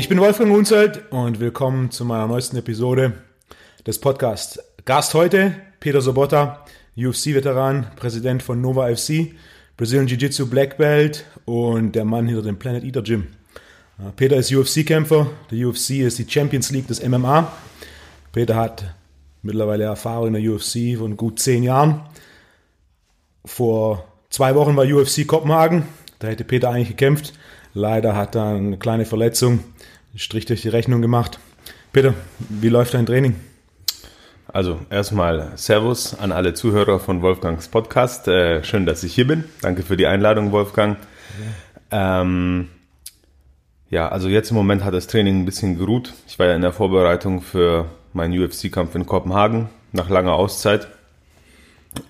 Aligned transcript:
Ich 0.00 0.08
bin 0.08 0.18
Wolfgang 0.18 0.50
Unzelt 0.50 1.02
und 1.12 1.40
willkommen 1.40 1.90
zu 1.90 2.06
meiner 2.06 2.26
neuesten 2.26 2.56
Episode 2.56 3.12
des 3.86 4.00
Podcasts. 4.00 4.58
Gast 4.86 5.12
heute 5.12 5.54
Peter 5.78 6.00
Sobotta, 6.00 6.64
UFC-Veteran, 6.96 7.86
Präsident 7.96 8.42
von 8.42 8.62
Nova 8.62 8.88
FC, 8.88 9.34
Brazilian 9.76 10.08
Jiu-Jitsu 10.08 10.46
Black 10.48 10.78
Belt 10.78 11.26
und 11.44 11.92
der 11.92 12.06
Mann 12.06 12.26
hinter 12.26 12.40
dem 12.40 12.58
Planet 12.58 12.82
Eater 12.82 13.02
Gym. 13.02 13.26
Äh, 13.98 14.12
Peter 14.16 14.36
ist 14.36 14.50
UFC-Kämpfer. 14.50 15.26
Die 15.50 15.66
UFC 15.66 15.90
ist 16.00 16.18
die 16.18 16.26
Champions 16.26 16.70
League 16.70 16.86
des 16.86 17.06
MMA. 17.06 17.52
Peter 18.32 18.56
hat 18.56 18.94
mittlerweile 19.42 19.84
Erfahrung 19.84 20.28
in 20.28 20.42
der 20.42 20.50
UFC 20.50 20.96
von 20.98 21.18
gut 21.18 21.40
zehn 21.40 21.62
Jahren. 21.62 22.00
Vor 23.44 24.08
zwei 24.30 24.54
Wochen 24.54 24.74
war 24.76 24.86
UFC 24.86 25.26
Kopenhagen. 25.26 25.82
Da 26.20 26.28
hätte 26.28 26.44
Peter 26.44 26.70
eigentlich 26.70 26.88
gekämpft. 26.88 27.34
Leider 27.74 28.16
hat 28.16 28.34
er 28.34 28.54
eine 28.54 28.78
kleine 28.78 29.04
Verletzung, 29.04 29.60
Strich 30.16 30.44
durch 30.44 30.62
die 30.62 30.68
Rechnung 30.68 31.02
gemacht. 31.02 31.38
Peter, 31.92 32.14
wie 32.48 32.68
läuft 32.68 32.94
dein 32.94 33.06
Training? 33.06 33.36
Also 34.48 34.80
erstmal 34.90 35.52
Servus 35.56 36.18
an 36.18 36.32
alle 36.32 36.54
Zuhörer 36.54 36.98
von 36.98 37.22
Wolfgangs 37.22 37.68
Podcast. 37.68 38.26
Äh, 38.26 38.64
schön, 38.64 38.86
dass 38.86 39.04
ich 39.04 39.14
hier 39.14 39.26
bin. 39.26 39.44
Danke 39.62 39.82
für 39.82 39.96
die 39.96 40.06
Einladung, 40.06 40.50
Wolfgang. 40.50 40.98
Ja. 41.92 42.22
Ähm, 42.22 42.68
ja, 43.88 44.08
also 44.08 44.28
jetzt 44.28 44.50
im 44.50 44.56
Moment 44.56 44.84
hat 44.84 44.94
das 44.94 45.06
Training 45.06 45.40
ein 45.40 45.44
bisschen 45.44 45.78
geruht. 45.78 46.14
Ich 46.26 46.38
war 46.38 46.46
ja 46.46 46.54
in 46.54 46.62
der 46.62 46.72
Vorbereitung 46.72 47.42
für 47.42 47.86
meinen 48.12 48.36
UFC-Kampf 48.36 48.94
in 48.96 49.06
Kopenhagen 49.06 49.68
nach 49.92 50.08
langer 50.08 50.32
Auszeit. 50.32 50.88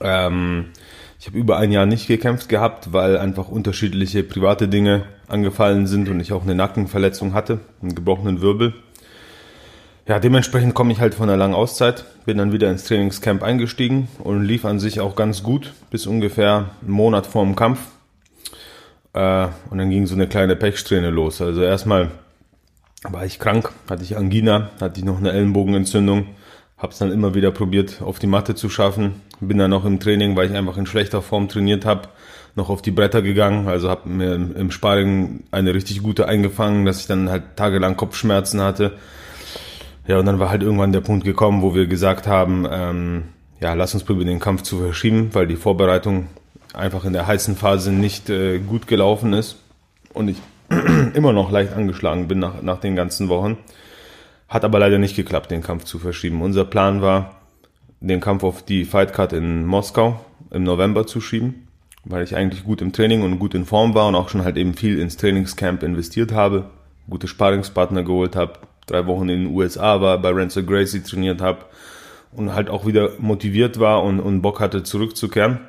Ähm, 0.00 0.70
ich 1.20 1.26
habe 1.26 1.36
über 1.36 1.58
ein 1.58 1.70
Jahr 1.70 1.84
nicht 1.84 2.06
gekämpft 2.06 2.48
gehabt, 2.48 2.94
weil 2.94 3.18
einfach 3.18 3.48
unterschiedliche 3.48 4.22
private 4.22 4.68
Dinge 4.68 5.02
angefallen 5.28 5.86
sind 5.86 6.08
und 6.08 6.18
ich 6.18 6.32
auch 6.32 6.44
eine 6.44 6.54
Nackenverletzung 6.54 7.34
hatte, 7.34 7.60
einen 7.82 7.94
gebrochenen 7.94 8.40
Wirbel. 8.40 8.72
Ja, 10.08 10.18
dementsprechend 10.18 10.72
komme 10.72 10.92
ich 10.92 11.00
halt 11.00 11.14
von 11.14 11.28
einer 11.28 11.36
langen 11.36 11.54
Auszeit, 11.54 12.06
bin 12.24 12.38
dann 12.38 12.52
wieder 12.52 12.70
ins 12.70 12.84
Trainingscamp 12.84 13.42
eingestiegen 13.42 14.08
und 14.20 14.42
lief 14.42 14.64
an 14.64 14.80
sich 14.80 15.00
auch 15.00 15.14
ganz 15.14 15.42
gut 15.42 15.74
bis 15.90 16.06
ungefähr 16.06 16.70
einen 16.80 16.90
Monat 16.90 17.26
vor 17.26 17.44
dem 17.44 17.54
Kampf. 17.54 17.80
Äh, 19.12 19.48
und 19.68 19.76
dann 19.76 19.90
ging 19.90 20.06
so 20.06 20.14
eine 20.14 20.26
kleine 20.26 20.56
Pechsträhne 20.56 21.10
los. 21.10 21.42
Also 21.42 21.60
erstmal 21.60 22.12
war 23.02 23.26
ich 23.26 23.38
krank, 23.38 23.72
hatte 23.90 24.04
ich 24.04 24.16
Angina, 24.16 24.70
hatte 24.80 25.00
ich 25.00 25.04
noch 25.04 25.18
eine 25.18 25.32
Ellenbogenentzündung, 25.32 26.28
habe 26.80 26.92
es 26.92 26.98
dann 26.98 27.12
immer 27.12 27.34
wieder 27.34 27.50
probiert, 27.50 28.00
auf 28.02 28.18
die 28.18 28.26
Matte 28.26 28.54
zu 28.54 28.70
schaffen. 28.70 29.20
Bin 29.38 29.58
dann 29.58 29.72
auch 29.72 29.84
im 29.84 30.00
Training, 30.00 30.34
weil 30.34 30.50
ich 30.50 30.56
einfach 30.56 30.78
in 30.78 30.86
schlechter 30.86 31.20
Form 31.20 31.48
trainiert 31.48 31.84
habe, 31.84 32.08
noch 32.56 32.70
auf 32.70 32.80
die 32.82 32.90
Bretter 32.90 33.20
gegangen. 33.20 33.68
Also 33.68 33.90
habe 33.90 34.08
mir 34.08 34.34
im 34.34 34.70
Sparring 34.70 35.44
eine 35.50 35.74
richtig 35.74 36.02
gute 36.02 36.26
eingefangen, 36.26 36.86
dass 36.86 37.00
ich 37.00 37.06
dann 37.06 37.28
halt 37.28 37.56
tagelang 37.56 37.96
Kopfschmerzen 37.96 38.62
hatte. 38.62 38.92
Ja, 40.06 40.18
und 40.18 40.26
dann 40.26 40.38
war 40.38 40.48
halt 40.48 40.62
irgendwann 40.62 40.92
der 40.92 41.02
Punkt 41.02 41.24
gekommen, 41.24 41.60
wo 41.62 41.74
wir 41.74 41.86
gesagt 41.86 42.26
haben, 42.26 42.66
ähm, 42.70 43.24
ja, 43.60 43.74
lass 43.74 43.92
uns 43.92 44.04
probieren, 44.04 44.28
den 44.28 44.40
Kampf 44.40 44.62
zu 44.62 44.78
verschieben, 44.78 45.30
weil 45.34 45.46
die 45.46 45.56
Vorbereitung 45.56 46.28
einfach 46.72 47.04
in 47.04 47.12
der 47.12 47.26
heißen 47.26 47.56
Phase 47.56 47.92
nicht 47.92 48.30
äh, 48.30 48.58
gut 48.58 48.86
gelaufen 48.86 49.34
ist 49.34 49.56
und 50.14 50.28
ich 50.28 50.38
immer 51.14 51.32
noch 51.32 51.50
leicht 51.50 51.74
angeschlagen 51.74 52.26
bin 52.26 52.38
nach, 52.38 52.62
nach 52.62 52.80
den 52.80 52.96
ganzen 52.96 53.28
Wochen. 53.28 53.58
Hat 54.50 54.64
aber 54.64 54.80
leider 54.80 54.98
nicht 54.98 55.14
geklappt, 55.14 55.52
den 55.52 55.62
Kampf 55.62 55.84
zu 55.84 56.00
verschieben. 56.00 56.42
Unser 56.42 56.64
Plan 56.64 57.00
war, 57.00 57.36
den 58.00 58.20
Kampf 58.20 58.42
auf 58.42 58.64
die 58.64 58.84
Fightcard 58.84 59.32
in 59.32 59.64
Moskau 59.64 60.24
im 60.50 60.64
November 60.64 61.06
zu 61.06 61.20
schieben, 61.20 61.68
weil 62.04 62.24
ich 62.24 62.34
eigentlich 62.34 62.64
gut 62.64 62.82
im 62.82 62.92
Training 62.92 63.22
und 63.22 63.38
gut 63.38 63.54
in 63.54 63.64
Form 63.64 63.94
war 63.94 64.08
und 64.08 64.16
auch 64.16 64.28
schon 64.28 64.42
halt 64.42 64.56
eben 64.56 64.74
viel 64.74 64.98
ins 64.98 65.16
Trainingscamp 65.16 65.84
investiert 65.84 66.32
habe, 66.32 66.68
gute 67.08 67.28
Sparingspartner 67.28 68.02
geholt 68.02 68.34
habe, 68.34 68.54
drei 68.86 69.06
Wochen 69.06 69.28
in 69.28 69.44
den 69.44 69.54
USA 69.54 70.00
war, 70.00 70.18
bei 70.18 70.30
Ransom 70.30 70.66
Gracie 70.66 71.04
trainiert 71.04 71.40
habe 71.40 71.66
und 72.32 72.52
halt 72.52 72.70
auch 72.70 72.86
wieder 72.86 73.12
motiviert 73.20 73.78
war 73.78 74.02
und, 74.02 74.18
und 74.18 74.42
Bock 74.42 74.58
hatte 74.58 74.82
zurückzukehren. 74.82 75.60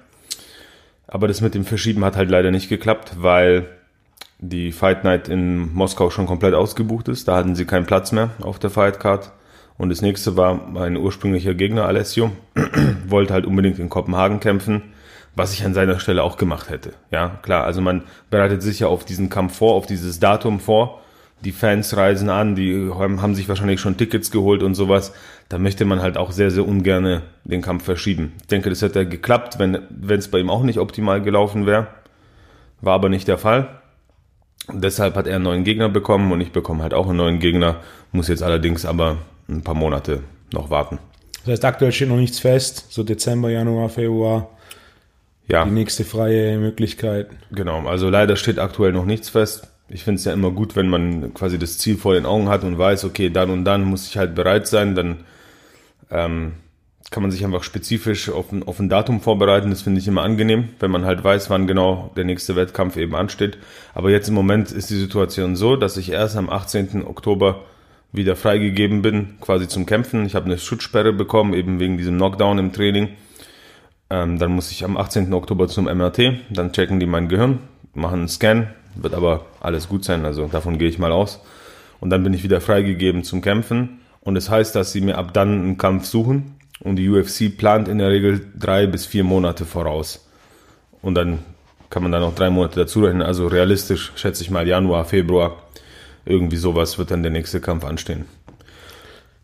Aber 1.05 1.27
das 1.27 1.41
mit 1.41 1.53
dem 1.53 1.65
Verschieben 1.65 2.03
hat 2.03 2.15
halt 2.15 2.31
leider 2.31 2.49
nicht 2.49 2.67
geklappt, 2.67 3.11
weil 3.17 3.69
die 4.41 4.71
Fight 4.71 5.03
Night 5.03 5.29
in 5.29 5.71
Moskau 5.73 6.09
schon 6.09 6.25
komplett 6.25 6.55
ausgebucht 6.55 7.07
ist. 7.07 7.27
Da 7.27 7.37
hatten 7.37 7.55
sie 7.55 7.65
keinen 7.65 7.85
Platz 7.85 8.11
mehr 8.11 8.31
auf 8.41 8.59
der 8.59 8.71
Fight 8.71 8.99
Card. 8.99 9.31
Und 9.77 9.89
das 9.89 10.01
nächste 10.01 10.35
war 10.35 10.55
mein 10.55 10.97
ursprünglicher 10.97 11.53
Gegner 11.53 11.85
Alessio, 11.85 12.31
wollte 13.07 13.33
halt 13.33 13.45
unbedingt 13.45 13.79
in 13.79 13.89
Kopenhagen 13.89 14.39
kämpfen, 14.39 14.81
was 15.35 15.53
ich 15.53 15.63
an 15.63 15.73
seiner 15.73 15.99
Stelle 15.99 16.23
auch 16.23 16.37
gemacht 16.37 16.69
hätte. 16.69 16.93
Ja, 17.09 17.39
klar, 17.41 17.63
also 17.63 17.81
man 17.81 18.03
bereitet 18.29 18.61
sich 18.61 18.79
ja 18.81 18.87
auf 18.87 19.05
diesen 19.05 19.29
Kampf 19.29 19.57
vor, 19.57 19.75
auf 19.75 19.85
dieses 19.85 20.19
Datum 20.19 20.59
vor. 20.59 21.01
Die 21.43 21.51
Fans 21.51 21.97
reisen 21.97 22.29
an, 22.29 22.53
die 22.53 22.91
haben 22.93 23.33
sich 23.33 23.49
wahrscheinlich 23.49 23.79
schon 23.79 23.97
Tickets 23.97 24.29
geholt 24.29 24.61
und 24.61 24.75
sowas. 24.75 25.13
Da 25.49 25.57
möchte 25.57 25.85
man 25.85 26.01
halt 26.01 26.17
auch 26.17 26.31
sehr, 26.31 26.51
sehr 26.51 26.67
ungern 26.67 27.23
den 27.43 27.61
Kampf 27.63 27.83
verschieben. 27.83 28.33
Ich 28.41 28.47
denke, 28.47 28.69
das 28.69 28.83
hätte 28.83 29.07
geklappt, 29.07 29.57
wenn 29.57 29.79
es 30.19 30.29
bei 30.29 30.37
ihm 30.37 30.51
auch 30.51 30.61
nicht 30.61 30.77
optimal 30.77 31.21
gelaufen 31.21 31.65
wäre. 31.65 31.87
War 32.81 32.93
aber 32.93 33.09
nicht 33.09 33.27
der 33.27 33.39
Fall. 33.39 33.80
Deshalb 34.71 35.15
hat 35.15 35.27
er 35.27 35.35
einen 35.35 35.43
neuen 35.43 35.63
Gegner 35.63 35.89
bekommen 35.89 36.31
und 36.31 36.41
ich 36.41 36.51
bekomme 36.51 36.83
halt 36.83 36.93
auch 36.93 37.07
einen 37.07 37.17
neuen 37.17 37.39
Gegner, 37.39 37.77
muss 38.11 38.27
jetzt 38.27 38.43
allerdings 38.43 38.85
aber 38.85 39.17
ein 39.49 39.63
paar 39.63 39.75
Monate 39.75 40.21
noch 40.53 40.69
warten. 40.69 40.99
Das 41.43 41.53
heißt, 41.53 41.65
aktuell 41.65 41.91
steht 41.91 42.09
noch 42.09 42.17
nichts 42.17 42.39
fest, 42.39 42.85
so 42.89 43.03
Dezember, 43.03 43.49
Januar, 43.49 43.89
Februar. 43.89 44.49
Ja. 45.47 45.65
Die 45.65 45.71
nächste 45.71 46.05
freie 46.05 46.57
Möglichkeit. 46.57 47.29
Genau, 47.51 47.85
also 47.87 48.09
leider 48.09 48.35
steht 48.35 48.59
aktuell 48.59 48.93
noch 48.93 49.05
nichts 49.05 49.29
fest. 49.29 49.67
Ich 49.89 50.03
finde 50.03 50.19
es 50.19 50.25
ja 50.25 50.31
immer 50.31 50.51
gut, 50.51 50.75
wenn 50.75 50.87
man 50.87 51.33
quasi 51.33 51.59
das 51.59 51.77
Ziel 51.77 51.97
vor 51.97 52.13
den 52.13 52.25
Augen 52.25 52.47
hat 52.47 52.63
und 52.63 52.77
weiß, 52.77 53.03
okay, 53.03 53.29
dann 53.29 53.49
und 53.49 53.65
dann 53.65 53.83
muss 53.83 54.07
ich 54.07 54.17
halt 54.17 54.35
bereit 54.35 54.67
sein, 54.67 54.95
dann 54.95 55.25
ähm, 56.09 56.53
kann 57.11 57.23
man 57.23 57.31
sich 57.31 57.43
einfach 57.43 57.63
spezifisch 57.63 58.29
auf 58.29 58.51
ein, 58.51 58.63
auf 58.63 58.79
ein 58.79 58.87
Datum 58.89 59.19
vorbereiten. 59.19 59.69
Das 59.69 59.81
finde 59.81 59.99
ich 59.99 60.07
immer 60.07 60.23
angenehm, 60.23 60.69
wenn 60.79 60.89
man 60.89 61.05
halt 61.05 61.23
weiß, 61.23 61.49
wann 61.49 61.67
genau 61.67 62.11
der 62.15 62.23
nächste 62.23 62.55
Wettkampf 62.55 62.95
eben 62.95 63.15
ansteht. 63.15 63.57
Aber 63.93 64.09
jetzt 64.09 64.29
im 64.29 64.33
Moment 64.33 64.71
ist 64.71 64.89
die 64.89 64.99
Situation 64.99 65.57
so, 65.57 65.75
dass 65.75 65.97
ich 65.97 66.11
erst 66.11 66.37
am 66.37 66.49
18. 66.49 67.05
Oktober 67.05 67.65
wieder 68.13 68.37
freigegeben 68.37 69.01
bin, 69.01 69.35
quasi 69.41 69.67
zum 69.67 69.85
Kämpfen. 69.85 70.25
Ich 70.25 70.35
habe 70.35 70.45
eine 70.45 70.57
Schutzsperre 70.57 71.11
bekommen, 71.11 71.53
eben 71.53 71.79
wegen 71.79 71.97
diesem 71.97 72.15
Knockdown 72.15 72.57
im 72.59 72.73
Training. 72.73 73.09
Ähm, 74.09 74.39
dann 74.39 74.53
muss 74.53 74.71
ich 74.71 74.83
am 74.85 74.95
18. 74.95 75.33
Oktober 75.33 75.67
zum 75.67 75.85
MRT, 75.85 76.33
dann 76.49 76.71
checken 76.71 76.99
die 76.99 77.05
mein 77.05 77.27
Gehirn, 77.27 77.59
machen 77.93 78.19
einen 78.19 78.27
Scan, 78.27 78.67
wird 78.95 79.13
aber 79.13 79.45
alles 79.61 79.87
gut 79.87 80.03
sein, 80.03 80.25
also 80.25 80.47
davon 80.47 80.77
gehe 80.77 80.89
ich 80.89 80.99
mal 80.99 81.13
aus. 81.13 81.41
Und 81.99 82.09
dann 82.09 82.23
bin 82.23 82.33
ich 82.33 82.43
wieder 82.43 82.61
freigegeben 82.61 83.23
zum 83.23 83.41
Kämpfen. 83.41 83.99
Und 84.21 84.35
es 84.35 84.45
das 84.45 84.51
heißt, 84.51 84.75
dass 84.75 84.91
sie 84.91 85.01
mir 85.01 85.17
ab 85.17 85.33
dann 85.33 85.61
einen 85.61 85.77
Kampf 85.77 86.05
suchen. 86.05 86.55
Und 86.81 86.95
die 86.97 87.09
UFC 87.09 87.55
plant 87.55 87.87
in 87.87 87.99
der 87.99 88.09
Regel 88.09 88.45
drei 88.57 88.87
bis 88.87 89.05
vier 89.05 89.23
Monate 89.23 89.65
voraus. 89.65 90.27
Und 91.01 91.15
dann 91.15 91.39
kann 91.89 92.03
man 92.03 92.11
da 92.11 92.19
noch 92.19 92.35
drei 92.35 92.49
Monate 92.49 92.79
dazu 92.79 93.03
rechnen. 93.03 93.21
Also 93.21 93.47
realistisch 93.47 94.11
schätze 94.15 94.43
ich 94.43 94.49
mal 94.49 94.67
Januar, 94.67 95.05
Februar 95.05 95.57
irgendwie 96.25 96.57
sowas 96.57 96.97
wird 96.97 97.11
dann 97.11 97.23
der 97.23 97.31
nächste 97.31 97.61
Kampf 97.61 97.83
anstehen. 97.83 98.25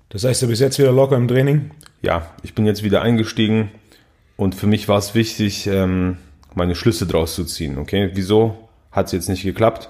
Das 0.10 0.24
heißt, 0.24 0.42
du 0.42 0.48
bist 0.48 0.62
jetzt 0.62 0.80
wieder 0.80 0.92
locker 0.92 1.18
im 1.18 1.28
Training? 1.28 1.72
Ja, 2.02 2.32
ich 2.44 2.54
bin 2.54 2.66
jetzt 2.66 2.84
wieder 2.84 3.02
eingestiegen 3.02 3.72
und 4.36 4.56
für 4.56 4.68
mich 4.68 4.88
war 4.88 5.00
es 5.00 5.16
wichtig, 5.16 5.68
ähm, 5.68 6.18
meine 6.54 6.76
Schlüsse 6.76 7.08
draus 7.08 7.36
zu 7.36 7.44
ziehen. 7.46 7.78
Okay, 7.78 8.12
wieso 8.14 8.70
hat 8.92 9.08
es 9.08 9.12
jetzt 9.12 9.30
nicht 9.30 9.44
geklappt? 9.44 9.90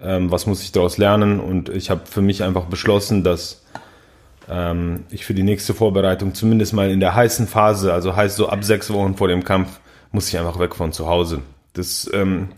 Ähm, 0.00 0.30
was 0.30 0.46
muss 0.46 0.62
ich 0.62 0.72
daraus 0.72 0.98
lernen? 0.98 1.40
Und 1.40 1.68
ich 1.68 1.90
habe 1.90 2.02
für 2.04 2.20
mich 2.20 2.42
einfach 2.42 2.64
beschlossen, 2.64 3.24
dass 3.24 3.64
ähm, 4.50 5.04
ich 5.10 5.24
für 5.24 5.34
die 5.34 5.42
nächste 5.42 5.74
Vorbereitung 5.74 6.34
zumindest 6.34 6.72
mal 6.72 6.90
in 6.90 7.00
der 7.00 7.14
heißen 7.14 7.46
Phase, 7.46 7.92
also 7.92 8.16
heißt 8.16 8.36
so 8.36 8.48
ab 8.48 8.64
sechs 8.64 8.92
Wochen 8.92 9.16
vor 9.16 9.28
dem 9.28 9.44
Kampf, 9.44 9.80
muss 10.12 10.28
ich 10.28 10.38
einfach 10.38 10.58
weg 10.58 10.74
von 10.74 10.92
zu 10.92 11.06
Hause. 11.06 11.42
Das, 11.72 12.08
ähm, 12.12 12.48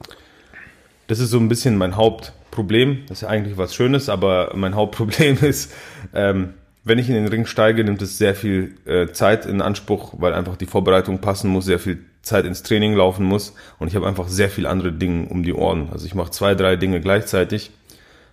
das 1.06 1.19
ist 1.19 1.31
so 1.31 1.38
ein 1.38 1.49
bisschen 1.49 1.76
mein 1.76 1.96
Haupt 1.96 2.32
Problem. 2.50 3.02
Das 3.06 3.19
ist 3.19 3.22
ja 3.22 3.28
eigentlich 3.28 3.56
was 3.56 3.75
Schönes, 3.75 4.08
aber 4.08 4.52
mein 4.56 4.75
Hauptproblem 4.75 5.38
ist, 5.43 5.72
ähm, 6.14 6.55
wenn 6.82 6.99
ich 6.99 7.08
in 7.08 7.14
den 7.14 7.28
Ring 7.28 7.46
steige, 7.46 7.84
nimmt 7.84 8.00
es 8.00 8.16
sehr 8.16 8.34
viel 8.34 8.76
äh, 8.87 9.08
Zeit 9.08 9.44
in 9.44 9.60
Anspruch, 9.60 10.14
weil 10.19 10.32
einfach 10.32 10.56
die 10.56 10.66
Vorbereitung 10.66 11.19
passen 11.19 11.50
muss, 11.50 11.66
sehr 11.66 11.78
viel 11.78 11.99
Zeit 12.22 12.44
ins 12.44 12.62
Training 12.62 12.94
laufen 12.94 13.25
muss 13.25 13.55
und 13.78 13.88
ich 13.88 13.96
habe 13.96 14.06
einfach 14.06 14.28
sehr 14.28 14.49
viel 14.49 14.66
andere 14.66 14.93
Dinge 14.93 15.28
um 15.28 15.43
die 15.43 15.52
Ohren. 15.52 15.88
Also 15.93 16.06
ich 16.06 16.14
mache 16.14 16.31
zwei, 16.31 16.55
drei 16.55 16.76
Dinge 16.76 17.00
gleichzeitig. 17.00 17.70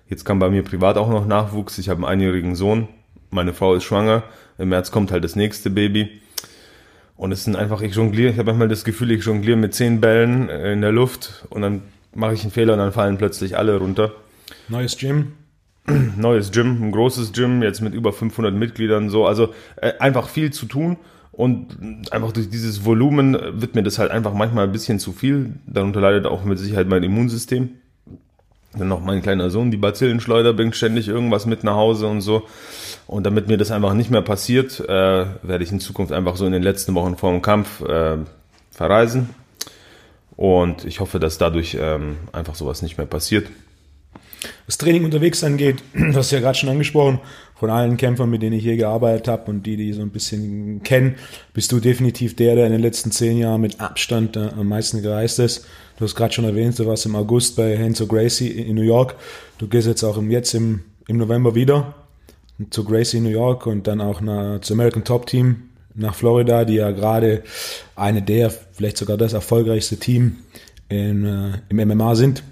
Jetzt 0.08 0.24
kam 0.24 0.40
bei 0.40 0.50
mir 0.50 0.64
privat 0.64 0.98
auch 0.98 1.10
noch 1.10 1.26
Nachwuchs. 1.26 1.78
Ich 1.78 1.90
habe 1.90 1.98
einen 1.98 2.22
einjährigen 2.22 2.56
Sohn, 2.56 2.88
meine 3.34 3.54
Frau 3.54 3.76
ist 3.76 3.84
schwanger. 3.84 4.24
Im 4.58 4.70
März 4.70 4.92
kommt 4.92 5.12
halt 5.12 5.24
das 5.24 5.36
nächste 5.36 5.70
Baby. 5.70 6.22
Und 7.16 7.32
es 7.32 7.44
sind 7.44 7.56
einfach, 7.56 7.82
ich 7.82 7.96
jongliere, 7.96 8.32
ich 8.32 8.38
habe 8.38 8.52
manchmal 8.52 8.68
das 8.68 8.84
Gefühl, 8.84 9.12
ich 9.12 9.24
jongliere 9.24 9.58
mit 9.58 9.74
zehn 9.74 10.02
Bällen 10.02 10.50
in 10.50 10.82
der 10.82 10.92
Luft 10.92 11.46
und 11.50 11.62
dann 11.62 11.84
mache 12.16 12.34
ich 12.34 12.42
einen 12.42 12.52
Fehler 12.52 12.74
und 12.74 12.80
dann 12.80 12.92
fallen 12.92 13.18
plötzlich 13.18 13.58
alle 13.58 13.78
runter. 13.78 14.12
Neues 14.68 14.98
Gym? 14.98 15.34
Neues 16.18 16.52
Gym, 16.52 16.82
ein 16.82 16.92
großes 16.92 17.34
Gym, 17.34 17.62
jetzt 17.62 17.82
mit 17.82 17.94
über 17.94 18.14
500 18.14 18.54
Mitgliedern 18.54 19.10
so. 19.10 19.26
Also 19.26 19.54
äh, 19.76 19.94
einfach 20.00 20.28
viel 20.28 20.52
zu 20.52 20.66
tun 20.66 20.98
und 21.32 21.78
einfach 22.12 22.32
durch 22.32 22.50
dieses 22.50 22.86
Volumen 22.86 23.38
wird 23.60 23.76
mir 23.76 23.84
das 23.84 24.00
halt 24.00 24.12
einfach 24.12 24.34
manchmal 24.34 24.66
ein 24.66 24.72
bisschen 24.72 25.00
zu 25.00 25.12
viel. 25.12 25.54
Darunter 25.66 26.02
leidet 26.02 26.26
auch 26.26 26.44
mit 26.44 26.60
Sicherheit 26.60 26.88
mein 26.88 27.04
Immunsystem. 27.04 27.70
Dann 28.76 28.88
noch 28.88 29.02
mein 29.02 29.22
kleiner 29.22 29.50
Sohn, 29.50 29.70
die 29.70 29.78
Bazillenschleuder, 29.78 30.54
bringt 30.54 30.76
ständig 30.76 31.08
irgendwas 31.08 31.46
mit 31.46 31.64
nach 31.64 31.76
Hause 31.76 32.08
und 32.08 32.22
so. 32.22 32.44
Und 33.08 33.26
damit 33.26 33.48
mir 33.48 33.58
das 33.58 33.72
einfach 33.72 33.94
nicht 33.94 34.10
mehr 34.10 34.22
passiert, 34.22 34.80
äh, 34.80 34.88
werde 34.88 35.64
ich 35.64 35.72
in 35.72 35.80
Zukunft 35.80 36.14
einfach 36.14 36.36
so 36.36 36.46
in 36.46 36.52
den 36.52 36.64
letzten 36.64 36.96
Wochen 36.96 37.18
vor 37.18 37.32
dem 37.32 37.42
Kampf 37.42 37.82
äh, 37.82 38.18
verreisen. 38.72 39.30
Und 40.36 40.86
ich 40.86 41.00
hoffe, 41.00 41.20
dass 41.20 41.38
dadurch 41.38 41.78
ähm, 41.80 42.18
einfach 42.32 42.56
sowas 42.56 42.82
nicht 42.82 42.98
mehr 42.98 43.06
passiert. 43.06 43.48
Was 44.66 44.78
Training 44.78 45.06
unterwegs 45.06 45.44
angeht, 45.44 45.84
du 45.94 46.14
hast 46.14 46.32
ja 46.32 46.40
gerade 46.40 46.58
schon 46.58 46.70
angesprochen, 46.70 47.20
von 47.56 47.70
allen 47.70 47.98
Kämpfern, 47.98 48.30
mit 48.30 48.42
denen 48.42 48.58
ich 48.58 48.64
hier 48.64 48.76
gearbeitet 48.76 49.28
habe 49.28 49.50
und 49.52 49.66
die, 49.66 49.78
die 49.78 49.94
so 49.94 50.02
ein 50.02 50.10
bisschen 50.10 50.84
kennen, 50.84 51.16
bist 51.54 51.72
du 51.72 51.80
definitiv 51.80 52.36
der, 52.36 52.56
der 52.56 52.66
in 52.66 52.74
den 52.74 52.82
letzten 52.82 53.12
zehn 53.12 53.38
Jahren 53.38 53.62
mit 53.62 53.80
Abstand 53.80 54.36
äh, 54.36 54.50
am 54.58 54.68
meisten 54.68 55.02
gereist 55.02 55.40
ist. 55.40 55.66
Du 55.98 56.06
hast 56.06 56.16
gerade 56.16 56.34
schon 56.34 56.46
erwähnt, 56.46 56.78
du 56.80 56.86
warst 56.88 57.06
im 57.06 57.16
August 57.16 57.56
bei 57.56 57.78
Henzo 57.78 58.08
Gracie 58.08 58.50
in 58.50 58.76
New 58.76 58.82
York. 58.82 59.16
Du 59.60 59.68
gehst 59.68 59.88
jetzt 59.88 60.04
auch 60.04 60.18
im, 60.18 60.32
jetzt 60.32 60.54
im, 60.54 60.84
im 61.08 61.18
November 61.18 61.56
wieder 61.56 61.94
zu 62.70 62.84
Gracie 62.84 63.20
New 63.20 63.30
York 63.30 63.66
und 63.66 63.88
dann 63.88 64.02
auch 64.02 64.22
zu 64.62 64.74
American 64.74 65.04
Top 65.04 65.28
Team 65.28 65.70
nach 65.96 66.16
Florida, 66.16 66.66
die 66.66 66.76
ja 66.76 66.92
gerade 66.92 67.44
eine 67.96 68.22
der, 68.22 68.50
vielleicht 68.50 68.98
sogar 68.98 69.18
das 69.18 69.34
erfolgreichste 69.34 69.98
Team 69.98 70.38
in, 70.90 71.26
äh, 71.26 71.60
im 71.70 71.88
MMA 71.88 72.16
sind. 72.16 72.44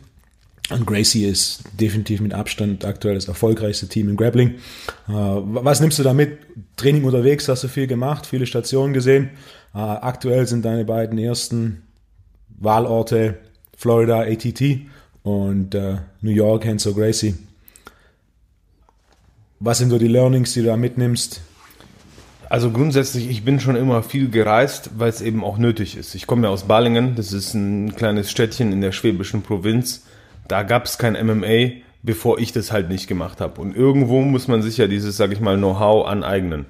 Und 0.69 0.85
Gracie 0.85 1.25
ist 1.25 1.63
definitiv 1.79 2.21
mit 2.21 2.33
Abstand 2.33 2.85
aktuell 2.85 3.15
das 3.15 3.27
erfolgreichste 3.27 3.87
Team 3.87 4.09
im 4.09 4.15
Grappling. 4.15 4.55
Äh, 5.09 5.11
was 5.11 5.81
nimmst 5.81 5.99
du 5.99 6.03
da 6.03 6.13
mit? 6.13 6.37
Training 6.77 7.03
unterwegs 7.03 7.47
hast 7.49 7.63
du 7.63 7.67
viel 7.67 7.87
gemacht, 7.87 8.25
viele 8.25 8.45
Stationen 8.45 8.93
gesehen. 8.93 9.31
Äh, 9.73 9.79
aktuell 9.79 10.47
sind 10.47 10.63
deine 10.63 10.85
beiden 10.85 11.17
ersten 11.17 11.83
Wahlorte 12.47 13.39
Florida 13.75 14.21
ATT 14.21 14.81
und 15.23 15.75
äh, 15.75 15.97
New 16.21 16.31
York 16.31 16.65
Henso 16.65 16.93
Gracie. 16.93 17.35
Was 19.63 19.77
sind 19.77 19.91
so 19.91 19.99
die 19.99 20.07
Learnings, 20.07 20.53
die 20.53 20.61
du 20.61 20.65
da 20.65 20.75
mitnimmst? 20.75 21.39
Also 22.49 22.71
grundsätzlich, 22.71 23.29
ich 23.29 23.45
bin 23.45 23.59
schon 23.59 23.75
immer 23.75 24.01
viel 24.01 24.27
gereist, 24.27 24.89
weil 24.97 25.09
es 25.09 25.21
eben 25.21 25.43
auch 25.43 25.59
nötig 25.59 25.95
ist. 25.95 26.15
Ich 26.15 26.25
komme 26.25 26.47
ja 26.47 26.49
aus 26.49 26.63
Balingen, 26.63 27.13
das 27.13 27.31
ist 27.31 27.53
ein 27.53 27.95
kleines 27.95 28.31
Städtchen 28.31 28.71
in 28.71 28.81
der 28.81 28.91
schwäbischen 28.91 29.43
Provinz. 29.43 30.07
Da 30.47 30.63
gab 30.63 30.85
es 30.85 30.97
kein 30.97 31.13
MMA, 31.13 31.83
bevor 32.01 32.39
ich 32.39 32.53
das 32.53 32.71
halt 32.71 32.89
nicht 32.89 33.07
gemacht 33.07 33.39
habe. 33.39 33.61
Und 33.61 33.75
irgendwo 33.75 34.21
muss 34.21 34.47
man 34.47 34.63
sich 34.63 34.77
ja 34.77 34.87
dieses, 34.87 35.15
sag 35.15 35.31
ich 35.31 35.41
mal, 35.41 35.57
Know-how 35.57 36.07
aneignen. 36.07 36.65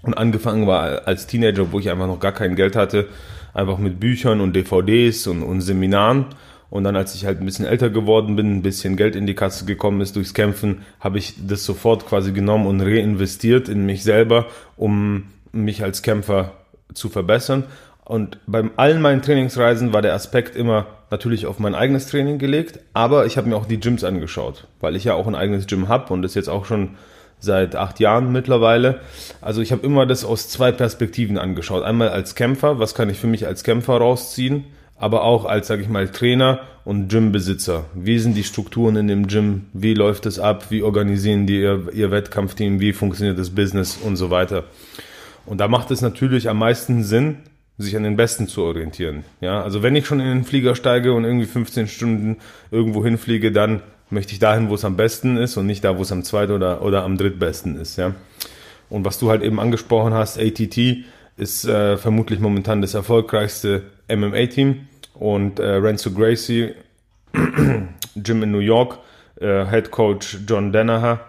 Und 0.00 0.14
angefangen 0.14 0.66
war 0.66 1.06
als 1.06 1.26
Teenager, 1.26 1.72
wo 1.72 1.78
ich 1.78 1.90
einfach 1.90 2.06
noch 2.06 2.20
gar 2.20 2.32
kein 2.32 2.56
Geld 2.56 2.74
hatte, 2.74 3.08
einfach 3.52 3.76
mit 3.76 4.00
Büchern 4.00 4.40
und 4.40 4.56
DVDs 4.56 5.26
und, 5.26 5.42
und 5.42 5.60
Seminaren. 5.60 6.24
Und 6.72 6.84
dann, 6.84 6.96
als 6.96 7.14
ich 7.14 7.26
halt 7.26 7.38
ein 7.38 7.44
bisschen 7.44 7.66
älter 7.66 7.90
geworden 7.90 8.34
bin, 8.34 8.56
ein 8.56 8.62
bisschen 8.62 8.96
Geld 8.96 9.14
in 9.14 9.26
die 9.26 9.34
Kasse 9.34 9.66
gekommen 9.66 10.00
ist 10.00 10.16
durchs 10.16 10.32
Kämpfen, 10.32 10.78
habe 11.00 11.18
ich 11.18 11.34
das 11.46 11.66
sofort 11.66 12.06
quasi 12.06 12.32
genommen 12.32 12.66
und 12.66 12.80
reinvestiert 12.80 13.68
in 13.68 13.84
mich 13.84 14.02
selber, 14.02 14.46
um 14.78 15.24
mich 15.52 15.84
als 15.84 16.00
Kämpfer 16.00 16.52
zu 16.94 17.10
verbessern. 17.10 17.64
Und 18.06 18.38
bei 18.46 18.70
allen 18.76 19.02
meinen 19.02 19.20
Trainingsreisen 19.20 19.92
war 19.92 20.00
der 20.00 20.14
Aspekt 20.14 20.56
immer 20.56 20.86
natürlich 21.10 21.44
auf 21.44 21.58
mein 21.58 21.74
eigenes 21.74 22.06
Training 22.06 22.38
gelegt, 22.38 22.78
aber 22.94 23.26
ich 23.26 23.36
habe 23.36 23.50
mir 23.50 23.56
auch 23.56 23.66
die 23.66 23.78
Gyms 23.78 24.02
angeschaut, 24.02 24.66
weil 24.80 24.96
ich 24.96 25.04
ja 25.04 25.12
auch 25.12 25.26
ein 25.26 25.34
eigenes 25.34 25.66
Gym 25.66 25.88
habe 25.88 26.10
und 26.10 26.22
das 26.22 26.34
jetzt 26.34 26.48
auch 26.48 26.64
schon 26.64 26.96
seit 27.38 27.76
acht 27.76 28.00
Jahren 28.00 28.32
mittlerweile. 28.32 29.00
Also 29.42 29.60
ich 29.60 29.72
habe 29.72 29.84
immer 29.84 30.06
das 30.06 30.24
aus 30.24 30.48
zwei 30.48 30.72
Perspektiven 30.72 31.36
angeschaut. 31.36 31.82
Einmal 31.82 32.08
als 32.08 32.34
Kämpfer, 32.34 32.78
was 32.78 32.94
kann 32.94 33.10
ich 33.10 33.18
für 33.18 33.26
mich 33.26 33.46
als 33.46 33.62
Kämpfer 33.62 33.98
rausziehen? 33.98 34.64
Aber 35.02 35.24
auch 35.24 35.46
als, 35.46 35.66
sage 35.66 35.82
ich 35.82 35.88
mal, 35.88 36.08
Trainer 36.08 36.60
und 36.84 37.08
Gymbesitzer. 37.08 37.86
Wie 37.92 38.20
sind 38.20 38.36
die 38.36 38.44
Strukturen 38.44 38.94
in 38.94 39.08
dem 39.08 39.26
Gym? 39.26 39.66
Wie 39.72 39.94
läuft 39.94 40.26
es 40.26 40.38
ab? 40.38 40.66
Wie 40.70 40.84
organisieren 40.84 41.44
die 41.48 41.60
ihr, 41.60 41.88
ihr 41.92 42.12
Wettkampfteam? 42.12 42.78
Wie 42.78 42.92
funktioniert 42.92 43.36
das 43.36 43.50
Business 43.50 43.98
und 44.00 44.14
so 44.14 44.30
weiter? 44.30 44.62
Und 45.44 45.58
da 45.58 45.66
macht 45.66 45.90
es 45.90 46.02
natürlich 46.02 46.48
am 46.48 46.58
meisten 46.58 47.02
Sinn, 47.02 47.38
sich 47.78 47.96
an 47.96 48.04
den 48.04 48.16
Besten 48.16 48.46
zu 48.46 48.62
orientieren. 48.62 49.24
Ja, 49.40 49.60
also 49.60 49.82
wenn 49.82 49.96
ich 49.96 50.06
schon 50.06 50.20
in 50.20 50.26
den 50.26 50.44
Flieger 50.44 50.76
steige 50.76 51.14
und 51.14 51.24
irgendwie 51.24 51.46
15 51.46 51.88
Stunden 51.88 52.36
irgendwo 52.70 53.04
hinfliege, 53.04 53.50
dann 53.50 53.82
möchte 54.08 54.34
ich 54.34 54.38
dahin, 54.38 54.68
wo 54.68 54.76
es 54.76 54.84
am 54.84 54.96
besten 54.96 55.36
ist 55.36 55.56
und 55.56 55.66
nicht 55.66 55.82
da, 55.82 55.98
wo 55.98 56.02
es 56.02 56.12
am 56.12 56.22
zweit- 56.22 56.50
oder, 56.50 56.80
oder 56.80 57.02
am 57.02 57.18
drittbesten 57.18 57.74
ist. 57.74 57.96
Ja. 57.96 58.14
Und 58.88 59.04
was 59.04 59.18
du 59.18 59.30
halt 59.30 59.42
eben 59.42 59.58
angesprochen 59.58 60.14
hast, 60.14 60.38
ATT 60.38 60.78
ist 61.36 61.64
äh, 61.64 61.96
vermutlich 61.96 62.38
momentan 62.38 62.82
das 62.82 62.94
erfolgreichste 62.94 63.82
MMA-Team 64.08 64.86
und 65.14 65.58
äh, 65.58 65.66
Renzo 65.74 66.10
Gracie, 66.10 66.74
Jim 68.14 68.42
in 68.42 68.50
New 68.50 68.58
York, 68.58 68.98
äh, 69.40 69.66
Head 69.66 69.90
Coach 69.90 70.38
John 70.46 70.72
Danaher, 70.72 71.20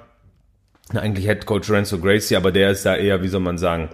eigentlich 0.93 1.25
Head 1.25 1.45
Coach 1.45 1.69
Renzo 1.69 1.99
Gracie, 1.99 2.35
aber 2.35 2.51
der 2.51 2.71
ist 2.71 2.85
da 2.85 2.95
eher, 2.95 3.21
wie 3.23 3.27
soll 3.27 3.41
man 3.41 3.57
sagen, 3.57 3.89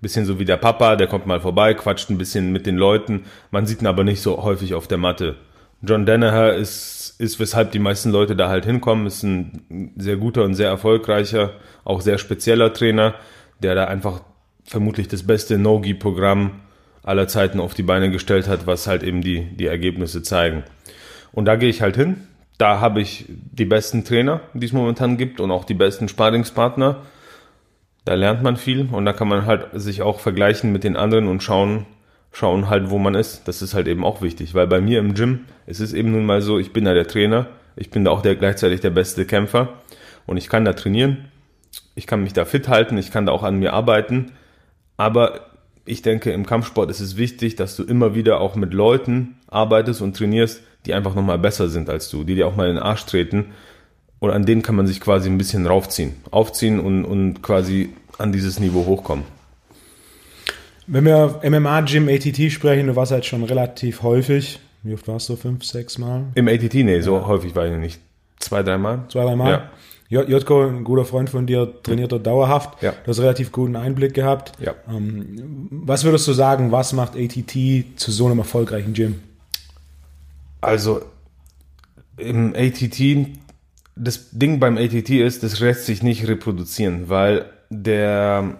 bisschen 0.00 0.24
so 0.24 0.38
wie 0.38 0.44
der 0.44 0.56
Papa, 0.56 0.96
der 0.96 1.06
kommt 1.06 1.26
mal 1.26 1.40
vorbei, 1.40 1.74
quatscht 1.74 2.10
ein 2.10 2.18
bisschen 2.18 2.52
mit 2.52 2.66
den 2.66 2.76
Leuten, 2.76 3.24
man 3.50 3.66
sieht 3.66 3.82
ihn 3.82 3.86
aber 3.86 4.04
nicht 4.04 4.22
so 4.22 4.42
häufig 4.42 4.74
auf 4.74 4.88
der 4.88 4.98
Matte. 4.98 5.36
John 5.82 6.04
Danaher 6.04 6.54
ist, 6.54 7.14
ist, 7.18 7.40
weshalb 7.40 7.72
die 7.72 7.78
meisten 7.78 8.10
Leute 8.10 8.36
da 8.36 8.48
halt 8.48 8.66
hinkommen, 8.66 9.06
ist 9.06 9.22
ein 9.22 9.92
sehr 9.96 10.16
guter 10.16 10.44
und 10.44 10.54
sehr 10.54 10.68
erfolgreicher, 10.68 11.54
auch 11.84 12.02
sehr 12.02 12.18
spezieller 12.18 12.72
Trainer, 12.72 13.14
der 13.62 13.74
da 13.74 13.84
einfach 13.84 14.20
vermutlich 14.64 15.08
das 15.08 15.22
beste 15.22 15.58
No-Gi-Programm 15.58 16.60
aller 17.02 17.28
Zeiten 17.28 17.60
auf 17.60 17.74
die 17.74 17.82
Beine 17.82 18.10
gestellt 18.10 18.48
hat, 18.48 18.66
was 18.66 18.86
halt 18.86 19.02
eben 19.02 19.22
die, 19.22 19.44
die 19.44 19.66
Ergebnisse 19.66 20.22
zeigen. 20.22 20.64
Und 21.32 21.46
da 21.46 21.56
gehe 21.56 21.68
ich 21.68 21.82
halt 21.82 21.96
hin. 21.96 22.16
Da 22.58 22.80
habe 22.80 23.00
ich 23.00 23.24
die 23.28 23.64
besten 23.64 24.04
Trainer, 24.04 24.40
die 24.52 24.66
es 24.66 24.72
momentan 24.72 25.16
gibt 25.16 25.40
und 25.40 25.50
auch 25.50 25.64
die 25.64 25.74
besten 25.74 26.08
Sparingspartner. 26.08 27.02
Da 28.04 28.14
lernt 28.14 28.42
man 28.42 28.56
viel 28.56 28.88
und 28.92 29.04
da 29.04 29.12
kann 29.12 29.28
man 29.28 29.46
halt 29.46 29.68
sich 29.72 30.02
auch 30.02 30.20
vergleichen 30.20 30.72
mit 30.72 30.84
den 30.84 30.96
anderen 30.96 31.28
und 31.28 31.42
schauen, 31.42 31.86
schauen 32.32 32.68
halt, 32.68 32.90
wo 32.90 32.98
man 32.98 33.14
ist. 33.14 33.48
Das 33.48 33.62
ist 33.62 33.74
halt 33.74 33.88
eben 33.88 34.04
auch 34.04 34.20
wichtig, 34.20 34.54
weil 34.54 34.66
bei 34.66 34.80
mir 34.80 34.98
im 34.98 35.14
Gym 35.14 35.46
es 35.66 35.80
ist 35.80 35.92
eben 35.92 36.10
nun 36.10 36.26
mal 36.26 36.42
so, 36.42 36.58
ich 36.58 36.72
bin 36.72 36.84
da 36.84 36.92
der 36.92 37.06
Trainer, 37.06 37.46
ich 37.76 37.90
bin 37.90 38.04
da 38.04 38.10
auch 38.10 38.22
der, 38.22 38.36
gleichzeitig 38.36 38.80
der 38.80 38.90
beste 38.90 39.24
Kämpfer 39.24 39.68
und 40.26 40.36
ich 40.36 40.48
kann 40.48 40.64
da 40.64 40.72
trainieren, 40.72 41.28
ich 41.94 42.06
kann 42.06 42.22
mich 42.22 42.32
da 42.32 42.44
fit 42.44 42.68
halten, 42.68 42.98
ich 42.98 43.10
kann 43.10 43.26
da 43.26 43.32
auch 43.32 43.42
an 43.42 43.58
mir 43.58 43.72
arbeiten, 43.72 44.32
aber 44.96 45.49
ich 45.90 46.02
denke, 46.02 46.30
im 46.32 46.46
Kampfsport 46.46 46.90
ist 46.90 47.00
es 47.00 47.16
wichtig, 47.16 47.56
dass 47.56 47.76
du 47.76 47.82
immer 47.82 48.14
wieder 48.14 48.40
auch 48.40 48.54
mit 48.54 48.72
Leuten 48.72 49.36
arbeitest 49.48 50.00
und 50.00 50.16
trainierst, 50.16 50.62
die 50.86 50.94
einfach 50.94 51.14
nochmal 51.14 51.38
besser 51.38 51.68
sind 51.68 51.90
als 51.90 52.08
du, 52.08 52.24
die 52.24 52.36
dir 52.36 52.46
auch 52.46 52.56
mal 52.56 52.68
in 52.68 52.76
den 52.76 52.82
Arsch 52.82 53.04
treten. 53.04 53.46
Und 54.20 54.30
an 54.30 54.46
denen 54.46 54.62
kann 54.62 54.76
man 54.76 54.86
sich 54.86 55.00
quasi 55.00 55.28
ein 55.28 55.38
bisschen 55.38 55.66
raufziehen. 55.66 56.14
Aufziehen 56.30 56.78
und, 56.78 57.04
und 57.04 57.42
quasi 57.42 57.90
an 58.18 58.32
dieses 58.32 58.60
Niveau 58.60 58.86
hochkommen. 58.86 59.24
Wenn 60.86 61.04
wir 61.04 61.40
MMA, 61.42 61.82
Gym, 61.82 62.08
ATT 62.08 62.52
sprechen, 62.52 62.86
du 62.86 62.96
warst 62.96 63.12
halt 63.12 63.24
schon 63.24 63.44
relativ 63.44 64.02
häufig. 64.02 64.60
Wie 64.82 64.94
oft 64.94 65.08
warst 65.08 65.28
du? 65.28 65.36
Fünf, 65.36 65.64
sechs 65.64 65.98
Mal? 65.98 66.24
Im 66.34 66.48
ATT, 66.48 66.74
nee, 66.74 67.00
so 67.00 67.16
ja. 67.16 67.26
häufig 67.26 67.54
war 67.54 67.66
ich 67.66 67.76
nicht. 67.76 68.00
Zwei, 68.38 68.62
dreimal. 68.62 69.04
Zwei, 69.08 69.24
dreimal? 69.24 69.50
Ja. 69.50 69.70
Jotko, 70.10 70.66
ein 70.66 70.82
guter 70.82 71.04
Freund 71.04 71.30
von 71.30 71.46
dir, 71.46 71.72
trainiert 71.84 72.10
dort 72.10 72.26
dauerhaft. 72.26 72.82
Ja. 72.82 72.92
Du 73.04 73.10
hast 73.10 73.20
relativ 73.20 73.52
guten 73.52 73.76
Einblick 73.76 74.12
gehabt. 74.12 74.52
Ja. 74.58 74.74
Ähm, 74.88 75.68
was 75.70 76.02
würdest 76.02 76.26
du 76.26 76.32
sagen, 76.32 76.72
was 76.72 76.92
macht 76.92 77.16
ATT 77.16 77.96
zu 77.96 78.10
so 78.10 78.26
einem 78.26 78.40
erfolgreichen 78.40 78.92
Gym? 78.92 79.20
Also 80.60 81.02
im 82.16 82.54
ATT, 82.56 83.28
das 83.94 84.30
Ding 84.32 84.58
beim 84.58 84.78
ATT 84.78 85.10
ist, 85.10 85.44
das 85.44 85.60
lässt 85.60 85.86
sich 85.86 86.02
nicht 86.02 86.26
reproduzieren, 86.26 87.08
weil 87.08 87.46
der, 87.70 88.56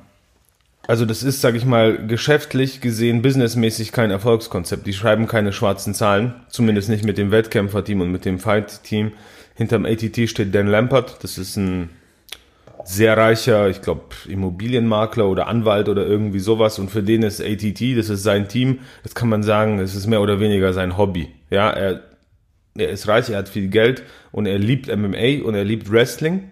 also 0.87 1.05
das 1.05 1.25
ist, 1.25 1.41
sag 1.41 1.57
ich 1.57 1.67
mal, 1.67 2.07
geschäftlich 2.07 2.81
gesehen, 2.81 3.23
businessmäßig 3.23 3.91
kein 3.91 4.13
Erfolgskonzept. 4.13 4.87
Die 4.87 4.93
schreiben 4.93 5.27
keine 5.27 5.53
schwarzen 5.53 5.95
Zahlen, 5.95 6.35
zumindest 6.49 6.89
nicht 6.89 7.05
mit 7.05 7.19
dem 7.19 7.33
Wettkämpferteam 7.33 8.01
und 8.01 8.13
mit 8.13 8.25
dem 8.25 8.39
Fight-Team. 8.39 9.13
Hinterm 9.61 9.85
ATT 9.85 10.27
steht 10.27 10.55
Dan 10.55 10.69
Lampert. 10.69 11.23
Das 11.23 11.37
ist 11.37 11.57
ein 11.57 11.91
sehr 12.87 13.19
reicher, 13.19 13.69
ich 13.69 13.83
glaube, 13.83 14.05
Immobilienmakler 14.27 15.29
oder 15.29 15.49
Anwalt 15.49 15.91
oder 15.91 16.07
irgendwie 16.07 16.39
sowas. 16.39 16.79
Und 16.79 16.91
für 16.91 17.03
den 17.03 17.23
ist 17.23 17.43
ATT, 17.43 17.99
das 17.99 18.09
ist 18.09 18.23
sein 18.23 18.49
Team. 18.49 18.79
Das 19.03 19.15
kann 19.15 19.29
man 19.29 19.43
sagen, 19.43 19.77
das 19.77 19.95
ist 19.95 20.07
mehr 20.07 20.23
oder 20.23 20.41
weniger 20.41 20.73
sein 20.73 20.97
Hobby. 20.97 21.29
Ja, 21.51 21.69
er, 21.69 22.01
er 22.75 22.89
ist 22.89 23.07
reich, 23.07 23.29
er 23.29 23.37
hat 23.37 23.51
viel 23.51 23.69
Geld 23.69 24.03
und 24.33 24.47
er 24.47 24.59
liebt 24.59 24.87
MMA 24.87 25.45
und 25.45 25.55
er 25.55 25.65
liebt 25.65 25.93
Wrestling. 25.93 26.51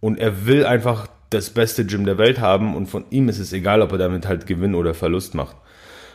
Und 0.00 0.18
er 0.18 0.44
will 0.44 0.66
einfach 0.66 1.06
das 1.30 1.50
beste 1.50 1.86
Gym 1.86 2.04
der 2.04 2.18
Welt 2.18 2.40
haben 2.40 2.74
und 2.74 2.86
von 2.86 3.04
ihm 3.10 3.28
ist 3.28 3.38
es 3.38 3.52
egal, 3.52 3.82
ob 3.82 3.92
er 3.92 3.98
damit 3.98 4.26
halt 4.26 4.48
Gewinn 4.48 4.74
oder 4.74 4.94
Verlust 4.94 5.36
macht. 5.36 5.54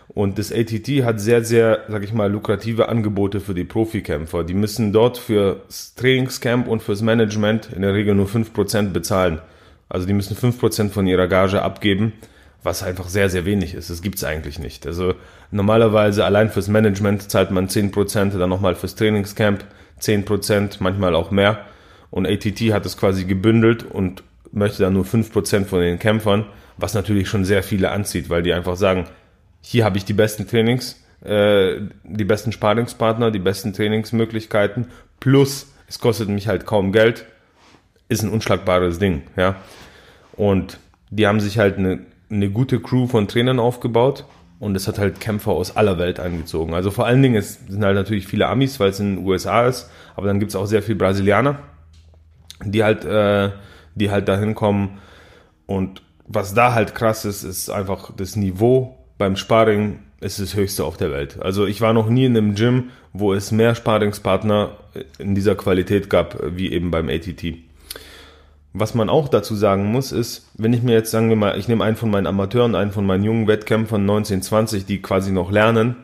Und 0.09 0.39
das 0.39 0.51
ATT 0.51 0.87
hat 1.03 1.19
sehr, 1.19 1.43
sehr, 1.43 1.83
sag 1.89 2.03
ich 2.03 2.13
mal, 2.13 2.31
lukrative 2.31 2.89
Angebote 2.89 3.39
für 3.39 3.53
die 3.53 3.65
Profikämpfer. 3.65 4.43
Die 4.43 4.53
müssen 4.53 4.93
dort 4.93 5.17
fürs 5.17 5.95
Trainingscamp 5.95 6.67
und 6.67 6.81
fürs 6.81 7.01
Management 7.01 7.69
in 7.73 7.81
der 7.81 7.93
Regel 7.93 8.15
nur 8.15 8.27
5% 8.27 8.89
bezahlen. 8.91 9.39
Also 9.89 10.07
die 10.07 10.13
müssen 10.13 10.35
5% 10.35 10.89
von 10.89 11.07
ihrer 11.07 11.27
Gage 11.27 11.61
abgeben, 11.61 12.13
was 12.63 12.83
einfach 12.83 13.09
sehr, 13.09 13.29
sehr 13.29 13.45
wenig 13.45 13.73
ist. 13.73 13.89
Das 13.89 14.01
gibt's 14.01 14.23
eigentlich 14.23 14.59
nicht. 14.59 14.87
Also 14.87 15.13
normalerweise 15.51 16.25
allein 16.25 16.49
fürs 16.49 16.67
Management 16.67 17.29
zahlt 17.29 17.51
man 17.51 17.67
10%, 17.67 18.37
dann 18.37 18.49
nochmal 18.49 18.75
fürs 18.75 18.95
Trainingscamp 18.95 19.65
10%, 20.01 20.77
manchmal 20.79 21.15
auch 21.15 21.31
mehr. 21.31 21.65
Und 22.09 22.27
ATT 22.27 22.73
hat 22.73 22.85
es 22.85 22.97
quasi 22.97 23.25
gebündelt 23.25 23.83
und 23.83 24.23
möchte 24.51 24.83
dann 24.83 24.93
nur 24.93 25.05
5% 25.05 25.65
von 25.65 25.81
den 25.81 25.99
Kämpfern, 25.99 26.45
was 26.77 26.93
natürlich 26.93 27.27
schon 27.27 27.43
sehr 27.43 27.63
viele 27.63 27.91
anzieht, 27.91 28.29
weil 28.29 28.43
die 28.43 28.53
einfach 28.53 28.75
sagen, 28.77 29.05
hier 29.69 29.83
habe 29.83 29.97
ich 29.97 30.05
die 30.05 30.13
besten 30.13 30.47
Trainings, 30.47 31.03
äh, 31.25 31.81
die 32.03 32.24
besten 32.24 32.53
Sparingspartner, 32.53 33.31
die 33.31 33.39
besten 33.39 33.74
Trainingsmöglichkeiten, 33.74 34.88
plus 35.19 35.74
es 35.89 36.00
kostet 36.00 36.29
mich 36.29 36.47
halt 36.47 36.65
kaum 36.65 36.93
Geld, 36.93 37.25
ist 38.07 38.24
ein 38.24 38.29
unschlagbares 38.29 38.97
Ding, 38.97 39.24
ja. 39.36 39.57
Und 40.33 40.79
die 41.09 41.27
haben 41.27 41.41
sich 41.41 41.57
halt 41.57 41.77
eine, 41.77 42.00
eine 42.29 42.50
gute 42.50 42.79
Crew 42.79 43.07
von 43.07 43.27
Trainern 43.27 43.59
aufgebaut 43.59 44.25
und 44.59 44.75
es 44.75 44.88
hat 44.88 45.00
halt 45.00 45.19
Kämpfer 45.19 45.51
aus 45.51 45.75
aller 45.75 45.97
Welt 45.97 46.21
eingezogen. 46.21 46.74
Also 46.74 46.89
vor 46.89 47.05
allen 47.05 47.21
Dingen, 47.21 47.36
es 47.36 47.59
sind 47.67 47.83
halt 47.83 47.95
natürlich 47.95 48.25
viele 48.25 48.47
Amis, 48.47 48.79
weil 48.79 48.91
es 48.91 49.00
in 49.01 49.17
den 49.17 49.25
USA 49.25 49.67
ist, 49.67 49.89
aber 50.15 50.27
dann 50.27 50.39
gibt 50.39 50.51
es 50.51 50.55
auch 50.55 50.65
sehr 50.65 50.81
viele 50.81 50.97
Brasilianer, 50.97 51.59
die 52.63 52.86
halt, 52.86 53.03
äh, 53.03 53.51
die 53.95 54.12
halt 54.12 54.29
dahin 54.29 54.55
kommen. 54.55 55.00
Und 55.65 56.03
was 56.25 56.53
da 56.53 56.74
halt 56.74 56.95
krass 56.95 57.25
ist, 57.25 57.43
ist 57.43 57.69
einfach 57.69 58.12
das 58.15 58.38
Niveau 58.38 58.97
beim 59.17 59.36
Sparring 59.36 60.00
ist 60.19 60.39
das 60.39 60.55
höchste 60.55 60.83
auf 60.83 60.97
der 60.97 61.12
Welt. 61.12 61.38
Also 61.41 61.65
ich 61.65 61.81
war 61.81 61.93
noch 61.93 62.09
nie 62.09 62.25
in 62.25 62.36
einem 62.36 62.55
Gym, 62.55 62.89
wo 63.13 63.33
es 63.33 63.51
mehr 63.51 63.75
Sparingspartner 63.75 64.71
in 65.19 65.36
dieser 65.36 65.55
Qualität 65.55 66.09
gab, 66.09 66.39
wie 66.55 66.71
eben 66.71 66.91
beim 66.91 67.09
ATT. 67.09 67.55
Was 68.74 68.93
man 68.93 69.09
auch 69.09 69.27
dazu 69.27 69.55
sagen 69.55 69.86
muss, 69.86 70.12
ist, 70.12 70.50
wenn 70.55 70.74
ich 70.74 70.83
mir 70.83 70.93
jetzt, 70.93 71.12
sagen 71.12 71.29
wir 71.29 71.36
mal, 71.36 71.57
ich 71.57 71.67
nehme 71.67 71.83
einen 71.83 71.95
von 71.95 72.12
meinen 72.12 72.27
Amateuren, 72.27 72.75
einen 72.75 72.91
von 72.91 73.05
meinen 73.05 73.24
jungen 73.24 73.47
Wettkämpfern 73.47 74.01
1920, 74.01 74.86
die 74.86 75.01
quasi 75.01 75.31
noch 75.31 75.51
lernen, 75.51 75.95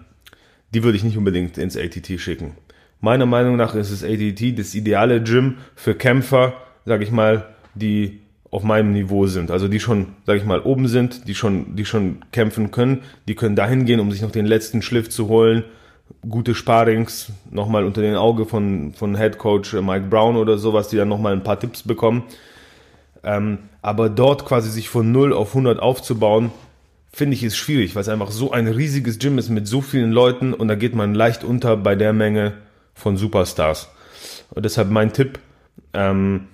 die 0.74 0.84
würde 0.84 0.98
ich 0.98 1.04
nicht 1.04 1.18
unbedingt 1.18 1.58
ins 1.58 1.78
ATT 1.78 2.20
schicken. 2.20 2.54
Meiner 3.00 3.26
Meinung 3.26 3.58
nach 3.58 3.76
ist 3.76 3.92
das 3.92 4.04
ATT 4.04 4.58
das 4.58 4.74
ideale 4.74 5.22
Gym 5.22 5.58
für 5.76 5.94
Kämpfer, 5.94 6.54
sage 6.86 7.04
ich 7.04 7.12
mal, 7.12 7.46
die 7.76 8.23
auf 8.54 8.64
meinem 8.64 8.94
Niveau 8.94 9.26
sind, 9.26 9.50
also 9.50 9.68
die 9.68 9.80
schon, 9.80 10.10
sage 10.28 10.38
ich 10.38 10.46
mal, 10.46 10.62
oben 10.62 10.88
sind, 10.88 11.28
die 11.28 11.34
schon, 11.34 11.76
die 11.76 11.86
schon 11.86 12.20
kämpfen 12.32 12.70
können, 12.70 13.02
die 13.28 13.34
können 13.34 13.56
dahin 13.56 13.86
gehen, 13.86 14.00
um 14.00 14.12
sich 14.12 14.22
noch 14.22 14.30
den 14.30 14.46
letzten 14.46 14.84
Schliff 14.84 15.10
zu 15.10 15.28
holen, 15.28 15.64
gute 16.30 16.54
Sparings, 16.54 17.32
nochmal 17.50 17.84
unter 17.84 18.02
den 18.02 18.16
Auge 18.16 18.46
von, 18.46 18.94
von 18.94 19.18
Head 19.18 19.40
Coach 19.40 19.74
Mike 19.74 20.06
Brown 20.08 20.38
oder 20.38 20.60
sowas, 20.60 20.88
die 20.88 20.98
dann 20.98 21.10
nochmal 21.10 21.34
ein 21.34 21.42
paar 21.42 21.60
Tipps 21.60 21.82
bekommen. 21.82 22.26
Ähm, 23.24 23.58
aber 23.82 24.10
dort 24.10 24.46
quasi 24.46 24.70
sich 24.70 24.88
von 24.88 25.12
0 25.12 25.34
auf 25.34 25.50
100 25.50 25.80
aufzubauen, 25.80 26.52
finde 27.12 27.34
ich 27.34 27.44
ist 27.44 27.58
schwierig, 27.58 27.96
weil 27.96 28.04
es 28.04 28.10
einfach 28.10 28.30
so 28.30 28.52
ein 28.52 28.68
riesiges 28.68 29.18
Gym 29.18 29.40
ist 29.40 29.50
mit 29.50 29.68
so 29.68 29.82
vielen 29.82 30.12
Leuten 30.12 30.54
und 30.54 30.68
da 30.68 30.76
geht 30.76 30.94
man 30.94 31.16
leicht 31.16 31.44
unter 31.44 31.76
bei 31.76 31.96
der 31.96 32.14
Menge 32.14 32.54
von 32.94 33.18
Superstars. 33.18 33.90
Und 34.52 34.64
deshalb 34.64 34.92
mein 34.92 35.12
Tipp, 35.12 35.40
ähm, 35.94 36.50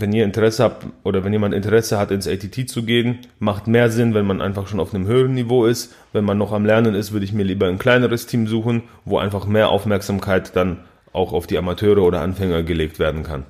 wenn 0.00 0.12
ihr 0.12 0.24
Interesse 0.24 0.64
habt 0.64 0.86
oder 1.04 1.24
wenn 1.24 1.32
jemand 1.32 1.54
Interesse 1.54 1.98
hat, 1.98 2.10
ins 2.10 2.26
ATT 2.26 2.68
zu 2.68 2.84
gehen, 2.84 3.18
macht 3.38 3.66
mehr 3.66 3.90
Sinn, 3.90 4.14
wenn 4.14 4.26
man 4.26 4.40
einfach 4.40 4.66
schon 4.66 4.80
auf 4.80 4.94
einem 4.94 5.06
höheren 5.06 5.34
Niveau 5.34 5.66
ist. 5.66 5.94
Wenn 6.12 6.24
man 6.24 6.38
noch 6.38 6.52
am 6.52 6.64
Lernen 6.64 6.94
ist, 6.94 7.12
würde 7.12 7.24
ich 7.24 7.32
mir 7.32 7.44
lieber 7.44 7.66
ein 7.66 7.78
kleineres 7.78 8.26
Team 8.26 8.46
suchen, 8.46 8.82
wo 9.04 9.18
einfach 9.18 9.46
mehr 9.46 9.70
Aufmerksamkeit 9.70 10.54
dann 10.56 10.78
auch 11.12 11.32
auf 11.32 11.46
die 11.46 11.58
Amateure 11.58 12.02
oder 12.02 12.20
Anfänger 12.20 12.62
gelegt 12.62 12.98
werden 12.98 13.22
kann. 13.22 13.44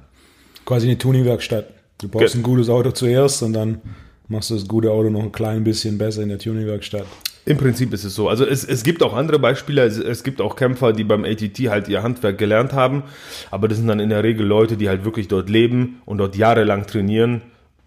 Quasi 0.64 0.86
eine 0.86 0.98
Tuningwerkstatt. 0.98 1.66
Du 2.00 2.08
brauchst 2.08 2.32
Ge 2.32 2.40
ein 2.40 2.44
gutes 2.44 2.68
Auto 2.68 2.92
zuerst 2.92 3.42
und 3.42 3.52
dann 3.52 3.80
machst 4.28 4.50
du 4.50 4.54
das 4.54 4.68
gute 4.68 4.90
Auto 4.90 5.10
noch 5.10 5.22
ein 5.22 5.32
klein 5.32 5.64
bisschen 5.64 5.98
besser 5.98 6.22
in 6.22 6.28
der 6.28 6.38
Tuningwerkstatt. 6.38 7.06
Im 7.48 7.56
Prinzip 7.56 7.94
ist 7.94 8.04
es 8.04 8.14
so. 8.14 8.28
Also 8.28 8.44
es, 8.44 8.62
es 8.62 8.82
gibt 8.82 9.02
auch 9.02 9.14
andere 9.14 9.38
Beispiele. 9.38 9.82
Es, 9.82 9.96
es, 9.96 10.22
gibt 10.22 10.42
auch 10.42 10.54
Kämpfer, 10.54 10.92
die 10.92 11.02
beim 11.02 11.24
ATT 11.24 11.58
halt 11.70 11.88
ihr 11.88 12.02
Handwerk 12.02 12.36
gelernt 12.36 12.74
haben. 12.74 13.04
Aber 13.50 13.68
das 13.68 13.78
sind 13.78 13.86
dann 13.86 14.00
in 14.00 14.10
der 14.10 14.22
Regel 14.22 14.46
Leute, 14.46 14.76
die 14.76 14.90
halt 14.90 15.06
wirklich 15.06 15.28
dort 15.28 15.48
leben 15.48 16.02
und 16.04 16.18
dort 16.18 16.36
jahrelang 16.36 16.86
trainieren 16.86 17.40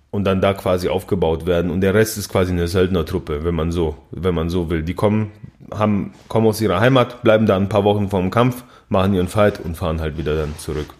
und 0.09 0.23
dann 0.23 0.41
da 0.41 0.55
quasi 0.55 0.89
aufgebaut 0.89 1.45
werden. 1.45 1.69
Und 1.69 1.81
der 1.81 1.93
Rest 1.93 2.17
ist 2.17 2.29
quasi 2.29 2.51
eine 2.51 2.67
Söldnertruppe, 2.67 3.43
wenn 3.43 3.53
man 3.53 3.71
so, 3.71 3.97
wenn 4.09 4.33
man 4.33 4.49
so 4.49 4.71
will. 4.71 4.81
Die 4.81 4.95
kommen, 4.95 5.31
haben, 5.71 6.15
kommen 6.27 6.47
aus 6.47 6.59
ihrer 6.59 6.79
Heimat, 6.79 7.21
bleiben 7.21 7.45
da 7.45 7.55
ein 7.55 7.69
paar 7.69 7.83
Wochen 7.83 8.09
vorm 8.09 8.31
Kampf, 8.31 8.63
machen 8.89 9.13
ihren 9.13 9.27
Fight 9.27 9.59
und 9.63 9.77
fahren 9.77 10.01
halt 10.01 10.17
wieder 10.17 10.35
dann 10.35 10.57
zurück. 10.57 10.95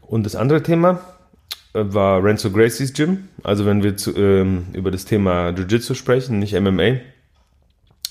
Und 0.00 0.24
das 0.24 0.34
andere 0.34 0.62
Thema, 0.62 1.00
äh, 1.74 1.84
war 1.92 2.24
Renzo 2.24 2.50
Gracies 2.50 2.94
Gym. 2.94 3.28
Also 3.42 3.66
wenn 3.66 3.82
wir 3.82 3.98
zu, 3.98 4.16
ähm, 4.16 4.68
über 4.72 4.90
das 4.90 5.04
Thema 5.04 5.50
Jiu-Jitsu 5.50 5.92
sprechen, 5.92 6.38
nicht 6.38 6.54
MMA, 6.54 7.00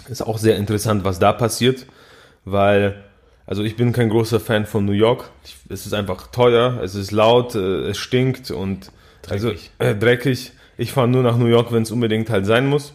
ist 0.10 0.22
auch 0.22 0.38
sehr 0.38 0.58
interessant, 0.58 1.04
was 1.04 1.20
da 1.20 1.34
passiert, 1.34 1.86
weil 2.46 3.04
also 3.46 3.64
ich 3.64 3.78
bin 3.78 3.94
kein 3.94 4.10
großer 4.10 4.42
Fan 4.42 4.66
von 4.66 4.84
New 4.86 4.92
York. 4.92 5.30
Es 5.70 5.86
ist 5.86 5.94
einfach 5.94 6.28
teuer, 6.28 6.82
es 6.84 6.96
ist 6.96 7.12
laut, 7.12 7.56
äh, 7.56 7.90
es 7.90 7.98
stinkt 7.98 8.52
und 8.52 8.92
dreckig. 9.22 9.72
Also, 9.80 9.92
äh, 9.92 9.96
dreckig. 9.96 10.52
Ich 10.78 10.92
fahre 10.92 11.08
nur 11.08 11.24
nach 11.24 11.38
New 11.38 11.48
York, 11.48 11.72
wenn 11.72 11.84
es 11.84 11.92
unbedingt 11.92 12.30
halt 12.30 12.46
sein 12.46 12.68
muss. 12.68 12.94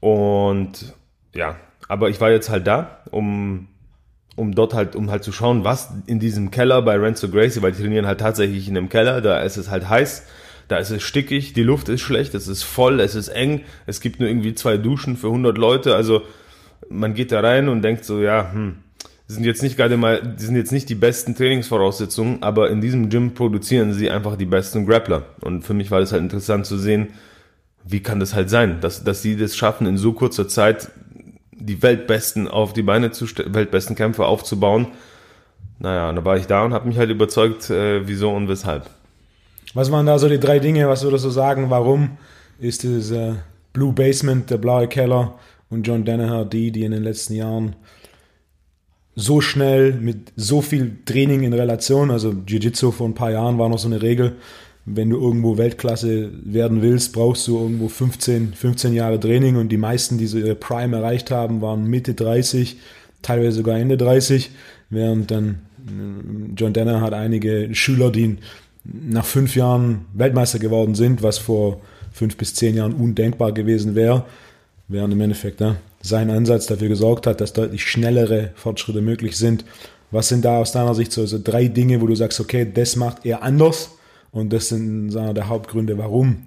Und 0.00 0.94
ja, 1.32 1.56
aber 1.88 2.10
ich 2.10 2.20
war 2.20 2.30
jetzt 2.30 2.50
halt 2.50 2.66
da, 2.66 3.02
um 3.10 3.68
um 4.36 4.52
dort 4.52 4.74
halt, 4.74 4.96
um 4.96 5.12
halt 5.12 5.22
zu 5.22 5.30
schauen, 5.30 5.62
was 5.62 5.90
in 6.06 6.18
diesem 6.18 6.50
Keller 6.50 6.82
bei 6.82 6.96
Renzo 6.96 7.28
Gracie, 7.28 7.62
weil 7.62 7.70
die 7.70 7.82
trainieren 7.82 8.06
halt 8.06 8.18
tatsächlich 8.18 8.68
in 8.68 8.76
einem 8.76 8.88
Keller, 8.88 9.20
da 9.20 9.40
ist 9.40 9.56
es 9.56 9.70
halt 9.70 9.88
heiß, 9.88 10.26
da 10.68 10.78
ist 10.78 10.90
es 10.90 11.02
stickig, 11.02 11.52
die 11.52 11.62
Luft 11.62 11.88
ist 11.88 12.00
schlecht, 12.00 12.34
es 12.34 12.48
ist 12.48 12.62
voll, 12.62 13.00
es 13.00 13.14
ist 13.14 13.28
eng, 13.28 13.62
es 13.86 14.00
gibt 14.00 14.20
nur 14.20 14.28
irgendwie 14.28 14.54
zwei 14.54 14.76
Duschen 14.76 15.16
für 15.16 15.28
100 15.28 15.58
Leute, 15.58 15.94
also 15.94 16.22
man 16.88 17.14
geht 17.14 17.32
da 17.32 17.40
rein 17.40 17.68
und 17.68 17.82
denkt 17.82 18.04
so, 18.04 18.20
ja, 18.20 18.52
hm, 18.52 18.76
sind 19.26 19.44
jetzt 19.44 19.62
nicht 19.62 19.76
gerade 19.76 19.96
mal, 19.96 20.20
die 20.22 20.44
sind 20.44 20.56
jetzt 20.56 20.72
nicht 20.72 20.88
die 20.88 20.94
besten 20.94 21.34
Trainingsvoraussetzungen, 21.34 22.42
aber 22.42 22.70
in 22.70 22.80
diesem 22.80 23.08
Gym 23.08 23.34
produzieren 23.34 23.94
sie 23.94 24.10
einfach 24.10 24.36
die 24.36 24.44
besten 24.44 24.86
Grappler. 24.86 25.24
Und 25.40 25.62
für 25.62 25.72
mich 25.72 25.90
war 25.90 26.00
das 26.00 26.12
halt 26.12 26.22
interessant 26.22 26.66
zu 26.66 26.76
sehen, 26.76 27.08
wie 27.84 28.00
kann 28.00 28.20
das 28.20 28.34
halt 28.34 28.50
sein, 28.50 28.80
dass, 28.80 29.04
dass 29.04 29.22
sie 29.22 29.36
das 29.36 29.56
schaffen, 29.56 29.86
in 29.86 29.96
so 29.96 30.12
kurzer 30.12 30.46
Zeit 30.46 30.90
die 31.52 31.82
Weltbesten 31.82 32.48
auf 32.48 32.74
die 32.74 32.82
Beine 32.82 33.12
zu 33.12 33.26
Weltbesten 33.46 33.96
Kämpfer 33.96 34.26
aufzubauen. 34.26 34.88
Naja, 35.78 36.10
und 36.10 36.16
da 36.16 36.24
war 36.24 36.36
ich 36.36 36.46
da 36.46 36.64
und 36.64 36.74
habe 36.74 36.88
mich 36.88 36.98
halt 36.98 37.10
überzeugt, 37.10 37.70
äh, 37.70 38.06
wieso 38.06 38.30
und 38.30 38.48
weshalb. 38.48 38.88
Was 39.74 39.90
waren 39.90 40.06
da 40.06 40.18
so 40.18 40.28
die 40.28 40.38
drei 40.38 40.60
Dinge, 40.60 40.88
was 40.88 41.02
würdest 41.02 41.24
du 41.24 41.30
sagen, 41.30 41.68
warum 41.68 42.10
ist 42.60 42.84
dieses 42.84 43.10
äh, 43.10 43.32
Blue 43.72 43.92
Basement, 43.92 44.48
der 44.48 44.58
blaue 44.58 44.86
Keller 44.86 45.34
und 45.68 45.84
John 45.84 46.04
Danaher 46.04 46.44
die, 46.44 46.70
die 46.70 46.84
in 46.84 46.92
den 46.92 47.02
letzten 47.02 47.34
Jahren 47.34 47.74
so 49.16 49.40
schnell 49.40 49.94
mit 49.94 50.32
so 50.36 50.60
viel 50.60 50.98
Training 51.04 51.42
in 51.42 51.52
Relation, 51.52 52.12
also 52.12 52.30
Jiu-Jitsu 52.30 52.92
vor 52.92 53.08
ein 53.08 53.14
paar 53.14 53.32
Jahren 53.32 53.58
war 53.58 53.68
noch 53.68 53.78
so 53.78 53.88
eine 53.88 54.00
Regel, 54.00 54.36
wenn 54.86 55.10
du 55.10 55.20
irgendwo 55.20 55.58
Weltklasse 55.58 56.30
werden 56.44 56.80
willst, 56.80 57.12
brauchst 57.12 57.48
du 57.48 57.58
irgendwo 57.58 57.88
15, 57.88 58.54
15 58.54 58.92
Jahre 58.92 59.18
Training 59.18 59.56
und 59.56 59.70
die 59.70 59.76
meisten, 59.76 60.18
die 60.18 60.26
so 60.26 60.38
ihre 60.38 60.54
Prime 60.54 60.96
erreicht 60.96 61.30
haben, 61.32 61.62
waren 61.62 61.86
Mitte 61.86 62.14
30, 62.14 62.76
teilweise 63.22 63.56
sogar 63.56 63.78
Ende 63.78 63.96
30, 63.96 64.50
während 64.90 65.30
dann 65.30 65.60
äh, 65.86 66.52
John 66.56 66.72
Denner 66.72 67.00
hat 67.00 67.14
einige 67.14 67.74
Schüler, 67.74 68.12
die 68.12 68.38
nach 68.84 69.24
fünf 69.24 69.56
Jahren 69.56 70.04
Weltmeister 70.12 70.58
geworden 70.58 70.94
sind, 70.94 71.22
was 71.22 71.38
vor 71.38 71.80
fünf 72.12 72.36
bis 72.36 72.54
zehn 72.54 72.76
Jahren 72.76 72.94
undenkbar 72.94 73.52
gewesen 73.52 73.94
wäre, 73.94 74.24
während 74.88 75.12
im 75.12 75.20
Endeffekt 75.20 75.60
ja, 75.60 75.76
sein 76.02 76.30
Ansatz 76.30 76.66
dafür 76.66 76.88
gesorgt 76.88 77.26
hat, 77.26 77.40
dass 77.40 77.52
deutlich 77.52 77.84
schnellere 77.84 78.52
Fortschritte 78.54 79.00
möglich 79.00 79.36
sind. 79.36 79.64
Was 80.10 80.28
sind 80.28 80.44
da 80.44 80.58
aus 80.58 80.72
deiner 80.72 80.94
Sicht 80.94 81.12
so, 81.12 81.26
so 81.26 81.40
drei 81.42 81.66
Dinge, 81.68 82.00
wo 82.00 82.06
du 82.06 82.14
sagst, 82.14 82.38
okay, 82.40 82.70
das 82.72 82.94
macht 82.94 83.24
er 83.24 83.42
anders 83.42 83.90
und 84.30 84.52
das 84.52 84.68
sind 84.68 85.12
wir, 85.12 85.32
der 85.32 85.48
Hauptgründe, 85.48 85.98
warum 85.98 86.44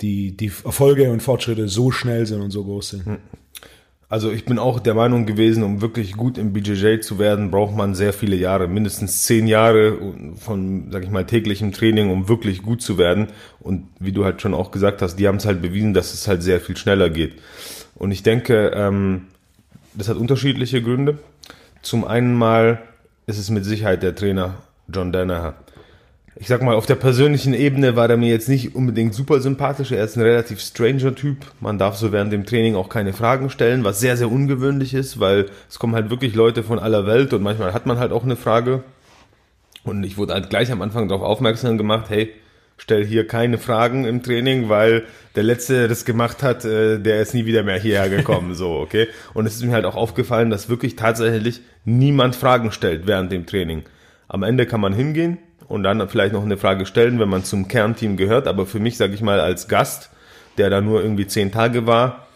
die, 0.00 0.36
die 0.36 0.52
Erfolge 0.64 1.10
und 1.10 1.22
Fortschritte 1.22 1.68
so 1.68 1.90
schnell 1.90 2.26
sind 2.26 2.40
und 2.40 2.50
so 2.50 2.64
groß 2.64 2.88
sind. 2.90 3.06
Also 4.12 4.30
ich 4.30 4.44
bin 4.44 4.58
auch 4.58 4.78
der 4.78 4.92
Meinung 4.92 5.24
gewesen, 5.24 5.62
um 5.62 5.80
wirklich 5.80 6.18
gut 6.18 6.36
im 6.36 6.52
BJJ 6.52 7.00
zu 7.00 7.18
werden, 7.18 7.50
braucht 7.50 7.74
man 7.74 7.94
sehr 7.94 8.12
viele 8.12 8.36
Jahre, 8.36 8.68
mindestens 8.68 9.22
zehn 9.22 9.46
Jahre 9.46 9.96
von, 10.36 10.88
sag 10.90 11.02
ich 11.02 11.08
mal, 11.08 11.24
täglichem 11.24 11.72
Training, 11.72 12.10
um 12.10 12.28
wirklich 12.28 12.60
gut 12.60 12.82
zu 12.82 12.98
werden. 12.98 13.28
Und 13.58 13.86
wie 14.00 14.12
du 14.12 14.26
halt 14.26 14.42
schon 14.42 14.52
auch 14.52 14.70
gesagt 14.70 15.00
hast, 15.00 15.16
die 15.16 15.26
haben 15.26 15.36
es 15.36 15.46
halt 15.46 15.62
bewiesen, 15.62 15.94
dass 15.94 16.12
es 16.12 16.28
halt 16.28 16.42
sehr 16.42 16.60
viel 16.60 16.76
schneller 16.76 17.08
geht. 17.08 17.36
Und 17.94 18.10
ich 18.10 18.22
denke, 18.22 18.72
ähm, 18.74 19.28
das 19.94 20.10
hat 20.10 20.18
unterschiedliche 20.18 20.82
Gründe. 20.82 21.16
Zum 21.80 22.04
einen 22.04 22.34
mal 22.34 22.82
ist 23.26 23.38
es 23.38 23.48
mit 23.48 23.64
Sicherheit 23.64 24.02
der 24.02 24.14
Trainer 24.14 24.56
John 24.92 25.12
Danaher 25.12 25.54
ich 26.36 26.48
sag 26.48 26.62
mal, 26.62 26.74
auf 26.74 26.86
der 26.86 26.94
persönlichen 26.94 27.52
Ebene 27.52 27.94
war 27.94 28.08
er 28.08 28.16
mir 28.16 28.30
jetzt 28.30 28.48
nicht 28.48 28.74
unbedingt 28.74 29.14
super 29.14 29.40
sympathisch. 29.40 29.92
Er 29.92 30.04
ist 30.04 30.16
ein 30.16 30.22
relativ 30.22 30.60
stranger 30.60 31.14
Typ. 31.14 31.38
Man 31.60 31.78
darf 31.78 31.96
so 31.96 32.10
während 32.10 32.32
dem 32.32 32.46
Training 32.46 32.74
auch 32.74 32.88
keine 32.88 33.12
Fragen 33.12 33.50
stellen, 33.50 33.84
was 33.84 34.00
sehr, 34.00 34.16
sehr 34.16 34.30
ungewöhnlich 34.30 34.94
ist, 34.94 35.20
weil 35.20 35.46
es 35.68 35.78
kommen 35.78 35.94
halt 35.94 36.08
wirklich 36.08 36.34
Leute 36.34 36.62
von 36.62 36.78
aller 36.78 37.06
Welt 37.06 37.34
und 37.34 37.42
manchmal 37.42 37.74
hat 37.74 37.84
man 37.84 37.98
halt 37.98 38.12
auch 38.12 38.24
eine 38.24 38.36
Frage. 38.36 38.82
Und 39.84 40.04
ich 40.04 40.16
wurde 40.16 40.32
halt 40.32 40.48
gleich 40.48 40.72
am 40.72 40.80
Anfang 40.80 41.08
darauf 41.08 41.22
aufmerksam 41.22 41.76
gemacht, 41.76 42.06
hey, 42.08 42.32
stell 42.78 43.04
hier 43.04 43.26
keine 43.26 43.58
Fragen 43.58 44.06
im 44.06 44.22
Training, 44.22 44.70
weil 44.70 45.02
der 45.36 45.42
Letzte, 45.42 45.74
der 45.74 45.88
das 45.88 46.06
gemacht 46.06 46.42
hat, 46.42 46.64
äh, 46.64 46.98
der 46.98 47.20
ist 47.20 47.34
nie 47.34 47.44
wieder 47.44 47.62
mehr 47.62 47.78
hierher 47.78 48.08
gekommen, 48.08 48.54
so, 48.54 48.70
okay? 48.70 49.08
Und 49.34 49.44
es 49.46 49.56
ist 49.56 49.64
mir 49.64 49.72
halt 49.72 49.84
auch 49.84 49.96
aufgefallen, 49.96 50.48
dass 50.48 50.70
wirklich 50.70 50.96
tatsächlich 50.96 51.60
niemand 51.84 52.36
Fragen 52.36 52.72
stellt 52.72 53.06
während 53.06 53.30
dem 53.32 53.44
Training. 53.44 53.82
Am 54.28 54.42
Ende 54.42 54.64
kann 54.64 54.80
man 54.80 54.94
hingehen 54.94 55.38
und 55.72 55.84
dann 55.84 56.06
vielleicht 56.06 56.34
noch 56.34 56.44
eine 56.44 56.58
Frage 56.58 56.84
stellen, 56.84 57.18
wenn 57.18 57.30
man 57.30 57.44
zum 57.44 57.66
Kernteam 57.66 58.18
gehört, 58.18 58.46
aber 58.46 58.66
für 58.66 58.78
mich, 58.78 58.98
sage 58.98 59.14
ich 59.14 59.22
mal, 59.22 59.40
als 59.40 59.68
Gast, 59.68 60.10
der 60.58 60.68
da 60.68 60.82
nur 60.82 61.02
irgendwie 61.02 61.26
zehn 61.26 61.50
Tage 61.50 61.86
war, 61.86 62.26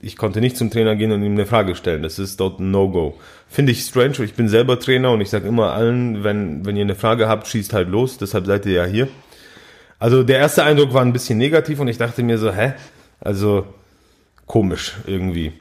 ich 0.00 0.16
konnte 0.16 0.40
nicht 0.40 0.56
zum 0.56 0.68
Trainer 0.68 0.96
gehen 0.96 1.12
und 1.12 1.22
ihm 1.22 1.32
eine 1.32 1.46
Frage 1.46 1.76
stellen. 1.76 2.02
Das 2.02 2.18
ist 2.18 2.40
dort 2.40 2.58
ein 2.58 2.72
No-Go. 2.72 3.16
Finde 3.48 3.70
ich 3.70 3.82
strange. 3.82 4.24
Ich 4.24 4.34
bin 4.34 4.48
selber 4.48 4.80
Trainer 4.80 5.12
und 5.12 5.20
ich 5.20 5.30
sage 5.30 5.46
immer 5.46 5.72
allen, 5.72 6.24
wenn, 6.24 6.66
wenn 6.66 6.76
ihr 6.76 6.82
eine 6.82 6.96
Frage 6.96 7.28
habt, 7.28 7.46
schießt 7.46 7.72
halt 7.72 7.88
los. 7.88 8.18
Deshalb 8.18 8.46
seid 8.46 8.66
ihr 8.66 8.72
ja 8.72 8.84
hier. 8.84 9.08
Also 10.00 10.24
der 10.24 10.38
erste 10.38 10.64
Eindruck 10.64 10.94
war 10.94 11.02
ein 11.02 11.12
bisschen 11.12 11.38
negativ 11.38 11.78
und 11.78 11.88
ich 11.88 11.98
dachte 11.98 12.24
mir 12.24 12.38
so, 12.38 12.52
hä? 12.52 12.74
Also 13.20 13.66
komisch 14.46 14.96
irgendwie. 15.06 15.52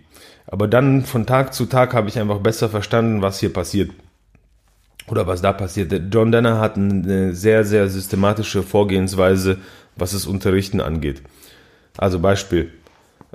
Aber 0.47 0.67
dann 0.67 1.05
von 1.05 1.27
Tag 1.27 1.53
zu 1.53 1.65
Tag 1.67 1.93
habe 1.93 2.09
ich 2.09 2.19
einfach 2.19 2.39
besser 2.39 2.69
verstanden, 2.69 3.21
was 3.21 3.39
hier 3.39 3.53
passiert. 3.53 3.91
Oder 5.09 5.25
was 5.25 5.41
da 5.41 5.53
passiert. 5.53 5.93
John 6.11 6.31
Denner 6.31 6.59
hat 6.59 6.75
eine 6.75 7.33
sehr, 7.33 7.63
sehr 7.63 7.87
systematische 7.87 8.61
Vorgehensweise, 8.61 9.57
was 9.95 10.11
das 10.11 10.25
Unterrichten 10.25 10.81
angeht. 10.81 11.21
Also 11.97 12.19
Beispiel. 12.19 12.71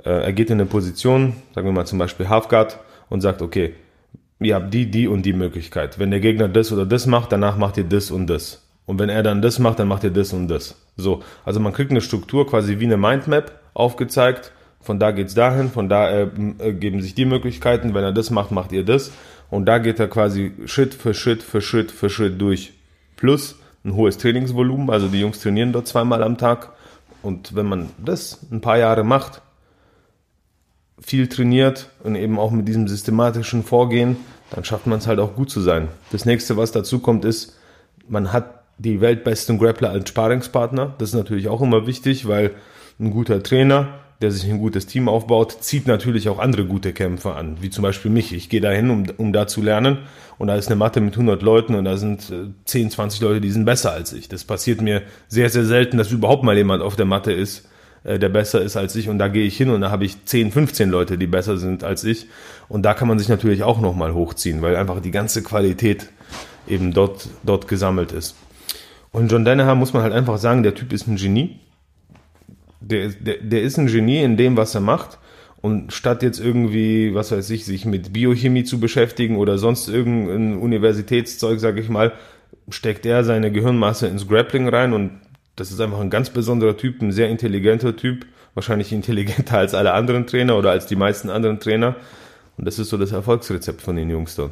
Äh, 0.03 0.23
er 0.23 0.33
geht 0.33 0.49
in 0.49 0.59
eine 0.59 0.69
Position, 0.69 1.33
sagen 1.53 1.67
wir 1.67 1.73
mal 1.73 1.85
zum 1.85 1.99
Beispiel 1.99 2.29
Halfguard 2.29 2.79
und 3.09 3.21
sagt, 3.21 3.41
okay, 3.41 3.73
ihr 4.39 4.55
habt 4.55 4.73
die, 4.73 4.89
die 4.89 5.07
und 5.07 5.23
die 5.23 5.33
Möglichkeit. 5.33 5.99
Wenn 5.99 6.11
der 6.11 6.19
Gegner 6.19 6.47
das 6.47 6.71
oder 6.71 6.85
das 6.85 7.05
macht, 7.07 7.31
danach 7.31 7.57
macht 7.57 7.77
ihr 7.77 7.83
das 7.83 8.11
und 8.11 8.27
das. 8.27 8.63
Und 8.85 8.99
wenn 8.99 9.09
er 9.09 9.23
dann 9.23 9.41
das 9.41 9.59
macht, 9.59 9.79
dann 9.79 9.87
macht 9.87 10.03
ihr 10.03 10.11
das 10.11 10.33
und 10.33 10.47
das. 10.47 10.75
So, 10.97 11.23
also 11.45 11.59
man 11.59 11.73
kriegt 11.73 11.91
eine 11.91 12.01
Struktur 12.01 12.47
quasi 12.47 12.79
wie 12.79 12.85
eine 12.85 12.97
Mindmap 12.97 13.51
aufgezeigt. 13.73 14.51
Von 14.81 14.99
da 14.99 15.11
geht's 15.11 15.33
dahin, 15.33 15.69
von 15.69 15.87
da 15.87 16.09
äh, 16.09 16.27
äh, 16.59 16.73
geben 16.73 17.01
sich 17.01 17.15
die 17.15 17.25
Möglichkeiten. 17.25 17.93
Wenn 17.93 18.03
er 18.03 18.11
das 18.11 18.29
macht, 18.29 18.51
macht 18.51 18.73
ihr 18.73 18.83
das. 18.83 19.11
Und 19.53 19.65
da 19.67 19.77
geht 19.77 19.99
er 19.99 20.07
quasi 20.07 20.51
Schritt 20.65 20.95
für 20.95 21.13
Schritt 21.13 21.43
für 21.43 21.61
Schritt 21.61 21.91
für 21.91 22.09
Schritt 22.09 22.41
durch. 22.41 22.73
Plus 23.15 23.55
ein 23.85 23.93
hohes 23.93 24.17
Trainingsvolumen. 24.17 24.89
Also 24.89 25.09
die 25.09 25.19
Jungs 25.19 25.41
trainieren 25.41 25.71
dort 25.71 25.87
zweimal 25.87 26.23
am 26.23 26.39
Tag. 26.39 26.71
Und 27.21 27.55
wenn 27.55 27.67
man 27.67 27.91
das 28.03 28.39
ein 28.51 28.61
paar 28.61 28.79
Jahre 28.79 29.03
macht, 29.03 29.43
viel 30.99 31.27
trainiert 31.27 31.89
und 32.03 32.15
eben 32.15 32.39
auch 32.39 32.49
mit 32.49 32.67
diesem 32.67 32.87
systematischen 32.87 33.63
Vorgehen, 33.63 34.17
dann 34.49 34.65
schafft 34.65 34.87
man 34.87 34.97
es 34.97 35.05
halt 35.05 35.19
auch 35.19 35.35
gut 35.35 35.51
zu 35.51 35.61
sein. 35.61 35.87
Das 36.11 36.25
nächste, 36.25 36.57
was 36.57 36.71
dazu 36.71 36.97
kommt, 36.97 37.23
ist, 37.23 37.55
man 38.07 38.33
hat 38.33 38.63
die 38.79 39.01
weltbesten 39.01 39.59
Grappler 39.59 39.91
als 39.91 40.09
Sparingspartner. 40.09 40.95
Das 40.97 41.09
ist 41.09 41.15
natürlich 41.15 41.47
auch 41.47 41.61
immer 41.61 41.85
wichtig, 41.85 42.27
weil 42.27 42.55
ein 42.99 43.11
guter 43.11 43.43
Trainer, 43.43 43.99
der 44.23 44.31
sich 44.31 44.49
ein 44.49 44.59
gutes 44.59 44.87
Team 44.87 45.09
aufbaut, 45.09 45.57
zieht 45.59 45.85
natürlich 45.85 46.29
auch 46.29 46.39
andere 46.39 46.65
gute 46.65 46.93
Kämpfer 46.93 47.35
an, 47.35 47.57
wie 47.61 47.69
zum 47.69 47.83
Beispiel 47.83 48.09
mich. 48.09 48.33
Ich 48.33 48.49
gehe 48.49 48.61
dahin, 48.61 48.89
um, 48.89 49.03
um 49.17 49.33
da 49.33 49.45
zu 49.45 49.61
lernen 49.61 49.99
und 50.37 50.47
da 50.47 50.55
ist 50.55 50.67
eine 50.67 50.77
Matte 50.77 51.01
mit 51.01 51.13
100 51.13 51.41
Leuten 51.41 51.75
und 51.75 51.85
da 51.85 51.97
sind 51.97 52.33
10, 52.65 52.87
äh, 52.87 52.89
20 52.89 53.21
Leute, 53.21 53.41
die 53.41 53.51
sind 53.51 53.65
besser 53.65 53.91
als 53.91 54.13
ich. 54.13 54.29
Das 54.29 54.45
passiert 54.45 54.81
mir 54.81 55.03
sehr, 55.27 55.49
sehr 55.49 55.65
selten, 55.65 55.97
dass 55.97 56.11
überhaupt 56.11 56.43
mal 56.43 56.57
jemand 56.57 56.81
auf 56.81 56.95
der 56.95 57.05
Matte 57.05 57.33
ist, 57.33 57.67
äh, 58.03 58.17
der 58.17 58.29
besser 58.29 58.61
ist 58.61 58.77
als 58.77 58.95
ich 58.95 59.09
und 59.09 59.19
da 59.19 59.27
gehe 59.27 59.45
ich 59.45 59.57
hin 59.57 59.69
und 59.69 59.81
da 59.81 59.91
habe 59.91 60.05
ich 60.05 60.25
10, 60.25 60.51
15 60.51 60.89
Leute, 60.89 61.17
die 61.17 61.27
besser 61.27 61.57
sind 61.57 61.83
als 61.83 62.03
ich 62.03 62.27
und 62.69 62.83
da 62.83 62.93
kann 62.93 63.07
man 63.07 63.19
sich 63.19 63.29
natürlich 63.29 63.63
auch 63.63 63.79
nochmal 63.81 64.13
hochziehen, 64.13 64.61
weil 64.61 64.75
einfach 64.77 65.01
die 65.01 65.11
ganze 65.11 65.43
Qualität 65.43 66.09
eben 66.67 66.93
dort, 66.93 67.27
dort 67.43 67.67
gesammelt 67.67 68.13
ist. 68.13 68.35
Und 69.11 69.31
John 69.31 69.45
Danaher 69.45 69.75
muss 69.75 69.93
man 69.93 70.01
halt 70.01 70.13
einfach 70.13 70.37
sagen, 70.39 70.63
der 70.63 70.73
Typ 70.73 70.91
ist 70.91 71.07
ein 71.07 71.17
Genie. 71.17 71.59
Der, 72.83 73.09
der, 73.09 73.37
der 73.37 73.61
ist 73.61 73.77
ein 73.77 73.87
Genie 73.87 74.23
in 74.23 74.37
dem, 74.37 74.57
was 74.57 74.75
er 74.75 74.81
macht. 74.81 75.17
Und 75.61 75.93
statt 75.93 76.23
jetzt 76.23 76.39
irgendwie, 76.39 77.15
was 77.15 77.31
weiß 77.31 77.49
ich, 77.51 77.63
sich 77.63 77.85
mit 77.85 78.11
Biochemie 78.11 78.65
zu 78.65 78.81
beschäftigen 78.81 79.37
oder 79.37 79.57
sonst 79.57 79.87
irgendein 79.87 80.57
Universitätszeug, 80.57 81.59
sag 81.61 81.77
ich 81.77 81.87
mal, 81.87 82.11
steckt 82.67 83.05
er 83.05 83.23
seine 83.23 83.49
Gehirnmasse 83.49 84.07
ins 84.07 84.27
Grappling 84.27 84.67
rein 84.67 84.91
und 84.91 85.11
das 85.55 85.71
ist 85.71 85.79
einfach 85.79 86.01
ein 86.01 86.09
ganz 86.09 86.31
besonderer 86.31 86.75
Typ, 86.75 87.01
ein 87.01 87.13
sehr 87.13 87.29
intelligenter 87.29 87.95
Typ, 87.95 88.25
wahrscheinlich 88.55 88.91
intelligenter 88.91 89.57
als 89.57 89.73
alle 89.73 89.93
anderen 89.93 90.27
Trainer 90.27 90.57
oder 90.57 90.71
als 90.71 90.85
die 90.85 90.95
meisten 90.97 91.29
anderen 91.29 91.59
Trainer. 91.59 91.95
Und 92.57 92.65
das 92.65 92.77
ist 92.77 92.89
so 92.89 92.97
das 92.97 93.13
Erfolgsrezept 93.13 93.81
von 93.81 93.95
den 93.95 94.09
Jungs 94.09 94.35
dort. 94.35 94.51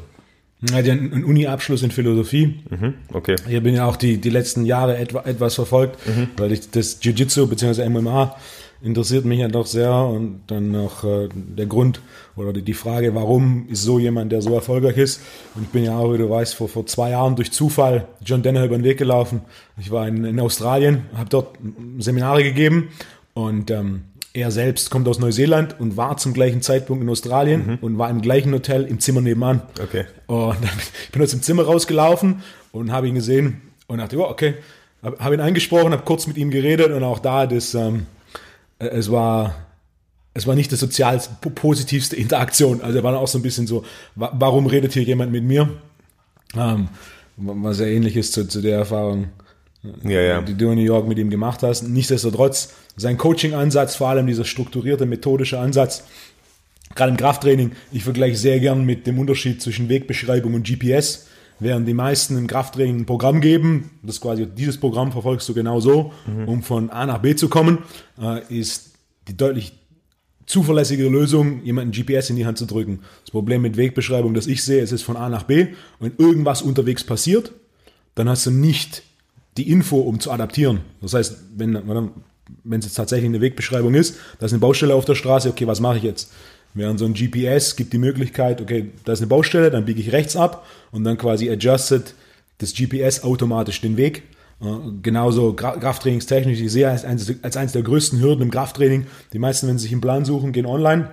Er 0.70 0.78
hat 0.78 0.86
ja 0.86 0.94
einen 0.94 1.24
Uni-Abschluss 1.24 1.82
in 1.82 1.90
Philosophie. 1.90 2.60
Mhm, 2.70 2.94
okay. 3.14 3.36
Ich 3.50 3.64
bin 3.64 3.74
ja 3.74 3.86
auch 3.88 3.96
die, 3.96 4.18
die 4.18 4.30
letzten 4.30 4.66
Jahre 4.66 4.98
etwa, 4.98 5.22
etwas 5.22 5.56
verfolgt, 5.56 5.98
mhm. 6.08 6.30
weil 6.38 6.52
ich 6.52 6.70
das 6.70 7.00
Jiu-Jitsu 7.02 7.48
bzw. 7.48 7.90
MMA 7.90 8.36
interessiert 8.84 9.26
mich 9.26 9.40
ja 9.40 9.48
doch 9.48 9.66
sehr 9.66 9.94
und 9.94 10.42
dann 10.48 10.72
noch 10.72 11.04
äh, 11.04 11.30
der 11.34 11.68
Grund 11.68 12.02
oder 12.36 12.54
die, 12.54 12.64
die 12.64 12.74
Frage, 12.74 13.14
warum 13.14 13.68
ist 13.70 13.84
so 13.84 14.00
jemand, 14.00 14.32
der 14.32 14.42
so 14.42 14.54
erfolgreich 14.54 14.98
ist. 14.98 15.22
Und 15.56 15.64
ich 15.64 15.70
bin 15.70 15.84
ja 15.84 15.98
auch, 15.98 16.14
wie 16.14 16.18
du 16.18 16.30
weißt, 16.30 16.56
vor, 16.56 16.68
vor 16.68 16.86
zwei 16.86 17.12
Jahren 17.12 17.36
durch 17.36 17.52
Zufall 17.52 18.08
John 18.24 18.42
Denner 18.42 18.66
über 18.66 18.78
den 18.78 18.84
Weg 18.84 18.98
gelaufen. 18.98 19.42
Ich 19.80 19.92
war 19.92 20.08
in, 20.08 20.26
in 20.26 20.40
Australien, 20.40 21.04
habe 21.16 21.30
dort 21.30 21.58
Seminare 22.00 22.44
gegeben 22.44 22.90
und 23.34 23.72
ähm, 23.72 24.04
er 24.34 24.52
selbst 24.52 24.90
kommt 24.90 25.08
aus 25.08 25.20
Neuseeland 25.20 25.80
und 25.80 25.98
war 25.98 26.18
zum 26.18 26.34
gleichen 26.34 26.62
Zeitpunkt 26.62 27.04
in 27.04 27.10
Australien 27.10 27.68
mhm. 27.68 27.78
und 27.82 27.98
war 27.98 28.10
im 28.10 28.22
gleichen 28.22 28.54
Hotel 28.54 28.86
im 28.86 29.00
Zimmer 29.00 29.22
nebenan. 29.22 29.62
Okay. 29.82 30.06
Und 30.28 30.58
ich 31.06 31.12
bin 31.12 31.22
aus 31.22 31.32
dem 31.32 31.42
Zimmer 31.42 31.64
rausgelaufen 31.64 32.42
und 32.72 32.92
habe 32.92 33.08
ihn 33.08 33.16
gesehen 33.16 33.62
und 33.88 33.98
dachte, 33.98 34.18
oh, 34.18 34.24
okay. 34.24 34.56
Habe 35.04 35.34
ihn 35.34 35.42
angesprochen, 35.42 35.94
habe 35.94 36.04
kurz 36.04 36.28
mit 36.28 36.38
ihm 36.38 36.52
geredet 36.52 36.92
und 36.92 37.04
auch 37.04 37.18
da, 37.20 37.48
das, 37.48 37.74
ähm, 37.74 38.06
es 38.78 39.12
war, 39.12 39.56
es 40.36 40.46
war 40.46 40.54
nicht 40.54 40.72
das 40.72 40.80
sozial 40.80 41.20
positivste 41.56 42.16
Interaktion. 42.16 42.82
Also 42.82 43.00
er 43.00 43.04
war 43.04 43.18
auch 43.18 43.28
so 43.28 43.40
ein 43.40 43.42
bisschen 43.42 43.66
so, 43.66 43.84
warum 44.16 44.68
redet 44.68 44.94
hier 44.94 45.02
jemand 45.04 45.32
mit 45.32 45.44
mir? 45.44 45.70
Ähm, 46.56 46.90
was 47.36 47.80
ja 47.80 47.88
ähnlich 47.88 48.16
ist 48.16 48.34
zu, 48.34 48.48
zu 48.48 48.62
der 48.62 48.78
Erfahrung, 48.78 49.30
ja, 50.04 50.22
ja. 50.22 50.42
die 50.42 50.56
du 50.56 50.70
in 50.70 50.76
New 50.76 50.86
York 50.86 51.08
mit 51.08 51.18
ihm 51.18 51.30
gemacht 51.30 51.64
hast. 51.64 51.84
Nichtsdestotrotz, 51.84 52.74
sein 52.96 53.18
Coaching-Ansatz, 53.18 53.96
vor 53.96 54.10
allem 54.10 54.28
dieser 54.28 54.46
strukturierte, 54.46 55.06
methodische 55.06 55.60
Ansatz, 55.60 56.04
gerade 56.96 57.12
im 57.12 57.18
Krafttraining, 57.18 57.72
ich 57.92 58.04
vergleiche 58.04 58.38
sehr 58.38 58.60
gern 58.60 58.86
mit 58.86 59.08
dem 59.08 59.18
Unterschied 59.20 59.62
zwischen 59.62 59.90
Wegbeschreibung 59.90 60.54
und 60.54 60.68
GPS. 60.68 61.28
Während 61.60 61.88
die 61.88 61.94
meisten 61.94 62.38
im 62.38 62.48
Krafttraining 62.48 63.02
ein 63.02 63.06
Programm 63.06 63.40
geben, 63.40 63.92
das 64.02 64.20
quasi 64.20 64.48
dieses 64.48 64.80
Programm 64.80 65.12
verfolgst 65.12 65.48
du 65.48 65.54
genau 65.54 65.80
so, 65.80 66.12
mhm. 66.26 66.48
um 66.48 66.64
von 66.64 66.90
A 66.90 67.06
nach 67.06 67.20
B 67.20 67.36
zu 67.36 67.50
kommen, 67.50 67.80
äh, 68.20 68.42
ist 68.50 68.94
die 69.28 69.38
deutlich 69.38 69.74
zuverlässigere 70.48 71.08
Lösung, 71.08 71.64
jemanden 71.64 71.92
GPS 71.92 72.32
in 72.32 72.36
die 72.36 72.46
Hand 72.46 72.58
zu 72.58 72.66
drücken. 72.66 73.02
Das 73.22 73.32
Problem 73.32 73.62
mit 73.62 73.78
Wegbeschreibung, 73.78 74.34
das 74.34 74.48
ich 74.48 74.64
sehe, 74.64 74.82
es 74.82 74.92
ist 74.92 75.04
von 75.04 75.16
A 75.16 75.30
nach 75.30 75.44
B. 75.44 75.68
Wenn 76.00 76.14
irgendwas 76.18 76.64
unterwegs 76.64 77.04
passiert, 77.04 77.52
dann 78.16 78.28
hast 78.28 78.48
du 78.48 78.52
nicht 78.52 79.04
die 79.58 79.70
Info, 79.70 80.00
um 80.00 80.20
zu 80.20 80.32
adaptieren. 80.32 80.82
Das 81.02 81.14
heißt, 81.14 81.38
wenn, 81.58 81.74
wenn 82.64 82.80
es 82.80 82.86
jetzt 82.86 82.96
tatsächlich 82.96 83.30
eine 83.30 83.42
Wegbeschreibung 83.42 83.94
ist, 83.96 84.18
da 84.40 84.46
ist 84.46 84.54
eine 84.54 84.60
Baustelle 84.60 84.96
auf 84.96 85.06
der 85.06 85.16
Straße, 85.16 85.50
okay, 85.50 85.68
was 85.68 85.80
mache 85.80 85.98
ich 85.98 86.04
jetzt? 86.04 86.32
Während 86.74 87.00
so 87.00 87.06
ein 87.06 87.14
GPS 87.14 87.76
gibt 87.76 87.92
die 87.92 87.98
Möglichkeit, 87.98 88.62
okay, 88.62 88.92
da 89.04 89.12
ist 89.12 89.20
eine 89.20 89.28
Baustelle, 89.28 89.72
dann 89.72 89.86
biege 89.86 90.00
ich 90.00 90.14
rechts 90.14 90.36
ab 90.38 90.66
und 90.92 91.04
dann 91.04 91.18
quasi 91.18 91.50
adjusted 91.50 92.14
das 92.60 92.74
GPS 92.74 93.24
automatisch 93.24 93.82
den 93.82 93.98
Weg. 93.98 94.24
Äh, 94.62 94.66
genauso 95.02 95.54
Krafttrainingstechnisch, 95.54 96.62
ich 96.62 96.72
sehe 96.72 96.90
als 96.90 97.04
eines, 97.04 97.34
als 97.44 97.58
eines 97.58 97.74
der 97.74 97.82
größten 97.82 98.22
Hürden 98.22 98.44
im 98.44 98.52
Krafttraining, 98.52 99.08
die 99.34 99.40
meisten, 99.40 99.68
wenn 99.68 99.78
sie 99.78 99.84
sich 99.84 99.92
einen 99.92 100.02
Plan 100.02 100.24
suchen, 100.24 100.54
gehen 100.54 100.66
online 100.66 101.10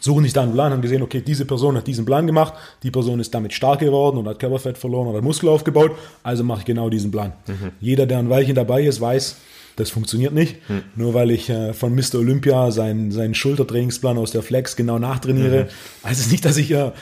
suchen 0.00 0.24
sich 0.24 0.32
da 0.32 0.42
einen 0.42 0.52
Plan, 0.52 0.72
haben 0.72 0.82
gesehen, 0.82 1.02
okay, 1.02 1.22
diese 1.24 1.44
Person 1.44 1.76
hat 1.76 1.86
diesen 1.86 2.04
Plan 2.04 2.26
gemacht, 2.26 2.54
die 2.82 2.90
Person 2.90 3.20
ist 3.20 3.32
damit 3.34 3.52
stark 3.52 3.80
geworden 3.80 4.18
und 4.18 4.26
hat 4.26 4.38
Körperfett 4.38 4.78
verloren 4.78 5.08
oder 5.08 5.22
Muskel 5.22 5.48
aufgebaut, 5.48 5.92
also 6.22 6.42
mache 6.42 6.60
ich 6.60 6.64
genau 6.64 6.90
diesen 6.90 7.10
Plan. 7.10 7.32
Mhm. 7.46 7.72
Jeder, 7.80 8.06
der 8.06 8.18
ein 8.18 8.30
Weilchen 8.30 8.54
dabei 8.54 8.82
ist, 8.82 9.00
weiß, 9.00 9.36
das 9.76 9.90
funktioniert 9.90 10.32
nicht. 10.32 10.56
Mhm. 10.68 10.82
Nur 10.96 11.14
weil 11.14 11.30
ich 11.30 11.48
äh, 11.48 11.72
von 11.72 11.94
Mr. 11.94 12.16
Olympia 12.16 12.70
seinen, 12.70 13.12
seinen 13.12 13.34
Schultertrainingsplan 13.34 14.18
aus 14.18 14.30
der 14.30 14.42
Flex 14.42 14.76
genau 14.76 14.98
nachtrainiere, 14.98 15.64
mhm. 15.64 15.68
also 16.02 16.30
nicht, 16.30 16.44
dass 16.44 16.56
ich 16.56 16.70
äh, 16.70 16.92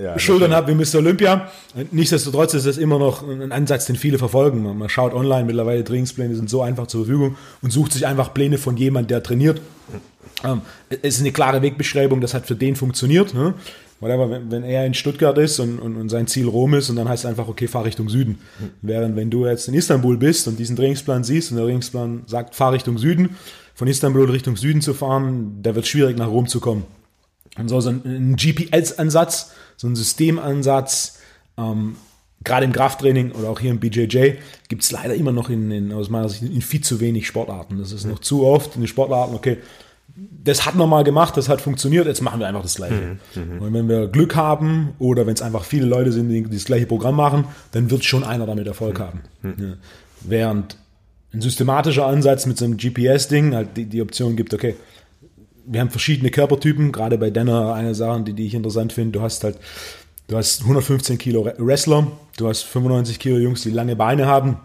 ja, 0.00 0.18
Schultern 0.18 0.52
habe 0.52 0.72
wie 0.72 0.74
Mr. 0.74 0.98
Olympia. 0.98 1.50
Nichtsdestotrotz 1.90 2.54
ist 2.54 2.66
das 2.66 2.78
immer 2.78 2.98
noch 2.98 3.26
ein 3.26 3.50
Ansatz, 3.52 3.86
den 3.86 3.96
viele 3.96 4.18
verfolgen. 4.18 4.62
Man 4.78 4.88
schaut 4.88 5.12
online, 5.12 5.44
mittlerweile 5.44 5.82
Trainingspläne 5.82 6.36
sind 6.36 6.48
so 6.48 6.62
einfach 6.62 6.86
zur 6.86 7.04
Verfügung 7.04 7.36
und 7.62 7.72
sucht 7.72 7.92
sich 7.92 8.06
einfach 8.06 8.32
Pläne 8.32 8.58
von 8.58 8.76
jemand, 8.76 9.10
der 9.10 9.22
trainiert. 9.22 9.60
Ähm, 10.44 10.62
es 10.88 11.16
ist 11.16 11.20
eine 11.20 11.32
klare 11.32 11.62
Wegbeschreibung, 11.62 12.20
das 12.20 12.32
hat 12.32 12.46
für 12.46 12.54
den 12.54 12.76
funktioniert. 12.76 13.34
Ne? 13.34 13.54
Whatever, 14.00 14.30
wenn, 14.30 14.50
wenn 14.52 14.62
er 14.62 14.86
in 14.86 14.94
Stuttgart 14.94 15.36
ist 15.38 15.58
und, 15.58 15.80
und, 15.80 15.96
und, 15.96 16.08
sein 16.08 16.28
Ziel 16.28 16.46
Rom 16.46 16.74
ist 16.74 16.88
und 16.90 16.96
dann 16.96 17.08
heißt 17.08 17.24
es 17.24 17.28
einfach, 17.28 17.48
okay, 17.48 17.66
fahr 17.66 17.84
Richtung 17.84 18.08
Süden. 18.08 18.38
Mhm. 18.60 18.70
Während 18.82 19.16
wenn 19.16 19.30
du 19.30 19.46
jetzt 19.46 19.66
in 19.66 19.74
Istanbul 19.74 20.16
bist 20.16 20.46
und 20.46 20.58
diesen 20.58 20.76
Trainingsplan 20.76 21.24
siehst 21.24 21.50
und 21.50 21.56
der 21.56 21.66
Trainingsplan 21.66 22.22
sagt, 22.26 22.54
fahr 22.54 22.72
Richtung 22.72 22.98
Süden, 22.98 23.36
von 23.74 23.88
Istanbul 23.88 24.30
Richtung 24.30 24.56
Süden 24.56 24.80
zu 24.80 24.94
fahren, 24.94 25.58
da 25.62 25.74
wird 25.74 25.84
es 25.84 25.90
schwierig 25.90 26.16
nach 26.16 26.28
Rom 26.28 26.46
zu 26.46 26.60
kommen. 26.60 26.84
Und 27.58 27.68
so, 27.68 27.80
so 27.80 27.90
ein, 27.90 28.02
ein 28.04 28.36
GPS-Ansatz, 28.36 29.52
so 29.78 29.86
ein 29.86 29.96
Systemansatz, 29.96 31.20
ähm, 31.56 31.96
gerade 32.44 32.66
im 32.66 32.72
Krafttraining 32.72 33.32
oder 33.32 33.48
auch 33.48 33.60
hier 33.60 33.70
im 33.70 33.80
BJJ 33.80 34.32
gibt 34.68 34.82
es 34.82 34.90
leider 34.90 35.14
immer 35.14 35.32
noch 35.32 35.48
in, 35.48 35.70
in, 35.70 35.92
aus 35.92 36.10
meiner 36.10 36.28
Sicht 36.28 36.42
in 36.42 36.60
viel 36.60 36.82
zu 36.82 37.00
wenig 37.00 37.26
Sportarten. 37.26 37.78
Das 37.78 37.92
ist 37.92 38.04
noch 38.04 38.18
zu 38.18 38.44
oft 38.44 38.74
in 38.74 38.82
den 38.82 38.88
Sportarten, 38.88 39.34
okay, 39.34 39.58
das 40.44 40.66
hat 40.66 40.74
man 40.74 40.88
mal 40.88 41.04
gemacht, 41.04 41.36
das 41.36 41.48
hat 41.48 41.60
funktioniert, 41.60 42.06
jetzt 42.06 42.22
machen 42.22 42.40
wir 42.40 42.48
einfach 42.48 42.62
das 42.62 42.74
Gleiche. 42.74 43.18
Mhm, 43.34 43.62
und 43.62 43.72
wenn 43.72 43.88
wir 43.88 44.08
Glück 44.08 44.34
haben 44.34 44.94
oder 44.98 45.26
wenn 45.26 45.34
es 45.34 45.42
einfach 45.42 45.64
viele 45.64 45.86
Leute 45.86 46.10
sind, 46.10 46.28
die 46.28 46.42
das 46.42 46.64
gleiche 46.64 46.86
Programm 46.86 47.14
machen, 47.16 47.44
dann 47.70 47.90
wird 47.90 48.04
schon 48.04 48.24
einer 48.24 48.46
damit 48.46 48.66
Erfolg 48.66 48.98
haben. 48.98 49.20
Ja. 49.44 49.74
Während 50.22 50.76
ein 51.32 51.40
systematischer 51.40 52.06
Ansatz 52.06 52.46
mit 52.46 52.58
so 52.58 52.64
einem 52.64 52.78
GPS-Ding 52.78 53.54
halt 53.54 53.76
die, 53.76 53.84
die 53.84 54.02
Option 54.02 54.34
gibt, 54.34 54.54
okay, 54.54 54.74
wir 55.70 55.80
haben 55.80 55.90
verschiedene 55.90 56.30
Körpertypen, 56.30 56.92
gerade 56.92 57.18
bei 57.18 57.30
Denner 57.30 57.74
eine 57.74 57.94
Sache, 57.94 58.22
die, 58.22 58.32
die 58.32 58.46
ich 58.46 58.54
interessant 58.54 58.92
finde, 58.92 59.18
du 59.18 59.22
hast 59.22 59.44
halt, 59.44 59.58
du 60.26 60.36
hast 60.36 60.62
115 60.62 61.18
Kilo 61.18 61.44
Wrestler, 61.58 62.10
du 62.36 62.48
hast 62.48 62.62
95 62.62 63.18
Kilo 63.18 63.38
Jungs, 63.38 63.62
die 63.62 63.70
lange 63.70 63.94
Beine 63.94 64.26
haben, 64.26 64.56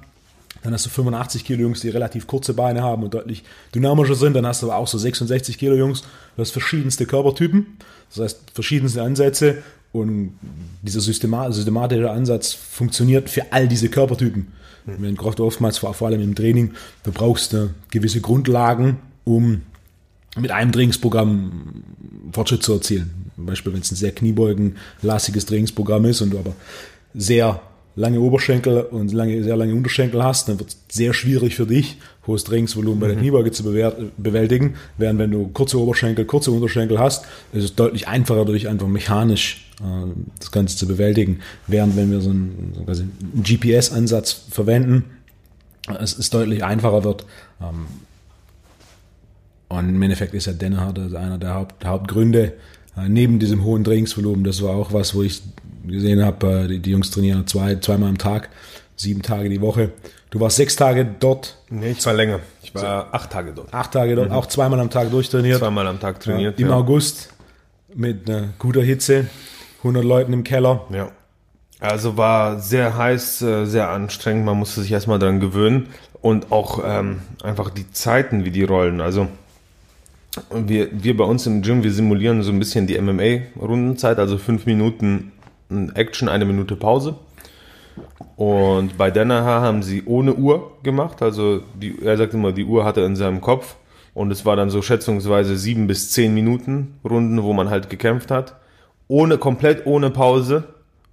dann 0.64 0.74
hast 0.74 0.86
du 0.86 0.90
85 0.90 1.44
Kilo 1.44 1.62
Jungs, 1.62 1.82
die 1.82 1.90
relativ 1.90 2.26
kurze 2.26 2.54
Beine 2.54 2.82
haben 2.82 3.04
und 3.04 3.14
deutlich 3.14 3.44
dynamischer 3.76 4.16
sind, 4.16 4.34
dann 4.34 4.48
hast 4.48 4.64
du 4.64 4.68
aber 4.72 4.78
auch 4.78 4.88
so 4.88 4.98
66 4.98 5.58
Kilo 5.58 5.76
Jungs, 5.76 6.04
du 6.36 6.42
hast 6.42 6.52
verschiedenste 6.52 7.06
Körpertypen, 7.06 7.78
das 8.10 8.24
heißt 8.24 8.52
verschiedenste 8.54 9.02
Ansätze. 9.04 9.58
Und 9.92 10.40
dieser 10.82 11.02
systematische 11.02 12.10
Ansatz 12.10 12.52
funktioniert 12.54 13.30
für 13.30 13.54
all 13.54 13.68
diese 13.68 13.90
Körpertypen. 13.90 14.48
Mhm. 14.88 15.04
Wir 15.04 15.14
braucht 15.14 15.40
oftmals 15.40 15.78
vor, 15.78 15.94
vor 15.94 16.08
allem 16.08 16.20
im 16.20 16.34
Training, 16.34 16.72
du 17.04 17.12
brauchst 17.12 17.54
äh, 17.54 17.68
gewisse 17.92 18.20
Grundlagen, 18.20 18.98
um 19.24 19.62
mit 20.38 20.52
einem 20.52 20.72
Trainingsprogramm 20.72 21.84
Fortschritt 22.32 22.64
zu 22.64 22.74
erzielen. 22.74 23.32
Zum 23.36 23.46
Beispiel, 23.46 23.74
wenn 23.74 23.82
es 23.82 23.92
ein 23.92 23.96
sehr 23.96 24.12
kniebeugenlastiges 24.12 25.46
Trainingsprogramm 25.46 26.06
ist 26.06 26.22
und 26.22 26.32
du 26.32 26.40
aber 26.40 26.54
sehr 27.14 27.62
lange 27.96 28.20
Oberschenkel 28.20 28.82
und 28.82 29.12
lange, 29.12 29.44
sehr 29.44 29.56
lange 29.56 29.74
Unterschenkel 29.74 30.24
hast, 30.24 30.50
dann 30.50 30.60
wird 30.60 30.70
es 30.70 30.78
sehr 30.90 31.14
schwierig 31.14 31.56
für 31.56 31.68
dich, 31.68 31.98
hohes 32.26 32.44
Trainingsvolumen 32.44 33.00
bei 33.00 33.08
der 33.08 33.16
mhm. 33.18 33.22
Kniebeuge 33.22 33.52
zu 33.52 33.64
bewältigen. 33.64 34.76
Während 34.98 35.20
wenn 35.20 35.32
du 35.32 35.48
kurze 35.50 35.80
Oberschenkel, 35.80 36.26
kurze 36.26 36.52
Unterschenkel 36.52 37.00
hast, 37.00 37.26
ist 37.52 37.64
es 37.64 37.76
deutlich 37.76 38.08
einfacher, 38.08 38.46
dadurch 38.46 38.68
einfach 38.68 38.88
mechanisch 38.88 39.70
äh, 39.80 40.10
das 40.40 40.52
Ganze 40.52 40.76
zu 40.76 40.88
bewältigen. 40.88 41.40
Während 41.68 41.96
wenn 41.96 42.10
wir 42.10 42.22
so 42.22 42.32
einen, 42.32 42.74
so 42.76 42.82
einen 42.82 43.44
GPS-Ansatz 43.44 44.46
verwenden, 44.50 45.06
es, 46.00 46.18
es 46.18 46.30
deutlich 46.30 46.64
einfacher 46.64 47.04
wird. 47.04 47.26
Ähm, 47.62 47.86
und 49.80 49.90
im 49.90 50.02
Endeffekt 50.02 50.34
ist 50.34 50.48
ja 50.48 50.54
Denner 50.54 50.94
einer 51.16 51.38
der 51.38 51.56
Haupt, 51.56 51.86
Hauptgründe, 51.86 52.54
äh, 52.98 53.10
neben 53.10 53.40
diesem 53.40 53.64
hohen 53.64 53.84
Trainingsvolumen, 53.84 54.44
das 54.44 54.62
war 54.62 54.76
auch 54.76 54.94
was, 54.94 55.16
wo 55.16 55.24
ich 55.24 55.42
gesehen 55.88 56.24
habe, 56.24 56.66
äh, 56.66 56.68
die, 56.68 56.80
die 56.80 56.92
Jungs 56.92 57.12
trainieren 57.12 57.48
zwei, 57.48 57.76
zweimal 57.76 58.10
am 58.10 58.18
Tag, 58.18 58.50
sieben 58.96 59.22
Tage 59.22 59.50
die 59.50 59.62
Woche. 59.62 59.92
Du 60.30 60.40
warst 60.40 60.58
sechs 60.58 60.76
Tage 60.76 61.06
dort. 61.20 61.58
Nee, 61.70 61.92
ich 61.92 62.06
war 62.06 62.14
länger. 62.14 62.40
Ich 62.62 62.74
war 62.74 62.82
so, 62.82 62.88
acht 62.88 63.32
Tage 63.32 63.54
dort. 63.54 63.74
Acht 63.74 63.92
Tage 63.92 64.16
dort, 64.16 64.30
mhm. 64.30 64.36
auch 64.36 64.48
zweimal 64.48 64.80
am 64.80 64.90
Tag 64.90 65.12
durchtrainiert. 65.12 65.60
Zweimal 65.60 65.88
am 65.88 66.00
Tag 66.00 66.20
trainiert. 66.20 66.60
Ja, 66.60 66.66
Im 66.66 66.72
ja. 66.72 66.78
August 66.78 67.30
mit 67.94 68.30
äh, 68.30 68.44
guter 68.58 68.82
Hitze, 68.82 69.28
100 69.80 70.04
Leuten 70.04 70.34
im 70.34 70.44
Keller. 70.44 70.86
Ja. 70.92 71.12
Also 71.80 72.16
war 72.16 72.60
sehr 72.60 72.98
heiß, 72.98 73.40
sehr 73.40 73.90
anstrengend. 73.90 74.46
Man 74.46 74.58
musste 74.58 74.82
sich 74.82 74.92
erstmal 74.94 75.20
daran 75.20 75.42
gewöhnen 75.42 75.90
und 76.22 76.54
auch 76.54 76.82
ähm, 76.86 77.20
einfach 77.44 77.70
die 77.70 77.92
Zeiten, 77.92 78.46
wie 78.46 78.52
die 78.52 78.64
rollen. 78.64 79.02
Also 79.02 79.28
wir, 80.52 80.90
wir 80.92 81.18
bei 81.18 81.24
uns 81.24 81.46
im 81.46 81.62
Gym, 81.62 81.84
wir 81.84 81.92
simulieren 81.92 82.44
so 82.44 82.52
ein 82.52 82.60
bisschen 82.60 82.88
die 82.88 83.00
MMA-Rundenzeit, 83.00 84.18
also 84.20 84.38
fünf 84.38 84.66
Minuten 84.66 85.32
Action, 85.96 86.30
eine 86.30 86.46
Minute 86.46 86.76
Pause. 86.76 87.16
Und 88.36 88.98
bei 88.98 89.12
Danaher 89.12 89.62
haben 89.62 89.84
sie 89.84 90.04
ohne 90.06 90.34
Uhr 90.34 90.72
gemacht. 90.84 91.22
Also 91.22 91.62
die, 91.76 92.04
er 92.04 92.18
sagt 92.18 92.34
immer, 92.34 92.52
die 92.52 92.66
Uhr 92.66 92.84
hatte 92.84 93.02
in 93.02 93.16
seinem 93.16 93.42
Kopf. 93.42 93.76
Und 94.14 94.32
es 94.32 94.46
war 94.46 94.56
dann 94.56 94.70
so 94.70 94.82
schätzungsweise 94.82 95.58
sieben 95.58 95.88
bis 95.88 96.12
zehn 96.12 96.34
Minuten 96.34 97.00
Runden, 97.04 97.42
wo 97.44 97.54
man 97.54 97.70
halt 97.70 97.90
gekämpft 97.90 98.32
hat. 98.32 98.56
Ohne, 99.08 99.38
komplett 99.38 99.86
ohne 99.86 100.10
Pause 100.10 100.64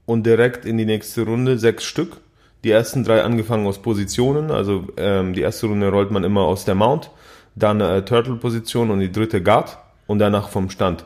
und 0.06 0.26
direkt 0.26 0.64
in 0.64 0.78
die 0.78 0.84
nächste 0.84 1.22
Runde, 1.22 1.58
sechs 1.58 1.84
Stück. 1.84 2.18
Die 2.62 2.70
ersten 2.70 3.04
drei 3.04 3.22
angefangen 3.22 3.66
aus 3.66 3.80
Positionen. 3.80 4.50
Also 4.50 4.88
ähm, 4.96 5.32
die 5.32 5.40
erste 5.40 5.66
Runde 5.66 5.88
rollt 5.88 6.10
man 6.10 6.24
immer 6.24 6.42
aus 6.42 6.64
der 6.64 6.74
Mount, 6.74 7.10
dann 7.54 7.80
äh, 7.80 8.04
Turtle-Position 8.04 8.90
und 8.90 9.00
die 9.00 9.12
dritte 9.12 9.42
Guard 9.42 9.78
und 10.06 10.18
danach 10.18 10.48
vom 10.48 10.70
Stand. 10.70 11.04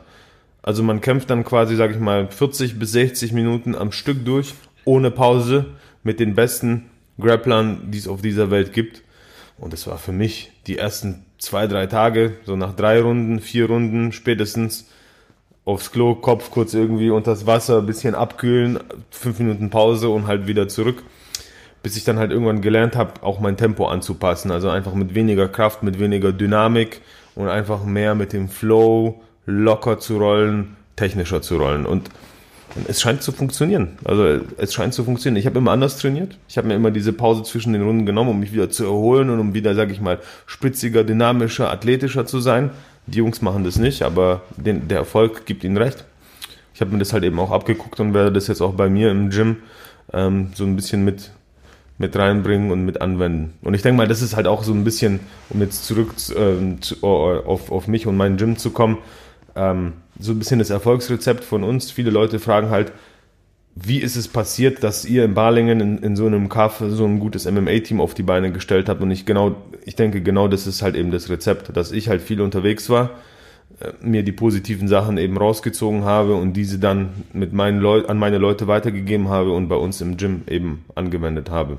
Also 0.62 0.82
man 0.82 1.00
kämpft 1.00 1.30
dann 1.30 1.44
quasi, 1.44 1.76
sag 1.76 1.90
ich 1.90 1.98
mal, 1.98 2.28
40 2.30 2.78
bis 2.78 2.92
60 2.92 3.32
Minuten 3.32 3.74
am 3.74 3.92
Stück 3.92 4.24
durch, 4.24 4.54
ohne 4.84 5.10
Pause, 5.10 5.66
mit 6.02 6.20
den 6.20 6.34
besten 6.34 6.90
Grapplern, 7.20 7.90
die 7.90 7.98
es 7.98 8.08
auf 8.08 8.22
dieser 8.22 8.50
Welt 8.50 8.72
gibt. 8.72 9.02
Und 9.58 9.74
es 9.74 9.86
war 9.86 9.98
für 9.98 10.12
mich 10.12 10.52
die 10.66 10.78
ersten 10.78 11.24
zwei, 11.38 11.66
drei 11.66 11.86
Tage, 11.86 12.38
so 12.44 12.56
nach 12.56 12.74
drei 12.74 13.00
Runden, 13.00 13.40
vier 13.40 13.66
Runden 13.66 14.12
spätestens, 14.12 14.88
aufs 15.64 15.92
Klo, 15.92 16.14
Kopf 16.14 16.50
kurz 16.50 16.74
irgendwie 16.74 17.10
unters 17.10 17.46
Wasser, 17.46 17.80
bisschen 17.82 18.14
abkühlen, 18.14 18.80
fünf 19.10 19.38
Minuten 19.38 19.70
Pause 19.70 20.08
und 20.08 20.26
halt 20.26 20.46
wieder 20.46 20.68
zurück. 20.68 21.02
Bis 21.84 21.96
ich 21.96 22.02
dann 22.02 22.18
halt 22.18 22.32
irgendwann 22.32 22.62
gelernt 22.62 22.96
habe, 22.96 23.22
auch 23.22 23.38
mein 23.38 23.56
Tempo 23.56 23.86
anzupassen. 23.86 24.50
Also 24.50 24.68
einfach 24.70 24.94
mit 24.94 25.14
weniger 25.14 25.46
Kraft, 25.46 25.84
mit 25.84 26.00
weniger 26.00 26.32
Dynamik 26.32 27.00
und 27.36 27.48
einfach 27.48 27.84
mehr 27.84 28.16
mit 28.16 28.32
dem 28.32 28.48
Flow, 28.48 29.22
locker 29.46 30.00
zu 30.00 30.18
rollen, 30.18 30.76
technischer 30.96 31.42
zu 31.42 31.58
rollen. 31.58 31.86
Und 31.86 32.10
es 32.88 33.00
scheint 33.00 33.22
zu 33.22 33.32
funktionieren. 33.32 33.90
Also 34.04 34.40
es 34.56 34.74
scheint 34.74 34.94
zu 34.94 35.04
funktionieren. 35.04 35.38
Ich 35.38 35.46
habe 35.46 35.58
immer 35.58 35.70
anders 35.70 35.98
trainiert. 35.98 36.36
Ich 36.48 36.58
habe 36.58 36.68
mir 36.68 36.74
immer 36.74 36.90
diese 36.90 37.12
Pause 37.12 37.44
zwischen 37.44 37.72
den 37.72 37.82
Runden 37.82 38.06
genommen, 38.06 38.30
um 38.30 38.40
mich 38.40 38.52
wieder 38.52 38.70
zu 38.70 38.84
erholen 38.84 39.30
und 39.30 39.38
um 39.38 39.54
wieder, 39.54 39.74
sage 39.74 39.92
ich 39.92 40.00
mal, 40.00 40.18
spitziger, 40.46 41.04
dynamischer, 41.04 41.70
athletischer 41.70 42.26
zu 42.26 42.40
sein. 42.40 42.70
Die 43.06 43.18
Jungs 43.18 43.42
machen 43.42 43.64
das 43.64 43.78
nicht, 43.78 44.02
aber 44.02 44.42
den, 44.56 44.88
der 44.88 44.98
Erfolg 44.98 45.46
gibt 45.46 45.62
ihnen 45.62 45.76
recht. 45.76 46.04
Ich 46.74 46.80
habe 46.80 46.90
mir 46.90 46.98
das 46.98 47.12
halt 47.12 47.22
eben 47.22 47.38
auch 47.38 47.52
abgeguckt 47.52 48.00
und 48.00 48.14
werde 48.14 48.32
das 48.32 48.48
jetzt 48.48 48.60
auch 48.60 48.72
bei 48.72 48.88
mir 48.88 49.10
im 49.10 49.30
Gym 49.30 49.58
ähm, 50.12 50.48
so 50.54 50.64
ein 50.64 50.74
bisschen 50.74 51.04
mit, 51.04 51.30
mit 51.98 52.16
reinbringen 52.16 52.70
und 52.70 52.84
mit 52.84 53.00
anwenden. 53.00 53.54
Und 53.62 53.74
ich 53.74 53.82
denke 53.82 53.96
mal, 53.98 54.08
das 54.08 54.22
ist 54.22 54.34
halt 54.34 54.46
auch 54.46 54.64
so 54.64 54.72
ein 54.72 54.84
bisschen, 54.84 55.20
um 55.50 55.60
jetzt 55.60 55.84
zurück 55.84 56.14
ähm, 56.36 56.82
zu, 56.82 57.02
auf, 57.02 57.70
auf 57.70 57.86
mich 57.86 58.06
und 58.06 58.16
meinen 58.16 58.36
Gym 58.36 58.56
zu 58.56 58.70
kommen, 58.70 58.98
ähm, 59.54 59.92
so 60.18 60.32
ein 60.32 60.38
bisschen 60.38 60.58
das 60.58 60.70
Erfolgsrezept 60.70 61.44
von 61.44 61.62
uns. 61.62 61.90
Viele 61.90 62.10
Leute 62.10 62.38
fragen 62.40 62.70
halt, 62.70 62.92
wie 63.76 63.98
ist 63.98 64.16
es 64.16 64.28
passiert, 64.28 64.84
dass 64.84 65.04
ihr 65.04 65.24
in 65.24 65.34
Balingen 65.34 65.80
in, 65.80 65.98
in 65.98 66.16
so 66.16 66.26
einem 66.26 66.48
Kaff 66.48 66.82
so 66.86 67.04
ein 67.04 67.18
gutes 67.18 67.50
MMA-Team 67.50 68.00
auf 68.00 68.14
die 68.14 68.22
Beine 68.22 68.52
gestellt 68.52 68.88
habt? 68.88 69.00
Und 69.00 69.10
ich 69.10 69.26
genau, 69.26 69.56
ich 69.84 69.96
denke, 69.96 70.20
genau 70.20 70.48
das 70.48 70.66
ist 70.66 70.82
halt 70.82 70.94
eben 70.96 71.10
das 71.10 71.28
Rezept, 71.28 71.76
dass 71.76 71.90
ich 71.92 72.08
halt 72.08 72.22
viel 72.22 72.40
unterwegs 72.40 72.88
war, 72.88 73.06
äh, 73.06 73.33
mir 74.02 74.22
die 74.22 74.32
positiven 74.32 74.88
Sachen 74.88 75.18
eben 75.18 75.36
rausgezogen 75.36 76.04
habe 76.04 76.34
und 76.34 76.54
diese 76.54 76.78
dann 76.78 77.10
mit 77.32 77.52
meinen 77.52 77.80
Leuten 77.80 78.10
an 78.10 78.18
meine 78.18 78.38
Leute 78.38 78.66
weitergegeben 78.66 79.28
habe 79.28 79.52
und 79.52 79.68
bei 79.68 79.76
uns 79.76 80.00
im 80.00 80.16
Gym 80.16 80.42
eben 80.48 80.84
angewendet 80.94 81.50
habe. 81.50 81.78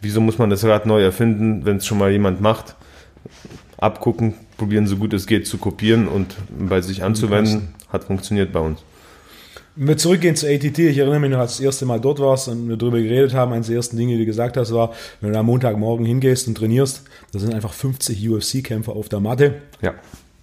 Wieso 0.00 0.20
muss 0.20 0.38
man 0.38 0.50
das 0.50 0.64
Rad 0.64 0.86
neu 0.86 1.02
erfinden, 1.02 1.64
wenn 1.64 1.78
es 1.78 1.86
schon 1.86 1.98
mal 1.98 2.10
jemand 2.10 2.40
macht? 2.40 2.76
Abgucken, 3.78 4.34
probieren, 4.56 4.86
so 4.86 4.96
gut 4.96 5.12
es 5.12 5.26
geht, 5.26 5.46
zu 5.46 5.58
kopieren 5.58 6.08
und 6.08 6.36
bei 6.58 6.80
sich 6.80 7.02
anzuwenden. 7.02 7.74
Hat 7.88 8.04
funktioniert 8.04 8.52
bei 8.52 8.60
uns. 8.60 8.82
Wenn 9.78 9.88
wir 9.88 9.96
zurückgehen 9.96 10.34
zu 10.34 10.48
ATT, 10.48 10.76
ich 10.80 10.98
erinnere 10.98 11.20
mich 11.20 11.30
noch, 11.30 11.38
als 11.38 11.56
du 11.56 11.62
das 11.62 11.66
erste 11.66 11.86
Mal 11.86 12.00
dort 12.00 12.18
warst 12.18 12.48
und 12.48 12.68
wir 12.68 12.76
darüber 12.76 13.00
geredet 13.00 13.32
haben, 13.32 13.52
eines 13.52 13.68
der 13.68 13.76
ersten 13.76 13.96
Dinge, 13.96 14.14
die 14.14 14.18
du 14.18 14.26
gesagt 14.26 14.56
hast, 14.56 14.74
war, 14.74 14.92
wenn 15.20 15.32
du 15.32 15.38
am 15.38 15.46
Montagmorgen 15.46 16.04
hingehst 16.04 16.48
und 16.48 16.56
trainierst, 16.56 17.04
da 17.32 17.38
sind 17.38 17.54
einfach 17.54 17.72
50 17.72 18.28
UFC-Kämpfer 18.28 18.92
auf 18.92 19.08
der 19.08 19.20
Matte. 19.20 19.62
Ja. 19.80 19.94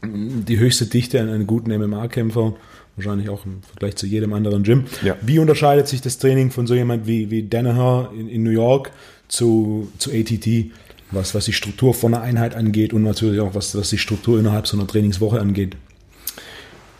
Die 0.03 0.60
höchste 0.60 0.86
Dichte 0.86 1.19
an 1.19 1.29
einen 1.29 1.47
guten 1.47 1.75
MMA-Kämpfer, 1.75 2.53
wahrscheinlich 2.95 3.29
auch 3.29 3.45
im 3.45 3.62
Vergleich 3.63 3.95
zu 3.95 4.05
jedem 4.05 4.34
anderen 4.34 4.63
Gym. 4.63 4.86
Ja. 5.03 5.15
Wie 5.21 5.39
unterscheidet 5.39 5.88
sich 5.88 6.01
das 6.01 6.17
Training 6.17 6.51
von 6.51 6.67
so 6.67 6.75
jemand 6.75 7.08
wie, 7.08 7.31
wie 7.31 7.43
Danaher 7.43 8.12
in, 8.17 8.29
in 8.29 8.43
New 8.43 8.51
York 8.51 8.91
zu, 9.27 9.91
zu 9.97 10.12
ATT? 10.12 10.71
was, 11.12 11.36
was 11.36 11.45
die 11.45 11.53
Struktur 11.53 11.93
von 11.93 12.13
einer 12.13 12.23
Einheit 12.23 12.55
angeht 12.55 12.93
und 12.93 13.03
natürlich 13.03 13.39
auch 13.39 13.55
was, 13.55 13.75
was 13.75 13.89
die 13.89 13.97
Struktur 13.97 14.39
innerhalb 14.39 14.67
so 14.67 14.77
einer 14.77 14.88
Trainingswoche 14.88 15.39
angeht? 15.39 15.75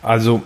Also 0.02 0.42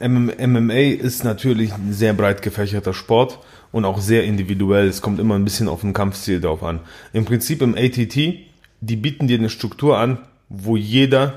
MMA 0.00 0.74
ist 0.74 1.24
natürlich 1.24 1.72
ein 1.72 1.92
sehr 1.92 2.12
breit 2.12 2.42
gefächerter 2.42 2.92
Sport 2.92 3.38
und 3.72 3.84
auch 3.84 3.98
sehr 4.00 4.24
individuell. 4.24 4.88
Es 4.88 5.00
kommt 5.00 5.20
immer 5.20 5.36
ein 5.36 5.44
bisschen 5.44 5.68
auf 5.68 5.80
den 5.80 5.92
Kampfstil 5.92 6.40
drauf 6.40 6.62
an. 6.62 6.80
Im 7.12 7.24
Prinzip 7.24 7.62
im 7.62 7.74
ATT, 7.74 8.14
die 8.80 8.96
bieten 8.96 9.26
dir 9.26 9.38
eine 9.38 9.48
Struktur 9.48 9.98
an, 9.98 10.18
wo 10.62 10.76
jeder 10.76 11.34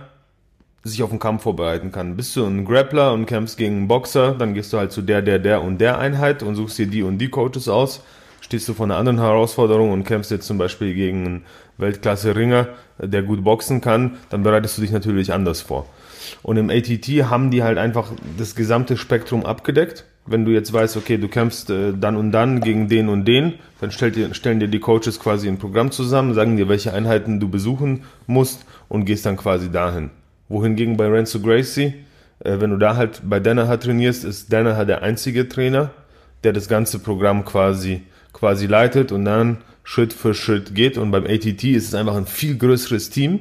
sich 0.84 1.04
auf 1.04 1.10
den 1.10 1.20
Kampf 1.20 1.44
vorbereiten 1.44 1.92
kann. 1.92 2.16
Bist 2.16 2.36
du 2.36 2.46
ein 2.46 2.64
Grappler 2.66 3.14
und 3.14 3.26
kämpfst 3.26 3.58
gegen 3.58 3.76
einen 3.76 3.88
Boxer, 3.88 4.34
dann 4.34 4.54
gehst 4.54 4.72
du 4.72 4.78
halt 4.78 4.92
zu 4.92 5.02
der, 5.02 5.22
der, 5.22 5.40
der 5.40 5.62
und 5.62 5.80
der 5.80 6.00
Einheit 6.00 6.44
und 6.44 6.56
suchst 6.56 6.78
dir 6.78 6.88
die 6.88 7.04
und 7.04 7.18
die 7.18 7.30
Coaches 7.30 7.68
aus 7.68 8.02
stehst 8.42 8.68
du 8.70 8.74
vor 8.74 8.86
einer 8.86 8.96
anderen 8.96 9.20
Herausforderung 9.20 9.92
und 9.92 10.04
kämpfst 10.04 10.32
jetzt 10.32 10.48
zum 10.48 10.58
Beispiel 10.58 10.94
gegen 10.94 11.26
einen 11.26 11.46
Weltklasse-Ringer, 11.78 12.70
der 12.98 13.24
gut 13.24 13.44
boxen 13.44 13.82
kann, 13.82 14.18
dann 14.30 14.44
bereitest 14.44 14.78
du 14.78 14.82
dich 14.82 14.92
natürlich 14.92 15.34
anders 15.34 15.62
vor. 15.62 15.86
Und 16.44 16.58
im 16.58 16.70
ATT 16.70 17.08
haben 17.30 17.52
die 17.52 17.64
halt 17.64 17.78
einfach 17.78 18.12
das 18.38 18.56
gesamte 18.56 18.98
Spektrum 18.98 19.46
abgedeckt. 19.46 20.06
wenn 20.30 20.44
du 20.44 20.52
jetzt 20.52 20.74
weißt, 20.74 20.98
okay, 20.98 21.18
du 21.18 21.30
kämpfst 21.30 21.70
äh, 21.70 21.94
dann 21.98 22.18
und 22.18 22.34
dann 22.34 22.60
gegen 22.60 22.90
den 22.90 23.08
und 23.08 23.24
den, 23.24 23.54
dann 23.80 23.92
dir, 23.92 24.34
stellen 24.34 24.60
dir 24.60 24.68
die 24.68 24.82
Coaches 24.82 25.22
quasi 25.22 25.48
ein 25.48 25.58
Programm 25.58 25.90
zusammen, 25.92 26.34
sagen 26.34 26.58
dir, 26.58 26.68
welche 26.68 26.94
Einheiten 26.94 27.40
du 27.40 27.48
besuchen 27.48 28.04
musst 28.26 28.66
und 28.90 29.06
gehst 29.06 29.26
dann 29.26 29.38
quasi 29.38 29.72
dahin. 29.72 30.10
Wohingegen 30.50 30.98
bei 30.98 31.08
Renzo 31.08 31.40
Gracie, 31.40 31.94
äh, 32.40 32.60
wenn 32.60 32.72
du 32.72 32.78
da 32.78 32.96
halt 32.96 33.22
bei 33.24 33.40
Danaher 33.40 33.80
trainierst, 33.80 34.24
ist 34.26 34.52
Danaher 34.52 34.86
der 34.86 35.02
einzige 35.04 35.50
Trainer, 35.50 35.92
der 36.44 36.54
das 36.54 36.68
ganze 36.68 37.00
Programm 37.00 37.46
quasi, 37.46 38.04
quasi 38.34 38.68
leitet 38.68 39.12
und 39.12 39.26
dann 39.26 39.58
Schritt 39.84 40.14
für 40.14 40.34
Schritt 40.34 40.76
geht. 40.76 40.98
Und 40.98 41.12
beim 41.12 41.26
ATT 41.26 41.64
ist 41.64 41.88
es 41.88 41.96
einfach 41.96 42.16
ein 42.16 42.26
viel 42.26 42.58
größeres 42.58 43.10
Team 43.10 43.40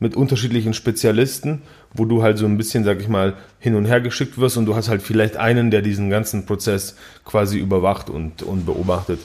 mit 0.00 0.16
unterschiedlichen 0.16 0.74
Spezialisten, 0.74 1.62
wo 1.92 2.04
du 2.04 2.22
halt 2.22 2.38
so 2.38 2.46
ein 2.46 2.56
bisschen, 2.56 2.84
sag 2.84 3.00
ich 3.00 3.08
mal, 3.08 3.34
hin 3.58 3.74
und 3.74 3.86
her 3.86 4.00
geschickt 4.00 4.38
wirst 4.38 4.56
und 4.56 4.66
du 4.66 4.76
hast 4.76 4.88
halt 4.88 5.02
vielleicht 5.02 5.36
einen, 5.36 5.70
der 5.70 5.82
diesen 5.82 6.10
ganzen 6.10 6.46
Prozess 6.46 6.96
quasi 7.24 7.58
überwacht 7.58 8.08
und, 8.08 8.42
und 8.42 8.64
beobachtet. 8.64 9.18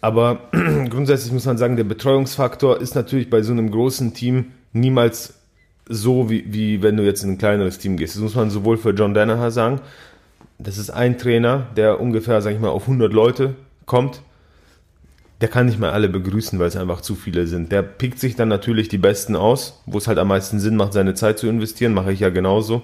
Aber 0.00 0.40
grundsätzlich 0.90 1.32
muss 1.32 1.46
man 1.46 1.58
sagen, 1.58 1.76
der 1.76 1.84
Betreuungsfaktor 1.84 2.80
ist 2.80 2.94
natürlich 2.94 3.30
bei 3.30 3.42
so 3.42 3.52
einem 3.52 3.70
großen 3.70 4.14
Team 4.14 4.52
niemals 4.72 5.34
so, 5.88 6.28
wie, 6.28 6.44
wie 6.52 6.82
wenn 6.82 6.96
du 6.96 7.04
jetzt 7.04 7.22
in 7.22 7.32
ein 7.32 7.38
kleineres 7.38 7.78
Team 7.78 7.96
gehst. 7.96 8.14
Das 8.14 8.22
muss 8.22 8.34
man 8.34 8.50
sowohl 8.50 8.76
für 8.76 8.90
John 8.90 9.14
Danaher 9.14 9.50
sagen. 9.50 9.80
Das 10.58 10.76
ist 10.76 10.90
ein 10.90 11.18
Trainer, 11.18 11.66
der 11.76 12.00
ungefähr, 12.00 12.42
sag 12.42 12.52
ich 12.52 12.60
mal, 12.60 12.68
auf 12.68 12.82
100 12.82 13.12
Leute 13.12 13.54
kommt 13.86 14.22
der 15.40 15.48
kann 15.48 15.66
nicht 15.66 15.78
mal 15.78 15.90
alle 15.90 16.08
begrüßen, 16.08 16.58
weil 16.58 16.66
es 16.66 16.76
einfach 16.76 17.00
zu 17.00 17.14
viele 17.14 17.46
sind. 17.46 17.70
Der 17.70 17.82
pickt 17.82 18.18
sich 18.18 18.34
dann 18.34 18.48
natürlich 18.48 18.88
die 18.88 18.98
Besten 18.98 19.36
aus, 19.36 19.80
wo 19.86 19.98
es 19.98 20.08
halt 20.08 20.18
am 20.18 20.28
meisten 20.28 20.58
Sinn 20.58 20.76
macht, 20.76 20.92
seine 20.92 21.14
Zeit 21.14 21.38
zu 21.38 21.46
investieren. 21.46 21.94
Mache 21.94 22.12
ich 22.12 22.20
ja 22.20 22.30
genauso. 22.30 22.82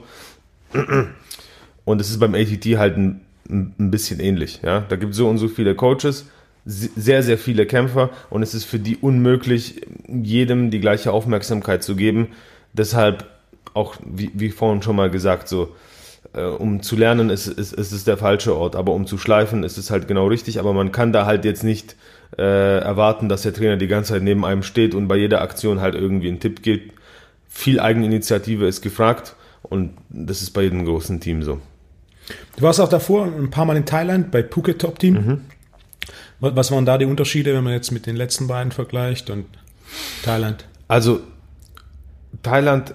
Und 1.85 2.01
es 2.01 2.11
ist 2.11 2.21
beim 2.21 2.35
ATT 2.35 2.65
halt 2.79 2.97
ein, 2.97 3.23
ein 3.49 3.91
bisschen 3.91 4.21
ähnlich. 4.21 4.61
Ja? 4.63 4.81
Da 4.89 4.97
gibt 4.97 5.13
es 5.13 5.17
so 5.17 5.29
und 5.29 5.39
so 5.39 5.49
viele 5.49 5.75
Coaches, 5.75 6.31
sehr, 6.65 7.23
sehr 7.23 7.39
viele 7.39 7.67
Kämpfer 7.67 8.11
und 8.31 8.43
es 8.43 8.55
ist 8.55 8.65
für 8.65 8.79
die 8.79 8.97
unmöglich, 8.97 9.83
jedem 10.09 10.71
die 10.71 10.81
gleiche 10.81 11.13
Aufmerksamkeit 11.13 11.83
zu 11.83 11.95
geben. 11.95 12.29
Deshalb 12.73 13.27
auch, 13.75 13.97
wie, 14.05 14.31
wie 14.35 14.51
vorhin 14.51 14.83
schon 14.83 14.97
mal 14.97 15.11
gesagt, 15.11 15.49
so, 15.49 15.75
äh, 16.33 16.43
um 16.45 16.83
zu 16.83 16.97
lernen 16.97 17.31
ist, 17.31 17.47
ist, 17.47 17.73
ist 17.73 17.93
es 17.93 18.05
der 18.05 18.17
falsche 18.17 18.57
Ort, 18.57 18.77
aber 18.77 18.93
um 18.93 19.07
zu 19.07 19.19
schleifen 19.19 19.63
ist 19.63 19.77
es 19.77 19.91
halt 19.91 20.09
genau 20.09 20.27
richtig, 20.27 20.59
aber 20.59 20.73
man 20.73 20.93
kann 20.93 21.13
da 21.13 21.27
halt 21.27 21.45
jetzt 21.45 21.65
nicht 21.65 21.97
äh, 22.39 22.79
erwarten, 22.79 23.29
dass 23.29 23.43
der 23.43 23.53
Trainer 23.53 23.77
die 23.77 23.87
ganze 23.87 24.15
Zeit 24.15 24.23
neben 24.23 24.45
einem 24.45 24.63
steht 24.63 24.95
und 24.95 25.09
bei 25.09 25.17
jeder 25.17 25.43
Aktion 25.43 25.81
halt 25.81 25.95
irgendwie 25.95 26.29
einen 26.29 26.41
Tipp 26.41 26.63
gibt. 26.63 26.93
Viel 27.49 27.79
Eigeninitiative 27.79 28.67
ist 28.67 28.81
gefragt 28.81 29.37
und 29.63 29.93
das 30.09 30.43
ist 30.43 30.51
bei 30.51 30.63
jedem 30.63 30.85
großen 30.85 31.21
Team 31.21 31.43
so. 31.43 31.61
Du 32.57 32.63
warst 32.63 32.81
auch 32.81 32.89
davor 32.89 33.27
ein 33.27 33.51
paar 33.51 33.67
Mal 33.67 33.77
in 33.77 33.85
Thailand 33.85 34.31
bei 34.31 34.43
Phuket 34.43 34.81
Top 34.81 34.99
Team. 34.99 35.15
Mhm. 35.15 35.41
Was 36.41 36.71
waren 36.71 36.85
da 36.85 36.99
die 36.99 37.07
Unterschiede, 37.07 37.55
wenn 37.55 37.65
man 37.65 37.73
jetzt 37.73 37.91
mit 37.91 38.07
den 38.07 38.17
letzten 38.17 38.47
beiden 38.47 38.73
vergleicht 38.73 39.31
und 39.31 39.47
Thailand? 40.23 40.67
Also 40.89 41.21
Thailand 42.43 42.95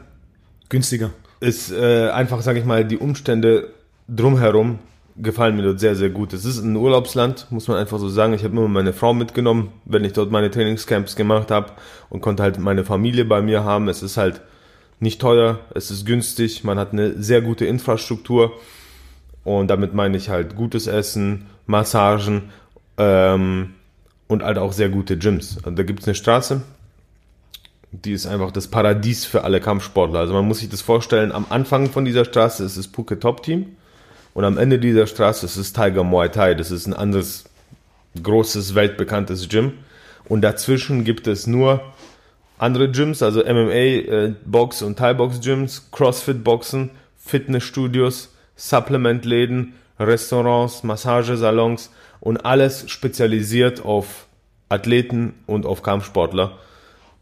günstiger 0.70 1.12
ist 1.40 1.72
äh, 1.72 2.10
einfach, 2.10 2.42
sage 2.42 2.60
ich 2.60 2.66
mal, 2.66 2.86
die 2.86 2.98
Umstände 2.98 3.70
drumherum 4.08 4.80
gefallen 5.22 5.56
mir 5.56 5.64
dort 5.64 5.80
sehr, 5.80 5.96
sehr 5.96 6.10
gut. 6.10 6.34
Es 6.34 6.46
ist 6.46 6.60
ein 6.60 6.76
Urlaubsland, 6.76 7.48
muss 7.50 7.68
man 7.68 7.78
einfach 7.78 8.00
so 8.00 8.08
sagen. 8.08 8.34
Ich 8.34 8.44
habe 8.44 8.56
immer 8.56 8.68
meine 8.68 8.94
Frau 8.94 9.14
mitgenommen, 9.14 9.72
wenn 9.86 10.06
ich 10.06 10.14
dort 10.14 10.32
meine 10.32 10.50
Trainingscamps 10.50 11.16
gemacht 11.16 11.52
habe 11.52 11.74
und 12.10 12.22
konnte 12.22 12.44
halt 12.44 12.58
meine 12.58 12.86
Familie 12.86 13.26
bei 13.26 13.42
mir 13.42 13.64
haben. 13.64 13.90
Es 13.90 14.02
ist 14.02 14.18
halt 14.18 14.42
nicht 15.00 15.22
teuer, 15.22 15.60
es 15.74 15.92
ist 15.92 16.06
günstig, 16.06 16.64
man 16.64 16.78
hat 16.78 16.92
eine 16.92 17.22
sehr 17.22 17.42
gute 17.42 17.66
Infrastruktur 17.66 18.54
und 19.46 19.70
damit 19.70 19.94
meine 19.94 20.18
ich 20.18 20.30
halt 20.30 20.56
gutes 20.56 20.88
Essen, 20.88 21.46
Massagen 21.66 22.50
ähm, 23.00 23.74
und 24.28 24.44
halt 24.44 24.60
auch 24.60 24.74
sehr 24.74 24.90
gute 24.90 25.18
Gyms. 25.18 25.58
Also 25.64 25.72
da 25.72 25.84
gibt 25.84 26.02
es 26.02 26.08
eine 26.08 26.16
Straße, 26.16 26.62
die 27.92 28.12
ist 28.12 28.28
einfach 28.28 28.52
das 28.52 28.68
Paradies 28.68 29.26
für 29.26 29.44
alle 29.44 29.60
Kampfsportler. 29.60 30.20
Also 30.20 30.34
man 30.34 30.48
muss 30.48 30.60
sich 30.60 30.70
das 30.70 30.82
vorstellen, 30.82 31.32
am 31.32 31.48
Anfang 31.50 31.90
von 31.90 32.06
dieser 32.06 32.26
Straße 32.26 32.64
ist 32.64 32.78
das 32.78 32.86
Phuket 32.86 33.22
Top 33.22 33.42
Team 33.42 33.78
und 34.36 34.44
am 34.44 34.60
Ende 34.60 34.78
dieser 34.78 35.08
Straße 35.08 35.46
ist 35.46 35.56
es 35.56 35.74
Tiger 35.74 36.04
Muay 36.04 36.30
Thai. 36.30 36.54
Das 36.54 36.70
ist 36.70 36.86
ein 36.86 36.94
anderes 36.94 37.46
großes, 38.22 38.76
weltbekanntes 38.76 39.50
Gym. 39.50 39.74
Und 40.26 40.42
dazwischen 40.42 41.04
gibt 41.06 41.26
es 41.26 41.48
nur 41.48 41.82
andere 42.60 42.92
Gyms, 42.92 43.24
also 43.24 43.42
MMA, 43.42 43.74
äh, 43.74 44.34
Box 44.46 44.82
und 44.82 45.00
Thai 45.00 45.14
Box 45.14 45.40
Gyms, 45.40 45.90
Crossfit 45.92 46.44
Boxen, 46.44 46.92
Fitnessstudios, 47.18 48.36
Supplementläden, 48.56 49.74
Restaurants, 50.00 50.84
Massagesalons 50.84 51.90
und 52.20 52.46
alles 52.46 52.90
spezialisiert 52.90 53.84
auf 53.84 54.28
Athleten 54.70 55.34
und 55.48 55.66
auf 55.66 55.82
Kampfsportler. 55.82 56.58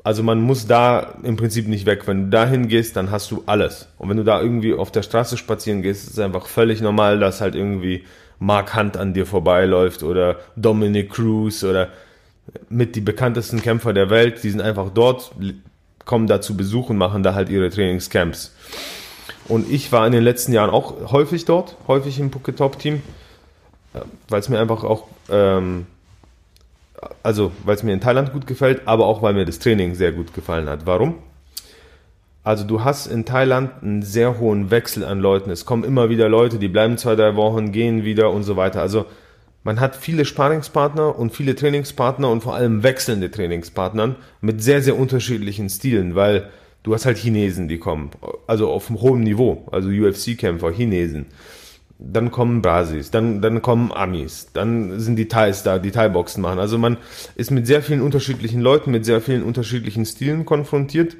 Also 0.04 0.24
man 0.24 0.42
muss 0.42 0.68
da 0.68 1.16
im 1.24 1.36
Prinzip 1.36 1.68
nicht 1.68 1.86
weg. 1.86 2.08
Wenn 2.08 2.26
du 2.26 2.30
dahin 2.30 2.68
gehst, 2.68 2.96
dann 2.96 3.12
hast 3.12 3.30
du 3.32 3.44
alles. 3.46 3.90
Und 3.98 4.10
wenn 4.10 4.18
du 4.18 4.24
da 4.24 4.42
irgendwie 4.42 4.74
auf 4.74 4.92
der 4.92 5.04
Straße 5.04 5.38
spazieren 5.38 5.82
gehst, 5.82 6.06
ist 6.06 6.14
es 6.14 6.20
einfach 6.20 6.48
völlig 6.48 6.82
normal, 6.82 7.20
dass 7.20 7.42
halt 7.42 7.56
irgendwie 7.56 8.06
Mark 8.40 8.76
Hunt 8.76 8.96
an 8.96 9.14
dir 9.14 9.26
vorbeiläuft 9.26 10.04
oder 10.04 10.38
Dominic 10.56 11.12
Cruz 11.12 11.64
oder 11.64 11.90
mit 12.70 12.96
die 12.96 13.02
bekanntesten 13.02 13.62
Kämpfer 13.62 13.94
der 13.94 14.10
Welt. 14.10 14.44
Die 14.44 14.50
sind 14.50 14.62
einfach 14.62 14.90
dort, 14.94 15.32
kommen 16.06 16.28
da 16.28 16.40
zu 16.40 16.56
Besuch 16.56 16.90
und 16.90 16.98
machen 16.98 17.24
da 17.24 17.34
halt 17.34 17.50
ihre 17.50 17.70
Trainingscamps. 17.70 18.56
Und 19.48 19.70
ich 19.72 19.92
war 19.92 20.06
in 20.06 20.14
den 20.14 20.24
letzten 20.24 20.54
Jahren 20.54 20.70
auch 20.70 21.12
häufig 21.12 21.46
dort, 21.46 21.76
häufig 21.88 22.20
im 22.20 22.32
Phuket 22.32 22.58
Top 22.58 22.80
Team, 22.80 23.02
weil 24.30 24.40
es 24.40 24.50
mir 24.50 24.60
einfach 24.60 24.84
auch 24.84 25.08
ähm, 25.30 25.86
also 27.24 27.52
weil 27.64 27.76
es 27.76 27.84
mir 27.84 27.94
in 27.94 28.02
Thailand 28.02 28.34
gut 28.34 28.48
gefällt, 28.48 28.88
aber 28.88 29.06
auch 29.06 29.22
weil 29.22 29.34
mir 29.34 29.46
das 29.46 29.60
Training 29.60 29.96
sehr 29.96 30.12
gut 30.12 30.34
gefallen 30.34 30.70
hat. 30.70 30.86
Warum? 30.86 31.16
Also 32.44 32.64
du 32.64 32.84
hast 32.84 33.08
in 33.08 33.26
Thailand 33.26 33.72
einen 33.82 34.04
sehr 34.04 34.40
hohen 34.40 34.72
Wechsel 34.72 35.04
an 35.04 35.20
Leuten. 35.20 35.52
Es 35.52 35.66
kommen 35.66 35.84
immer 35.84 36.10
wieder 36.10 36.30
Leute, 36.30 36.60
die 36.60 36.70
bleiben 36.70 36.98
zwei, 36.98 37.16
drei 37.16 37.36
Wochen, 37.36 37.72
gehen 37.72 38.06
wieder 38.06 38.32
und 38.32 38.44
so 38.44 38.56
weiter. 38.56 38.82
Also 38.82 39.06
man 39.64 39.82
hat 39.82 39.98
viele 39.98 40.24
Sparingspartner 40.24 41.20
und 41.20 41.34
viele 41.34 41.56
Trainingspartner 41.56 42.30
und 42.30 42.42
vor 42.42 42.56
allem 42.56 42.84
wechselnde 42.84 43.30
Trainingspartner 43.30 44.16
mit 44.40 44.64
sehr, 44.64 44.82
sehr 44.82 44.98
unterschiedlichen 44.98 45.70
Stilen, 45.70 46.16
weil 46.16 46.50
du 46.84 46.94
hast 46.94 47.06
halt 47.06 47.18
Chinesen, 47.18 47.68
die 47.68 47.80
kommen, 47.80 48.12
also 48.48 48.70
auf 48.70 48.90
einem 48.90 49.02
hohen 49.02 49.24
Niveau, 49.24 49.68
also 49.70 49.90
UFC-Kämpfer, 49.90 50.72
Chinesen 50.72 51.26
dann 52.00 52.32
kommen 52.32 52.62
Brasis, 52.62 53.10
dann, 53.10 53.42
dann 53.42 53.62
kommen 53.62 53.92
Amis, 53.92 54.50
dann 54.54 55.00
sind 55.00 55.16
die 55.16 55.28
Thais 55.28 55.64
da, 55.64 55.80
die 55.80 55.92
Thai-Boxen 55.92 56.42
machen. 56.42 56.60
Also 56.60 56.78
man 56.78 56.98
ist 57.36 57.50
mit 57.50 57.66
sehr 57.66 57.82
vielen 57.82 58.02
unterschiedlichen 58.02 58.62
Leuten, 58.62 58.92
mit 58.92 59.04
sehr 59.06 59.20
vielen 59.20 59.44
unterschiedlichen 59.44 60.06
Stilen 60.06 60.46
konfrontiert. 60.46 61.18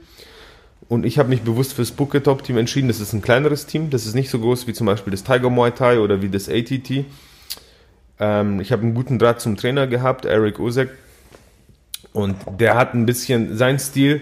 Und 0.88 1.06
ich 1.06 1.20
habe 1.20 1.30
mich 1.30 1.42
bewusst 1.42 1.74
fürs 1.74 1.92
Booker 1.92 2.22
Top 2.22 2.44
Team 2.44 2.58
entschieden. 2.58 2.88
Das 2.88 3.00
ist 3.00 3.12
ein 3.12 3.22
kleineres 3.22 3.66
Team. 3.66 3.90
Das 3.90 4.06
ist 4.06 4.14
nicht 4.14 4.30
so 4.30 4.40
groß 4.40 4.68
wie 4.68 4.74
zum 4.74 4.88
Beispiel 4.88 5.12
das 5.12 5.24
Tiger 5.24 5.50
Muay 5.50 5.72
Thai 5.72 6.00
oder 6.00 6.22
wie 6.22 6.30
das 6.30 6.48
ATT. 6.48 7.06
Ähm, 8.20 8.60
ich 8.62 8.72
habe 8.72 8.84
einen 8.84 8.94
guten 8.94 9.20
Draht 9.20 9.42
zum 9.42 9.58
Trainer 9.58 9.88
gehabt, 9.88 10.26
Eric 10.26 10.60
Osek. 10.60 10.90
Und 12.14 12.36
der 12.60 12.76
hat 12.76 12.94
ein 12.94 13.06
bisschen 13.06 13.58
sein 13.58 13.80
Stil, 13.80 14.22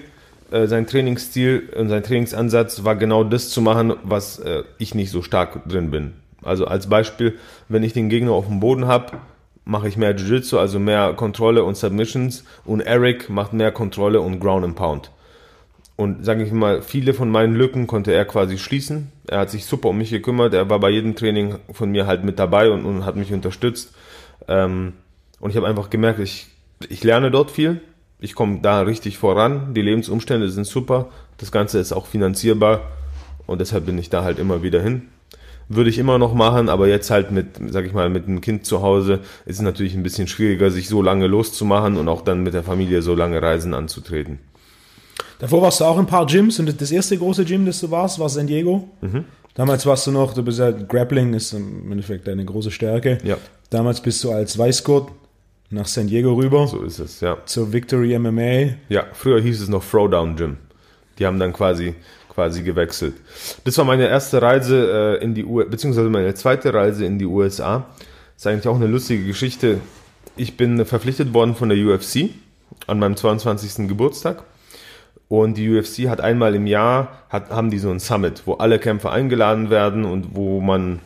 äh, 0.52 0.68
sein 0.68 0.88
Trainingsstil 0.88 1.70
und 1.78 1.90
sein 1.90 2.02
Trainingsansatz 2.02 2.84
war 2.84 2.96
genau 2.96 3.24
das 3.24 3.50
zu 3.50 3.62
machen, 3.62 3.94
was 4.04 4.40
äh, 4.40 4.64
ich 4.80 4.96
nicht 4.96 5.12
so 5.12 5.22
stark 5.22 5.68
drin 5.70 5.92
bin. 5.92 6.14
Also 6.44 6.66
als 6.66 6.88
Beispiel, 6.88 7.38
wenn 7.70 7.84
ich 7.84 7.94
den 7.94 8.10
Gegner 8.10 8.32
auf 8.32 8.48
dem 8.48 8.60
Boden 8.60 8.88
habe, 8.88 9.18
mache 9.66 9.88
ich 9.88 9.98
mehr 9.98 10.16
Jiu-Jitsu, 10.16 10.60
also 10.60 10.80
mehr 10.80 11.14
Kontrolle 11.14 11.64
und 11.64 11.76
Submissions 11.76 12.46
und 12.64 12.82
Eric 12.82 13.30
macht 13.30 13.52
mehr 13.52 13.72
Kontrolle 13.72 14.22
und 14.22 14.40
Ground 14.40 14.64
and 14.64 14.76
Pound. 14.76 15.12
Und 15.98 16.26
sage 16.26 16.44
ich 16.44 16.52
mal, 16.52 16.82
viele 16.82 17.14
von 17.14 17.30
meinen 17.30 17.56
Lücken 17.56 17.88
konnte 17.88 18.14
er 18.14 18.26
quasi 18.26 18.58
schließen. 18.58 19.12
Er 19.28 19.40
hat 19.40 19.50
sich 19.50 19.66
super 19.66 19.90
um 19.90 19.98
mich 19.98 20.10
gekümmert. 20.10 20.54
Er 20.54 20.70
war 20.70 20.80
bei 20.80 20.90
jedem 20.90 21.16
Training 21.16 21.56
von 21.72 21.90
mir 21.90 22.06
halt 22.06 22.24
mit 22.24 22.38
dabei 22.38 22.70
und, 22.70 22.86
und 22.86 23.06
hat 23.06 23.16
mich 23.16 23.32
unterstützt. 23.32 23.96
Ähm, 24.48 24.94
und 25.40 25.52
ich 25.52 25.56
habe 25.56 25.68
einfach 25.68 25.90
gemerkt, 25.90 26.20
ich, 26.20 26.48
ich 26.90 27.04
lerne 27.04 27.32
dort 27.32 27.50
viel. 27.50 27.80
Ich 28.20 28.36
komme 28.36 28.60
da 28.62 28.82
richtig 28.82 29.18
voran. 29.18 29.74
Die 29.74 29.82
Lebensumstände 29.82 30.50
sind 30.50 30.68
super. 30.68 31.08
Das 31.38 31.52
Ganze 31.52 31.80
ist 31.80 31.94
auch 31.94 32.08
finanzierbar. 32.08 32.82
Und 33.48 33.62
deshalb 33.62 33.86
bin 33.86 33.98
ich 33.98 34.10
da 34.10 34.24
halt 34.24 34.38
immer 34.38 34.64
wieder 34.64 34.82
hin 34.82 35.10
würde 35.68 35.90
ich 35.90 35.98
immer 35.98 36.18
noch 36.18 36.34
machen, 36.34 36.70
aber 36.70 36.88
jetzt 36.88 37.10
halt 37.10 37.32
mit, 37.32 37.48
sag 37.70 37.86
ich 37.86 37.94
mal, 37.94 38.10
mit 38.10 38.28
einem 38.28 38.42
Kind 38.42 38.66
zu 38.66 38.82
Hause 38.82 39.22
ist 39.46 39.58
es 39.58 39.62
natürlich 39.62 39.96
ein 39.96 40.04
bisschen 40.04 40.28
schwieriger, 40.28 40.70
sich 40.70 40.88
so 40.88 41.02
lange 41.02 41.28
loszumachen 41.28 41.98
und 41.98 42.08
auch 42.08 42.22
dann 42.22 42.44
mit 42.44 42.54
der 42.54 42.64
Familie 42.64 43.02
so 43.02 43.16
lange 43.16 43.42
Reisen 43.42 43.74
anzutreten. 43.74 44.40
Davor 45.40 45.62
warst 45.62 45.82
du 45.82 45.86
auch 45.86 45.96
in 45.96 46.02
ein 46.02 46.08
paar 46.08 46.26
Gyms 46.26 46.60
und 46.60 46.80
das 46.82 46.92
erste 46.92 47.18
große 47.18 47.46
Gym, 47.46 47.66
das 47.66 47.80
du 47.82 47.92
warst, 47.92 48.20
war 48.20 48.30
San 48.30 48.48
Diego. 48.48 48.90
Mhm. 49.02 49.26
Damals 49.54 49.86
warst 49.86 50.08
du 50.08 50.12
noch, 50.12 50.34
du 50.34 50.44
bist 50.44 50.60
ja, 50.60 50.72
Grappling 50.72 51.34
ist 51.34 51.54
im 51.54 51.92
Endeffekt 51.92 52.28
deine 52.28 52.46
große 52.46 52.72
Stärke. 52.72 53.18
Ja. 53.24 53.38
Damals 53.70 54.02
bist 54.02 54.24
du 54.24 54.32
als 54.32 54.58
Weißgurt 54.58 55.12
nach 55.70 55.88
San 55.88 56.08
Diego 56.08 56.34
rüber. 56.34 56.68
So 56.68 56.84
ist 56.84 57.00
es, 57.00 57.22
ja. 57.22 57.38
Zur 57.46 57.72
Victory 57.74 58.18
MMA. 58.18 58.76
Ja, 58.90 59.06
früher 59.14 59.42
hieß 59.42 59.62
es 59.62 59.70
noch 59.70 59.84
Throwdown 59.84 60.36
Gym. 60.36 60.58
Die 61.20 61.26
haben 61.26 61.40
dann 61.40 61.54
quasi 61.54 61.96
quasi 62.36 62.62
gewechselt. 62.62 63.16
Das 63.64 63.78
war 63.78 63.86
meine 63.86 64.08
erste 64.08 64.42
Reise 64.42 65.18
äh, 65.20 65.24
in 65.24 65.34
die 65.34 65.46
USA, 65.46 65.70
beziehungsweise 65.70 66.10
meine 66.10 66.36
zweite 66.36 66.74
Reise 66.74 67.06
in 67.06 67.18
die 67.18 67.26
USA. 67.26 67.86
Das 68.36 68.44
ist 68.44 68.48
eigentlich 68.48 68.68
auch 68.68 68.76
eine 68.76 68.88
lustige 68.88 69.26
Geschichte. 69.26 69.80
Ich 70.36 70.58
bin 70.58 70.86
verpflichtet 70.86 71.34
worden 71.34 71.56
von 71.56 71.70
der 71.70 71.78
UFC 71.78 72.30
an 72.88 73.00
meinem 73.00 73.16
22. 73.16 73.88
Geburtstag. 73.88 74.44
Und 75.28 75.58
die 75.58 75.76
UFC 75.76 76.08
hat 76.08 76.22
einmal 76.22 76.54
im 76.54 76.68
Jahr, 76.68 77.24
hat, 77.30 77.50
haben 77.50 77.72
die 77.72 77.80
so 77.80 77.90
ein 77.90 78.00
Summit, 78.00 78.44
wo 78.46 78.54
alle 78.56 78.78
Kämpfer 78.78 79.12
eingeladen 79.12 79.72
werden 79.72 80.06
und 80.06 80.36
wo 80.36 80.62
man 80.62 81.00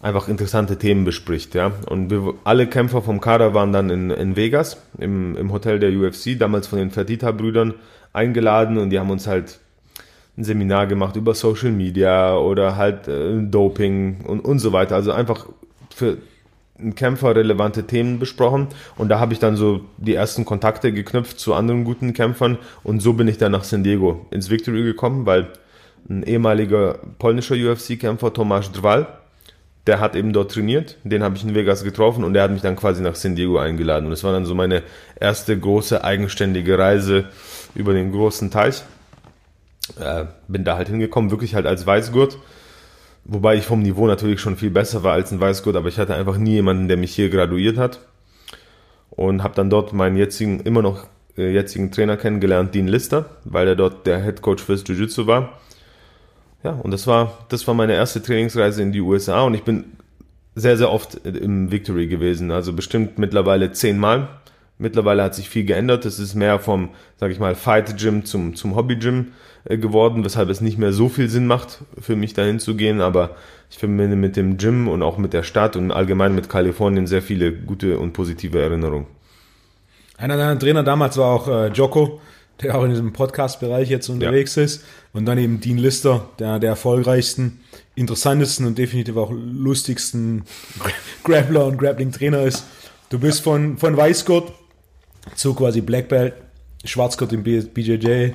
einfach 0.00 0.28
interessante 0.28 0.76
Themen 0.76 1.04
bespricht. 1.04 1.54
Ja? 1.54 1.72
Und 1.86 2.10
wir, 2.10 2.34
alle 2.44 2.66
Kämpfer 2.66 3.02
vom 3.02 3.20
Kader 3.20 3.54
waren 3.54 3.72
dann 3.72 3.90
in, 3.90 4.10
in 4.10 4.34
Vegas, 4.34 4.78
im, 4.98 5.36
im 5.36 5.52
Hotel 5.52 5.78
der 5.78 5.90
UFC, 5.90 6.38
damals 6.38 6.66
von 6.66 6.78
den 6.78 6.90
Fertita-Brüdern 6.90 7.74
eingeladen 8.12 8.78
und 8.78 8.90
die 8.90 8.98
haben 8.98 9.10
uns 9.10 9.26
halt 9.26 9.60
ein 10.38 10.44
Seminar 10.44 10.86
gemacht 10.86 11.16
über 11.16 11.34
Social 11.34 11.72
Media 11.72 12.36
oder 12.36 12.76
halt 12.76 13.08
äh, 13.08 13.42
Doping 13.42 14.24
und, 14.24 14.40
und 14.40 14.60
so 14.60 14.72
weiter. 14.72 14.94
Also 14.94 15.12
einfach 15.12 15.46
für 15.94 16.18
einen 16.78 16.94
Kämpfer 16.94 17.34
relevante 17.34 17.84
Themen 17.88 18.20
besprochen 18.20 18.68
und 18.96 19.08
da 19.08 19.18
habe 19.18 19.32
ich 19.32 19.40
dann 19.40 19.56
so 19.56 19.80
die 19.96 20.14
ersten 20.14 20.44
Kontakte 20.44 20.92
geknüpft 20.92 21.40
zu 21.40 21.54
anderen 21.54 21.82
guten 21.82 22.12
Kämpfern 22.12 22.56
und 22.84 23.00
so 23.00 23.14
bin 23.14 23.26
ich 23.26 23.36
dann 23.36 23.50
nach 23.50 23.64
San 23.64 23.82
Diego 23.82 24.26
ins 24.30 24.48
Victory 24.48 24.84
gekommen, 24.84 25.26
weil 25.26 25.48
ein 26.08 26.22
ehemaliger 26.22 27.00
polnischer 27.18 27.56
UFC-Kämpfer, 27.56 28.32
Tomasz 28.32 28.70
Drwal, 28.70 29.08
der 29.88 29.98
hat 29.98 30.14
eben 30.14 30.32
dort 30.32 30.52
trainiert, 30.52 30.98
den 31.02 31.24
habe 31.24 31.36
ich 31.36 31.42
in 31.42 31.56
Vegas 31.56 31.82
getroffen 31.82 32.22
und 32.22 32.34
der 32.34 32.44
hat 32.44 32.52
mich 32.52 32.62
dann 32.62 32.76
quasi 32.76 33.02
nach 33.02 33.16
San 33.16 33.34
Diego 33.34 33.58
eingeladen 33.58 34.06
und 34.06 34.12
es 34.12 34.22
war 34.22 34.32
dann 34.32 34.44
so 34.44 34.54
meine 34.54 34.84
erste 35.18 35.58
große 35.58 36.04
eigenständige 36.04 36.78
Reise 36.78 37.24
über 37.74 37.92
den 37.92 38.12
großen 38.12 38.52
Teich. 38.52 38.84
Äh, 39.98 40.26
bin 40.48 40.64
da 40.64 40.76
halt 40.76 40.88
hingekommen, 40.88 41.30
wirklich 41.30 41.54
halt 41.54 41.66
als 41.66 41.86
Weißgurt, 41.86 42.38
wobei 43.24 43.56
ich 43.56 43.64
vom 43.64 43.82
Niveau 43.82 44.06
natürlich 44.06 44.40
schon 44.40 44.56
viel 44.56 44.70
besser 44.70 45.02
war 45.02 45.12
als 45.12 45.32
ein 45.32 45.40
Weißgurt, 45.40 45.76
aber 45.76 45.88
ich 45.88 45.98
hatte 45.98 46.14
einfach 46.14 46.36
nie 46.36 46.52
jemanden, 46.52 46.88
der 46.88 46.96
mich 46.96 47.14
hier 47.14 47.30
graduiert 47.30 47.78
hat 47.78 48.00
und 49.10 49.42
habe 49.42 49.54
dann 49.54 49.70
dort 49.70 49.92
meinen 49.92 50.16
jetzigen, 50.16 50.60
immer 50.60 50.82
noch 50.82 51.06
äh, 51.36 51.52
jetzigen 51.52 51.90
Trainer 51.90 52.16
kennengelernt, 52.16 52.74
Dean 52.74 52.88
Lister, 52.88 53.26
weil 53.44 53.68
er 53.68 53.76
dort 53.76 54.06
der 54.06 54.22
Head 54.22 54.42
Coach 54.42 54.62
fürs 54.62 54.84
Jiu-Jitsu 54.86 55.26
war 55.26 55.58
ja, 56.64 56.72
und 56.72 56.90
das 56.90 57.06
war, 57.06 57.46
das 57.48 57.66
war 57.66 57.74
meine 57.74 57.94
erste 57.94 58.22
Trainingsreise 58.22 58.82
in 58.82 58.92
die 58.92 59.00
USA 59.00 59.42
und 59.42 59.54
ich 59.54 59.62
bin 59.62 59.84
sehr, 60.54 60.76
sehr 60.76 60.90
oft 60.90 61.14
im 61.24 61.70
Victory 61.70 62.08
gewesen. 62.08 62.50
Also 62.50 62.72
bestimmt 62.72 63.18
mittlerweile 63.18 63.72
zehnmal. 63.72 64.28
Mittlerweile 64.78 65.24
hat 65.24 65.34
sich 65.34 65.48
viel 65.48 65.64
geändert. 65.64 66.04
Es 66.04 66.18
ist 66.18 66.34
mehr 66.34 66.58
vom, 66.58 66.90
sag 67.16 67.30
ich 67.32 67.40
mal, 67.40 67.54
Fight 67.54 67.98
Gym 67.98 68.24
zum, 68.24 68.54
zum 68.54 68.76
Hobby 68.76 68.96
Gym 68.96 69.32
äh, 69.64 69.76
geworden, 69.76 70.24
weshalb 70.24 70.48
es 70.50 70.60
nicht 70.60 70.78
mehr 70.78 70.92
so 70.92 71.08
viel 71.08 71.28
Sinn 71.28 71.46
macht, 71.46 71.80
für 72.00 72.16
mich 72.16 72.34
dahin 72.34 72.60
zu 72.60 72.76
gehen. 72.76 73.00
Aber 73.00 73.36
ich 73.70 73.78
verbinde 73.78 74.16
mit 74.16 74.36
dem 74.36 74.56
Gym 74.56 74.88
und 74.88 75.02
auch 75.02 75.18
mit 75.18 75.32
der 75.32 75.42
Stadt 75.42 75.76
und 75.76 75.90
allgemein 75.90 76.34
mit 76.34 76.48
Kalifornien 76.48 77.06
sehr 77.06 77.22
viele 77.22 77.52
gute 77.52 77.98
und 77.98 78.12
positive 78.12 78.60
Erinnerungen. 78.60 79.06
Einer 80.16 80.36
deiner 80.36 80.58
Trainer 80.58 80.82
damals 80.82 81.16
war 81.16 81.26
auch 81.26 81.48
äh, 81.48 81.68
Joko 81.68 82.20
der 82.62 82.76
auch 82.76 82.84
in 82.84 82.90
diesem 82.90 83.12
Podcast-Bereich 83.12 83.88
jetzt 83.88 84.08
unterwegs 84.08 84.56
ja. 84.56 84.64
ist. 84.64 84.84
Und 85.12 85.26
dann 85.26 85.38
eben 85.38 85.60
Dean 85.60 85.78
Lister, 85.78 86.28
der 86.38 86.58
der 86.58 86.70
erfolgreichsten, 86.70 87.60
interessantesten 87.94 88.66
und 88.66 88.78
definitiv 88.78 89.16
auch 89.16 89.30
lustigsten 89.30 90.44
Grappler 91.24 91.66
und 91.66 91.78
Grappling-Trainer 91.78 92.42
ist. 92.42 92.64
Du 93.10 93.18
bist 93.18 93.42
von, 93.42 93.78
von 93.78 93.96
Weißgurt 93.96 94.52
zu 95.34 95.54
quasi 95.54 95.80
Black 95.80 96.08
Belt, 96.08 96.34
Schwarzgurt 96.84 97.32
im 97.32 97.42
BJJ 97.42 98.30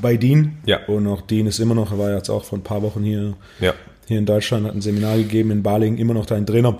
bei 0.00 0.16
Dean. 0.16 0.58
Ja. 0.66 0.84
Und 0.86 1.06
auch 1.06 1.22
Dean 1.22 1.46
ist 1.46 1.58
immer 1.58 1.74
noch, 1.74 1.92
er 1.92 1.98
war 1.98 2.14
jetzt 2.14 2.30
auch 2.30 2.44
vor 2.44 2.58
ein 2.58 2.62
paar 2.62 2.82
Wochen 2.82 3.02
hier, 3.02 3.34
ja. 3.60 3.74
hier 4.06 4.18
in 4.18 4.26
Deutschland, 4.26 4.66
hat 4.66 4.74
ein 4.74 4.80
Seminar 4.80 5.16
gegeben 5.16 5.50
in 5.50 5.62
Baling, 5.62 5.96
immer 5.98 6.14
noch 6.14 6.26
dein 6.26 6.46
Trainer. 6.46 6.78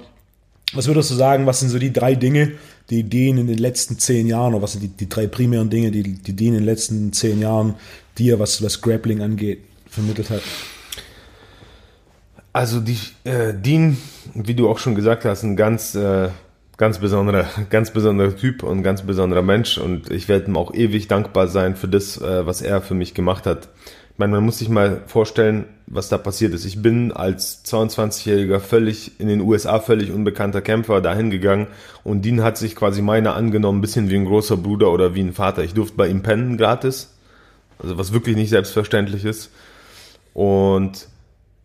Was 0.75 0.87
würdest 0.87 1.11
du 1.11 1.15
sagen, 1.15 1.47
was 1.47 1.61
sind 1.61 1.71
so 1.71 1.79
die 1.79 1.93
drei 1.93 2.15
Dinge, 2.15 2.53
die 2.91 3.03
Dean 3.03 3.39
in 3.39 3.47
den 3.47 3.59
letzten 3.59 3.99
zehn 3.99 4.27
Jahren, 4.27 4.55
oder 4.55 4.63
was 4.63 4.73
sind 4.73 4.83
die, 4.83 4.89
die 4.89 5.09
drei 5.09 5.27
primären 5.27 5.71
Dinge, 5.71 5.91
die, 5.91 6.03
die 6.03 6.33
Dean 6.35 6.55
in 6.55 6.61
den 6.61 6.67
letzten 6.67 7.13
zehn 7.13 7.41
Jahren 7.41 7.75
dir, 8.19 8.39
was, 8.39 8.63
was 8.63 8.81
Grappling 8.81 9.23
angeht, 9.23 9.61
vermittelt 9.89 10.29
hat? 10.29 10.43
Also 12.53 12.81
die 12.81 12.99
äh, 13.25 13.55
Dean, 13.55 13.97
wie 14.35 14.55
du 14.55 14.69
auch 14.69 14.79
schon 14.79 14.95
gesagt 14.95 15.25
hast, 15.25 15.43
ein 15.43 15.57
ganz, 15.57 15.95
äh, 15.95 16.29
ganz 16.79 16.99
besonderer, 16.99 17.47
ganz 17.71 17.91
besonderer 17.91 18.35
Typ 18.35 18.63
und 18.63 18.83
ganz 18.83 19.03
besonderer 19.03 19.43
Mensch 19.43 19.77
und 19.77 20.11
ich 20.11 20.29
werde 20.29 20.47
ihm 20.47 20.57
auch 20.57 20.73
ewig 20.73 21.09
dankbar 21.09 21.49
sein 21.49 21.77
für 21.77 21.89
das, 21.89 22.19
äh, 22.21 22.47
was 22.47 22.63
er 22.63 22.81
für 22.81 22.95
mich 22.95 23.13
gemacht 23.13 23.45
hat. 23.45 23.69
Ich 24.13 24.19
meine, 24.19 24.33
man 24.33 24.45
muss 24.45 24.59
sich 24.59 24.69
mal 24.69 25.03
vorstellen, 25.07 25.67
was 25.87 26.09
da 26.09 26.19
passiert 26.19 26.53
ist. 26.53 26.65
Ich 26.65 26.83
bin 26.83 27.13
als 27.13 27.65
22-Jähriger 27.65 28.59
völlig 28.59 29.21
in 29.21 29.29
den 29.29 29.41
USA 29.41 29.79
völlig 29.79 30.11
unbekannter 30.11 30.61
Kämpfer 30.61 31.01
dahin 31.01 31.31
gegangen 31.31 31.67
und 32.05 32.25
Dean 32.25 32.43
hat 32.43 32.57
sich 32.57 32.75
quasi 32.75 33.03
meiner 33.03 33.35
angenommen, 33.35 33.79
ein 33.79 33.83
bisschen 33.83 34.09
wie 34.09 34.17
ein 34.17 34.25
großer 34.25 34.57
Bruder 34.57 34.91
oder 34.93 35.15
wie 35.15 35.21
ein 35.21 35.35
Vater. 35.35 35.63
Ich 35.63 35.75
durfte 35.75 35.97
bei 35.97 36.09
ihm 36.09 36.23
pennen 36.23 36.57
gratis, 36.57 37.15
also 37.81 37.99
was 37.99 38.13
wirklich 38.13 38.37
nicht 38.37 38.51
selbstverständlich 38.51 39.25
ist. 39.25 39.51
Und 40.35 41.09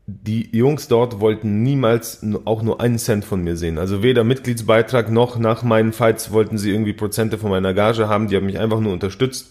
die 0.06 0.50
Jungs 0.56 0.88
dort 0.88 1.20
wollten 1.22 1.64
niemals 1.64 2.26
auch 2.46 2.62
nur 2.62 2.82
einen 2.82 2.98
Cent 2.98 3.24
von 3.24 3.42
mir 3.42 3.56
sehen. 3.56 3.78
Also 3.78 4.04
weder 4.04 4.24
Mitgliedsbeitrag 4.24 5.10
noch 5.10 5.38
nach 5.38 5.64
meinen 5.64 5.94
Fights 5.94 6.32
wollten 6.32 6.58
sie 6.58 6.72
irgendwie 6.72 6.94
Prozente 6.94 7.38
von 7.38 7.50
meiner 7.50 7.74
Gage 7.74 8.10
haben. 8.10 8.28
Die 8.28 8.36
haben 8.36 8.46
mich 8.46 8.60
einfach 8.60 8.82
nur 8.82 8.92
unterstützt 8.92 9.48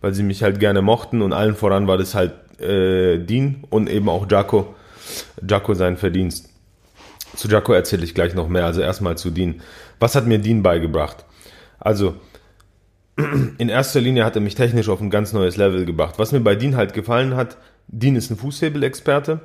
weil 0.00 0.14
sie 0.14 0.22
mich 0.22 0.42
halt 0.42 0.60
gerne 0.60 0.82
mochten 0.82 1.22
und 1.22 1.32
allen 1.32 1.54
voran 1.54 1.86
war 1.86 1.98
das 1.98 2.14
halt 2.14 2.32
äh, 2.60 3.18
Dean 3.18 3.64
und 3.70 3.88
eben 3.88 4.08
auch 4.08 4.30
Jaco. 4.30 4.74
Jaco 5.46 5.74
sein 5.74 5.96
Verdienst. 5.96 6.48
Zu 7.36 7.48
Jaco 7.48 7.72
erzähle 7.72 8.04
ich 8.04 8.14
gleich 8.14 8.34
noch 8.34 8.48
mehr, 8.48 8.66
also 8.66 8.80
erstmal 8.80 9.16
zu 9.16 9.30
Dean. 9.30 9.60
Was 9.98 10.14
hat 10.14 10.26
mir 10.26 10.38
Dean 10.38 10.62
beigebracht? 10.62 11.24
Also, 11.78 12.14
in 13.58 13.68
erster 13.68 14.00
Linie 14.00 14.24
hat 14.24 14.34
er 14.34 14.42
mich 14.42 14.54
technisch 14.54 14.88
auf 14.88 15.00
ein 15.00 15.10
ganz 15.10 15.32
neues 15.32 15.56
Level 15.56 15.84
gebracht. 15.84 16.18
Was 16.18 16.32
mir 16.32 16.40
bei 16.40 16.54
Dean 16.54 16.76
halt 16.76 16.94
gefallen 16.94 17.36
hat, 17.36 17.56
Dean 17.88 18.16
ist 18.16 18.30
ein 18.30 18.36
Fußhebel-Experte 18.36 19.40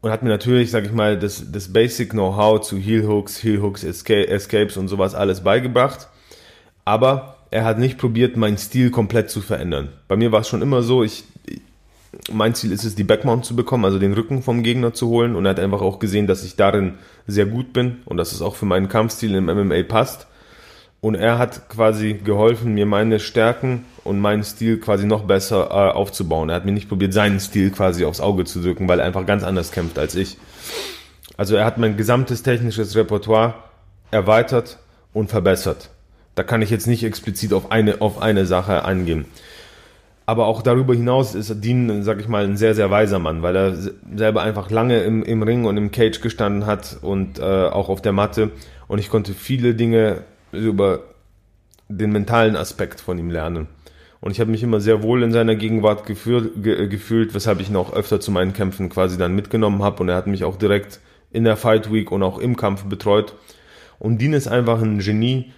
und 0.00 0.10
hat 0.10 0.22
mir 0.22 0.28
natürlich, 0.28 0.70
sag 0.70 0.84
ich 0.84 0.92
mal, 0.92 1.18
das, 1.18 1.50
das 1.50 1.72
Basic 1.72 2.10
Know-how 2.10 2.60
zu 2.60 2.76
Heel 2.76 3.06
Hooks, 3.06 3.42
Heel 3.42 3.62
Hooks, 3.62 3.84
Escapes 3.84 4.76
und 4.76 4.88
sowas 4.88 5.14
alles 5.14 5.42
beigebracht. 5.42 6.08
Aber 6.84 7.36
er 7.50 7.64
hat 7.64 7.78
nicht 7.78 7.98
probiert, 7.98 8.36
meinen 8.36 8.58
Stil 8.58 8.90
komplett 8.90 9.30
zu 9.30 9.40
verändern. 9.40 9.88
Bei 10.08 10.16
mir 10.16 10.32
war 10.32 10.40
es 10.40 10.48
schon 10.48 10.62
immer 10.62 10.82
so, 10.82 11.02
ich, 11.02 11.24
mein 12.30 12.54
Ziel 12.54 12.72
ist 12.72 12.84
es, 12.84 12.94
die 12.94 13.04
Backmount 13.04 13.44
zu 13.44 13.56
bekommen, 13.56 13.84
also 13.84 13.98
den 13.98 14.12
Rücken 14.12 14.42
vom 14.42 14.62
Gegner 14.62 14.94
zu 14.94 15.08
holen. 15.08 15.34
Und 15.34 15.46
er 15.46 15.50
hat 15.50 15.60
einfach 15.60 15.80
auch 15.80 15.98
gesehen, 15.98 16.26
dass 16.26 16.44
ich 16.44 16.56
darin 16.56 16.94
sehr 17.26 17.46
gut 17.46 17.72
bin 17.72 17.98
und 18.04 18.16
dass 18.16 18.32
es 18.32 18.42
auch 18.42 18.54
für 18.54 18.66
meinen 18.66 18.88
Kampfstil 18.88 19.34
im 19.34 19.46
MMA 19.46 19.82
passt. 19.82 20.26
Und 21.06 21.14
er 21.14 21.38
hat 21.38 21.68
quasi 21.68 22.14
geholfen, 22.14 22.74
mir 22.74 22.84
meine 22.84 23.20
Stärken 23.20 23.84
und 24.02 24.18
meinen 24.18 24.42
Stil 24.42 24.80
quasi 24.80 25.06
noch 25.06 25.22
besser 25.22 25.68
äh, 25.70 25.92
aufzubauen. 25.92 26.48
Er 26.48 26.56
hat 26.56 26.64
mir 26.64 26.72
nicht 26.72 26.88
probiert, 26.88 27.12
seinen 27.12 27.38
Stil 27.38 27.70
quasi 27.70 28.04
aufs 28.04 28.20
Auge 28.20 28.44
zu 28.44 28.60
drücken, 28.60 28.88
weil 28.88 28.98
er 28.98 29.06
einfach 29.06 29.24
ganz 29.24 29.44
anders 29.44 29.70
kämpft 29.70 30.00
als 30.00 30.16
ich. 30.16 30.36
Also 31.36 31.54
er 31.54 31.64
hat 31.64 31.78
mein 31.78 31.96
gesamtes 31.96 32.42
technisches 32.42 32.96
Repertoire 32.96 33.54
erweitert 34.10 34.80
und 35.12 35.30
verbessert. 35.30 35.90
Da 36.34 36.42
kann 36.42 36.60
ich 36.60 36.70
jetzt 36.70 36.88
nicht 36.88 37.04
explizit 37.04 37.52
auf 37.52 37.70
eine, 37.70 38.00
auf 38.00 38.20
eine 38.20 38.44
Sache 38.44 38.84
angehen. 38.84 39.26
Aber 40.26 40.46
auch 40.48 40.60
darüber 40.60 40.92
hinaus 40.92 41.36
ist 41.36 41.54
Dean, 41.62 42.02
sag 42.02 42.18
ich 42.18 42.26
mal, 42.26 42.42
ein 42.42 42.56
sehr, 42.56 42.74
sehr 42.74 42.90
weiser 42.90 43.20
Mann, 43.20 43.42
weil 43.42 43.54
er 43.54 43.76
selber 44.16 44.42
einfach 44.42 44.72
lange 44.72 45.04
im, 45.04 45.22
im 45.22 45.44
Ring 45.44 45.66
und 45.66 45.76
im 45.76 45.92
Cage 45.92 46.20
gestanden 46.20 46.66
hat 46.66 46.96
und 47.00 47.38
äh, 47.38 47.42
auch 47.42 47.90
auf 47.90 48.02
der 48.02 48.12
Matte. 48.12 48.50
Und 48.88 48.98
ich 48.98 49.08
konnte 49.08 49.34
viele 49.34 49.76
Dinge 49.76 50.24
über 50.52 51.00
den 51.88 52.12
mentalen 52.12 52.56
Aspekt 52.56 53.00
von 53.00 53.18
ihm 53.18 53.30
lernen. 53.30 53.68
Und 54.20 54.32
ich 54.32 54.40
habe 54.40 54.50
mich 54.50 54.62
immer 54.62 54.80
sehr 54.80 55.02
wohl 55.02 55.22
in 55.22 55.32
seiner 55.32 55.54
Gegenwart 55.54 56.06
gefühlt, 56.06 56.62
ge, 56.62 56.88
gefühlt, 56.88 57.34
weshalb 57.34 57.60
ich 57.60 57.70
ihn 57.70 57.76
auch 57.76 57.92
öfter 57.92 58.20
zu 58.20 58.30
meinen 58.30 58.52
Kämpfen 58.52 58.88
quasi 58.88 59.18
dann 59.18 59.34
mitgenommen 59.34 59.82
habe. 59.82 60.02
Und 60.02 60.08
er 60.08 60.16
hat 60.16 60.26
mich 60.26 60.44
auch 60.44 60.56
direkt 60.56 61.00
in 61.30 61.44
der 61.44 61.56
Fight 61.56 61.92
Week 61.92 62.10
und 62.10 62.22
auch 62.22 62.38
im 62.38 62.56
Kampf 62.56 62.84
betreut. 62.84 63.34
Und 63.98 64.20
Dean 64.20 64.32
ist 64.32 64.48
einfach 64.48 64.82
ein 64.82 64.98
Genie, 64.98 65.52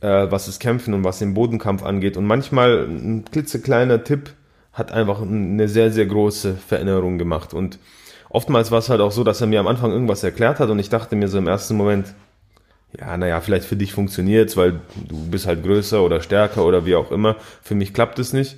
äh, 0.00 0.26
was 0.30 0.46
das 0.46 0.58
Kämpfen 0.58 0.94
und 0.94 1.04
was 1.04 1.18
den 1.18 1.34
Bodenkampf 1.34 1.82
angeht. 1.82 2.16
Und 2.16 2.26
manchmal 2.26 2.86
ein 2.86 3.24
klitzekleiner 3.24 4.04
Tipp 4.04 4.30
hat 4.72 4.92
einfach 4.92 5.22
eine 5.22 5.68
sehr, 5.68 5.90
sehr 5.90 6.06
große 6.06 6.54
Veränderung 6.54 7.18
gemacht. 7.18 7.52
Und 7.52 7.78
oftmals 8.30 8.70
war 8.70 8.78
es 8.78 8.88
halt 8.88 9.00
auch 9.00 9.12
so, 9.12 9.24
dass 9.24 9.40
er 9.40 9.46
mir 9.46 9.60
am 9.60 9.66
Anfang 9.66 9.90
irgendwas 9.90 10.22
erklärt 10.22 10.60
hat 10.60 10.70
und 10.70 10.78
ich 10.78 10.88
dachte 10.88 11.16
mir 11.16 11.28
so 11.28 11.38
im 11.38 11.48
ersten 11.48 11.76
Moment, 11.76 12.14
ja, 12.98 13.16
naja, 13.16 13.40
vielleicht 13.40 13.66
für 13.66 13.76
dich 13.76 13.92
funktioniert's, 13.92 14.56
weil 14.56 14.80
du 15.06 15.28
bist 15.28 15.46
halt 15.46 15.62
größer 15.62 16.02
oder 16.02 16.20
stärker 16.20 16.64
oder 16.64 16.86
wie 16.86 16.94
auch 16.94 17.10
immer. 17.10 17.36
Für 17.62 17.74
mich 17.74 17.92
klappt 17.92 18.18
es 18.18 18.32
nicht. 18.32 18.56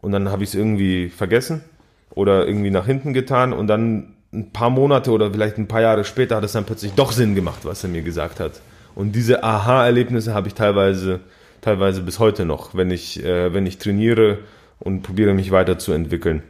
Und 0.00 0.12
dann 0.12 0.30
habe 0.30 0.44
ich 0.44 0.50
es 0.50 0.54
irgendwie 0.54 1.08
vergessen 1.08 1.62
oder 2.10 2.46
irgendwie 2.46 2.70
nach 2.70 2.86
hinten 2.86 3.12
getan 3.12 3.52
und 3.52 3.66
dann 3.66 4.14
ein 4.32 4.50
paar 4.52 4.70
Monate 4.70 5.10
oder 5.10 5.32
vielleicht 5.32 5.58
ein 5.58 5.68
paar 5.68 5.80
Jahre 5.80 6.04
später 6.04 6.36
hat 6.36 6.44
es 6.44 6.52
dann 6.52 6.64
plötzlich 6.64 6.92
doch 6.92 7.12
Sinn 7.12 7.34
gemacht, 7.34 7.60
was 7.64 7.82
er 7.82 7.90
mir 7.90 8.02
gesagt 8.02 8.40
hat. 8.40 8.60
Und 8.94 9.12
diese 9.12 9.42
Aha-Erlebnisse 9.42 10.34
habe 10.34 10.48
ich 10.48 10.54
teilweise, 10.54 11.20
teilweise 11.60 12.02
bis 12.02 12.18
heute 12.18 12.44
noch, 12.44 12.74
wenn 12.74 12.90
ich, 12.90 13.24
äh, 13.24 13.52
wenn 13.52 13.66
ich 13.66 13.78
trainiere 13.78 14.38
und 14.78 15.02
probiere 15.02 15.34
mich 15.34 15.50
weiterzuentwickeln. 15.50 16.42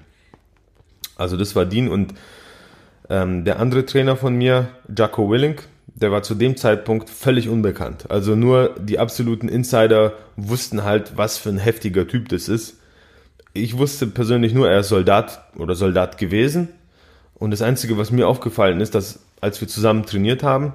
Also 1.17 1.37
das 1.37 1.57
war 1.57 1.67
Dean 1.67 1.89
und 1.89 2.15
ähm, 3.11 3.45
der 3.45 3.59
andere 3.59 3.87
Trainer 3.87 4.17
von 4.17 4.37
mir, 4.37 4.69
Jacko 4.95 5.31
Willink, 5.31 5.65
der 6.01 6.13
war 6.13 6.23
zu 6.23 6.35
dem 6.35 6.57
Zeitpunkt 6.57 7.11
völlig 7.11 7.49
unbekannt. 7.49 8.11
Also 8.11 8.37
nur 8.37 8.75
die 8.79 8.99
absoluten 8.99 9.49
Insider 9.49 10.13
wussten 10.37 10.85
halt, 10.85 11.17
was 11.17 11.39
für 11.39 11.49
ein 11.49 11.59
heftiger 11.59 12.07
Typ 12.07 12.29
das 12.29 12.49
ist. 12.49 12.77
Ich 13.53 13.77
wusste 13.79 14.07
persönlich 14.07 14.55
nur, 14.55 14.71
er 14.71 14.81
ist 14.81 14.89
Soldat 14.89 15.43
oder 15.57 15.75
Soldat 15.75 16.17
gewesen. 16.17 16.69
Und 17.35 17.51
das 17.51 17.63
Einzige, 17.63 17.99
was 17.99 18.13
mir 18.13 18.29
aufgefallen 18.29 18.81
ist, 18.81 18.95
dass 18.95 19.21
als 19.41 19.61
wir 19.61 19.67
zusammen 19.67 20.07
trainiert 20.07 20.43
haben, 20.43 20.73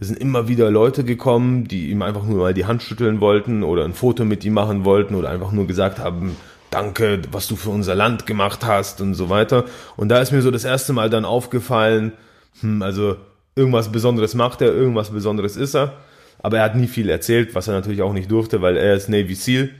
sind 0.00 0.18
immer 0.18 0.48
wieder 0.48 0.70
Leute 0.70 1.04
gekommen, 1.04 1.68
die 1.68 1.90
ihm 1.90 2.02
einfach 2.02 2.24
nur 2.24 2.38
mal 2.38 2.54
die 2.54 2.64
Hand 2.64 2.82
schütteln 2.82 3.20
wollten 3.20 3.62
oder 3.62 3.84
ein 3.84 3.94
Foto 3.94 4.24
mit 4.24 4.44
ihm 4.44 4.54
machen 4.54 4.84
wollten 4.84 5.14
oder 5.14 5.28
einfach 5.28 5.52
nur 5.52 5.66
gesagt 5.66 5.98
haben, 5.98 6.36
danke, 6.70 7.20
was 7.30 7.46
du 7.46 7.56
für 7.56 7.70
unser 7.70 7.94
Land 7.94 8.26
gemacht 8.26 8.64
hast 8.64 9.02
und 9.02 9.14
so 9.14 9.28
weiter. 9.28 9.64
Und 9.96 10.08
da 10.08 10.20
ist 10.20 10.32
mir 10.32 10.40
so 10.40 10.50
das 10.50 10.64
erste 10.64 10.94
Mal 10.94 11.10
dann 11.10 11.26
aufgefallen, 11.26 12.12
hm, 12.60 12.82
also 12.82 13.16
irgendwas 13.56 13.90
Besonderes 13.92 14.34
macht 14.34 14.60
er, 14.62 14.72
irgendwas 14.72 15.10
Besonderes 15.10 15.56
ist 15.56 15.74
er. 15.74 15.94
Aber 16.38 16.58
er 16.58 16.64
hat 16.64 16.76
nie 16.76 16.88
viel 16.88 17.08
erzählt, 17.08 17.54
was 17.54 17.68
er 17.68 17.74
natürlich 17.74 18.02
auch 18.02 18.12
nicht 18.12 18.30
durfte, 18.30 18.62
weil 18.62 18.76
er 18.76 18.94
ist 18.94 19.08
Navy 19.08 19.34
SEAL. 19.34 19.70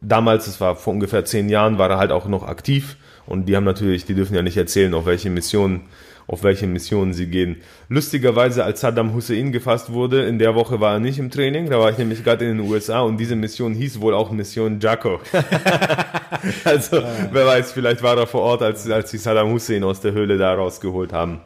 Damals, 0.00 0.44
das 0.44 0.60
war 0.60 0.76
vor 0.76 0.92
ungefähr 0.92 1.24
zehn 1.24 1.48
Jahren, 1.48 1.78
war 1.78 1.88
er 1.88 1.98
halt 1.98 2.10
auch 2.10 2.26
noch 2.26 2.46
aktiv. 2.46 2.96
Und 3.26 3.46
die 3.48 3.56
haben 3.56 3.64
natürlich, 3.64 4.04
die 4.04 4.14
dürfen 4.14 4.34
ja 4.34 4.42
nicht 4.42 4.56
erzählen, 4.56 4.92
auf 4.94 5.06
welche 5.06 5.30
Missionen 5.30 5.82
auf 6.26 6.42
welche 6.42 6.66
Missionen 6.66 7.12
sie 7.12 7.26
gehen. 7.26 7.56
Lustigerweise, 7.88 8.64
als 8.64 8.80
Saddam 8.80 9.14
Hussein 9.14 9.52
gefasst 9.52 9.92
wurde, 9.92 10.26
in 10.26 10.38
der 10.38 10.54
Woche 10.54 10.80
war 10.80 10.94
er 10.94 10.98
nicht 10.98 11.18
im 11.18 11.30
Training, 11.30 11.70
da 11.70 11.78
war 11.78 11.90
ich 11.90 11.98
nämlich 11.98 12.24
gerade 12.24 12.48
in 12.48 12.58
den 12.58 12.68
USA 12.68 13.00
und 13.00 13.18
diese 13.18 13.36
Mission 13.36 13.74
hieß 13.74 14.00
wohl 14.00 14.14
auch 14.14 14.30
Mission 14.30 14.80
Jaco. 14.80 15.20
also, 16.64 17.02
wer 17.30 17.46
weiß, 17.46 17.72
vielleicht 17.72 18.02
war 18.02 18.16
er 18.16 18.26
vor 18.26 18.42
Ort, 18.42 18.62
als, 18.62 18.90
als 18.90 19.10
sie 19.10 19.18
Saddam 19.18 19.52
Hussein 19.52 19.84
aus 19.84 20.00
der 20.00 20.12
Höhle 20.12 20.36
da 20.36 20.54
rausgeholt 20.54 21.12
haben. 21.12 21.40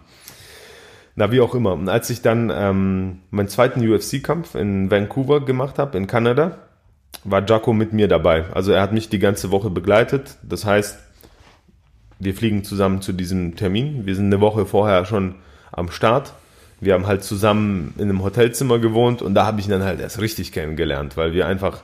Na, 1.20 1.30
wie 1.30 1.42
auch 1.42 1.54
immer. 1.54 1.74
Und 1.74 1.90
als 1.90 2.08
ich 2.08 2.22
dann 2.22 2.50
ähm, 2.50 3.18
meinen 3.30 3.48
zweiten 3.48 3.86
UFC-Kampf 3.86 4.54
in 4.54 4.90
Vancouver 4.90 5.44
gemacht 5.44 5.78
habe, 5.78 5.98
in 5.98 6.06
Kanada, 6.06 6.56
war 7.24 7.46
Jaco 7.46 7.74
mit 7.74 7.92
mir 7.92 8.08
dabei. 8.08 8.46
Also 8.54 8.72
er 8.72 8.80
hat 8.80 8.94
mich 8.94 9.10
die 9.10 9.18
ganze 9.18 9.50
Woche 9.50 9.68
begleitet. 9.68 10.38
Das 10.42 10.64
heißt, 10.64 10.98
wir 12.20 12.32
fliegen 12.32 12.64
zusammen 12.64 13.02
zu 13.02 13.12
diesem 13.12 13.54
Termin. 13.54 14.06
Wir 14.06 14.14
sind 14.14 14.32
eine 14.32 14.40
Woche 14.40 14.64
vorher 14.64 15.04
schon 15.04 15.34
am 15.72 15.90
Start. 15.90 16.32
Wir 16.80 16.94
haben 16.94 17.06
halt 17.06 17.22
zusammen 17.22 17.92
in 17.98 18.04
einem 18.04 18.22
Hotelzimmer 18.22 18.78
gewohnt 18.78 19.20
und 19.20 19.34
da 19.34 19.44
habe 19.44 19.60
ich 19.60 19.66
ihn 19.66 19.72
dann 19.72 19.84
halt 19.84 20.00
erst 20.00 20.22
richtig 20.22 20.52
kennengelernt, 20.52 21.18
weil 21.18 21.34
wir 21.34 21.46
einfach 21.46 21.82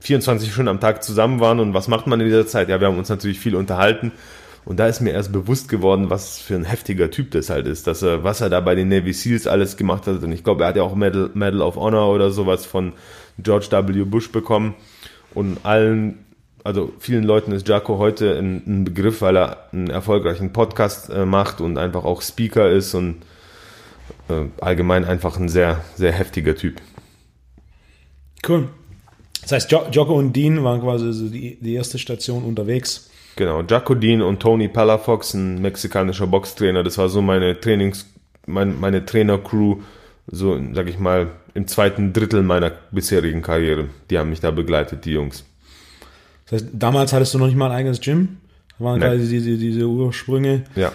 24 0.00 0.52
Stunden 0.52 0.70
am 0.70 0.80
Tag 0.80 1.04
zusammen 1.04 1.38
waren 1.38 1.60
und 1.60 1.74
was 1.74 1.86
macht 1.86 2.08
man 2.08 2.18
in 2.18 2.26
dieser 2.26 2.48
Zeit? 2.48 2.70
Ja, 2.70 2.80
wir 2.80 2.88
haben 2.88 2.98
uns 2.98 3.08
natürlich 3.08 3.38
viel 3.38 3.54
unterhalten 3.54 4.10
und 4.64 4.78
da 4.78 4.86
ist 4.86 5.00
mir 5.00 5.10
erst 5.10 5.32
bewusst 5.32 5.68
geworden, 5.68 6.10
was 6.10 6.38
für 6.38 6.54
ein 6.54 6.64
heftiger 6.64 7.10
Typ 7.10 7.30
das 7.30 7.50
halt 7.50 7.66
ist, 7.66 7.86
dass 7.86 8.02
er, 8.02 8.24
was 8.24 8.40
er 8.40 8.50
da 8.50 8.60
bei 8.60 8.74
den 8.74 8.88
Navy 8.88 9.12
Seals 9.12 9.46
alles 9.46 9.76
gemacht 9.76 10.06
hat 10.06 10.22
und 10.22 10.32
ich 10.32 10.44
glaube, 10.44 10.64
er 10.64 10.68
hat 10.68 10.76
ja 10.76 10.82
auch 10.82 10.94
Medal, 10.94 11.30
Medal 11.34 11.62
of 11.62 11.76
Honor 11.76 12.08
oder 12.12 12.30
sowas 12.30 12.66
von 12.66 12.92
George 13.38 13.68
W. 13.70 14.04
Bush 14.04 14.30
bekommen 14.30 14.74
und 15.34 15.58
allen 15.64 16.18
also 16.64 16.92
vielen 16.98 17.24
Leuten 17.24 17.52
ist 17.52 17.68
Jaco 17.68 17.98
heute 17.98 18.36
ein, 18.36 18.62
ein, 18.66 18.84
Begriff, 18.84 19.22
weil 19.22 19.36
er 19.36 19.68
einen 19.72 19.88
erfolgreichen 19.88 20.52
Podcast 20.52 21.08
äh, 21.08 21.24
macht 21.24 21.60
und 21.60 21.78
einfach 21.78 22.04
auch 22.04 22.22
Speaker 22.22 22.70
ist 22.70 22.94
und 22.94 23.22
äh, 24.28 24.46
allgemein 24.60 25.04
einfach 25.04 25.38
ein 25.38 25.48
sehr, 25.48 25.82
sehr 25.96 26.12
heftiger 26.12 26.54
Typ. 26.54 26.80
Cool. 28.46 28.68
Das 29.42 29.52
heißt, 29.52 29.72
jo 29.72 29.82
Jocko 29.90 30.14
und 30.14 30.34
Dean 30.34 30.62
waren 30.64 30.80
quasi 30.80 31.12
so 31.12 31.28
die, 31.28 31.58
die 31.60 31.74
erste 31.74 31.98
Station 31.98 32.44
unterwegs. 32.44 33.09
Genau, 33.36 33.62
Jocko 33.62 33.94
Dean 33.94 34.22
und 34.22 34.40
Tony 34.40 34.68
Palafox, 34.68 35.34
ein 35.34 35.60
mexikanischer 35.60 36.26
Boxtrainer. 36.26 36.82
Das 36.82 36.98
war 36.98 37.08
so 37.08 37.22
meine 37.22 37.58
Trainings, 37.60 38.06
mein, 38.46 38.78
meine 38.78 39.04
Trainer-Crew, 39.04 39.76
so, 40.26 40.60
sag 40.72 40.88
ich 40.88 40.98
mal, 40.98 41.28
im 41.54 41.66
zweiten 41.66 42.12
Drittel 42.12 42.42
meiner 42.42 42.72
bisherigen 42.90 43.42
Karriere. 43.42 43.88
Die 44.10 44.18
haben 44.18 44.30
mich 44.30 44.40
da 44.40 44.50
begleitet, 44.50 45.04
die 45.04 45.12
Jungs. 45.12 45.44
Das 46.46 46.62
heißt, 46.62 46.70
damals 46.72 47.12
hattest 47.12 47.34
du 47.34 47.38
noch 47.38 47.46
nicht 47.46 47.56
mal 47.56 47.66
ein 47.70 47.76
eigenes 47.76 48.00
Gym. 48.00 48.38
Da 48.78 48.84
waren 48.84 49.00
quasi 49.00 49.28
diese, 49.28 49.56
diese 49.56 49.86
Ursprünge. 49.86 50.64
Ja. 50.74 50.92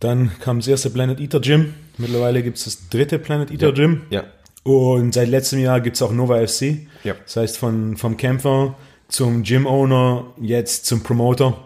Dann 0.00 0.30
kam 0.40 0.58
das 0.58 0.68
erste 0.68 0.90
Planet 0.90 1.20
Eater 1.20 1.40
Gym. 1.40 1.74
Mittlerweile 1.98 2.42
gibt 2.42 2.58
es 2.58 2.64
das 2.64 2.88
dritte 2.88 3.18
Planet 3.18 3.50
Eater 3.50 3.68
ja. 3.68 3.72
Gym. 3.72 4.02
Ja. 4.10 4.24
Und 4.62 5.14
seit 5.14 5.28
letztem 5.28 5.60
Jahr 5.60 5.80
gibt 5.80 5.96
es 5.96 6.02
auch 6.02 6.12
Nova 6.12 6.44
FC. 6.44 6.88
Ja. 7.04 7.14
Das 7.24 7.36
heißt, 7.36 7.58
von, 7.58 7.96
vom 7.96 8.16
Kämpfer 8.16 8.74
zum 9.08 9.42
Gym-Owner, 9.42 10.24
jetzt 10.40 10.86
zum 10.86 11.02
Promoter. 11.02 11.56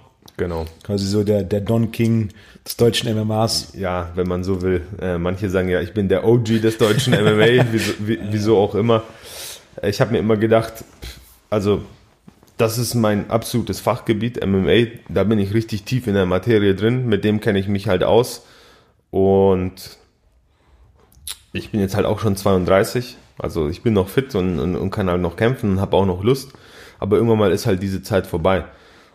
Genau. 0.40 0.64
Quasi 0.84 1.06
so 1.06 1.22
der, 1.22 1.42
der 1.42 1.60
Don 1.60 1.92
King 1.92 2.30
des 2.64 2.78
deutschen 2.78 3.14
MMAs. 3.14 3.74
Ja, 3.76 4.10
wenn 4.14 4.26
man 4.26 4.42
so 4.42 4.62
will. 4.62 4.80
Äh, 4.98 5.18
manche 5.18 5.50
sagen 5.50 5.68
ja, 5.68 5.82
ich 5.82 5.92
bin 5.92 6.08
der 6.08 6.26
OG 6.26 6.62
des 6.62 6.78
deutschen 6.78 7.12
MMA, 7.12 7.66
wieso, 7.72 7.92
wieso 7.98 8.56
auch 8.56 8.74
immer. 8.74 9.02
Ich 9.82 10.00
habe 10.00 10.12
mir 10.12 10.18
immer 10.18 10.38
gedacht, 10.38 10.82
also 11.50 11.82
das 12.56 12.78
ist 12.78 12.94
mein 12.94 13.28
absolutes 13.28 13.80
Fachgebiet, 13.80 14.42
MMA. 14.42 14.86
Da 15.10 15.24
bin 15.24 15.38
ich 15.38 15.52
richtig 15.52 15.82
tief 15.82 16.06
in 16.06 16.14
der 16.14 16.24
Materie 16.24 16.74
drin. 16.74 17.06
Mit 17.06 17.22
dem 17.22 17.40
kenne 17.40 17.58
ich 17.58 17.68
mich 17.68 17.86
halt 17.86 18.02
aus. 18.02 18.46
Und 19.10 19.98
ich 21.52 21.70
bin 21.70 21.82
jetzt 21.82 21.96
halt 21.96 22.06
auch 22.06 22.20
schon 22.20 22.36
32. 22.36 23.18
Also 23.36 23.68
ich 23.68 23.82
bin 23.82 23.92
noch 23.92 24.08
fit 24.08 24.34
und, 24.34 24.58
und, 24.58 24.74
und 24.74 24.90
kann 24.90 25.10
halt 25.10 25.20
noch 25.20 25.36
kämpfen 25.36 25.72
und 25.72 25.80
habe 25.82 25.98
auch 25.98 26.06
noch 26.06 26.24
Lust. 26.24 26.52
Aber 26.98 27.16
irgendwann 27.16 27.38
mal 27.38 27.52
ist 27.52 27.66
halt 27.66 27.82
diese 27.82 28.02
Zeit 28.02 28.26
vorbei. 28.26 28.64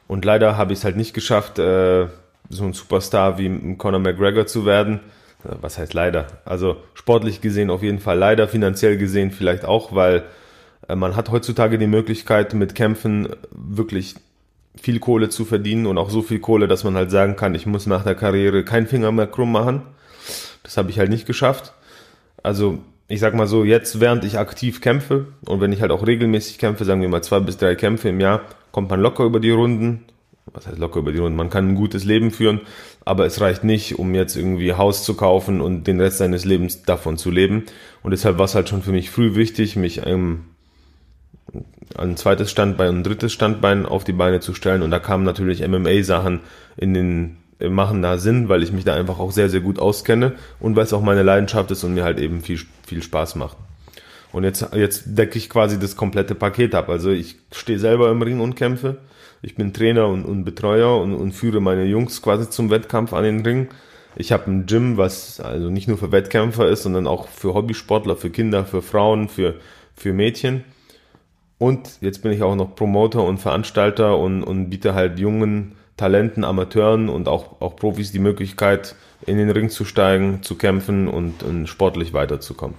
Und 0.07 0.25
leider 0.25 0.57
habe 0.57 0.73
ich 0.73 0.79
es 0.79 0.85
halt 0.85 0.97
nicht 0.97 1.13
geschafft, 1.13 1.59
äh, 1.59 2.07
so 2.49 2.63
ein 2.63 2.73
Superstar 2.73 3.37
wie 3.37 3.75
Conor 3.77 3.99
McGregor 3.99 4.45
zu 4.45 4.65
werden. 4.65 4.99
Was 5.43 5.77
heißt 5.77 5.93
leider? 5.93 6.27
Also 6.43 6.77
sportlich 6.93 7.41
gesehen 7.41 7.69
auf 7.69 7.83
jeden 7.83 7.99
Fall 7.99 8.17
leider, 8.17 8.47
finanziell 8.47 8.97
gesehen 8.97 9.31
vielleicht 9.31 9.65
auch, 9.65 9.93
weil 9.93 10.23
äh, 10.87 10.95
man 10.95 11.15
hat 11.15 11.29
heutzutage 11.31 11.77
die 11.77 11.87
Möglichkeit, 11.87 12.53
mit 12.53 12.75
Kämpfen 12.75 13.29
wirklich 13.51 14.15
viel 14.75 14.99
Kohle 14.99 15.29
zu 15.29 15.45
verdienen 15.45 15.85
und 15.85 15.97
auch 15.97 16.09
so 16.09 16.21
viel 16.21 16.39
Kohle, 16.39 16.67
dass 16.67 16.83
man 16.83 16.95
halt 16.95 17.11
sagen 17.11 17.35
kann, 17.35 17.55
ich 17.55 17.65
muss 17.65 17.85
nach 17.85 18.03
der 18.03 18.15
Karriere 18.15 18.63
keinen 18.65 18.87
Finger 18.87 19.11
mehr 19.11 19.27
krumm 19.27 19.51
machen. 19.51 19.83
Das 20.63 20.77
habe 20.77 20.89
ich 20.89 20.99
halt 20.99 21.09
nicht 21.09 21.25
geschafft. 21.25 21.73
Also 22.43 22.79
ich 23.07 23.19
sag 23.19 23.35
mal 23.35 23.47
so, 23.47 23.63
jetzt 23.63 23.99
während 23.99 24.23
ich 24.23 24.39
aktiv 24.39 24.81
kämpfe 24.81 25.27
und 25.45 25.61
wenn 25.61 25.71
ich 25.71 25.81
halt 25.81 25.91
auch 25.91 26.05
regelmäßig 26.05 26.57
kämpfe, 26.57 26.85
sagen 26.85 27.01
wir 27.01 27.09
mal 27.09 27.23
zwei 27.23 27.39
bis 27.39 27.57
drei 27.57 27.75
Kämpfe 27.75 28.09
im 28.09 28.19
Jahr, 28.19 28.41
kommt 28.71 28.89
man 28.89 28.99
locker 28.99 29.23
über 29.23 29.39
die 29.39 29.51
Runden. 29.51 30.05
Was 30.53 30.67
heißt 30.67 30.77
locker 30.77 30.99
über 30.99 31.11
die 31.11 31.19
Runden? 31.19 31.37
Man 31.37 31.49
kann 31.49 31.69
ein 31.69 31.75
gutes 31.75 32.03
Leben 32.03 32.31
führen, 32.31 32.61
aber 33.03 33.25
es 33.25 33.41
reicht 33.41 33.63
nicht, 33.63 33.97
um 33.99 34.13
jetzt 34.13 34.35
irgendwie 34.35 34.73
Haus 34.73 35.03
zu 35.03 35.15
kaufen 35.15 35.59
und 35.59 35.85
den 35.87 35.99
Rest 35.99 36.19
seines 36.19 36.45
Lebens 36.45 36.83
davon 36.83 37.17
zu 37.17 37.31
leben. 37.31 37.65
Und 38.03 38.11
deshalb 38.11 38.37
war 38.37 38.45
es 38.45 38.55
halt 38.55 38.69
schon 38.69 38.83
für 38.83 38.91
mich 38.91 39.09
früh 39.09 39.35
wichtig, 39.35 39.75
mich 39.75 40.05
ähm, 40.05 40.45
ein 41.97 42.15
zweites 42.17 42.51
Standbein 42.51 42.89
und 42.89 42.97
ein 42.99 43.03
drittes 43.03 43.33
Standbein 43.33 43.85
auf 43.85 44.03
die 44.03 44.13
Beine 44.13 44.39
zu 44.39 44.53
stellen. 44.53 44.83
Und 44.83 44.91
da 44.91 44.99
kamen 44.99 45.23
natürlich 45.23 45.67
MMA-Sachen 45.67 46.41
in 46.77 46.93
den 46.93 47.37
machen 47.59 48.01
da 48.01 48.17
Sinn, 48.17 48.49
weil 48.49 48.63
ich 48.63 48.71
mich 48.71 48.83
da 48.83 48.93
einfach 48.93 49.19
auch 49.19 49.31
sehr, 49.31 49.49
sehr 49.49 49.61
gut 49.61 49.79
auskenne 49.79 50.33
und 50.59 50.75
weil 50.75 50.83
es 50.83 50.93
auch 50.93 51.01
meine 51.01 51.23
Leidenschaft 51.23 51.71
ist 51.71 51.83
und 51.83 51.93
mir 51.93 52.03
halt 52.03 52.19
eben 52.19 52.41
viel, 52.41 52.59
viel 52.85 53.01
Spaß 53.01 53.35
macht. 53.35 53.57
Und 54.31 54.43
jetzt, 54.43 54.67
jetzt 54.73 55.03
decke 55.05 55.37
ich 55.37 55.49
quasi 55.49 55.79
das 55.79 55.95
komplette 55.95 56.35
Paket 56.35 56.75
ab. 56.75 56.89
Also 56.89 57.09
ich 57.09 57.37
stehe 57.53 57.79
selber 57.79 58.11
im 58.11 58.21
Ring 58.21 58.41
und 58.41 58.55
kämpfe. 58.55 58.97
Ich 59.41 59.55
bin 59.55 59.71
Trainer 59.71 60.07
und, 60.07 60.25
und 60.25 60.43
Betreuer 60.43 60.99
und, 60.99 61.13
und 61.13 61.31
führe 61.31 61.61
meine 61.61 61.85
Jungs 61.85 62.21
quasi 62.21 62.49
zum 62.49 62.69
Wettkampf 62.69 63.13
an 63.13 63.23
den 63.23 63.41
Ring. 63.45 63.69
Ich 64.17 64.31
habe 64.31 64.51
ein 64.51 64.65
Gym, 64.65 64.97
was 64.97 65.39
also 65.39 65.69
nicht 65.69 65.87
nur 65.87 65.97
für 65.97 66.11
Wettkämpfer 66.11 66.67
ist, 66.67 66.83
sondern 66.83 67.07
auch 67.07 67.27
für 67.29 67.53
Hobbysportler, 67.53 68.17
für 68.17 68.29
Kinder, 68.29 68.65
für 68.65 68.81
Frauen, 68.81 69.29
für, 69.29 69.55
für 69.95 70.11
Mädchen. 70.11 70.65
Und 71.57 72.01
jetzt 72.01 72.21
bin 72.21 72.31
ich 72.31 72.43
auch 72.43 72.55
noch 72.55 72.75
Promoter 72.75 73.23
und 73.23 73.37
Veranstalter 73.37 74.17
und, 74.17 74.43
und 74.43 74.69
biete 74.69 74.93
halt 74.93 75.19
jungen 75.19 75.75
Talenten, 75.97 76.43
Amateuren 76.43 77.09
und 77.09 77.27
auch, 77.27 77.61
auch 77.61 77.75
Profis 77.75 78.11
die 78.11 78.19
Möglichkeit, 78.19 78.95
in 79.25 79.37
den 79.37 79.49
Ring 79.49 79.69
zu 79.69 79.85
steigen, 79.85 80.43
zu 80.43 80.55
kämpfen 80.55 81.07
und, 81.07 81.41
und 81.43 81.67
sportlich 81.67 82.13
weiterzukommen. 82.13 82.75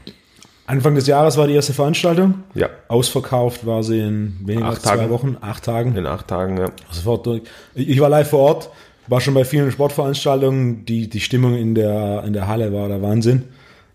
Anfang 0.66 0.96
des 0.96 1.06
Jahres 1.06 1.36
war 1.36 1.46
die 1.46 1.54
erste 1.54 1.72
Veranstaltung. 1.72 2.42
Ja. 2.54 2.68
Ausverkauft 2.88 3.66
war 3.66 3.84
sie 3.84 4.00
in 4.00 4.36
weniger 4.44 4.66
als 4.66 4.82
zwei 4.82 4.96
Tagen. 4.96 5.10
Wochen, 5.10 5.36
acht 5.40 5.64
Tagen. 5.64 5.96
In 5.96 6.06
acht 6.06 6.26
Tagen, 6.26 6.58
ja. 6.58 6.66
Sofort 6.90 7.26
durch. 7.26 7.42
Ich 7.74 8.00
war 8.00 8.08
live 8.08 8.28
vor 8.28 8.40
Ort, 8.40 8.70
war 9.06 9.20
schon 9.20 9.34
bei 9.34 9.44
vielen 9.44 9.70
Sportveranstaltungen. 9.70 10.84
Die, 10.84 11.08
die 11.08 11.20
Stimmung 11.20 11.54
in 11.56 11.76
der, 11.76 12.24
in 12.24 12.32
der 12.32 12.48
Halle 12.48 12.72
war 12.72 12.88
der 12.88 13.00
Wahnsinn. 13.00 13.44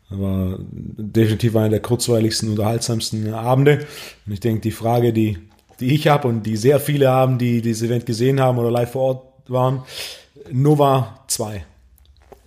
War 0.10 0.58
definitiv 0.60 1.56
einer 1.56 1.70
der 1.70 1.82
kurzweiligsten, 1.82 2.50
unterhaltsamsten 2.50 3.34
Abende. 3.34 3.86
Und 4.26 4.34
ich 4.34 4.40
denke, 4.40 4.62
die 4.62 4.72
Frage, 4.72 5.12
die, 5.12 5.40
die 5.82 5.94
ich 5.94 6.08
habe 6.08 6.28
und 6.28 6.44
die 6.44 6.56
sehr 6.56 6.80
viele 6.80 7.10
haben, 7.10 7.38
die 7.38 7.62
dieses 7.62 7.88
Event 7.88 8.06
gesehen 8.06 8.40
haben 8.40 8.58
oder 8.58 8.72
live 8.72 8.92
vor 8.92 9.02
Ort 9.02 9.24
waren, 9.50 9.82
Nova 10.52 11.20
2. 11.28 11.66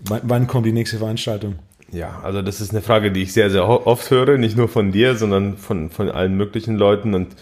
Wann, 0.06 0.20
wann 0.24 0.46
kommt 0.46 0.66
die 0.66 0.72
nächste 0.72 0.98
Veranstaltung? 0.98 1.56
Ja, 1.92 2.20
also 2.22 2.42
das 2.42 2.60
ist 2.60 2.70
eine 2.70 2.82
Frage, 2.82 3.12
die 3.12 3.22
ich 3.22 3.32
sehr, 3.32 3.50
sehr 3.50 3.68
oft 3.68 4.10
höre, 4.10 4.38
nicht 4.38 4.56
nur 4.56 4.68
von 4.68 4.92
dir, 4.92 5.16
sondern 5.16 5.56
von, 5.56 5.90
von 5.90 6.10
allen 6.10 6.36
möglichen 6.36 6.76
Leuten. 6.76 7.14
Und 7.14 7.36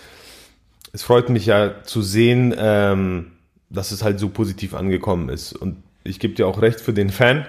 es 0.92 1.02
freut 1.02 1.28
mich 1.28 1.46
ja 1.46 1.82
zu 1.84 2.02
sehen, 2.02 2.54
ähm, 2.58 3.32
dass 3.70 3.92
es 3.92 4.02
halt 4.02 4.18
so 4.18 4.28
positiv 4.28 4.74
angekommen 4.74 5.28
ist. 5.28 5.52
Und 5.52 5.82
ich 6.04 6.20
gebe 6.20 6.34
dir 6.34 6.46
auch 6.46 6.60
recht, 6.60 6.80
für 6.80 6.92
den 6.92 7.10
Fan 7.10 7.46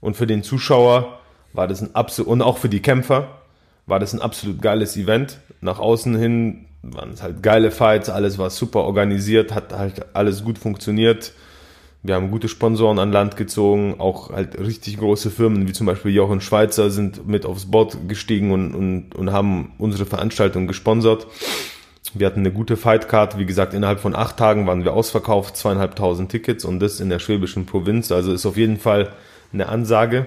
und 0.00 0.16
für 0.16 0.26
den 0.26 0.42
Zuschauer 0.42 1.20
war 1.52 1.68
das 1.68 1.82
ein 1.82 1.94
absolut, 1.94 2.30
und 2.30 2.42
auch 2.42 2.58
für 2.58 2.68
die 2.68 2.80
Kämpfer 2.80 3.38
war 3.86 3.98
das 3.98 4.12
ein 4.12 4.20
absolut 4.20 4.60
geiles 4.62 4.96
Event. 4.96 5.38
Nach 5.60 5.78
außen 5.78 6.16
hin 6.16 6.66
waren 6.82 7.10
es 7.10 7.22
halt 7.22 7.42
geile 7.42 7.70
Fights, 7.70 8.08
alles 8.08 8.38
war 8.38 8.50
super 8.50 8.80
organisiert, 8.80 9.54
hat 9.54 9.72
halt 9.72 10.14
alles 10.14 10.44
gut 10.44 10.58
funktioniert. 10.58 11.32
Wir 12.02 12.14
haben 12.14 12.30
gute 12.30 12.48
Sponsoren 12.48 12.98
an 12.98 13.12
Land 13.12 13.36
gezogen, 13.36 13.96
auch 13.98 14.30
halt 14.30 14.58
richtig 14.58 14.96
große 14.96 15.30
Firmen, 15.30 15.68
wie 15.68 15.72
zum 15.72 15.86
Beispiel 15.86 16.12
Jochen 16.12 16.40
Schweizer 16.40 16.90
sind 16.90 17.28
mit 17.28 17.44
aufs 17.44 17.70
Board 17.70 18.08
gestiegen 18.08 18.52
und, 18.52 18.74
und, 18.74 19.14
und 19.14 19.32
haben 19.32 19.72
unsere 19.76 20.06
Veranstaltung 20.06 20.66
gesponsert. 20.66 21.26
Wir 22.14 22.26
hatten 22.26 22.40
eine 22.40 22.52
gute 22.52 22.78
Fightcard. 22.78 23.38
Wie 23.38 23.44
gesagt, 23.44 23.74
innerhalb 23.74 24.00
von 24.00 24.16
acht 24.16 24.38
Tagen 24.38 24.66
waren 24.66 24.84
wir 24.84 24.94
ausverkauft, 24.94 25.58
zweieinhalbtausend 25.58 26.30
Tickets 26.30 26.64
und 26.64 26.80
das 26.80 27.00
in 27.00 27.10
der 27.10 27.18
schwäbischen 27.18 27.66
Provinz. 27.66 28.10
Also 28.10 28.32
ist 28.32 28.46
auf 28.46 28.56
jeden 28.56 28.78
Fall 28.78 29.12
eine 29.52 29.68
Ansage. 29.68 30.26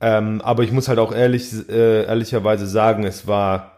Ähm, 0.00 0.40
aber 0.40 0.62
ich 0.62 0.72
muss 0.72 0.88
halt 0.88 0.98
auch 0.98 1.14
ehrlich, 1.14 1.52
äh, 1.68 2.04
ehrlicherweise 2.04 2.66
sagen, 2.66 3.04
es 3.04 3.26
war 3.26 3.75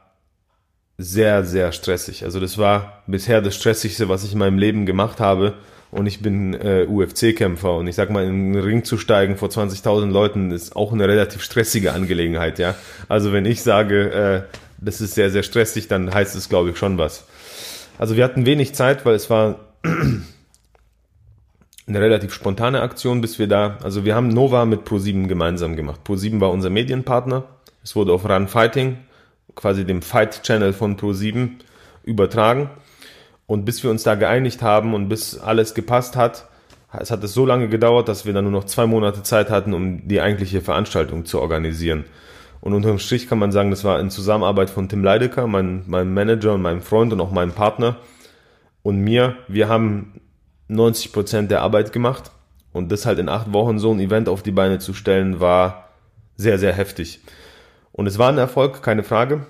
sehr, 0.99 1.45
sehr 1.45 1.71
stressig. 1.71 2.25
Also 2.25 2.41
das 2.41 2.59
war 2.59 3.05
bisher 3.07 3.41
das 3.41 3.55
Stressigste, 3.55 4.09
was 4.09 4.25
ich 4.25 4.33
in 4.33 4.39
meinem 4.39 4.59
Leben 4.59 4.85
gemacht 4.85 5.21
habe. 5.21 5.55
Und 5.91 6.07
ich 6.07 6.21
bin 6.21 6.53
äh, 6.53 6.87
UFC-Kämpfer 6.87 7.77
und 7.77 7.87
ich 7.87 7.95
sag 7.95 8.11
mal, 8.11 8.27
in 8.27 8.53
den 8.53 8.63
Ring 8.63 8.85
zu 8.85 8.99
steigen 8.99 9.37
vor 9.37 9.49
20.000 9.49 10.11
Leuten 10.11 10.51
ist 10.51 10.77
auch 10.77 10.93
eine 10.93 11.09
relativ 11.09 11.43
stressige 11.43 11.95
Angelegenheit, 11.95 12.59
ja. 12.59 12.75
Also 13.09 13.33
wenn 13.33 13.47
ich 13.47 13.63
sage, 13.63 14.11
äh, 14.11 14.59
das 14.77 15.01
ist 15.01 15.15
sehr, 15.15 15.31
sehr 15.31 15.43
stressig, 15.43 15.89
dann 15.89 16.13
heißt 16.13 16.37
es, 16.37 16.51
glaube 16.51 16.71
ich, 16.71 16.77
schon 16.77 16.99
was. 16.99 17.25
Also 17.97 18.17
wir 18.17 18.25
hatten 18.25 18.45
wenig 18.45 18.75
Zeit, 18.75 19.07
weil 19.07 19.15
es 19.15 19.31
war 19.31 19.61
eine 19.83 20.27
relativ 21.89 22.35
spontane 22.35 22.83
Aktion, 22.83 23.23
bis 23.23 23.39
wir 23.39 23.47
da, 23.47 23.79
also 23.83 24.05
wir 24.05 24.15
haben 24.15 24.29
Nova 24.29 24.67
mit 24.67 24.83
Pro7 24.83 25.27
gemeinsam 25.27 25.75
gemacht. 25.75 26.03
Pro7 26.07 26.39
war 26.39 26.51
unser 26.51 26.69
Medienpartner. 26.69 27.45
Es 27.83 27.97
wurde 27.97 28.13
auf 28.13 28.29
Run 28.29 28.47
Fighting, 28.47 28.99
quasi 29.59 29.85
dem 29.85 30.03
Fight 30.03 30.45
Channel 30.45 30.73
von 30.73 30.97
Pro7 30.97 31.51
übertragen. 32.05 32.71
Und 33.47 33.65
bis 33.65 33.83
wir 33.83 33.91
uns 33.91 34.05
da 34.05 34.15
geeinigt 34.15 34.63
haben 34.63 34.95
und 34.95 35.09
bis 35.09 35.39
alles 35.39 35.75
gepasst 35.75 36.15
hat, 36.17 36.47
es 36.99 37.11
hat 37.11 37.25
es 37.25 37.35
so 37.35 37.45
lange 37.45 37.69
gedauert, 37.69 38.09
dass 38.09 38.25
wir 38.25 38.33
dann 38.33 38.45
nur 38.45 38.53
noch 38.53 38.65
zwei 38.65 38.87
Monate 38.87 39.23
Zeit 39.23 39.51
hatten, 39.51 39.75
um 39.75 40.07
die 40.07 40.21
eigentliche 40.21 40.61
Veranstaltung 40.61 41.27
zu 41.27 41.41
organisieren. 41.41 42.05
Und 42.61 42.73
unterm 42.73 42.99
Strich 42.99 43.29
kann 43.29 43.39
man 43.39 43.53
sagen, 43.53 43.71
das 43.71 43.85
war 43.85 44.01
in 44.01 44.11
Zusammenarbeit 44.11 44.71
von 44.71 44.89
Tim 44.89 45.03
Leidecker, 45.03 45.47
mein, 45.47 45.85
meinem 45.87 46.15
Manager 46.15 46.55
und 46.55 46.63
meinem 46.63 46.81
Freund 46.81 47.13
und 47.13 47.21
auch 47.21 47.31
meinem 47.31 47.53
Partner 47.53 47.97
und 48.83 49.01
mir. 49.01 49.37
Wir 49.49 49.69
haben 49.69 50.21
90 50.69 51.13
Prozent 51.13 51.51
der 51.51 51.63
Arbeit 51.63 51.93
gemacht 51.93 52.31
und 52.73 52.93
das 52.93 53.07
halt 53.07 53.19
in 53.19 53.29
acht 53.29 53.53
Wochen 53.53 53.79
so 53.79 53.93
ein 53.93 54.01
Event 54.01 54.29
auf 54.29 54.43
die 54.43 54.51
Beine 54.51 54.79
zu 54.79 54.95
stellen, 54.95 55.41
war 55.41 55.91
sehr, 56.37 56.59
sehr 56.59 56.73
heftig. 56.73 57.21
Und 57.99 58.07
es 58.07 58.17
war 58.17 58.29
ein 58.29 58.39
Erfolg, 58.39 58.81
keine 58.81 59.03
Frage. 59.03 59.45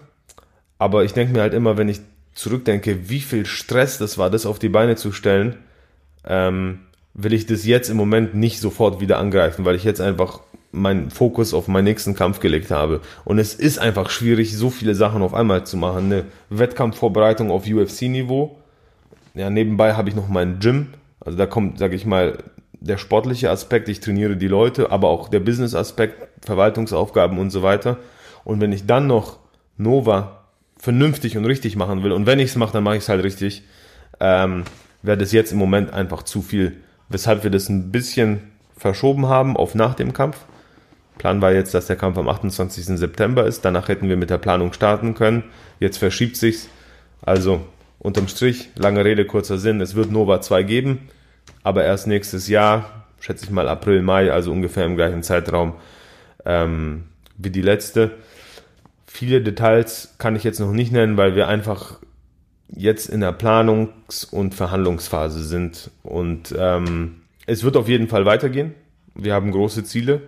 Aber 0.79 1.05
ich 1.05 1.13
denke 1.13 1.35
mir 1.35 1.43
halt 1.43 1.53
immer, 1.53 1.77
wenn 1.77 1.91
ich 1.91 2.01
zurückdenke, 2.33 3.11
wie 3.11 3.21
viel 3.21 3.45
Stress 3.45 3.99
das 3.99 4.17
war, 4.17 4.31
das 4.31 4.47
auf 4.47 4.59
die 4.59 4.71
Beine 4.71 4.97
zu 4.97 5.13
stellen, 5.13 5.57
ähm, 6.27 6.79
will 7.13 7.35
ich 7.35 7.45
das 7.45 7.67
jetzt 7.67 7.91
im 7.91 7.99
Moment 7.99 8.35
nicht 8.35 8.59
sofort 8.61 9.03
wieder 9.03 9.19
angreifen, 9.19 9.67
weil 9.67 9.75
ich 9.75 9.85
jetzt 9.85 10.01
einfach 10.01 10.41
meinen 10.73 11.11
Fokus 11.11 11.53
auf 11.53 11.69
meinen 11.69 11.85
nächsten 11.85 12.15
Kampf 12.15 12.41
gelegt 12.41 12.71
habe. 12.71 13.03
Und 13.27 13.39
es 13.39 13.53
ist 13.53 13.79
einfach 13.79 14.09
schwierig, 14.09 14.57
so 14.57 14.71
viele 14.71 14.95
Sachen 14.95 15.21
auf 15.21 15.35
einmal 15.35 15.67
zu 15.67 15.77
machen. 15.77 16.07
Eine 16.07 16.25
Wettkampfvorbereitung 16.49 17.51
auf 17.51 17.67
UFC-Niveau. 17.67 18.57
Ja, 19.35 19.51
nebenbei 19.51 19.93
habe 19.93 20.09
ich 20.09 20.17
noch 20.17 20.29
mein 20.29 20.59
Gym. 20.59 20.87
Also 21.21 21.37
da 21.37 21.45
kommt, 21.45 21.79
sage 21.79 21.97
ich 21.97 22.07
mal, 22.07 22.39
der 22.73 22.97
sportliche 22.97 23.51
Aspekt. 23.51 23.91
Ich 23.91 24.01
trainiere 24.01 24.39
die 24.39 24.49
Leute, 24.49 24.91
aber 24.91 25.09
auch 25.09 25.29
der 25.29 25.41
Business-Aspekt, 25.41 26.29
Verwaltungsaufgaben 26.47 27.39
und 27.39 27.51
so 27.51 27.63
weiter. 27.63 27.99
Und 28.49 28.63
wenn 28.63 28.73
ich 28.73 28.87
dann 28.87 29.07
noch 29.07 29.41
Nova 29.77 30.45
vernünftig 30.79 31.37
und 31.37 31.45
richtig 31.45 31.77
machen 31.77 32.03
will, 32.03 32.13
und 32.13 32.25
wenn 32.25 32.39
ich 32.39 32.49
es 32.49 32.57
mache, 32.57 32.73
dann 32.73 32.83
mache 32.83 32.97
ich 32.97 33.03
es 33.03 33.11
halt 33.11 33.23
richtig, 33.23 33.63
ähm, 34.21 34.65
wäre 35.03 35.19
das 35.19 35.33
jetzt 35.33 35.53
im 35.53 35.59
Moment 35.59 35.93
einfach 35.93 36.23
zu 36.23 36.41
viel. 36.41 36.79
Weshalb 37.11 37.45
wir 37.45 37.51
das 37.51 37.69
ein 37.69 37.93
bisschen 37.93 38.41
verschoben 38.75 39.27
haben 39.27 39.55
auf 39.55 39.75
nach 39.75 39.95
dem 39.95 40.15
Kampf. 40.15 40.39
Plan 41.19 41.43
war 41.43 41.53
jetzt, 41.53 41.75
dass 41.75 41.89
der 41.89 41.97
Kampf 41.97 42.17
am 42.17 42.27
28. 42.27 42.87
September 42.87 43.45
ist. 43.45 43.67
Danach 43.67 43.89
hätten 43.89 44.09
wir 44.09 44.17
mit 44.17 44.31
der 44.31 44.39
Planung 44.39 44.73
starten 44.73 45.13
können. 45.13 45.45
Jetzt 45.79 45.99
verschiebt 45.99 46.39
sich's. 46.39 46.71
Also 47.21 47.61
unterm 47.99 48.29
Strich, 48.29 48.71
lange 48.77 49.05
Rede, 49.05 49.27
kurzer 49.27 49.59
Sinn. 49.59 49.83
Es 49.83 49.95
wird 49.95 50.11
Nova 50.11 50.41
2 50.41 50.63
geben, 50.63 51.11
aber 51.65 51.85
erst 51.85 52.07
nächstes 52.07 52.49
Jahr, 52.49 53.05
schätze 53.21 53.45
ich 53.45 53.51
mal 53.51 53.69
April, 53.69 54.01
Mai, 54.01 54.33
also 54.33 54.51
ungefähr 54.53 54.87
im 54.87 54.97
gleichen 54.97 55.23
Zeitraum 55.23 55.75
ähm, 56.47 57.05
wie 57.37 57.51
die 57.51 57.61
letzte. 57.61 58.13
Viele 59.19 59.41
Details 59.41 60.15
kann 60.19 60.37
ich 60.37 60.45
jetzt 60.45 60.61
noch 60.61 60.71
nicht 60.71 60.93
nennen, 60.93 61.17
weil 61.17 61.35
wir 61.35 61.49
einfach 61.49 61.99
jetzt 62.69 63.09
in 63.09 63.19
der 63.19 63.37
Planungs- 63.37 64.25
und 64.31 64.55
Verhandlungsphase 64.55 65.43
sind. 65.43 65.91
Und 66.05 66.55
ähm, 66.57 67.23
es 67.45 67.65
wird 67.65 67.77
auf 67.77 67.89
jeden 67.89 68.07
Fall 68.07 68.27
weitergehen. 68.27 68.77
Wir 69.17 69.35
haben 69.35 69.51
große 69.51 69.83
Ziele. 69.83 70.21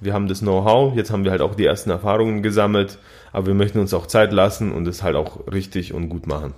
Wir 0.00 0.14
haben 0.14 0.26
das 0.26 0.40
Know-how, 0.40 0.96
jetzt 0.96 1.12
haben 1.12 1.22
wir 1.22 1.30
halt 1.30 1.42
auch 1.42 1.54
die 1.54 1.64
ersten 1.64 1.90
Erfahrungen 1.90 2.42
gesammelt, 2.42 2.98
aber 3.30 3.46
wir 3.46 3.54
möchten 3.54 3.78
uns 3.78 3.94
auch 3.94 4.08
Zeit 4.08 4.32
lassen 4.32 4.72
und 4.72 4.88
es 4.88 5.04
halt 5.04 5.14
auch 5.14 5.46
richtig 5.52 5.94
und 5.94 6.08
gut 6.08 6.26
machen. 6.26 6.54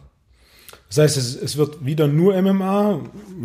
Das 0.88 0.96
heißt, 0.96 1.18
es, 1.18 1.36
es 1.36 1.58
wird 1.58 1.84
wieder 1.84 2.08
nur 2.08 2.40
MMA. 2.40 3.00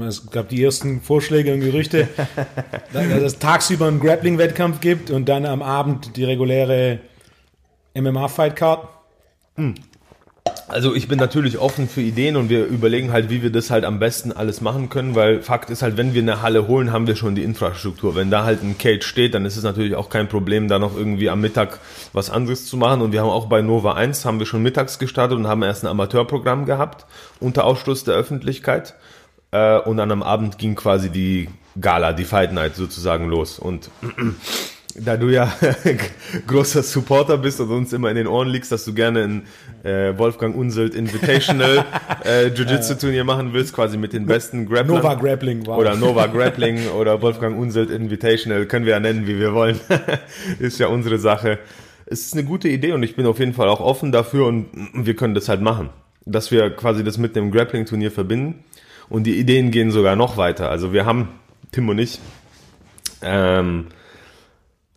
Es 0.07 0.31
gab 0.31 0.47
die 0.47 0.63
ersten 0.63 1.01
Vorschläge 1.01 1.53
und 1.53 1.59
Gerüchte, 1.59 2.07
dass 2.93 3.05
es 3.05 3.39
tagsüber 3.39 3.89
einen 3.89 3.99
Grappling-Wettkampf 3.99 4.79
gibt 4.79 5.11
und 5.11 5.27
dann 5.27 5.45
am 5.45 5.61
Abend 5.61 6.15
die 6.15 6.23
reguläre 6.23 6.99
MMA-Fight-Card. 7.95 8.87
Hm. 9.55 9.75
Also 10.67 10.95
ich 10.95 11.07
bin 11.07 11.19
natürlich 11.19 11.59
offen 11.59 11.87
für 11.87 12.01
Ideen 12.01 12.35
und 12.35 12.49
wir 12.49 12.65
überlegen 12.65 13.11
halt, 13.11 13.29
wie 13.29 13.43
wir 13.43 13.51
das 13.51 13.69
halt 13.69 13.85
am 13.85 13.99
besten 13.99 14.31
alles 14.31 14.61
machen 14.61 14.89
können, 14.89 15.13
weil 15.13 15.41
Fakt 15.41 15.69
ist 15.69 15.81
halt, 15.81 15.95
wenn 15.97 16.13
wir 16.13 16.21
eine 16.21 16.41
Halle 16.41 16.67
holen, 16.67 16.91
haben 16.91 17.07
wir 17.07 17.15
schon 17.15 17.35
die 17.35 17.43
Infrastruktur. 17.43 18.15
Wenn 18.15 18.31
da 18.31 18.45
halt 18.45 18.63
ein 18.63 18.77
Cage 18.77 19.05
steht, 19.05 19.33
dann 19.33 19.45
ist 19.45 19.57
es 19.57 19.63
natürlich 19.63 19.95
auch 19.95 20.09
kein 20.09 20.27
Problem, 20.27 20.67
da 20.67 20.79
noch 20.79 20.95
irgendwie 20.95 21.29
am 21.29 21.41
Mittag 21.41 21.79
was 22.13 22.29
anderes 22.29 22.65
zu 22.65 22.77
machen. 22.77 23.01
Und 23.01 23.11
wir 23.11 23.21
haben 23.21 23.29
auch 23.29 23.45
bei 23.45 23.61
Nova 23.61 23.93
1 23.93 24.25
haben 24.25 24.39
wir 24.39 24.45
schon 24.45 24.63
mittags 24.63 24.97
gestartet 24.97 25.37
und 25.37 25.47
haben 25.47 25.61
erst 25.61 25.83
ein 25.83 25.87
Amateurprogramm 25.87 26.65
gehabt, 26.65 27.05
unter 27.39 27.63
Ausschluss 27.65 28.03
der 28.03 28.15
Öffentlichkeit. 28.15 28.95
Äh, 29.51 29.79
und 29.79 29.97
dann 29.97 30.11
am 30.11 30.23
Abend 30.23 30.57
ging 30.57 30.75
quasi 30.75 31.09
die 31.09 31.49
Gala, 31.79 32.13
die 32.13 32.25
Fight 32.25 32.53
Night 32.53 32.75
sozusagen 32.75 33.29
los. 33.29 33.59
Und 33.59 33.89
da 34.95 35.17
du 35.17 35.29
ja 35.29 35.53
großer 36.47 36.81
Supporter 36.83 37.37
bist 37.37 37.59
und 37.59 37.69
uns 37.69 37.91
immer 37.93 38.09
in 38.09 38.15
den 38.15 38.27
Ohren 38.27 38.47
liegst, 38.47 38.71
dass 38.71 38.85
du 38.85 38.93
gerne 38.93 39.23
ein 39.23 39.43
äh, 39.83 40.17
Wolfgang 40.17 40.55
Unselt 40.55 40.95
Invitational 40.95 41.85
äh, 42.23 42.47
Jiu-Jitsu-Turnier 42.47 43.23
machen 43.23 43.53
willst, 43.53 43.73
quasi 43.73 43.97
mit 43.97 44.13
den 44.13 44.25
besten 44.25 44.65
Grapplern. 44.65 44.97
Nova 44.97 45.15
Grappling, 45.15 45.65
wow. 45.65 45.77
Oder 45.77 45.95
Nova 45.95 46.27
Grappling 46.33 46.89
oder 46.89 47.21
Wolfgang 47.21 47.57
Unselt 47.57 47.89
Invitational, 47.89 48.65
können 48.65 48.85
wir 48.85 48.93
ja 48.93 48.99
nennen, 48.99 49.27
wie 49.27 49.37
wir 49.37 49.53
wollen. 49.53 49.79
ist 50.59 50.79
ja 50.79 50.87
unsere 50.87 51.17
Sache. 51.17 51.59
Es 52.05 52.21
ist 52.21 52.33
eine 52.33 52.43
gute 52.43 52.69
Idee 52.69 52.93
und 52.93 53.03
ich 53.03 53.15
bin 53.15 53.25
auf 53.25 53.39
jeden 53.39 53.53
Fall 53.53 53.67
auch 53.67 53.81
offen 53.81 54.11
dafür 54.11 54.45
und 54.47 54.67
wir 54.93 55.15
können 55.15 55.33
das 55.33 55.49
halt 55.49 55.61
machen. 55.61 55.89
Dass 56.25 56.51
wir 56.51 56.69
quasi 56.69 57.03
das 57.03 57.17
mit 57.17 57.35
dem 57.35 57.51
Grappling-Turnier 57.51 58.11
verbinden. 58.11 58.63
Und 59.09 59.23
die 59.25 59.37
Ideen 59.37 59.69
gehen 59.69 59.91
sogar 59.91 60.15
noch 60.15 60.37
weiter. 60.37 60.69
Also 60.69 60.93
wir 60.93 61.05
haben, 61.05 61.29
Tim 61.71 61.89
und 61.89 61.99
ich, 61.99 62.19
ähm, 63.21 63.87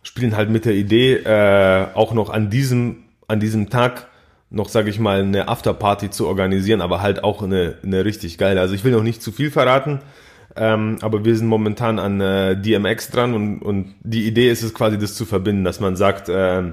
spielen 0.03 0.35
halt 0.35 0.49
mit 0.49 0.65
der 0.65 0.73
Idee, 0.73 1.15
äh, 1.15 1.87
auch 1.93 2.13
noch 2.13 2.29
an 2.29 2.49
diesem, 2.49 3.03
an 3.27 3.39
diesem 3.39 3.69
Tag 3.69 4.07
noch, 4.49 4.69
sage 4.69 4.89
ich 4.89 4.99
mal, 4.99 5.21
eine 5.21 5.47
Afterparty 5.47 6.09
zu 6.09 6.27
organisieren, 6.27 6.81
aber 6.81 7.01
halt 7.01 7.23
auch 7.23 7.43
eine, 7.43 7.75
eine 7.83 8.05
richtig 8.05 8.37
geile. 8.37 8.61
Also 8.61 8.73
ich 8.73 8.83
will 8.83 8.91
noch 8.91 9.03
nicht 9.03 9.21
zu 9.21 9.31
viel 9.31 9.51
verraten, 9.51 9.99
ähm, 10.55 10.97
aber 11.01 11.23
wir 11.23 11.35
sind 11.35 11.47
momentan 11.47 11.99
an 11.99 12.19
äh, 12.19 12.59
DMX 12.59 13.11
dran 13.11 13.33
und, 13.33 13.59
und 13.59 13.93
die 14.01 14.25
Idee 14.27 14.49
ist 14.49 14.63
es 14.63 14.73
quasi, 14.73 14.97
das 14.97 15.15
zu 15.15 15.25
verbinden, 15.25 15.63
dass 15.63 15.79
man 15.79 15.95
sagt, 15.95 16.29
äh, 16.29 16.63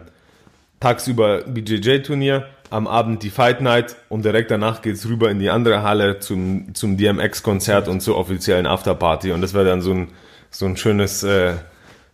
tagsüber 0.81 1.43
BJJ-Turnier, 1.43 2.47
am 2.71 2.87
Abend 2.87 3.23
die 3.23 3.31
Fight 3.31 3.61
Night 3.61 3.97
und 4.09 4.25
direkt 4.25 4.51
danach 4.51 4.83
geht's 4.83 5.07
rüber 5.07 5.31
in 5.31 5.39
die 5.39 5.51
andere 5.51 5.83
Halle 5.83 6.19
zum, 6.19 6.75
zum 6.75 6.97
DMX-Konzert 6.97 7.89
und 7.89 8.01
zur 8.01 8.17
offiziellen 8.17 8.67
Afterparty 8.67 9.33
und 9.33 9.41
das 9.41 9.55
wäre 9.55 9.67
dann 9.67 9.83
so 9.83 9.93
ein, 9.93 10.09
so 10.51 10.67
ein 10.67 10.77
schönes 10.77 11.23
äh, 11.23 11.55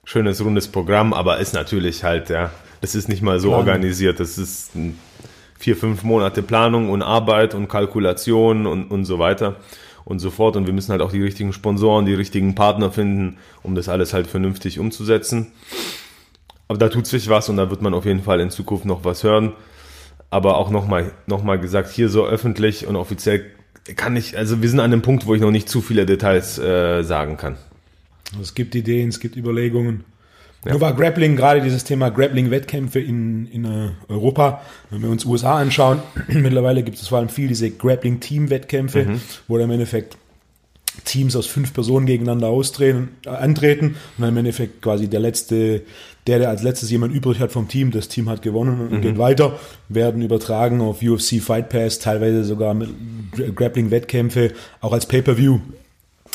schönes, 0.04 0.44
rundes 0.44 0.68
Programm, 0.68 1.12
aber 1.12 1.38
ist 1.38 1.54
natürlich 1.54 2.04
halt, 2.04 2.28
ja, 2.28 2.50
das 2.80 2.94
ist 2.94 3.08
nicht 3.08 3.22
mal 3.22 3.38
so 3.38 3.48
Plan. 3.48 3.60
organisiert. 3.60 4.20
Das 4.20 4.38
ist 4.38 4.72
vier, 5.58 5.76
fünf 5.76 6.02
Monate 6.02 6.42
Planung 6.42 6.90
und 6.90 7.02
Arbeit 7.02 7.54
und 7.54 7.68
Kalkulation 7.68 8.66
und, 8.66 8.90
und 8.90 9.04
so 9.04 9.18
weiter 9.18 9.56
und 10.04 10.18
so 10.18 10.30
fort. 10.30 10.56
Und 10.56 10.66
wir 10.66 10.74
müssen 10.74 10.90
halt 10.90 11.02
auch 11.02 11.12
die 11.12 11.22
richtigen 11.22 11.52
Sponsoren, 11.52 12.06
die 12.06 12.14
richtigen 12.14 12.54
Partner 12.54 12.90
finden, 12.90 13.38
um 13.62 13.74
das 13.74 13.88
alles 13.88 14.12
halt 14.12 14.26
vernünftig 14.26 14.80
umzusetzen. 14.80 15.52
Aber 16.66 16.78
da 16.78 16.88
tut 16.88 17.06
sich 17.06 17.28
was 17.28 17.48
und 17.48 17.56
da 17.56 17.70
wird 17.70 17.82
man 17.82 17.94
auf 17.94 18.04
jeden 18.04 18.22
Fall 18.22 18.40
in 18.40 18.50
Zukunft 18.50 18.84
noch 18.84 19.04
was 19.04 19.22
hören. 19.22 19.52
Aber 20.30 20.56
auch 20.56 20.70
nochmal 20.70 21.12
noch 21.26 21.44
mal 21.44 21.58
gesagt, 21.60 21.90
hier 21.90 22.08
so 22.08 22.26
öffentlich 22.26 22.86
und 22.86 22.96
offiziell 22.96 23.44
kann 23.96 24.16
ich, 24.16 24.36
also 24.36 24.62
wir 24.62 24.68
sind 24.68 24.80
an 24.80 24.90
dem 24.90 25.02
Punkt, 25.02 25.26
wo 25.26 25.34
ich 25.34 25.40
noch 25.40 25.50
nicht 25.50 25.68
zu 25.68 25.80
viele 25.80 26.06
Details 26.06 26.58
äh, 26.58 27.02
sagen 27.02 27.36
kann. 27.36 27.56
Es 28.40 28.54
gibt 28.54 28.74
Ideen, 28.74 29.08
es 29.08 29.20
gibt 29.20 29.36
Überlegungen. 29.36 30.04
Ja. 30.64 30.72
Nur 30.72 30.80
war 30.80 30.94
Grappling, 30.94 31.34
gerade 31.34 31.60
dieses 31.60 31.82
Thema 31.82 32.10
Grappling-Wettkämpfe 32.10 33.00
in, 33.00 33.46
in 33.48 33.64
uh, 33.64 33.90
Europa, 34.08 34.62
wenn 34.90 35.02
wir 35.02 35.10
uns 35.10 35.24
USA 35.24 35.58
anschauen, 35.58 36.00
mittlerweile 36.28 36.84
gibt 36.84 36.98
es 36.98 37.08
vor 37.08 37.18
allem 37.18 37.28
viel 37.28 37.48
diese 37.48 37.70
Grappling-Team-Wettkämpfe, 37.70 39.04
mhm. 39.04 39.20
wo 39.48 39.56
dann 39.56 39.64
im 39.64 39.72
Endeffekt 39.72 40.16
Teams 41.04 41.34
aus 41.34 41.46
fünf 41.46 41.72
Personen 41.72 42.06
gegeneinander 42.06 42.48
austreten, 42.48 43.08
äh, 43.26 43.30
antreten 43.30 43.86
und 43.86 43.96
dann 44.18 44.28
im 44.28 44.36
Endeffekt 44.36 44.82
quasi 44.82 45.08
der 45.08 45.20
letzte, 45.20 45.82
der, 46.28 46.38
der 46.38 46.50
als 46.50 46.62
letztes 46.62 46.90
jemand 46.90 47.12
übrig 47.12 47.40
hat 47.40 47.50
vom 47.50 47.66
Team, 47.66 47.90
das 47.90 48.06
Team 48.08 48.28
hat 48.28 48.42
gewonnen 48.42 48.80
und 48.80 48.92
mhm. 48.92 49.00
geht 49.00 49.18
weiter, 49.18 49.58
werden 49.88 50.22
übertragen 50.22 50.80
auf 50.80 51.02
UFC 51.02 51.42
Fight 51.42 51.70
Pass, 51.70 51.98
teilweise 51.98 52.44
sogar 52.44 52.74
mit 52.74 52.90
Grappling-Wettkämpfe, 53.56 54.52
auch 54.80 54.92
als 54.92 55.06
Pay-Per-View 55.06 55.58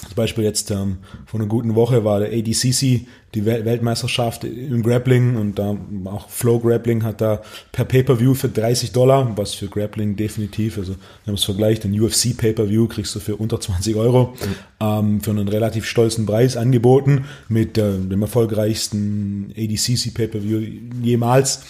zum 0.06 0.16
Beispiel 0.16 0.44
jetzt 0.44 0.70
ähm, 0.70 0.98
vor 1.26 1.40
einer 1.40 1.50
guten 1.50 1.74
Woche 1.74 2.04
war 2.04 2.20
der 2.20 2.30
ADCC, 2.30 3.08
die 3.34 3.46
Wel 3.46 3.66
Weltmeisterschaft 3.66 4.44
im 4.44 4.84
Grappling 4.84 5.36
und 5.36 5.58
da 5.58 5.76
auch 6.06 6.30
Flow 6.30 6.60
Grappling 6.60 7.04
hat 7.04 7.20
da 7.20 7.42
per 7.72 7.86
Pay-Per-View 7.86 8.36
für 8.36 8.48
30 8.48 8.92
Dollar, 8.92 9.36
was 9.36 9.56
für 9.56 9.68
Grappling 9.68 10.16
definitiv, 10.16 10.78
also 10.78 10.94
wenn 10.94 11.34
man 11.34 11.36
es 11.36 11.44
vergleicht, 11.44 11.84
den 11.84 12.00
UFC 12.00 12.38
Pay-Per-View 12.38 12.88
kriegst 12.88 13.16
du 13.16 13.20
für 13.20 13.38
unter 13.38 13.60
20 13.60 13.96
Euro 13.96 14.36
ähm, 14.80 15.22
für 15.22 15.32
einen 15.32 15.48
relativ 15.48 15.86
stolzen 15.86 16.28
Preis 16.28 16.58
angeboten 16.58 17.26
mit 17.50 17.78
äh, 17.78 17.98
dem 17.98 18.22
erfolgreichsten 18.22 19.52
ADCC 19.58 20.14
Pay-Per-View 20.14 20.62
jemals. 21.02 21.64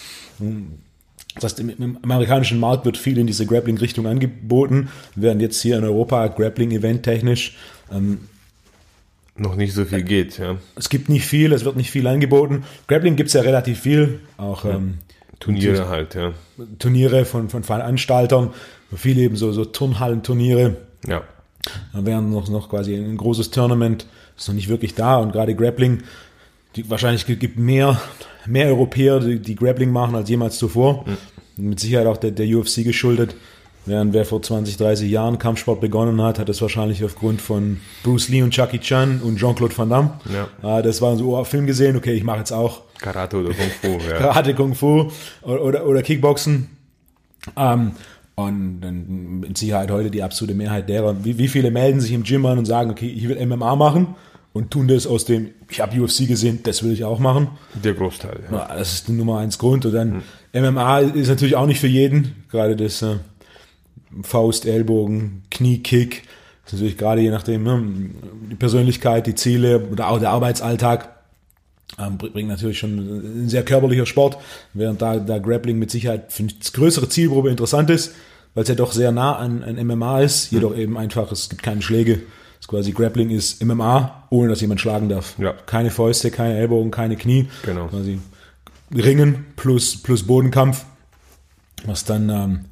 Das 1.34 1.52
heißt, 1.52 1.60
im, 1.60 1.98
amerikanischen 2.02 2.60
Markt 2.60 2.84
wird 2.84 2.98
viel 2.98 3.16
in 3.16 3.26
diese 3.26 3.46
Grappling-Richtung 3.46 4.06
angeboten, 4.06 4.88
während 5.14 5.40
jetzt 5.40 5.62
hier 5.62 5.78
in 5.78 5.84
Europa 5.84 6.26
Grappling-Event 6.28 7.04
technisch 7.04 7.56
ähm, 7.92 8.20
noch 9.36 9.54
nicht 9.54 9.72
so 9.72 9.84
viel 9.84 10.02
geht, 10.02 10.38
ja. 10.38 10.56
Es 10.74 10.88
gibt 10.88 11.08
nicht 11.08 11.24
viel, 11.24 11.52
es 11.52 11.64
wird 11.64 11.76
nicht 11.76 11.90
viel 11.90 12.06
angeboten. 12.06 12.64
Grappling 12.88 13.16
gibt 13.16 13.28
es 13.28 13.34
ja 13.34 13.42
relativ 13.42 13.80
viel, 13.80 14.20
auch 14.36 14.64
ja. 14.64 14.72
ähm, 14.72 14.98
Turniere 15.38 15.88
halt, 15.88 16.14
ja. 16.16 16.32
Turniere 16.80 17.24
von, 17.24 17.48
von 17.48 17.62
Veranstaltern, 17.62 18.50
viele 18.94 19.22
eben 19.22 19.36
so, 19.36 19.52
so 19.52 19.64
Turnhallenturniere. 19.64 20.76
Ja. 21.06 21.22
Dann 21.92 22.06
wären 22.06 22.30
noch, 22.30 22.48
noch 22.48 22.68
quasi 22.68 22.94
ein 22.94 23.16
großes 23.16 23.50
Tournament, 23.50 24.06
ist 24.36 24.48
noch 24.48 24.54
nicht 24.54 24.68
wirklich 24.68 24.94
da 24.94 25.18
und 25.18 25.32
gerade 25.32 25.54
Grappling, 25.54 26.02
die, 26.74 26.90
wahrscheinlich 26.90 27.26
gibt 27.26 27.58
mehr, 27.58 28.00
mehr 28.46 28.66
Europäer, 28.66 29.20
die, 29.20 29.38
die 29.38 29.54
Grappling 29.54 29.92
machen 29.92 30.14
als 30.16 30.28
jemals 30.28 30.58
zuvor. 30.58 31.04
Mhm. 31.06 31.68
Mit 31.70 31.80
Sicherheit 31.80 32.06
auch 32.06 32.16
der, 32.16 32.30
der 32.30 32.46
UFC 32.46 32.84
geschuldet. 32.84 33.34
Während 33.88 34.12
wer 34.12 34.26
vor 34.26 34.42
20, 34.42 34.76
30 34.76 35.10
Jahren 35.10 35.38
Kampfsport 35.38 35.80
begonnen 35.80 36.20
hat, 36.20 36.38
hat 36.38 36.48
es 36.50 36.60
wahrscheinlich 36.60 37.02
aufgrund 37.04 37.40
von 37.40 37.80
Bruce 38.02 38.28
Lee 38.28 38.42
und 38.42 38.54
Jackie 38.54 38.80
Chan 38.80 39.20
und 39.22 39.38
Jean-Claude 39.38 39.76
Van 39.76 39.88
Damme. 39.88 40.10
Ja. 40.62 40.82
Das 40.82 41.00
war 41.00 41.16
so 41.16 41.36
oh, 41.36 41.44
Film 41.44 41.66
gesehen, 41.66 41.96
okay, 41.96 42.12
ich 42.12 42.22
mache 42.22 42.38
jetzt 42.38 42.52
auch 42.52 42.82
Karate 43.00 43.38
oder 43.38 43.54
Kung 43.54 43.70
Fu. 43.80 43.98
Ja. 44.06 44.16
Karate, 44.18 44.54
Kung 44.54 44.74
Fu 44.74 45.10
oder, 45.42 45.62
oder, 45.62 45.86
oder 45.86 46.02
Kickboxen. 46.02 46.68
Ähm, 47.56 47.92
und 48.34 48.80
dann 48.82 49.40
mit 49.40 49.58
Sicherheit 49.58 49.90
heute 49.90 50.10
die 50.10 50.22
absolute 50.22 50.54
Mehrheit 50.54 50.88
derer. 50.88 51.24
Wie, 51.24 51.38
wie 51.38 51.48
viele 51.48 51.70
melden 51.70 52.00
sich 52.00 52.12
im 52.12 52.22
Gym 52.22 52.46
an 52.46 52.58
und 52.58 52.66
sagen, 52.66 52.90
okay, 52.90 53.08
ich 53.08 53.28
will 53.28 53.44
MMA 53.44 53.74
machen 53.74 54.14
und 54.52 54.70
tun 54.70 54.86
das 54.86 55.06
aus 55.06 55.24
dem, 55.24 55.50
ich 55.68 55.80
habe 55.80 56.00
UFC 56.00 56.28
gesehen, 56.28 56.60
das 56.62 56.82
will 56.82 56.92
ich 56.92 57.04
auch 57.04 57.18
machen. 57.18 57.48
Der 57.82 57.94
Großteil, 57.94 58.40
ja. 58.50 58.68
Das 58.76 58.92
ist 58.92 59.08
die 59.08 59.12
Nummer 59.12 59.38
eins 59.38 59.58
Grund. 59.58 59.86
Und 59.86 59.92
dann 59.92 60.22
hm. 60.52 60.74
MMA 60.74 60.98
ist 60.98 61.28
natürlich 61.28 61.56
auch 61.56 61.66
nicht 61.66 61.80
für 61.80 61.88
jeden, 61.88 62.44
gerade 62.50 62.76
das 62.76 63.02
äh, 63.02 63.16
Faust, 64.22 64.66
Ellbogen, 64.66 65.42
Knie, 65.50 65.78
Kick. 65.78 66.24
Das 66.64 66.74
ist 66.74 66.80
natürlich 66.80 66.98
gerade 66.98 67.20
je 67.22 67.30
nachdem, 67.30 67.62
ne, 67.62 67.82
die 68.50 68.54
Persönlichkeit, 68.56 69.26
die 69.26 69.34
Ziele 69.34 69.80
oder 69.90 70.08
auch 70.08 70.18
der 70.18 70.30
Arbeitsalltag 70.30 71.18
ähm, 71.98 72.18
bringt 72.18 72.48
natürlich 72.48 72.78
schon 72.78 73.44
ein 73.44 73.48
sehr 73.48 73.64
körperlicher 73.64 74.06
Sport, 74.06 74.38
während 74.74 75.00
da, 75.00 75.16
da 75.18 75.38
Grappling 75.38 75.78
mit 75.78 75.90
Sicherheit 75.90 76.32
für 76.32 76.44
das 76.44 76.72
größere 76.72 77.08
Zielgruppe 77.08 77.48
interessant 77.48 77.90
ist, 77.90 78.14
weil 78.54 78.62
es 78.62 78.68
ja 78.68 78.74
doch 78.74 78.92
sehr 78.92 79.12
nah 79.12 79.36
an, 79.36 79.62
an 79.62 79.84
MMA 79.86 80.20
ist, 80.20 80.50
jedoch 80.52 80.72
mhm. 80.72 80.80
eben 80.80 80.98
einfach, 80.98 81.32
es 81.32 81.48
gibt 81.48 81.62
keine 81.62 81.82
Schläge. 81.82 82.20
Es 82.60 82.66
ist 82.66 82.68
quasi 82.68 82.92
Grappling 82.92 83.30
ist 83.30 83.64
MMA, 83.64 84.26
ohne 84.30 84.48
dass 84.48 84.60
jemand 84.60 84.80
schlagen 84.80 85.08
darf. 85.08 85.38
Ja. 85.38 85.52
Keine 85.52 85.90
Fäuste, 85.90 86.30
keine 86.30 86.58
Ellbogen, 86.58 86.90
keine 86.90 87.16
Knie. 87.16 87.48
Genau. 87.62 87.86
Quasi 87.86 88.18
Ringen 88.94 89.46
plus, 89.56 89.96
plus 90.02 90.24
Bodenkampf, 90.24 90.84
was 91.84 92.04
dann 92.04 92.28
ähm, 92.30 92.64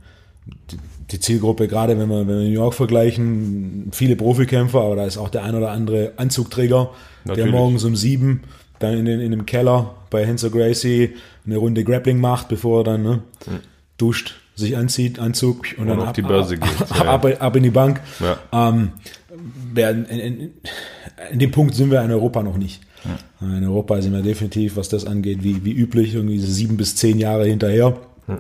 die 1.10 1.20
Zielgruppe, 1.20 1.68
gerade 1.68 1.98
wenn 1.98 2.08
wir, 2.08 2.20
wenn 2.20 2.28
wir 2.28 2.34
New 2.36 2.50
York 2.50 2.74
vergleichen, 2.74 3.90
viele 3.92 4.16
Profikämpfer, 4.16 4.80
aber 4.80 4.96
da 4.96 5.04
ist 5.04 5.18
auch 5.18 5.28
der 5.28 5.44
ein 5.44 5.54
oder 5.54 5.70
andere 5.70 6.12
Anzugträger, 6.16 6.90
Natürlich. 7.24 7.50
der 7.50 7.58
morgens 7.58 7.84
um 7.84 7.94
sieben 7.94 8.42
dann 8.78 8.94
in, 8.94 9.04
den, 9.04 9.20
in 9.20 9.30
dem 9.30 9.46
Keller 9.46 9.94
bei 10.10 10.26
Hansel 10.26 10.50
Gracie 10.50 11.14
eine 11.44 11.56
Runde 11.56 11.84
Grappling 11.84 12.20
macht, 12.20 12.48
bevor 12.48 12.80
er 12.80 12.84
dann 12.84 13.02
ne, 13.02 13.22
hm. 13.44 13.58
duscht, 13.98 14.36
sich 14.54 14.76
anzieht, 14.76 15.18
Anzug 15.18 15.66
und, 15.76 15.82
und 15.82 15.88
dann 15.88 16.00
auf 16.00 16.08
ab, 16.08 16.14
die 16.14 16.22
Börse 16.22 16.56
geht. 16.56 16.82
Ab, 16.92 17.24
ab, 17.24 17.42
ab, 17.42 17.56
in 17.56 17.62
die 17.62 17.70
Bank. 17.70 18.00
Ja. 18.20 18.68
Ähm, 18.68 18.92
in, 19.74 20.04
in, 20.06 20.50
in, 21.30 21.38
dem 21.38 21.50
Punkt 21.50 21.74
sind 21.74 21.90
wir 21.90 22.02
in 22.02 22.10
Europa 22.10 22.42
noch 22.42 22.56
nicht. 22.56 22.80
Ja. 23.04 23.56
In 23.56 23.64
Europa 23.64 24.00
sind 24.00 24.12
wir 24.12 24.22
definitiv, 24.22 24.76
was 24.76 24.88
das 24.88 25.04
angeht, 25.04 25.42
wie, 25.42 25.64
wie 25.64 25.72
üblich, 25.72 26.14
irgendwie 26.14 26.38
sieben 26.38 26.76
bis 26.76 26.96
zehn 26.96 27.18
Jahre 27.18 27.46
hinterher. 27.46 27.96
Hm. 28.26 28.38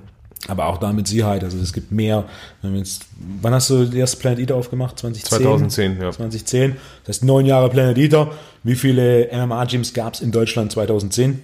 Aber 0.48 0.66
auch 0.66 0.78
da 0.78 0.92
mit 0.92 1.08
Sicherheit. 1.08 1.42
Also 1.42 1.58
es 1.58 1.72
gibt 1.72 1.90
mehr. 1.92 2.24
Jetzt, 2.62 3.06
wann 3.42 3.52
hast 3.52 3.70
du 3.70 3.84
das 3.84 3.94
erste 3.94 4.18
Planet 4.18 4.38
Eater 4.40 4.54
aufgemacht? 4.56 4.98
2010? 4.98 5.38
2010, 5.38 6.00
ja. 6.00 6.12
2010. 6.12 6.76
Das 7.04 7.16
heißt 7.16 7.24
neun 7.24 7.46
Jahre 7.46 7.68
Planet 7.68 7.98
Eater. 7.98 8.30
Wie 8.62 8.74
viele 8.74 9.28
MMA-Gyms 9.32 9.92
gab 9.92 10.14
es 10.14 10.20
in 10.20 10.32
Deutschland 10.32 10.72
2010? 10.72 11.42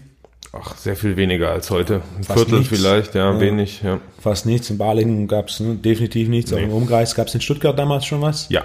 Ach, 0.53 0.77
sehr 0.77 0.97
viel 0.97 1.17
weniger 1.17 1.51
als 1.51 1.71
heute. 1.71 2.03
Ein 2.17 2.25
Fast 2.25 2.39
Viertel 2.41 2.59
nichts. 2.59 2.77
vielleicht, 2.77 3.15
ja, 3.15 3.33
ja, 3.33 3.41
wenig, 3.41 3.83
ja. 3.83 4.01
Fast 4.21 4.45
nichts. 4.45 4.69
In 4.69 4.77
Balingen 4.77 5.27
gab 5.27 5.49
es 5.49 5.61
ne, 5.61 5.77
definitiv 5.77 6.29
nichts. 6.29 6.51
Nee. 6.51 6.59
Auch 6.59 6.63
im 6.63 6.73
Umkreis 6.73 7.15
gab 7.15 7.29
es 7.29 7.35
in 7.35 7.41
Stuttgart 7.41 7.79
damals 7.79 8.05
schon 8.05 8.21
was? 8.21 8.49
Ja. 8.51 8.63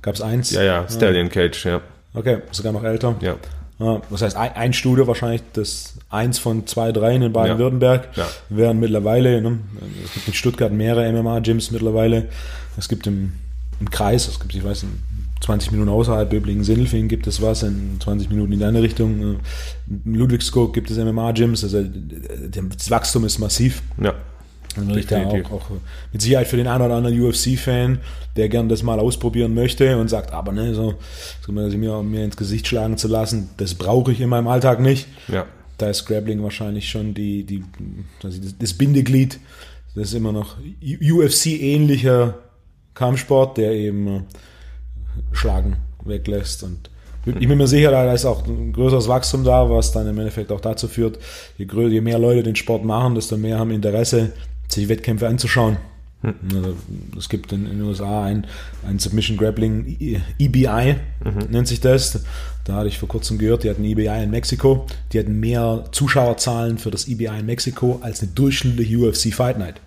Gab 0.00 0.14
es 0.14 0.22
eins? 0.22 0.52
Ja, 0.52 0.62
ja, 0.62 0.88
Stallion 0.88 1.28
Cage, 1.28 1.66
ja. 1.66 1.80
Okay, 2.14 2.38
sogar 2.50 2.72
noch 2.72 2.82
älter. 2.82 3.16
Ja. 3.20 3.36
Das 3.78 4.22
heißt, 4.22 4.36
ein 4.36 4.72
Studio 4.72 5.06
wahrscheinlich 5.06 5.42
das 5.52 5.94
eins 6.10 6.38
von 6.38 6.66
zwei, 6.66 6.90
dreien 6.90 7.22
in 7.22 7.32
Baden-Württemberg, 7.32 8.08
ja. 8.16 8.26
während 8.48 8.80
mittlerweile, 8.80 9.40
ne, 9.40 9.60
es 10.04 10.14
gibt 10.14 10.28
in 10.28 10.34
Stuttgart 10.34 10.72
mehrere 10.72 11.12
MMA-Gyms 11.12 11.70
mittlerweile, 11.70 12.28
es 12.76 12.88
gibt 12.88 13.06
im, 13.06 13.34
im 13.78 13.88
Kreis, 13.88 14.26
es 14.26 14.40
gibt, 14.40 14.54
ich 14.54 14.64
weiß 14.64 14.82
nicht, 14.82 14.94
20 15.40 15.70
Minuten 15.70 15.90
außerhalb 15.90 16.28
Böblingen-Sindelfingen 16.28 17.08
gibt 17.08 17.28
es 17.28 17.40
was, 17.40 17.62
in 17.62 18.00
20 18.00 18.30
Minuten 18.30 18.52
in 18.52 18.58
die 18.58 18.64
andere 18.64 18.82
Richtung. 18.82 19.38
In 20.04 20.14
Ludwigsburg 20.14 20.74
gibt 20.74 20.90
es 20.90 20.98
MMA-Gyms, 20.98 21.62
also 21.62 21.84
das 21.84 22.90
Wachstum 22.90 23.24
ist 23.24 23.38
massiv. 23.38 23.82
Ja. 24.02 24.14
Würde 24.76 25.00
ich 25.00 25.06
da 25.06 25.24
auch, 25.24 25.50
auch, 25.50 25.70
mit 26.12 26.22
Sicherheit 26.22 26.46
für 26.46 26.56
den 26.56 26.68
einen 26.68 26.84
oder 26.84 26.94
anderen 26.94 27.20
UFC-Fan, 27.20 27.98
der 28.36 28.48
gern 28.48 28.68
das 28.68 28.82
mal 28.82 29.00
ausprobieren 29.00 29.54
möchte 29.54 29.96
und 29.96 30.08
sagt, 30.08 30.32
aber 30.32 30.52
ne, 30.52 30.74
so, 30.74 30.94
so 31.44 31.52
mir, 31.52 32.02
mir 32.02 32.24
ins 32.24 32.36
Gesicht 32.36 32.66
schlagen 32.66 32.96
zu 32.96 33.08
lassen, 33.08 33.50
das 33.56 33.74
brauche 33.74 34.12
ich 34.12 34.20
in 34.20 34.28
meinem 34.28 34.46
Alltag 34.48 34.80
nicht. 34.80 35.08
Ja. 35.28 35.46
Da 35.78 35.88
ist 35.88 36.06
Grappling 36.06 36.42
wahrscheinlich 36.42 36.88
schon 36.88 37.14
die, 37.14 37.44
die, 37.44 37.64
das 38.58 38.74
Bindeglied. 38.74 39.38
Das 39.94 40.08
ist 40.08 40.14
immer 40.14 40.32
noch 40.32 40.56
UFC-ähnlicher 40.82 42.34
Kampfsport, 42.94 43.58
der 43.58 43.72
eben 43.72 44.06
äh, 44.08 44.22
Schlagen 45.32 45.76
weglässt 46.04 46.62
und 46.62 46.90
ich 47.26 47.48
bin 47.48 47.58
mir 47.58 47.66
sicher, 47.66 47.90
da 47.90 48.10
ist 48.12 48.24
auch 48.24 48.46
ein 48.46 48.72
größeres 48.72 49.08
Wachstum 49.08 49.44
da, 49.44 49.68
was 49.68 49.92
dann 49.92 50.06
im 50.06 50.18
Endeffekt 50.18 50.50
auch 50.50 50.60
dazu 50.60 50.88
führt, 50.88 51.18
je, 51.58 51.66
größer, 51.66 51.92
je 51.92 52.00
mehr 52.00 52.18
Leute 52.18 52.42
den 52.42 52.56
Sport 52.56 52.84
machen, 52.84 53.14
desto 53.14 53.36
mehr 53.36 53.58
haben 53.58 53.70
Interesse, 53.70 54.32
sich 54.68 54.88
Wettkämpfe 54.88 55.28
anzuschauen. 55.28 55.76
Hm. 56.22 56.34
Es 57.16 57.28
gibt 57.28 57.52
in, 57.52 57.64
in 57.66 57.78
den 57.78 57.82
USA 57.82 58.24
ein, 58.24 58.46
ein 58.86 58.98
Submission 58.98 59.36
Grappling 59.36 60.20
EBI, 60.38 60.96
mhm. 61.24 61.50
nennt 61.50 61.68
sich 61.68 61.80
das. 61.80 62.24
Da 62.64 62.74
hatte 62.74 62.88
ich 62.88 62.98
vor 62.98 63.08
kurzem 63.08 63.38
gehört, 63.38 63.62
die 63.62 63.70
hatten 63.70 63.84
EBI 63.84 64.24
in 64.24 64.30
Mexiko. 64.30 64.86
Die 65.12 65.18
hatten 65.20 65.38
mehr 65.38 65.84
Zuschauerzahlen 65.92 66.78
für 66.78 66.90
das 66.90 67.06
EBI 67.06 67.38
in 67.38 67.46
Mexiko 67.46 68.00
als 68.02 68.20
eine 68.20 68.32
durchschnittliche 68.32 68.98
UFC 68.98 69.32
Fight 69.32 69.58
Night. 69.58 69.80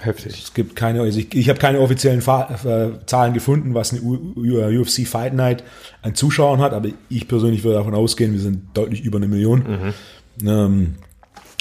Heftig. 0.00 0.42
Es 0.42 0.52
gibt 0.52 0.76
keine, 0.76 1.00
also 1.00 1.18
ich, 1.18 1.32
ich 1.34 1.48
habe 1.48 1.58
keine 1.58 1.80
offiziellen 1.80 2.22
Fa 2.22 2.58
äh, 2.64 3.06
Zahlen 3.06 3.32
gefunden, 3.32 3.72
was 3.74 3.92
eine 3.92 4.02
UFC 4.02 5.06
Fight 5.06 5.32
Night 5.32 5.62
an 6.02 6.14
Zuschauern 6.14 6.60
hat, 6.60 6.72
aber 6.72 6.88
ich 7.08 7.28
persönlich 7.28 7.62
würde 7.62 7.78
davon 7.78 7.94
ausgehen, 7.94 8.32
wir 8.32 8.40
sind 8.40 8.64
deutlich 8.74 9.04
über 9.04 9.18
eine 9.18 9.28
Million. 9.28 9.92
Mhm. 10.40 10.48
Ähm, 10.48 10.94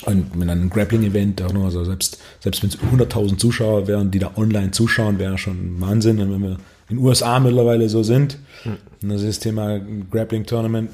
und 0.05 0.31
wenn 0.35 0.47
dann 0.47 0.61
ein 0.61 0.69
Grappling-Event 0.69 1.41
also 1.41 1.83
selbst, 1.85 2.19
selbst 2.39 2.63
wenn 2.63 2.69
es 2.69 2.79
100.000 2.79 3.37
Zuschauer 3.37 3.87
wären, 3.87 4.11
die 4.11 4.19
da 4.19 4.31
online 4.35 4.71
zuschauen, 4.71 5.19
wäre 5.19 5.37
schon 5.37 5.79
Wahnsinn. 5.79 6.19
Und 6.19 6.31
wenn 6.31 6.41
wir 6.41 6.57
in 6.89 6.97
den 6.97 6.99
USA 6.99 7.39
mittlerweile 7.39 7.87
so 7.89 8.03
sind, 8.03 8.37
mhm. 8.65 9.09
das 9.09 9.21
ist 9.21 9.27
das 9.27 9.39
Thema 9.39 9.79
Grappling-Tournament, 10.11 10.91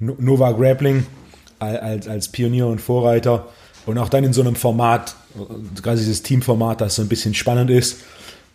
Nova 0.00 0.52
Grappling 0.52 1.06
als, 1.58 2.06
als 2.06 2.28
Pionier 2.28 2.66
und 2.66 2.80
Vorreiter 2.80 3.48
und 3.86 3.98
auch 3.98 4.08
dann 4.08 4.24
in 4.24 4.32
so 4.32 4.42
einem 4.42 4.54
Format, 4.54 5.16
quasi 5.82 6.04
dieses 6.04 6.22
Teamformat, 6.22 6.80
das 6.80 6.96
so 6.96 7.02
ein 7.02 7.08
bisschen 7.08 7.34
spannend 7.34 7.70
ist, 7.70 7.98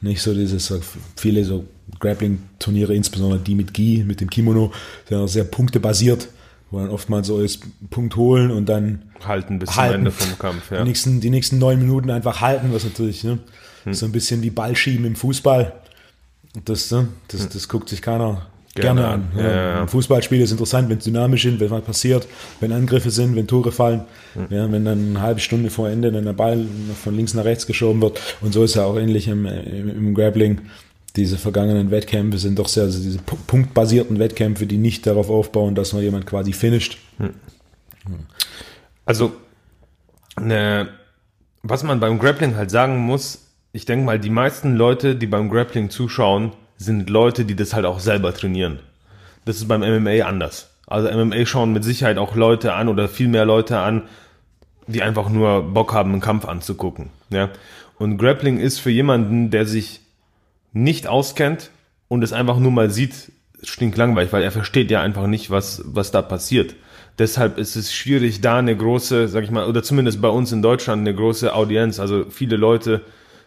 Nicht 0.02 0.22
so 0.22 0.34
dieses, 0.34 0.74
viele 1.16 1.46
so 1.46 1.66
Grappling-Turniere, 2.00 2.94
insbesondere 2.94 3.40
die 3.40 3.56
mit 3.56 3.74
Gi, 3.74 4.04
mit 4.06 4.20
dem 4.20 4.30
Kimono, 4.30 4.74
sind 5.08 5.18
auch 5.18 5.28
sehr 5.28 5.46
punktebasiert, 5.46 6.28
wo 6.70 6.80
dann 6.80 6.90
oftmals 6.90 7.28
so 7.28 7.40
ist, 7.40 7.64
Punkt 7.90 8.18
holen 8.18 8.52
und 8.52 8.68
dann 8.68 9.04
Halten 9.28 9.60
bis 9.60 9.76
halten. 9.76 9.92
zum 9.94 10.00
Ende 10.00 10.12
vom 10.12 10.40
Kampf. 10.40 10.72
Ja. 10.72 10.78
die, 10.80 10.84
nächsten, 10.90 11.20
die 11.22 11.30
nächsten 11.30 11.58
neun 11.60 11.80
Minuten 11.80 12.10
einfach 12.10 12.42
halten, 12.42 12.70
was 12.74 12.84
natürlich 12.84 13.24
ne, 13.24 13.40
Hm. 13.84 13.94
so 13.94 14.06
ein 14.06 14.12
bisschen 14.14 14.42
wie 14.44 14.50
Ballschieben 14.50 15.06
im 15.06 15.16
Fußball. 15.16 15.74
Das, 16.66 16.90
ne, 16.92 17.08
das, 17.30 17.50
das 17.50 17.68
guckt 17.68 17.90
sich 17.90 18.02
keiner 18.02 18.48
Gerne 18.76 19.02
gerne, 19.02 19.08
an. 19.14 19.32
Ja, 19.38 19.44
ja, 19.44 19.52
ja. 19.76 19.82
Ein 19.82 19.88
Fußballspiel 19.88 20.42
ist 20.42 20.52
interessant, 20.52 20.90
wenn 20.90 20.98
es 20.98 21.04
dynamisch 21.04 21.46
ist, 21.46 21.60
wenn 21.60 21.70
was 21.70 21.84
passiert, 21.84 22.28
wenn 22.60 22.72
Angriffe 22.72 23.12
sind, 23.12 23.36
wenn 23.36 23.46
Tore 23.46 23.72
fallen, 23.72 24.02
Hm. 24.34 24.48
ja, 24.50 24.72
wenn 24.72 24.84
dann 24.86 25.10
eine 25.10 25.22
halbe 25.22 25.40
Stunde 25.42 25.70
vor 25.70 25.90
Ende 25.90 26.12
dann 26.12 26.26
der 26.26 26.34
Ball 26.34 26.66
von 27.04 27.16
links 27.16 27.34
nach 27.36 27.44
rechts 27.46 27.68
geschoben 27.68 28.02
wird. 28.02 28.20
Und 28.42 28.54
so 28.54 28.64
ist 28.64 28.76
ja 28.76 28.86
auch 28.86 28.98
ähnlich 28.98 29.28
im, 29.28 29.46
im, 29.46 29.90
im 29.90 30.14
Grappling. 30.16 30.62
Diese 31.16 31.38
vergangenen 31.38 31.92
Wettkämpfe 31.92 32.40
sind 32.40 32.58
doch 32.58 32.68
sehr, 32.68 32.84
also 32.86 33.00
diese 33.00 33.20
pu- 33.20 33.38
punktbasierten 33.46 34.18
Wettkämpfe, 34.18 34.66
die 34.66 34.78
nicht 34.78 35.06
darauf 35.06 35.30
aufbauen, 35.30 35.76
dass 35.76 35.94
man 35.94 36.02
jemand 36.02 36.26
quasi 36.26 36.54
finisht. 36.54 36.98
Also, 39.06 39.34
ne, 40.40 40.90
was 41.62 41.84
man 41.84 42.00
beim 42.00 42.20
Grappling 42.20 42.56
halt 42.56 42.72
sagen 42.72 42.98
muss, 43.00 43.48
ich 43.72 43.86
denke 43.86 44.06
mal, 44.06 44.20
die 44.20 44.30
meisten 44.30 44.76
Leute, 44.76 45.16
die 45.16 45.28
beim 45.28 45.50
Grappling 45.50 45.90
zuschauen, 45.90 46.52
sind 46.78 47.10
Leute, 47.10 47.46
die 47.46 47.56
das 47.56 47.74
halt 47.74 47.86
auch 47.86 48.00
selber 48.00 48.34
trainieren. 48.34 48.80
Das 49.46 49.58
ist 49.58 49.68
beim 49.68 49.82
MMA 49.82 50.26
anders. 50.26 50.70
Also 50.88 51.10
MMA 51.12 51.46
schauen 51.46 51.74
mit 51.74 51.84
Sicherheit 51.84 52.18
auch 52.18 52.36
Leute 52.36 52.74
an 52.74 52.88
oder 52.88 53.08
viel 53.08 53.28
mehr 53.28 53.46
Leute 53.46 53.80
an, 53.80 54.04
die 54.88 55.02
einfach 55.02 55.30
nur 55.30 55.74
Bock 55.74 55.94
haben, 55.94 56.12
einen 56.12 56.22
Kampf 56.22 56.46
anzugucken. 56.46 57.10
Ja? 57.30 57.50
Und 57.98 58.18
Grappling 58.18 58.60
ist 58.60 58.80
für 58.80 58.90
jemanden, 58.90 59.50
der 59.50 59.66
sich 59.66 60.02
nicht 60.74 61.08
auskennt 61.08 61.72
und 62.08 62.24
es 62.24 62.34
einfach 62.34 62.60
nur 62.60 62.72
mal 62.72 62.90
sieht, 62.90 63.32
stinklangweilig, 63.62 64.34
weil 64.34 64.44
er 64.44 64.52
versteht 64.52 64.92
ja 64.92 65.02
einfach 65.02 65.28
nicht, 65.28 65.50
was, 65.50 65.82
was 65.86 66.12
da 66.12 66.22
passiert. 66.22 66.76
Deshalb 67.20 67.58
ist 67.58 67.76
es 67.76 67.94
schwierig, 67.94 68.42
da 68.42 68.58
eine 68.58 68.76
große, 68.76 69.28
sag 69.28 69.44
ich 69.44 69.52
mal, 69.52 69.68
oder 69.68 69.84
zumindest 69.84 70.22
bei 70.22 70.30
uns 70.30 70.52
in 70.52 70.62
Deutschland 70.62 71.02
eine 71.02 71.16
große 71.16 71.54
Audienz, 71.54 72.00
also 72.00 72.26
viele 72.30 72.56
Leute 72.56 73.02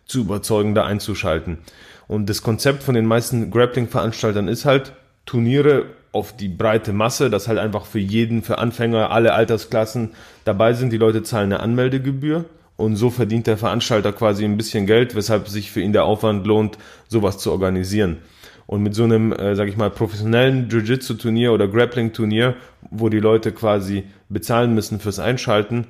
zu 0.04 0.20
überzeugen, 0.20 0.74
da 0.74 0.84
einzuschalten. 0.84 1.58
Und 2.06 2.30
das 2.30 2.42
Konzept 2.42 2.84
von 2.84 2.94
den 2.94 3.06
meisten 3.06 3.50
Grappling-Veranstaltern 3.50 4.46
ist 4.46 4.64
halt 4.64 4.92
Turniere 5.24 5.86
auf 6.12 6.36
die 6.36 6.48
breite 6.48 6.92
Masse, 6.92 7.28
dass 7.28 7.48
halt 7.48 7.58
einfach 7.58 7.84
für 7.84 7.98
jeden, 7.98 8.42
für 8.42 8.58
Anfänger, 8.58 9.10
alle 9.10 9.34
Altersklassen 9.34 10.10
dabei 10.44 10.72
sind. 10.72 10.92
Die 10.92 10.96
Leute 10.96 11.22
zahlen 11.22 11.52
eine 11.52 11.60
Anmeldgebühr 11.60 12.44
und 12.76 12.96
so 12.96 13.10
verdient 13.10 13.46
der 13.46 13.58
Veranstalter 13.58 14.12
quasi 14.12 14.44
ein 14.44 14.56
bisschen 14.56 14.86
Geld, 14.86 15.14
weshalb 15.14 15.48
sich 15.48 15.70
für 15.70 15.80
ihn 15.80 15.92
der 15.92 16.04
Aufwand 16.04 16.46
lohnt, 16.46 16.78
sowas 17.08 17.38
zu 17.38 17.50
organisieren. 17.50 18.18
Und 18.66 18.82
mit 18.82 18.94
so 18.94 19.04
einem, 19.04 19.32
äh, 19.32 19.54
sag 19.54 19.68
ich 19.68 19.76
mal, 19.76 19.90
professionellen 19.90 20.68
Jiu-Jitsu-Turnier 20.68 21.52
oder 21.52 21.68
Grappling-Turnier, 21.68 22.54
wo 22.90 23.08
die 23.08 23.20
Leute 23.20 23.52
quasi 23.52 24.04
bezahlen 24.28 24.74
müssen 24.74 25.00
fürs 25.00 25.18
Einschalten, 25.18 25.86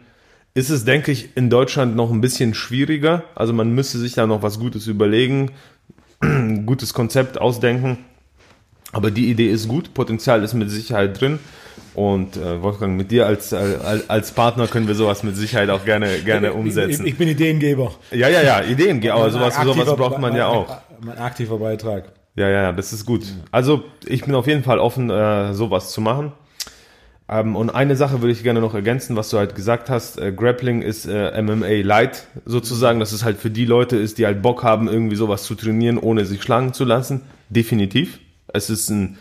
ist 0.55 0.71
es, 0.71 0.85
denke 0.85 1.13
ich, 1.13 1.37
in 1.37 1.51
Deutschland 1.51 1.97
noch 1.97 2.11
ein 2.11 2.21
bisschen 2.21 2.55
schwieriger. 2.55 3.25
Also 3.35 3.53
man 3.53 3.75
müsste 3.75 3.99
sich 3.99 4.15
da 4.15 4.27
noch 4.27 4.43
was 4.43 4.59
Gutes 4.59 4.87
überlegen, 4.87 5.51
ein 6.21 6.65
gutes 6.67 6.95
Konzept 6.95 7.39
ausdenken. 7.39 7.99
Aber 8.93 9.11
die 9.11 9.31
Idee 9.31 9.51
ist 9.51 9.69
gut, 9.69 9.93
Potenzial 9.93 10.43
ist 10.43 10.55
mit 10.55 10.71
Sicherheit 10.71 11.21
drin. 11.21 11.39
Und 11.93 12.37
äh, 12.37 12.63
Wolfgang, 12.63 12.97
mit 12.97 13.11
dir 13.11 13.27
als, 13.27 13.53
als, 13.53 14.09
als 14.09 14.31
Partner 14.33 14.67
können 14.67 14.87
wir 14.87 14.95
sowas 14.95 15.23
mit 15.23 15.37
Sicherheit 15.37 15.71
auch 15.71 15.85
gerne, 15.85 16.19
gerne 16.21 16.53
umsetzen. 16.53 17.05
Ich, 17.05 17.13
ich 17.13 17.19
bin 17.19 17.29
Ideengeber. 17.29 17.95
ja, 18.11 18.29
ja, 18.29 18.43
ja, 18.43 18.63
Ideen, 18.63 19.07
aber 19.11 19.31
sowas, 19.31 19.57
sowas 19.63 19.97
braucht 19.97 20.19
man 20.19 20.37
ja 20.37 20.49
auch. 20.49 20.79
Mein 21.01 21.19
aktiver 21.19 21.59
Beitrag. 21.59 22.13
Ja, 22.35 22.49
ja, 22.49 22.63
ja, 22.65 22.73
das 22.73 22.93
ist 22.93 23.07
gut. 23.07 23.25
Also 23.51 23.85
ich 24.07 24.25
bin 24.25 24.35
auf 24.35 24.47
jeden 24.47 24.63
Fall 24.63 24.79
offen, 24.79 25.09
äh, 25.09 25.55
sowas 25.55 25.91
zu 25.91 26.03
machen. 26.03 26.33
Ähm, 27.29 27.57
und 27.57 27.71
eine 27.71 27.97
Sache 27.97 28.21
würde 28.21 28.33
ich 28.33 28.43
gerne 28.43 28.61
noch 28.61 28.75
ergänzen, 28.75 29.17
was 29.17 29.31
du 29.31 29.39
halt 29.39 29.55
gesagt 29.55 29.91
hast. 29.91 30.19
Äh, 30.19 30.33
Grappling 30.33 30.83
ist 30.83 31.07
äh, 31.07 31.41
MMA 31.43 31.83
Light 31.83 32.27
sozusagen, 32.45 33.01
dass 33.01 33.13
es 33.13 33.25
halt 33.25 33.39
für 33.39 33.51
die 33.51 33.65
Leute 33.65 33.97
ist, 33.97 34.19
die 34.19 34.27
halt 34.27 34.43
Bock 34.43 34.63
haben, 34.63 34.89
irgendwie 34.89 35.17
sowas 35.17 35.43
zu 35.43 35.55
trainieren, 35.55 35.99
ohne 35.99 36.25
sich 36.25 36.43
schlagen 36.43 36.73
zu 36.73 36.85
lassen. 36.85 37.23
Definitiv. 37.49 38.21
Es 38.53 38.71
ist 38.71 38.91
ein, 38.91 39.19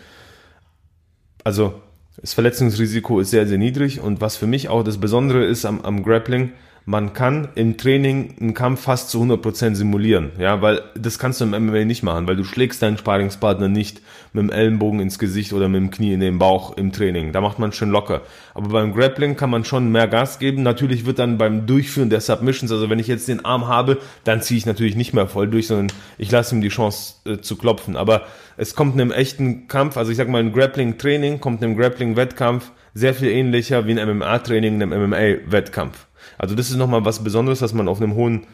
also 1.43 1.82
das 2.18 2.34
Verletzungsrisiko 2.34 3.20
ist 3.20 3.32
sehr, 3.32 3.47
sehr 3.47 3.58
niedrig. 3.58 3.99
Und 3.99 4.22
was 4.22 4.38
für 4.38 4.47
mich 4.47 4.70
auch 4.70 4.84
das 4.84 4.99
Besondere 4.99 5.43
ist 5.45 5.66
am, 5.66 5.82
am 5.82 6.03
Grappling, 6.03 6.53
man 6.88 7.14
kann 7.14 7.48
im 7.56 7.78
Training 7.78 8.36
einen 8.40 8.54
Kampf 8.54 8.82
fast 8.82 9.10
zu 9.10 9.22
100% 9.22 9.74
simulieren. 9.74 10.32
Ja, 10.38 10.62
weil 10.62 10.84
das 10.94 11.18
kannst 11.18 11.42
du 11.42 11.46
im 11.46 11.66
MMA 11.66 11.84
nicht 11.84 12.04
machen, 12.04 12.28
weil 12.28 12.36
du 12.36 12.44
schlägst 12.44 12.84
deinen 12.84 13.00
Sparingspartner 13.00 13.68
nicht 13.68 14.02
mit 14.34 14.44
dem 14.44 14.52
Ellenbogen 14.52 15.00
ins 15.00 15.18
Gesicht 15.18 15.52
oder 15.54 15.68
mit 15.68 15.82
dem 15.82 15.90
Knie 15.90 16.14
in 16.14 16.20
den 16.20 16.38
Bauch 16.38 16.78
im 16.78 16.92
Training. 16.92 17.32
Da 17.32 17.42
macht 17.42 17.58
man 17.58 17.72
schön 17.72 17.90
locker. 17.90 18.22
Aber 18.54 18.70
beim 18.70 18.94
Grappling 18.94 19.36
kann 19.36 19.50
man 19.50 19.66
schon 19.66 19.92
mehr 19.92 20.08
Gas 20.08 20.38
geben. 20.38 20.62
Natürlich 20.62 21.08
wird 21.08 21.18
dann 21.18 21.40
beim 21.40 21.66
Durchführen 21.66 22.12
der 22.12 22.22
Submissions, 22.22 22.72
also 22.72 22.88
wenn 22.88 23.00
ich 23.00 23.08
jetzt 23.08 23.28
den 23.28 23.44
Arm 23.44 23.68
habe, 23.68 23.98
dann 24.24 24.44
ziehe 24.44 24.60
ich 24.60 24.68
natürlich 24.68 24.96
nicht 24.96 25.14
mehr 25.14 25.28
voll 25.28 25.48
durch, 25.48 25.68
sondern 25.68 25.88
ich 26.20 26.30
lasse 26.30 26.54
ihm 26.54 26.62
die 26.62 26.70
Chance 26.70 27.16
äh, 27.26 27.38
zu 27.40 27.56
klopfen. 27.56 27.98
Aber 27.98 28.28
es 28.58 28.76
kommt 28.76 28.94
in 28.94 29.02
einem 29.02 29.12
echten 29.12 29.68
Kampf, 29.68 29.98
also 29.98 30.12
ich 30.12 30.18
sag 30.18 30.30
mal, 30.30 30.40
ein 30.40 30.54
Grappling-Training 30.54 31.40
kommt 31.40 31.64
in 31.64 31.70
einem 31.70 31.78
Grappling-Wettkampf 31.78 32.72
sehr 32.94 33.16
viel 33.16 33.30
ähnlicher 33.30 33.88
wie 33.88 34.00
ein 34.00 34.18
MMA-Training 34.18 34.76
in 34.76 34.84
einem 34.84 35.10
MMA-Wettkampf. 35.10 36.06
Also 36.38 36.55
das 36.55 36.69
ist 36.69 36.78
nochmal 36.78 37.05
was 37.05 37.23
Besonderes, 37.23 37.59
dass 37.59 37.73
man 37.73 37.88
auf 37.88 38.01
einem 38.01 38.15
hohen, 38.15 38.47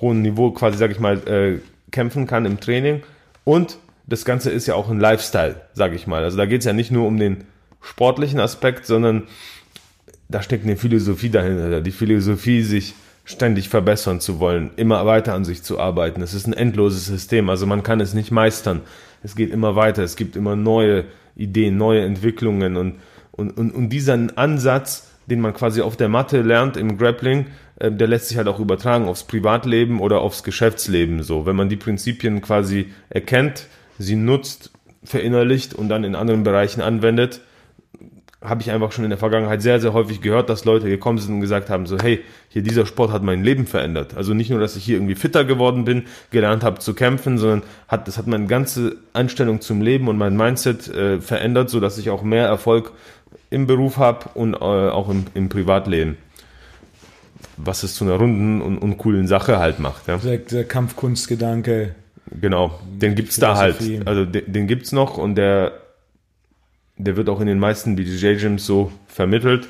hohen 0.00 0.22
Niveau 0.22 0.50
quasi, 0.50 0.78
sag 0.78 0.90
ich 0.90 1.00
mal, 1.00 1.18
äh, 1.28 1.58
kämpfen 1.90 2.26
kann 2.26 2.44
im 2.44 2.60
Training. 2.60 3.02
Und 3.44 3.78
das 4.06 4.24
Ganze 4.24 4.50
ist 4.50 4.66
ja 4.66 4.74
auch 4.74 4.90
ein 4.90 5.00
Lifestyle, 5.00 5.62
sag 5.72 5.92
ich 5.92 6.06
mal. 6.06 6.22
Also 6.24 6.36
da 6.36 6.46
geht 6.46 6.60
es 6.60 6.66
ja 6.66 6.72
nicht 6.72 6.90
nur 6.90 7.06
um 7.06 7.18
den 7.18 7.44
sportlichen 7.80 8.40
Aspekt, 8.40 8.86
sondern 8.86 9.24
da 10.28 10.42
steckt 10.42 10.64
eine 10.64 10.76
Philosophie 10.76 11.30
dahinter. 11.30 11.80
Die 11.80 11.90
Philosophie, 11.90 12.62
sich 12.62 12.94
ständig 13.24 13.68
verbessern 13.68 14.20
zu 14.20 14.38
wollen, 14.38 14.70
immer 14.76 15.06
weiter 15.06 15.34
an 15.34 15.44
sich 15.44 15.62
zu 15.62 15.80
arbeiten. 15.80 16.20
Es 16.22 16.34
ist 16.34 16.46
ein 16.46 16.52
endloses 16.52 17.06
System, 17.06 17.48
also 17.48 17.66
man 17.66 17.82
kann 17.82 18.00
es 18.00 18.12
nicht 18.14 18.30
meistern. 18.30 18.82
Es 19.22 19.34
geht 19.34 19.50
immer 19.50 19.76
weiter, 19.76 20.02
es 20.02 20.16
gibt 20.16 20.36
immer 20.36 20.56
neue 20.56 21.04
Ideen, 21.34 21.78
neue 21.78 22.02
Entwicklungen 22.02 22.76
und, 22.76 22.96
und, 23.32 23.56
und, 23.56 23.70
und 23.70 23.88
diesen 23.88 24.36
Ansatz, 24.36 25.08
den 25.26 25.40
man 25.40 25.54
quasi 25.54 25.80
auf 25.80 25.96
der 25.96 26.08
Matte 26.08 26.42
lernt 26.42 26.76
im 26.76 26.98
Grappling, 26.98 27.46
äh, 27.76 27.90
der 27.90 28.08
lässt 28.08 28.28
sich 28.28 28.36
halt 28.36 28.48
auch 28.48 28.60
übertragen 28.60 29.06
aufs 29.06 29.24
Privatleben 29.24 30.00
oder 30.00 30.20
aufs 30.20 30.42
Geschäftsleben 30.42 31.22
so. 31.22 31.46
Wenn 31.46 31.56
man 31.56 31.68
die 31.68 31.76
Prinzipien 31.76 32.40
quasi 32.40 32.92
erkennt, 33.10 33.66
sie 33.98 34.16
nutzt, 34.16 34.70
verinnerlicht 35.04 35.74
und 35.74 35.88
dann 35.88 36.04
in 36.04 36.14
anderen 36.14 36.44
Bereichen 36.44 36.80
anwendet, 36.80 37.40
habe 38.44 38.60
ich 38.60 38.70
einfach 38.70 38.92
schon 38.92 39.04
in 39.04 39.10
der 39.10 39.18
Vergangenheit 39.18 39.62
sehr, 39.62 39.80
sehr 39.80 39.94
häufig 39.94 40.20
gehört, 40.20 40.50
dass 40.50 40.66
Leute 40.66 40.86
gekommen 40.86 41.18
sind 41.18 41.34
und 41.34 41.40
gesagt 41.40 41.70
haben, 41.70 41.86
so, 41.86 41.96
hey, 41.98 42.22
hier 42.50 42.62
dieser 42.62 42.84
Sport 42.84 43.10
hat 43.10 43.22
mein 43.22 43.42
Leben 43.42 43.66
verändert. 43.66 44.16
Also 44.16 44.34
nicht 44.34 44.50
nur, 44.50 44.60
dass 44.60 44.76
ich 44.76 44.84
hier 44.84 44.96
irgendwie 44.96 45.14
fitter 45.14 45.46
geworden 45.46 45.84
bin, 45.84 46.04
gelernt 46.30 46.62
habe 46.62 46.78
zu 46.78 46.92
kämpfen, 46.92 47.38
sondern 47.38 47.62
hat, 47.88 48.06
das 48.06 48.18
hat 48.18 48.26
meine 48.26 48.46
ganze 48.46 48.96
Einstellung 49.14 49.62
zum 49.62 49.80
Leben 49.80 50.08
und 50.08 50.18
mein 50.18 50.36
Mindset 50.36 50.88
äh, 50.88 51.20
verändert, 51.20 51.70
so 51.70 51.80
dass 51.80 51.96
ich 51.96 52.10
auch 52.10 52.22
mehr 52.22 52.46
Erfolg 52.46 52.92
im 53.50 53.66
Beruf 53.66 53.96
habe 53.98 54.28
und 54.34 54.54
äh, 54.54 54.56
auch 54.56 55.08
im, 55.08 55.26
im 55.34 55.48
Privatleben. 55.48 56.16
Was 57.56 57.82
es 57.82 57.94
zu 57.94 58.04
einer 58.04 58.14
runden 58.14 58.60
und, 58.60 58.78
und 58.78 58.98
coolen 58.98 59.28
Sache 59.28 59.58
halt 59.58 59.78
macht. 59.78 60.08
Ja. 60.08 60.16
Der, 60.16 60.38
der 60.38 60.64
Kampfkunstgedanke. 60.64 61.94
Genau, 62.40 62.78
den 62.84 63.14
gibt's 63.14 63.36
da 63.36 63.56
halt. 63.56 63.76
Also 64.06 64.24
den, 64.24 64.52
den 64.52 64.66
gibt's 64.66 64.92
noch 64.92 65.18
und 65.18 65.36
der, 65.36 65.72
der 66.96 67.16
wird 67.16 67.28
auch 67.28 67.40
in 67.40 67.46
den 67.46 67.58
meisten 67.58 67.96
BJJ-Gyms 67.96 68.64
so 68.66 68.90
vermittelt. 69.06 69.68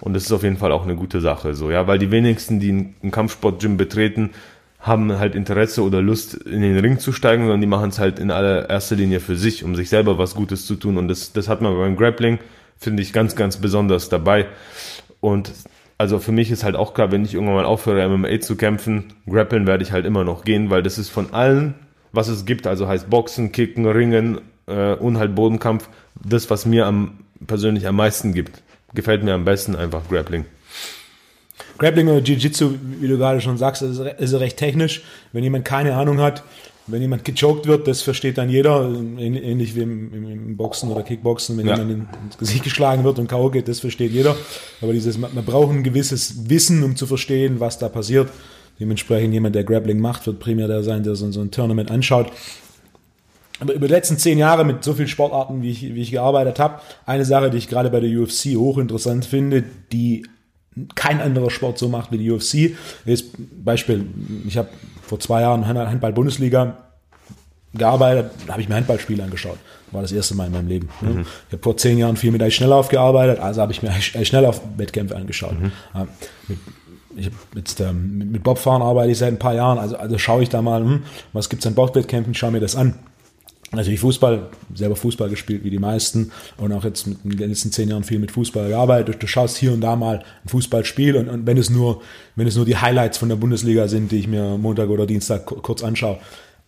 Und 0.00 0.14
das 0.14 0.24
ist 0.24 0.32
auf 0.32 0.42
jeden 0.42 0.56
Fall 0.56 0.72
auch 0.72 0.84
eine 0.84 0.96
gute 0.96 1.20
Sache, 1.20 1.54
so, 1.54 1.70
ja, 1.70 1.86
weil 1.86 1.98
die 1.98 2.10
wenigsten, 2.10 2.58
die 2.58 2.70
einen 2.70 3.10
Kampfsport-Gym 3.10 3.76
betreten, 3.76 4.30
haben 4.78 5.18
halt 5.18 5.34
Interesse 5.34 5.82
oder 5.82 6.00
Lust, 6.00 6.34
in 6.34 6.62
den 6.62 6.78
Ring 6.78 6.98
zu 6.98 7.12
steigen, 7.12 7.42
sondern 7.42 7.60
die 7.60 7.66
machen 7.66 7.90
es 7.90 7.98
halt 7.98 8.18
in 8.18 8.30
allererster 8.30 8.96
Linie 8.96 9.20
für 9.20 9.36
sich, 9.36 9.62
um 9.62 9.76
sich 9.76 9.90
selber 9.90 10.16
was 10.16 10.34
Gutes 10.34 10.64
zu 10.64 10.74
tun. 10.74 10.96
Und 10.96 11.08
das, 11.08 11.32
das 11.32 11.48
hat 11.48 11.60
man 11.60 11.76
beim 11.76 11.96
Grappling, 11.96 12.38
finde 12.80 13.02
ich, 13.02 13.12
ganz, 13.12 13.36
ganz 13.36 13.58
besonders 13.58 14.08
dabei. 14.08 14.46
Und 15.20 15.52
also 15.98 16.18
für 16.18 16.32
mich 16.32 16.50
ist 16.50 16.64
halt 16.64 16.76
auch 16.76 16.94
klar, 16.94 17.12
wenn 17.12 17.24
ich 17.24 17.34
irgendwann 17.34 17.56
mal 17.56 17.64
aufhöre, 17.66 18.08
MMA 18.08 18.40
zu 18.40 18.56
kämpfen, 18.56 19.12
grappeln 19.28 19.66
werde 19.66 19.84
ich 19.84 19.92
halt 19.92 20.06
immer 20.06 20.24
noch 20.24 20.44
gehen, 20.44 20.70
weil 20.70 20.82
das 20.82 20.96
ist 20.96 21.10
von 21.10 21.34
allen, 21.34 21.74
was 22.12 22.28
es 22.28 22.46
gibt, 22.46 22.66
also 22.66 22.88
heißt 22.88 23.10
Boxen, 23.10 23.52
Kicken, 23.52 23.86
Ringen 23.86 24.40
äh, 24.66 24.94
und 24.94 25.34
Bodenkampf, 25.34 25.88
das, 26.24 26.48
was 26.48 26.64
mir 26.64 26.86
am, 26.86 27.18
persönlich 27.46 27.86
am 27.86 27.96
meisten 27.96 28.32
gibt. 28.32 28.62
Gefällt 28.94 29.22
mir 29.22 29.34
am 29.34 29.44
besten 29.44 29.76
einfach 29.76 30.08
Grappling. 30.08 30.46
Grappling 31.78 32.08
oder 32.08 32.20
Jiu-Jitsu, 32.20 32.74
wie 33.00 33.08
du 33.08 33.18
gerade 33.18 33.40
schon 33.40 33.58
sagst, 33.58 33.82
ist, 33.82 33.98
ist 33.98 34.34
recht 34.34 34.56
technisch. 34.56 35.02
Wenn 35.32 35.44
jemand 35.44 35.64
keine 35.64 35.94
Ahnung 35.94 36.20
hat, 36.20 36.42
wenn 36.90 37.00
jemand 37.00 37.24
gechoked 37.24 37.66
wird, 37.66 37.86
das 37.88 38.02
versteht 38.02 38.38
dann 38.38 38.48
jeder, 38.50 38.80
ähn- 38.88 39.40
ähnlich 39.40 39.74
wie 39.76 39.80
im, 39.82 40.12
im, 40.12 40.56
Boxen 40.56 40.90
oder 40.90 41.02
Kickboxen, 41.02 41.56
wenn 41.58 41.66
Ja. 41.66 41.74
jemand 41.76 41.90
in- 41.92 42.08
ins 42.26 42.38
Gesicht 42.38 42.64
geschlagen 42.64 43.04
wird 43.04 43.18
und 43.18 43.28
K.O. 43.28 43.50
geht, 43.50 43.68
das 43.68 43.80
versteht 43.80 44.12
jeder. 44.12 44.36
Aber 44.80 44.92
dieses, 44.92 45.16
man 45.18 45.34
man 45.34 45.44
braucht 45.44 45.70
ein 45.72 45.82
gewisses 45.82 46.48
Wissen, 46.50 46.82
um 46.82 46.96
zu 46.96 47.06
verstehen, 47.06 47.60
was 47.60 47.78
da 47.78 47.88
passiert. 47.88 48.28
Dementsprechend 48.78 49.32
jemand, 49.34 49.54
der 49.54 49.64
Grappling 49.64 49.98
macht, 50.00 50.26
wird 50.26 50.38
primär 50.40 50.66
der 50.68 50.82
sein, 50.82 51.02
der 51.02 51.14
so, 51.14 51.30
so 51.30 51.40
ein 51.40 51.50
Tournament 51.50 51.90
anschaut. 51.90 52.32
Aber 53.58 53.74
über 53.74 53.88
die 53.88 53.92
letzten 53.92 54.16
zehn 54.16 54.38
Jahre 54.38 54.64
mit 54.64 54.82
so 54.84 54.94
vielen 54.94 55.08
Sportarten, 55.08 55.60
wie 55.62 55.70
ich, 55.70 55.82
wie 55.94 56.00
ich 56.00 56.10
gearbeitet 56.10 56.58
habe, 56.58 56.80
eine 57.04 57.26
Sache, 57.26 57.50
die 57.50 57.58
ich 57.58 57.68
gerade 57.68 57.90
bei 57.90 58.00
der 58.00 58.08
UFC 58.18 58.56
hochinteressant 58.56 59.26
finde, 59.26 59.64
die 59.92 60.24
kein 60.94 61.20
anderer 61.20 61.50
Sport 61.50 61.78
so 61.78 61.88
macht 61.88 62.12
wie 62.12 62.18
die 62.18 62.30
UFC, 62.30 62.76
ist 63.04 63.26
Beispiel, 63.64 64.06
ich 64.46 64.56
habe 64.56 64.68
vor 65.02 65.18
zwei 65.18 65.42
Jahren 65.42 65.66
Handball-Bundesliga 65.66 66.76
gearbeitet, 67.74 68.32
da 68.46 68.52
habe 68.52 68.62
ich 68.62 68.68
mir 68.68 68.76
Handballspiele 68.76 69.22
angeschaut. 69.22 69.58
War 69.92 70.02
das 70.02 70.12
erste 70.12 70.34
Mal 70.34 70.46
in 70.46 70.52
meinem 70.52 70.68
Leben. 70.68 70.88
Mhm. 71.00 71.26
Ich 71.48 71.52
habe 71.52 71.62
vor 71.62 71.76
zehn 71.76 71.98
Jahren 71.98 72.16
viel 72.16 72.30
mit 72.30 72.42
Eisschnelllauf 72.42 72.88
gearbeitet, 72.88 73.40
also 73.40 73.60
habe 73.60 73.72
ich 73.72 73.82
mir 73.82 73.90
Eisschnelllauf-Wettkämpfe 73.90 75.16
angeschaut. 75.16 75.60
Mhm. 75.60 75.72
Mit, 76.48 76.58
ich 77.16 77.30
jetzt 77.56 77.80
ähm, 77.80 78.30
mit 78.30 78.42
Bobfahren 78.42 78.82
arbeite 78.82 79.10
ich 79.10 79.18
seit 79.18 79.32
ein 79.32 79.38
paar 79.38 79.54
Jahren, 79.54 79.78
also, 79.78 79.96
also 79.96 80.16
schaue 80.18 80.42
ich 80.42 80.48
da 80.48 80.62
mal, 80.62 80.82
hm, 80.82 81.02
was 81.32 81.48
gibt 81.48 81.62
es 81.62 81.66
an 81.66 81.74
Bobwettkämpfen, 81.74 82.34
schaue 82.34 82.52
mir 82.52 82.60
das 82.60 82.76
an. 82.76 82.94
Natürlich 83.72 84.00
Fußball, 84.00 84.48
selber 84.74 84.96
Fußball 84.96 85.28
gespielt 85.28 85.62
wie 85.62 85.70
die 85.70 85.78
meisten 85.78 86.32
und 86.56 86.72
auch 86.72 86.82
jetzt 86.82 87.06
mit 87.06 87.22
in 87.24 87.36
den 87.36 87.50
letzten 87.50 87.70
zehn 87.70 87.88
Jahren 87.88 88.02
viel 88.02 88.18
mit 88.18 88.32
Fußball 88.32 88.68
gearbeitet. 88.68 89.22
Du 89.22 89.28
schaust 89.28 89.56
hier 89.58 89.72
und 89.72 89.80
da 89.80 89.94
mal 89.94 90.24
ein 90.44 90.48
Fußballspiel 90.48 91.16
und, 91.16 91.28
und 91.28 91.46
wenn 91.46 91.56
es 91.56 91.70
nur, 91.70 92.02
wenn 92.34 92.48
es 92.48 92.56
nur 92.56 92.64
die 92.64 92.76
Highlights 92.76 93.18
von 93.18 93.28
der 93.28 93.36
Bundesliga 93.36 93.86
sind, 93.86 94.10
die 94.10 94.18
ich 94.18 94.26
mir 94.26 94.58
Montag 94.58 94.88
oder 94.88 95.06
Dienstag 95.06 95.46
kurz 95.46 95.84
anschaue. 95.84 96.18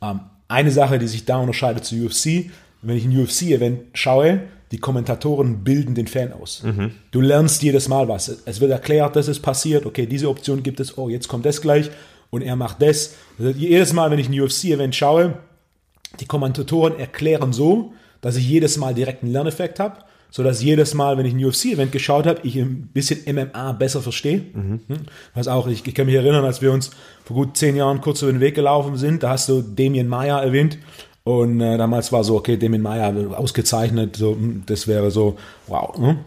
Ähm, 0.00 0.20
eine 0.46 0.70
Sache, 0.70 0.98
die 1.00 1.09
sich 1.09 1.24
da 1.24 1.38
unterscheidet 1.38 1.84
zu 1.84 1.96
UFC, 1.96 2.50
wenn 2.82 2.96
ich 2.96 3.05
ein 3.05 3.18
UFC-Event 3.18 3.80
schaue, 3.94 4.42
die 4.70 4.78
Kommentatoren 4.78 5.64
bilden 5.64 5.94
den 5.94 6.07
Fan 6.07 6.32
aus. 6.32 6.62
Mhm. 6.62 6.92
Du 7.11 7.20
lernst 7.20 7.62
jedes 7.62 7.88
Mal 7.88 8.09
was. 8.09 8.28
Es 8.44 8.61
wird 8.61 8.70
erklärt, 8.70 9.16
das 9.16 9.28
ist 9.28 9.40
passiert, 9.40 9.86
okay, 9.86 10.07
diese 10.07 10.28
Option 10.28 10.62
gibt 10.62 10.78
es, 10.78 10.96
oh, 10.96 11.09
jetzt 11.09 11.28
kommt 11.28 11.46
das 11.46 11.61
gleich 11.61 11.90
und 12.30 12.42
er 12.42 12.57
macht 12.57 12.80
das. 12.80 13.14
Also 13.38 13.50
jedes 13.50 13.92
Mal, 13.92 14.11
wenn 14.11 14.18
ich 14.18 14.28
ein 14.28 14.40
UFC-Event 14.40 14.94
schaue, 14.94 15.34
die 16.20 16.26
Kommentatoren 16.26 16.98
erklären 16.98 17.52
so, 17.52 17.92
dass 18.20 18.36
ich 18.36 18.48
jedes 18.48 18.76
Mal 18.76 18.94
direkt 18.94 19.22
einen 19.22 19.32
Lerneffekt 19.32 19.80
habe, 19.80 19.98
sodass 20.30 20.62
jedes 20.62 20.94
Mal, 20.94 21.18
wenn 21.18 21.26
ich 21.26 21.34
ein 21.34 21.44
UFC-Event 21.44 21.92
geschaut 21.92 22.26
habe, 22.26 22.40
ich 22.42 22.56
ein 22.56 22.88
bisschen 22.92 23.20
MMA 23.34 23.72
besser 23.72 24.00
verstehe. 24.00 24.42
Mhm. 24.54 24.80
Was 25.34 25.48
auch, 25.48 25.68
ich, 25.68 25.86
ich 25.86 25.94
kann 25.94 26.06
mich 26.06 26.14
erinnern, 26.14 26.44
als 26.44 26.62
wir 26.62 26.72
uns 26.72 26.90
vor 27.24 27.36
gut 27.36 27.56
zehn 27.56 27.76
Jahren 27.76 28.00
kurz 28.00 28.22
über 28.22 28.32
den 28.32 28.40
Weg 28.40 28.54
gelaufen 28.54 28.96
sind, 28.96 29.22
da 29.22 29.30
hast 29.30 29.48
du 29.48 29.60
Damien 29.60 30.08
Maya 30.08 30.40
erwähnt. 30.40 30.78
Und 31.24 31.60
äh, 31.60 31.76
damals 31.76 32.10
war 32.12 32.24
so, 32.24 32.36
okay, 32.36 32.56
Damien 32.56 32.82
Maya 32.82 33.12
ausgezeichnet, 33.34 34.16
so, 34.16 34.32
hm, 34.32 34.62
das 34.66 34.88
wäre 34.88 35.10
so, 35.10 35.36
wow. 35.66 35.96
Hm? 35.96 36.18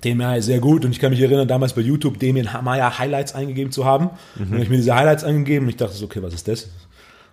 Damien 0.00 0.18
Maya 0.18 0.36
ist 0.36 0.46
sehr 0.46 0.60
gut 0.60 0.84
und 0.84 0.92
ich 0.92 1.00
kann 1.00 1.10
mich 1.10 1.20
erinnern, 1.20 1.48
damals 1.48 1.72
bei 1.72 1.80
YouTube 1.80 2.20
Damien 2.20 2.48
Maya 2.62 2.98
Highlights 2.98 3.34
eingegeben 3.34 3.72
zu 3.72 3.84
haben. 3.84 4.10
Mhm. 4.36 4.52
Und 4.52 4.62
ich 4.62 4.68
mir 4.68 4.76
diese 4.76 4.94
Highlights 4.94 5.24
eingegeben 5.24 5.64
und 5.64 5.70
ich 5.70 5.76
dachte 5.76 5.94
so, 5.94 6.04
okay, 6.04 6.22
was 6.22 6.34
ist 6.34 6.46
das? 6.46 6.68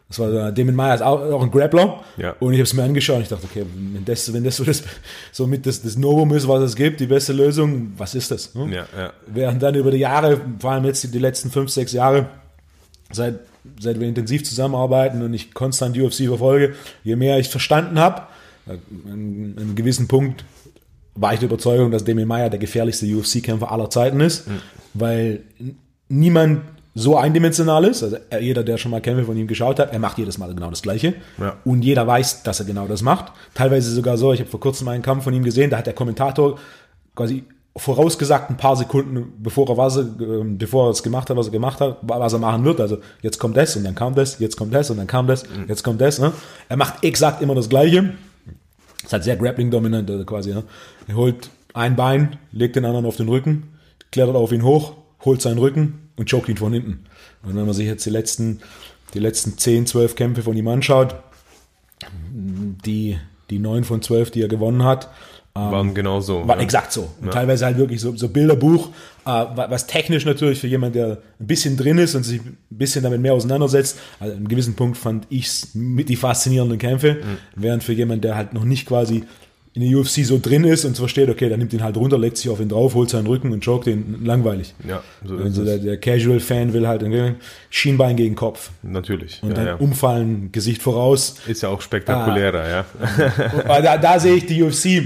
Das 0.08 0.20
war 0.20 0.32
äh, 0.32 0.53
Damon 0.53 0.76
Meyer 0.76 0.95
ist 0.95 1.01
auch, 1.01 1.20
auch 1.20 1.41
ein 1.41 1.49
Grappler. 1.49 2.03
Ja. 2.18 2.36
Und 2.39 2.53
ich 2.53 2.60
habe 2.60 2.66
es 2.66 2.74
mir 2.74 2.84
angeschaut 2.84 3.18
und 3.18 3.22
ich 3.24 3.30
dachte, 3.30 3.45
okay, 3.49 3.66
wenn 3.74 4.06
das, 4.06 4.32
wenn 4.32 4.43
das 4.43 4.58
so, 4.58 4.64
das, 4.64 4.84
so 5.32 5.47
mit 5.47 5.66
das, 5.66 5.82
das 5.82 5.97
Novum 5.97 6.34
ist, 6.34 6.47
was 6.47 6.62
es 6.62 6.76
gibt, 6.76 6.99
die 6.99 7.08
beste 7.08 7.34
Lösung, 7.34 7.93
was 7.97 8.14
ist 8.14 8.30
das? 8.30 8.53
Ne? 8.53 8.76
Ja, 8.76 8.88
ja. 8.95 9.14
Während 9.26 9.64
dann 9.64 9.74
über 9.76 9.91
die 9.91 9.97
Jahre, 9.97 10.39
vor 10.60 10.72
allem 10.72 10.86
jetzt 10.86 11.12
die 11.12 11.20
letzten 11.20 11.49
fünf, 11.49 11.72
sechs 11.72 11.91
Jahre, 11.91 12.28
seit, 13.12 13.39
seit 13.80 13.99
wir 13.99 14.08
intensiv 14.08 14.43
zusammenarbeiten 14.43 15.24
und 15.24 15.34
ich 15.34 15.53
konstant 15.53 15.97
UFC 15.97 16.26
verfolge, 16.26 16.76
je 17.03 17.16
mehr 17.16 17.39
ich 17.39 17.49
verstanden 17.49 17.97
habe, 17.97 18.24
äh, 18.68 18.74
an 19.12 19.56
einem 19.58 19.76
gewissen 19.76 20.08
Punkt 20.08 20.45
war 21.16 21.34
ich 21.34 21.39
der 21.39 21.47
Überzeugung, 21.47 21.91
dass 21.91 22.03
Damien 22.03 22.28
Meyer 22.28 22.49
der 22.49 22.60
gefährlichste 22.60 23.08
UFC-Kämpfer 23.08 23.72
aller 23.72 23.89
Zeiten 23.89 24.20
ist, 24.20 24.47
mhm. 24.47 24.62
weil 24.93 25.41
niemand 26.10 26.62
so 26.98 27.18
eindimensional 27.18 27.84
ist. 27.84 28.02
Also 28.04 28.18
jeder, 28.39 28.64
der 28.64 28.78
schon 28.78 28.89
mal 28.89 29.02
Kämpfe 29.02 29.26
von 29.26 29.38
ihm 29.38 29.48
geschaut 29.48 29.80
hat, 29.80 29.91
er 29.91 30.00
macht 30.00 30.18
jedes 30.18 30.38
Mal 30.38 30.54
genau 30.56 30.70
das 30.70 30.82
Gleiche. 30.82 31.14
Ja. 31.38 31.58
Und 31.66 31.84
jeder 31.84 32.08
weiß, 32.08 32.43
dass 32.43 32.62
er 32.62 32.66
genau 32.66 32.88
das 32.88 33.02
macht. 33.02 33.34
Teilweise 33.54 33.91
sogar 33.91 34.18
so, 34.18 34.32
ich 34.32 34.39
habe 34.39 34.50
vor 34.50 34.62
kurzem 34.62 34.88
einen 34.88 35.04
Kampf 35.04 35.26
von 35.26 35.34
ihm 35.34 35.43
gesehen, 35.43 35.70
da 35.70 35.78
hat 35.78 35.88
der 35.88 35.93
Kommentator 35.93 36.58
quasi 37.14 37.43
vorausgesagt 37.78 38.50
ein 38.50 38.56
paar 38.56 38.78
Sekunden, 38.78 39.34
bevor 39.39 39.68
er, 39.70 39.76
was, 39.76 39.98
ähm, 39.98 40.58
bevor 40.58 40.88
er 40.88 40.91
es 40.91 41.04
gemacht 41.04 41.30
hat, 41.30 41.36
was 41.36 41.48
er 41.48 41.52
gemacht 41.52 41.82
hat, 41.82 41.98
was 42.02 42.32
er 42.32 42.39
machen 42.39 42.64
wird. 42.64 42.80
Also 42.80 43.00
jetzt 43.22 43.38
kommt 43.39 43.58
das 43.58 43.76
und 43.76 43.84
dann 43.84 43.96
kam 43.96 44.16
das, 44.16 44.39
jetzt 44.39 44.56
kommt 44.56 44.74
das 44.74 44.89
und 44.89 44.98
dann 44.98 45.08
kam 45.08 45.28
das, 45.28 45.43
mhm. 45.43 45.66
jetzt 45.68 45.84
kommt 45.84 46.00
das. 46.00 46.20
Ne? 46.20 46.32
Er 46.70 46.78
macht 46.78 47.04
exakt 47.04 47.41
immer 47.41 47.56
das 47.56 47.68
Gleiche. 47.68 48.14
Ist 49.04 49.12
halt 49.12 49.26
sehr 49.26 49.36
Grappling-dominant 49.36 50.10
also 50.10 50.24
quasi. 50.24 50.54
Ne? 50.54 50.64
Er 51.08 51.16
holt 51.16 51.50
ein 51.74 51.98
Bein, 51.98 52.38
legt 52.54 52.78
den 52.78 52.86
anderen 52.86 53.06
auf 53.06 53.18
den 53.18 53.28
Rücken, 53.28 53.74
klettert 54.12 54.38
auf 54.38 54.54
ihn 54.54 54.64
hoch, 54.64 54.93
holt 55.26 55.41
seinen 55.41 55.57
Rücken, 55.57 56.05
und 56.15 56.30
choked 56.30 56.49
ihn 56.49 56.57
von 56.57 56.73
hinten. 56.73 57.05
Und 57.43 57.55
wenn 57.55 57.65
man 57.65 57.73
sich 57.73 57.88
jetzt 57.88 58.05
die 58.05 58.09
letzten, 58.09 58.61
die 59.13 59.19
letzten 59.19 59.57
10, 59.57 59.88
12 59.88 60.15
Kämpfe 60.15 60.41
von 60.43 60.55
ihm 60.55 60.67
anschaut, 60.67 61.15
die, 62.32 63.17
die 63.49 63.59
9 63.59 63.84
von 63.84 64.01
12, 64.01 64.32
die 64.32 64.41
er 64.41 64.47
gewonnen 64.47 64.84
hat, 64.84 65.09
ähm, 65.57 65.71
waren 65.71 65.93
genau 65.93 66.19
so. 66.19 66.45
War 66.45 66.57
ja. 66.57 66.63
exakt 66.63 66.91
so. 66.91 67.09
Ja. 67.23 67.32
Teilweise 67.32 67.65
halt 67.65 67.78
wirklich 67.78 68.01
so, 68.01 68.13
so 68.17 68.28
Bilderbuch, 68.28 68.89
äh, 69.26 69.30
was 69.30 69.88
technisch 69.88 70.26
natürlich 70.26 70.59
für 70.59 70.67
jemand, 70.67 70.95
der 70.95 71.19
ein 71.39 71.47
bisschen 71.47 71.78
drin 71.78 71.97
ist 71.97 72.13
und 72.13 72.23
sich 72.23 72.41
ein 72.41 72.57
bisschen 72.69 73.03
damit 73.03 73.21
mehr 73.21 73.34
auseinandersetzt. 73.34 73.97
Also 74.19 74.34
an 74.34 74.39
einem 74.39 74.47
gewissen 74.49 74.76
Punkt 74.76 74.97
fand 74.97 75.28
ich 75.30 75.45
es 75.45 75.73
mit 75.73 76.09
die 76.09 76.17
faszinierenden 76.17 76.78
Kämpfe, 76.78 77.15
mhm. 77.15 77.38
während 77.55 77.84
für 77.86 77.93
jemand, 77.93 78.26
der 78.26 78.36
halt 78.36 78.53
noch 78.53 78.65
nicht 78.65 78.86
quasi 78.86 79.23
in 79.76 79.82
der 79.82 79.99
UFC 79.99 80.23
so 80.23 80.39
drin 80.41 80.63
ist 80.63 80.86
und 80.86 80.95
versteht, 80.95 81.30
okay, 81.30 81.49
dann 81.49 81.59
nimmt 81.59 81.73
ihn 81.73 81.84
halt 81.84 81.97
runter, 81.97 82.17
legt 82.17 82.38
sich 82.38 82.49
auf 82.49 82.61
ihn 82.61 82.69
drauf, 82.69 82.95
holt 82.95 83.09
seinen 83.09 83.28
Rücken 83.28 83.51
und 83.51 83.63
choked 83.63 83.88
ihn 83.88 84.23
langweilig. 84.23 84.73
Ja, 84.88 85.03
so 85.23 85.36
also 85.36 85.65
der, 85.65 85.80
der 85.80 85.97
Casual-Fan 85.97 86.71
will 86.71 86.88
halt 86.88 87.03
Schienbein 87.69 88.15
gegen 88.15 88.36
Kopf. 88.36 88.71
Natürlich. 88.84 89.43
Und 89.43 89.49
ja, 89.49 89.55
dann 89.55 89.65
ja. 89.65 89.76
umfallen, 89.76 90.51
Gesicht 90.53 90.82
voraus. 90.82 91.36
Ist 91.45 91.61
ja 91.61 91.69
auch 91.69 91.82
spektakulärer, 91.82 92.61
ah, 92.61 92.86
ja. 93.67 93.82
da, 93.82 93.97
da 93.97 94.19
sehe 94.19 94.36
ich 94.36 94.45
die 94.45 94.63
UFC, 94.63 95.03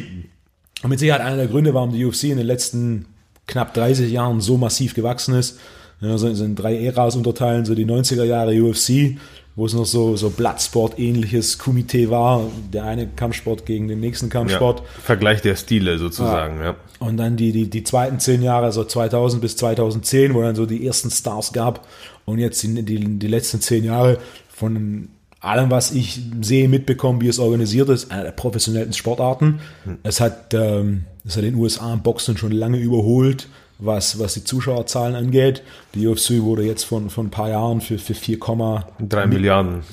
und 0.83 0.89
mit 0.89 0.99
Sicherheit 0.99 1.21
einer 1.21 1.37
der 1.37 1.47
Gründe, 1.47 1.73
warum 1.73 1.91
die 1.91 2.05
UFC 2.05 2.25
in 2.25 2.37
den 2.37 2.47
letzten 2.47 3.07
knapp 3.47 3.73
30 3.73 4.11
Jahren 4.11 4.39
so 4.39 4.57
massiv 4.57 4.93
gewachsen 4.93 5.35
ist. 5.35 5.59
Ja, 6.01 6.17
so 6.17 6.27
in 6.27 6.55
drei 6.55 6.79
Äras 6.79 7.17
unterteilen, 7.17 7.65
so 7.65 7.75
die 7.75 7.85
90er 7.85 8.23
Jahre 8.23 8.53
UFC, 8.53 9.17
wo 9.59 9.65
es 9.65 9.73
noch 9.73 9.85
so, 9.85 10.15
so 10.15 10.29
Bloodsport-ähnliches 10.29 11.57
Komitee 11.57 12.09
war. 12.09 12.49
Der 12.71 12.85
eine 12.85 13.07
Kampfsport 13.07 13.65
gegen 13.65 13.89
den 13.89 13.99
nächsten 13.99 14.29
Kampfsport. 14.29 14.79
Ja, 14.79 14.85
Vergleich 15.03 15.41
der 15.41 15.57
Stile 15.57 15.97
sozusagen, 15.97 16.59
ja. 16.59 16.65
ja. 16.65 16.75
Und 16.99 17.17
dann 17.17 17.35
die, 17.35 17.51
die, 17.51 17.69
die 17.69 17.83
zweiten 17.83 18.19
zehn 18.19 18.41
Jahre, 18.41 18.71
so 18.71 18.85
2000 18.85 19.41
bis 19.41 19.57
2010, 19.57 20.33
wo 20.33 20.41
dann 20.41 20.55
so 20.55 20.65
die 20.65 20.87
ersten 20.87 21.11
Stars 21.11 21.51
gab. 21.51 21.85
Und 22.23 22.39
jetzt 22.39 22.63
die, 22.63 22.83
die, 22.83 23.19
die 23.19 23.27
letzten 23.27 23.59
zehn 23.59 23.83
Jahre 23.83 24.17
von 24.47 25.09
allem, 25.41 25.69
was 25.69 25.91
ich 25.91 26.21
sehe, 26.41 26.69
mitbekommen, 26.69 27.19
wie 27.19 27.27
es 27.27 27.39
organisiert 27.39 27.89
ist, 27.89 28.11
einer 28.11 28.23
der 28.23 28.31
professionellsten 28.31 28.93
Sportarten. 28.93 29.59
Hm. 29.83 29.97
Es 30.03 30.21
hat, 30.21 30.53
ähm, 30.53 31.03
es 31.25 31.35
hat 31.35 31.43
den 31.43 31.55
USA 31.55 31.93
im 31.93 32.01
Boxen 32.01 32.37
schon 32.37 32.53
lange 32.53 32.77
überholt 32.77 33.49
was, 33.79 34.19
was 34.19 34.33
die 34.33 34.43
Zuschauerzahlen 34.43 35.15
angeht. 35.15 35.63
Die 35.95 36.05
UFC 36.05 36.41
wurde 36.41 36.63
jetzt 36.63 36.83
von, 36.83 37.09
von 37.09 37.27
ein 37.27 37.31
paar 37.31 37.49
Jahren 37.49 37.81
für, 37.81 37.97
für 37.97 38.13
4,3 38.13 39.25
Milliarden 39.27 39.83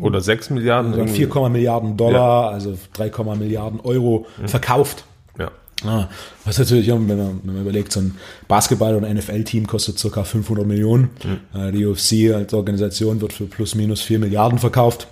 oder 0.00 0.20
6 0.20 0.50
Milliarden. 0.50 1.08
4, 1.08 1.28
also 1.28 1.48
Milliarden 1.48 1.96
Dollar, 1.96 2.44
ja. 2.44 2.50
also 2.50 2.78
3, 2.94 3.10
Milliarden 3.34 3.80
Euro 3.80 4.26
mhm. 4.40 4.48
verkauft. 4.48 5.04
Ja. 5.38 5.50
Ah, 5.84 6.08
was 6.44 6.58
natürlich, 6.58 6.88
wenn 6.88 7.06
man, 7.06 7.40
wenn 7.42 7.54
man 7.54 7.62
überlegt, 7.62 7.92
so 7.92 8.00
ein 8.00 8.16
Basketball- 8.48 8.94
oder 8.94 9.12
NFL-Team 9.12 9.66
kostet 9.66 10.00
ca. 10.00 10.24
500 10.24 10.66
Millionen. 10.66 11.10
Mhm. 11.22 11.72
Die 11.72 11.84
UFC 11.84 12.34
als 12.34 12.54
Organisation 12.54 13.20
wird 13.20 13.32
für 13.32 13.44
plus 13.44 13.74
minus 13.74 14.00
4 14.00 14.20
Milliarden 14.20 14.58
verkauft. 14.58 15.08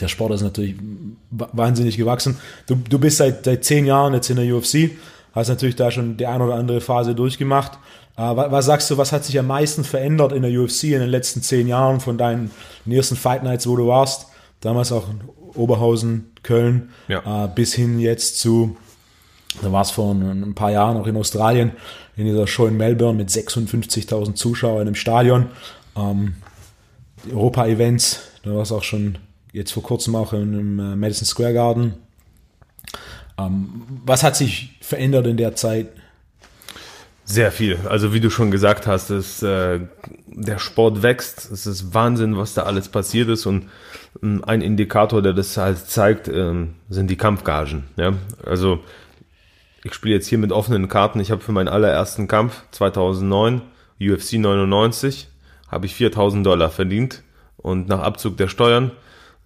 Der 0.00 0.08
Sport 0.08 0.32
ist 0.32 0.42
natürlich 0.42 0.76
wahnsinnig 1.30 1.98
gewachsen. 1.98 2.38
Du, 2.66 2.76
du 2.76 2.98
bist 2.98 3.18
seit, 3.18 3.44
seit 3.44 3.64
zehn 3.64 3.84
Jahren 3.84 4.14
jetzt 4.14 4.30
in 4.30 4.36
der 4.36 4.56
UFC 4.56 4.92
hast 5.32 5.48
natürlich 5.48 5.76
da 5.76 5.90
schon 5.90 6.16
die 6.16 6.26
eine 6.26 6.44
oder 6.44 6.54
andere 6.54 6.80
Phase 6.80 7.14
durchgemacht. 7.14 7.72
Äh, 8.16 8.22
was 8.22 8.66
sagst 8.66 8.90
du, 8.90 8.98
was 8.98 9.12
hat 9.12 9.24
sich 9.24 9.38
am 9.38 9.46
meisten 9.46 9.84
verändert 9.84 10.32
in 10.32 10.42
der 10.42 10.52
UFC 10.52 10.84
in 10.84 11.00
den 11.00 11.08
letzten 11.08 11.42
zehn 11.42 11.66
Jahren 11.66 12.00
von 12.00 12.18
deinen 12.18 12.50
ersten 12.88 13.16
Fight 13.16 13.42
Nights, 13.42 13.66
wo 13.66 13.76
du 13.76 13.86
warst? 13.86 14.26
Damals 14.60 14.92
auch 14.92 15.08
in 15.08 15.20
Oberhausen, 15.54 16.32
Köln, 16.42 16.90
ja. 17.08 17.44
Äh, 17.44 17.48
bis 17.54 17.74
hin 17.74 17.98
jetzt 17.98 18.38
zu, 18.38 18.76
da 19.60 19.72
war 19.72 19.82
es 19.82 19.90
vor 19.90 20.12
ein 20.12 20.54
paar 20.54 20.70
Jahren 20.70 20.96
auch 20.96 21.06
in 21.06 21.16
Australien, 21.16 21.72
in 22.16 22.26
dieser 22.26 22.46
Show 22.46 22.66
in 22.66 22.76
Melbourne 22.76 23.16
mit 23.16 23.28
56.000 23.28 24.34
Zuschauern 24.34 24.86
im 24.86 24.94
Stadion. 24.94 25.48
Ähm, 25.96 26.34
Europa-Events, 27.30 28.20
da 28.44 28.54
war 28.54 28.62
es 28.62 28.72
auch 28.72 28.82
schon 28.82 29.18
jetzt 29.52 29.72
vor 29.72 29.82
kurzem 29.82 30.16
auch 30.16 30.32
im 30.32 30.78
äh, 30.78 30.96
Madison 30.96 31.26
Square 31.26 31.54
Garden 31.54 31.94
was 33.36 34.22
hat 34.22 34.36
sich 34.36 34.78
verändert 34.80 35.26
in 35.26 35.36
der 35.36 35.54
Zeit? 35.54 35.88
Sehr 37.24 37.52
viel. 37.52 37.78
Also 37.88 38.12
wie 38.12 38.20
du 38.20 38.30
schon 38.30 38.50
gesagt 38.50 38.86
hast, 38.86 39.10
ist, 39.10 39.42
äh, 39.42 39.80
der 40.26 40.58
Sport 40.58 41.02
wächst. 41.02 41.50
Es 41.50 41.66
ist 41.66 41.94
Wahnsinn, 41.94 42.36
was 42.36 42.54
da 42.54 42.64
alles 42.64 42.88
passiert 42.88 43.28
ist. 43.28 43.46
Und 43.46 43.68
äh, 44.22 44.38
ein 44.42 44.60
Indikator, 44.60 45.22
der 45.22 45.32
das 45.32 45.56
halt 45.56 45.78
zeigt, 45.78 46.28
äh, 46.28 46.66
sind 46.88 47.10
die 47.10 47.16
Kampfgagen. 47.16 47.84
Ja? 47.96 48.14
Also 48.44 48.80
ich 49.84 49.94
spiele 49.94 50.14
jetzt 50.14 50.26
hier 50.26 50.38
mit 50.38 50.52
offenen 50.52 50.88
Karten. 50.88 51.20
Ich 51.20 51.30
habe 51.30 51.40
für 51.40 51.52
meinen 51.52 51.68
allerersten 51.68 52.28
Kampf 52.28 52.62
2009 52.72 53.62
UFC 54.00 54.34
99 54.34 55.28
habe 55.68 55.86
ich 55.86 55.94
4000 55.94 56.44
Dollar 56.44 56.70
verdient 56.70 57.22
und 57.56 57.88
nach 57.88 58.00
Abzug 58.00 58.36
der 58.36 58.48
Steuern 58.48 58.90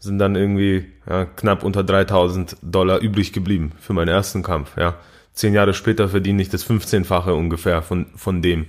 sind 0.06 0.18
dann 0.18 0.36
irgendwie 0.36 0.86
ja, 1.08 1.26
knapp 1.26 1.62
unter 1.62 1.84
3000 1.84 2.56
Dollar 2.62 3.00
übrig 3.00 3.32
geblieben 3.32 3.72
für 3.80 3.92
meinen 3.92 4.08
ersten 4.08 4.42
Kampf. 4.42 4.76
Ja. 4.78 4.96
Zehn 5.34 5.52
Jahre 5.52 5.74
später 5.74 6.08
verdiene 6.08 6.40
ich 6.40 6.48
das 6.48 6.68
15-fache 6.68 7.30
ungefähr 7.32 7.82
von, 7.82 8.06
von 8.16 8.40
dem. 8.40 8.66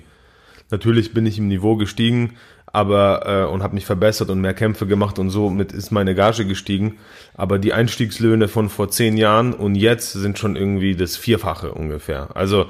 Natürlich 0.69 1.13
bin 1.13 1.25
ich 1.25 1.37
im 1.37 1.47
Niveau 1.47 1.77
gestiegen, 1.77 2.33
aber 2.65 3.25
äh, 3.25 3.51
und 3.51 3.63
habe 3.63 3.75
mich 3.75 3.85
verbessert 3.85 4.29
und 4.29 4.41
mehr 4.41 4.53
Kämpfe 4.53 4.85
gemacht 4.85 5.17
und 5.17 5.29
somit 5.29 5.71
ist 5.71 5.91
meine 5.91 6.13
Gage 6.13 6.45
gestiegen. 6.45 6.97
Aber 7.33 7.57
die 7.57 7.71
Einstiegslöhne 7.71 8.49
von 8.49 8.67
vor 8.67 8.89
zehn 8.89 9.15
Jahren 9.15 9.53
und 9.53 9.75
jetzt 9.75 10.11
sind 10.11 10.37
schon 10.37 10.57
irgendwie 10.57 10.95
das 10.95 11.15
Vierfache 11.15 11.71
ungefähr. 11.71 12.35
Also 12.35 12.65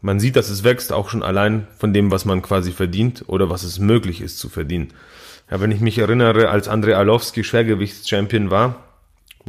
man 0.00 0.20
sieht, 0.20 0.36
dass 0.36 0.48
es 0.48 0.62
wächst, 0.62 0.92
auch 0.92 1.08
schon 1.08 1.24
allein 1.24 1.66
von 1.76 1.92
dem, 1.92 2.12
was 2.12 2.24
man 2.24 2.40
quasi 2.42 2.70
verdient 2.70 3.24
oder 3.26 3.50
was 3.50 3.64
es 3.64 3.80
möglich 3.80 4.20
ist 4.20 4.38
zu 4.38 4.48
verdienen. 4.48 4.92
Ja, 5.50 5.60
wenn 5.60 5.70
ich 5.70 5.80
mich 5.80 5.98
erinnere, 5.98 6.50
als 6.50 6.68
Andrei 6.68 6.96
Arlovski 6.96 7.42
Schwergewichtschampion 7.42 8.50
war, 8.50 8.84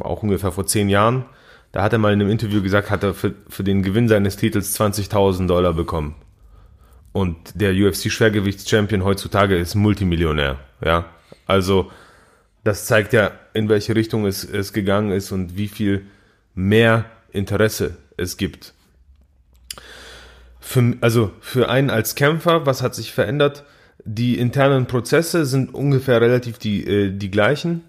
auch 0.00 0.22
ungefähr 0.22 0.52
vor 0.52 0.66
zehn 0.66 0.88
Jahren, 0.88 1.26
da 1.72 1.82
hat 1.82 1.92
er 1.92 1.98
mal 1.98 2.12
in 2.12 2.20
einem 2.20 2.30
Interview 2.30 2.62
gesagt, 2.62 2.90
hat 2.90 3.04
er 3.04 3.14
für, 3.14 3.34
für 3.48 3.62
den 3.62 3.82
Gewinn 3.82 4.08
seines 4.08 4.36
Titels 4.36 4.78
20.000 4.78 5.46
Dollar 5.46 5.74
bekommen. 5.74 6.14
Und 7.12 7.36
der 7.54 7.72
UFC-Schwergewichtschampion 7.72 9.04
heutzutage 9.04 9.56
ist 9.56 9.74
Multimillionär. 9.74 10.58
Ja, 10.84 11.06
also 11.46 11.90
das 12.64 12.86
zeigt 12.86 13.12
ja, 13.12 13.32
in 13.52 13.68
welche 13.68 13.94
Richtung 13.94 14.26
es, 14.26 14.44
es 14.44 14.72
gegangen 14.72 15.10
ist 15.12 15.32
und 15.32 15.56
wie 15.56 15.68
viel 15.68 16.06
mehr 16.54 17.04
Interesse 17.32 17.96
es 18.16 18.36
gibt. 18.36 18.74
Für, 20.60 20.94
also 21.00 21.32
für 21.40 21.68
einen 21.68 21.90
als 21.90 22.14
Kämpfer, 22.14 22.66
was 22.66 22.82
hat 22.82 22.94
sich 22.94 23.12
verändert? 23.12 23.64
Die 24.04 24.38
internen 24.38 24.86
Prozesse 24.86 25.44
sind 25.44 25.74
ungefähr 25.74 26.20
relativ 26.20 26.58
die, 26.58 26.86
äh, 26.86 27.10
die 27.10 27.30
gleichen. 27.30 27.82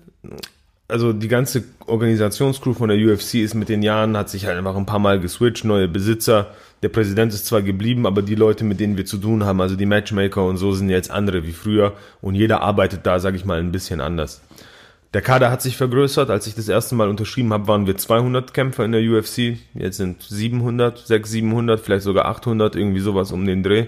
Also 0.88 1.14
die 1.14 1.30
ganze 1.30 1.64
Organisationscrew 1.88 2.74
von 2.74 2.89
der 2.89 2.97
UFC 2.97 3.36
ist 3.36 3.53
mit 3.53 3.70
den 3.70 3.82
Jahren, 3.82 4.18
hat 4.18 4.30
sich 4.30 4.45
halt 4.45 4.57
einfach 4.57 4.76
ein 4.76 4.86
paar 4.86 4.99
Mal 4.99 5.20
geswitcht, 5.22 5.64
neue 5.64 5.88
Besitzer. 5.88 6.47
Der 6.84 6.89
Präsident 6.89 7.34
ist 7.34 7.45
zwar 7.45 7.62
geblieben, 7.62 8.05
aber 8.05 8.22
die 8.22 8.36
Leute, 8.36 8.66
mit 8.66 8.80
denen 8.80 8.97
wir 8.97 9.05
zu 9.05 9.18
tun 9.18 9.45
haben, 9.45 9.62
also 9.62 9.76
die 9.76 9.86
Matchmaker 9.86 10.43
und 10.45 10.57
so, 10.57 10.74
sind 10.74 10.89
jetzt 10.89 11.09
andere 11.09 11.45
wie 11.45 11.53
früher. 11.53 11.93
Und 12.22 12.36
jeder 12.36 12.62
arbeitet 12.62 13.05
da, 13.05 13.20
sage 13.20 13.38
ich 13.38 13.45
mal, 13.45 13.59
ein 13.59 13.72
bisschen 13.72 14.01
anders. 14.01 14.41
Der 15.14 15.22
Kader 15.22 15.51
hat 15.51 15.62
sich 15.62 15.78
vergrößert. 15.78 16.30
Als 16.30 16.47
ich 16.47 16.55
das 16.55 16.70
erste 16.70 16.95
Mal 16.95 17.09
unterschrieben 17.09 17.53
habe, 17.53 17.68
waren 17.68 17.86
wir 17.86 17.97
200 17.97 18.53
Kämpfer 18.53 18.86
in 18.86 18.93
der 18.93 19.01
UFC. 19.01 19.57
Jetzt 19.74 19.97
sind 19.97 20.24
700, 20.24 20.97
600, 20.99 21.28
700, 21.28 21.80
vielleicht 21.80 22.03
sogar 22.03 22.26
800, 22.26 22.76
irgendwie 22.76 23.01
sowas 23.01 23.32
um 23.32 23.45
den 23.45 23.62
Dreh. 23.62 23.88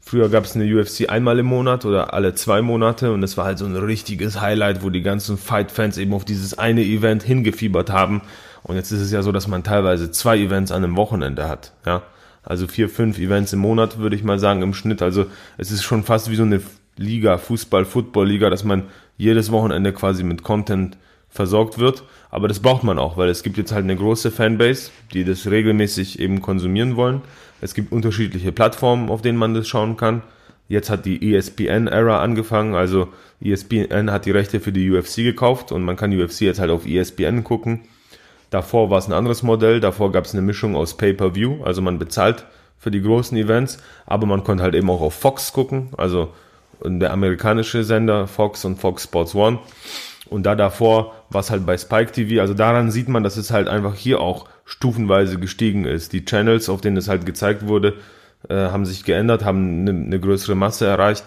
Früher 0.00 0.28
gab 0.28 0.44
es 0.44 0.56
eine 0.56 0.64
UFC 0.64 1.08
einmal 1.08 1.38
im 1.38 1.46
Monat 1.46 1.84
oder 1.84 2.14
alle 2.14 2.34
zwei 2.34 2.62
Monate 2.62 3.12
und 3.12 3.22
es 3.22 3.36
war 3.36 3.44
halt 3.44 3.58
so 3.58 3.66
ein 3.66 3.76
richtiges 3.76 4.40
Highlight, 4.40 4.82
wo 4.82 4.90
die 4.90 5.02
ganzen 5.02 5.36
Fight-Fans 5.36 5.98
eben 5.98 6.14
auf 6.14 6.24
dieses 6.24 6.58
eine 6.58 6.82
Event 6.82 7.22
hingefiebert 7.22 7.90
haben. 7.90 8.22
Und 8.62 8.76
jetzt 8.76 8.90
ist 8.92 9.00
es 9.00 9.12
ja 9.12 9.22
so, 9.22 9.30
dass 9.30 9.46
man 9.46 9.62
teilweise 9.62 10.10
zwei 10.10 10.38
Events 10.38 10.72
an 10.72 10.84
einem 10.84 10.96
Wochenende 10.96 11.48
hat. 11.48 11.72
Ja, 11.86 12.02
also 12.42 12.66
vier, 12.66 12.88
fünf 12.88 13.18
Events 13.18 13.52
im 13.52 13.60
Monat 13.60 13.98
würde 13.98 14.16
ich 14.16 14.24
mal 14.24 14.38
sagen 14.38 14.62
im 14.62 14.74
Schnitt. 14.74 15.02
Also 15.02 15.26
es 15.58 15.70
ist 15.70 15.82
schon 15.82 16.02
fast 16.02 16.30
wie 16.30 16.36
so 16.36 16.42
eine 16.42 16.60
Liga, 16.96 17.38
Fußball, 17.38 17.84
Football-Liga, 17.84 18.50
dass 18.50 18.64
man 18.64 18.84
jedes 19.16 19.52
Wochenende 19.52 19.92
quasi 19.92 20.24
mit 20.24 20.42
Content 20.42 20.96
versorgt 21.28 21.78
wird. 21.78 22.02
Aber 22.30 22.48
das 22.48 22.60
braucht 22.60 22.84
man 22.84 22.98
auch, 22.98 23.16
weil 23.16 23.28
es 23.28 23.42
gibt 23.42 23.56
jetzt 23.56 23.72
halt 23.72 23.84
eine 23.84 23.96
große 23.96 24.30
Fanbase, 24.30 24.90
die 25.12 25.24
das 25.24 25.46
regelmäßig 25.46 26.18
eben 26.18 26.40
konsumieren 26.40 26.96
wollen. 26.96 27.22
Es 27.60 27.74
gibt 27.74 27.92
unterschiedliche 27.92 28.52
Plattformen, 28.52 29.10
auf 29.10 29.22
denen 29.22 29.38
man 29.38 29.54
das 29.54 29.68
schauen 29.68 29.96
kann. 29.96 30.22
Jetzt 30.68 30.88
hat 30.88 31.04
die 31.04 31.34
ESPN-Era 31.34 32.20
angefangen, 32.22 32.74
also 32.74 33.08
ESPN 33.40 34.12
hat 34.12 34.24
die 34.24 34.30
Rechte 34.30 34.60
für 34.60 34.72
die 34.72 34.90
UFC 34.90 35.16
gekauft 35.16 35.72
und 35.72 35.82
man 35.82 35.96
kann 35.96 36.12
UFC 36.12 36.42
jetzt 36.42 36.60
halt 36.60 36.70
auf 36.70 36.86
ESPN 36.86 37.42
gucken. 37.42 37.80
Davor 38.50 38.90
war 38.90 38.98
es 38.98 39.06
ein 39.06 39.12
anderes 39.12 39.42
Modell, 39.42 39.80
davor 39.80 40.12
gab 40.12 40.26
es 40.26 40.32
eine 40.32 40.42
Mischung 40.42 40.76
aus 40.76 40.96
Pay-per-View, 40.96 41.64
also 41.64 41.82
man 41.82 41.98
bezahlt 41.98 42.46
für 42.78 42.90
die 42.90 43.02
großen 43.02 43.36
Events, 43.36 43.78
aber 44.06 44.26
man 44.26 44.44
konnte 44.44 44.62
halt 44.62 44.74
eben 44.74 44.90
auch 44.90 45.00
auf 45.00 45.14
Fox 45.14 45.52
gucken, 45.52 45.90
also 45.96 46.32
der 46.84 47.12
amerikanische 47.12 47.84
Sender 47.84 48.26
Fox 48.26 48.64
und 48.64 48.78
Fox 48.78 49.04
Sports 49.04 49.34
One. 49.34 49.58
Und 50.28 50.44
da 50.44 50.54
davor 50.54 51.14
war 51.28 51.40
es 51.40 51.50
halt 51.50 51.66
bei 51.66 51.76
Spike 51.76 52.12
TV. 52.12 52.40
Also 52.40 52.54
daran 52.54 52.90
sieht 52.90 53.08
man, 53.08 53.24
dass 53.24 53.36
es 53.36 53.50
halt 53.50 53.68
einfach 53.68 53.94
hier 53.96 54.20
auch 54.20 54.48
stufenweise 54.70 55.38
gestiegen 55.38 55.84
ist. 55.84 56.12
Die 56.12 56.24
Channels, 56.24 56.68
auf 56.68 56.80
denen 56.80 56.96
es 56.96 57.08
halt 57.08 57.26
gezeigt 57.26 57.66
wurde, 57.66 57.94
äh, 58.48 58.54
haben 58.54 58.86
sich 58.86 59.04
geändert, 59.04 59.44
haben 59.44 59.80
eine, 59.80 59.90
eine 59.90 60.20
größere 60.20 60.54
Masse 60.54 60.86
erreicht. 60.86 61.24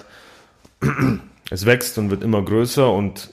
Es 1.49 1.65
wächst 1.65 1.97
und 1.97 2.09
wird 2.09 2.23
immer 2.23 2.41
größer 2.41 2.91
und 2.91 3.31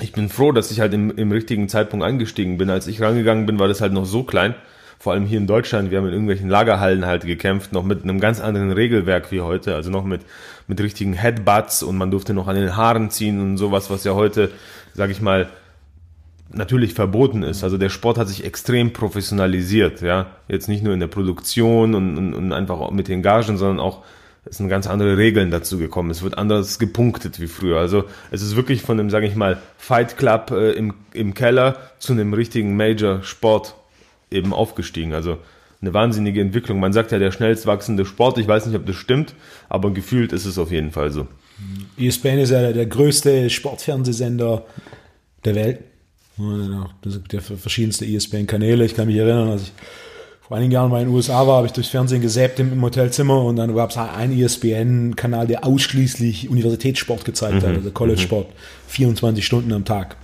ich 0.00 0.12
bin 0.12 0.28
froh, 0.30 0.52
dass 0.52 0.70
ich 0.70 0.80
halt 0.80 0.94
im, 0.94 1.10
im 1.16 1.30
richtigen 1.30 1.68
Zeitpunkt 1.68 2.04
eingestiegen 2.04 2.56
bin. 2.56 2.70
Als 2.70 2.86
ich 2.86 3.00
rangegangen 3.02 3.46
bin, 3.46 3.58
war 3.58 3.68
das 3.68 3.80
halt 3.80 3.92
noch 3.92 4.06
so 4.06 4.22
klein 4.22 4.54
vor 5.00 5.14
allem 5.14 5.24
hier 5.24 5.38
in 5.38 5.46
Deutschland, 5.46 5.90
wir 5.90 5.96
haben 5.96 6.04
in 6.04 6.12
irgendwelchen 6.12 6.50
Lagerhallen 6.50 7.06
halt 7.06 7.24
gekämpft, 7.24 7.72
noch 7.72 7.84
mit 7.84 8.02
einem 8.02 8.20
ganz 8.20 8.38
anderen 8.38 8.70
Regelwerk 8.70 9.32
wie 9.32 9.40
heute, 9.40 9.74
also 9.74 9.90
noch 9.90 10.04
mit, 10.04 10.20
mit 10.68 10.78
richtigen 10.78 11.14
Headbutts 11.14 11.82
und 11.82 11.96
man 11.96 12.10
durfte 12.10 12.34
noch 12.34 12.48
an 12.48 12.54
den 12.54 12.76
Haaren 12.76 13.08
ziehen 13.08 13.40
und 13.40 13.56
sowas, 13.56 13.88
was 13.88 14.04
ja 14.04 14.12
heute, 14.12 14.50
sag 14.92 15.08
ich 15.08 15.22
mal, 15.22 15.48
natürlich 16.52 16.94
verboten 16.94 17.42
ist. 17.42 17.64
Also 17.64 17.78
der 17.78 17.88
Sport 17.88 18.18
hat 18.18 18.28
sich 18.28 18.44
extrem 18.44 18.92
professionalisiert, 18.92 20.00
ja. 20.00 20.26
Jetzt 20.48 20.68
nicht 20.68 20.82
nur 20.82 20.94
in 20.94 21.00
der 21.00 21.06
Produktion 21.06 21.94
und, 21.94 22.16
und, 22.18 22.34
und 22.34 22.52
einfach 22.52 22.80
auch 22.80 22.90
mit 22.90 23.08
den 23.08 23.22
Gagen, 23.22 23.56
sondern 23.56 23.80
auch 23.80 24.02
es 24.44 24.56
sind 24.56 24.68
ganz 24.68 24.86
andere 24.86 25.18
Regeln 25.18 25.50
dazu 25.50 25.78
gekommen. 25.78 26.10
Es 26.10 26.22
wird 26.22 26.38
anders 26.38 26.78
gepunktet 26.78 27.40
wie 27.40 27.46
früher. 27.46 27.78
Also 27.78 28.04
es 28.30 28.42
ist 28.42 28.56
wirklich 28.56 28.82
von 28.82 28.98
einem, 28.98 29.10
sage 29.10 29.26
ich 29.26 29.36
mal, 29.36 29.58
Fight 29.76 30.16
Club 30.16 30.50
äh, 30.50 30.72
im, 30.72 30.94
im 31.12 31.34
Keller 31.34 31.76
zu 31.98 32.12
einem 32.12 32.32
richtigen 32.32 32.74
Major 32.76 33.22
Sport 33.22 33.74
eben 34.30 34.54
aufgestiegen. 34.54 35.12
Also 35.12 35.38
eine 35.82 35.92
wahnsinnige 35.94 36.40
Entwicklung. 36.40 36.80
Man 36.80 36.92
sagt 36.92 37.12
ja 37.12 37.18
der 37.18 37.32
schnellst 37.32 37.66
wachsende 37.66 38.04
Sport. 38.04 38.38
Ich 38.38 38.48
weiß 38.48 38.66
nicht, 38.66 38.76
ob 38.76 38.86
das 38.86 38.96
stimmt, 38.96 39.34
aber 39.68 39.90
gefühlt 39.92 40.32
ist 40.32 40.46
es 40.46 40.58
auf 40.58 40.70
jeden 40.70 40.90
Fall 40.90 41.10
so. 41.10 41.26
ESPN 41.98 42.38
ist 42.38 42.50
ja 42.50 42.72
der 42.72 42.86
größte 42.86 43.50
Sportfernsehsender 43.50 44.64
der 45.44 45.54
Welt. 45.54 45.80
Es 47.04 47.14
gibt 47.14 47.32
ja 47.32 47.40
verschiedenste 47.40 48.06
ESPN-Kanäle. 48.06 48.84
Ich 48.84 48.94
kann 48.94 49.06
mich 49.06 49.16
erinnern, 49.16 49.50
als 49.50 49.62
ich 49.62 49.72
vor 50.50 50.56
einigen 50.56 50.72
Jahren 50.72 50.90
mal 50.90 51.00
in 51.00 51.06
den 51.06 51.14
USA 51.14 51.46
war, 51.46 51.58
habe 51.58 51.68
ich 51.68 51.72
durchs 51.72 51.90
Fernsehen 51.90 52.20
gesäbt 52.20 52.58
im, 52.58 52.82
Hotelzimmer 52.82 53.44
und 53.44 53.54
dann 53.54 53.72
gab 53.72 53.90
es 53.90 53.96
einen 53.96 54.36
ESPN-Kanal, 54.36 55.46
der 55.46 55.64
ausschließlich 55.64 56.48
Universitätssport 56.48 57.24
gezeigt 57.24 57.62
mhm. 57.62 57.68
hat, 57.68 57.76
also 57.76 57.90
College-Sport, 57.92 58.48
24 58.88 59.46
Stunden 59.46 59.72
am 59.72 59.84
Tag. 59.84 60.16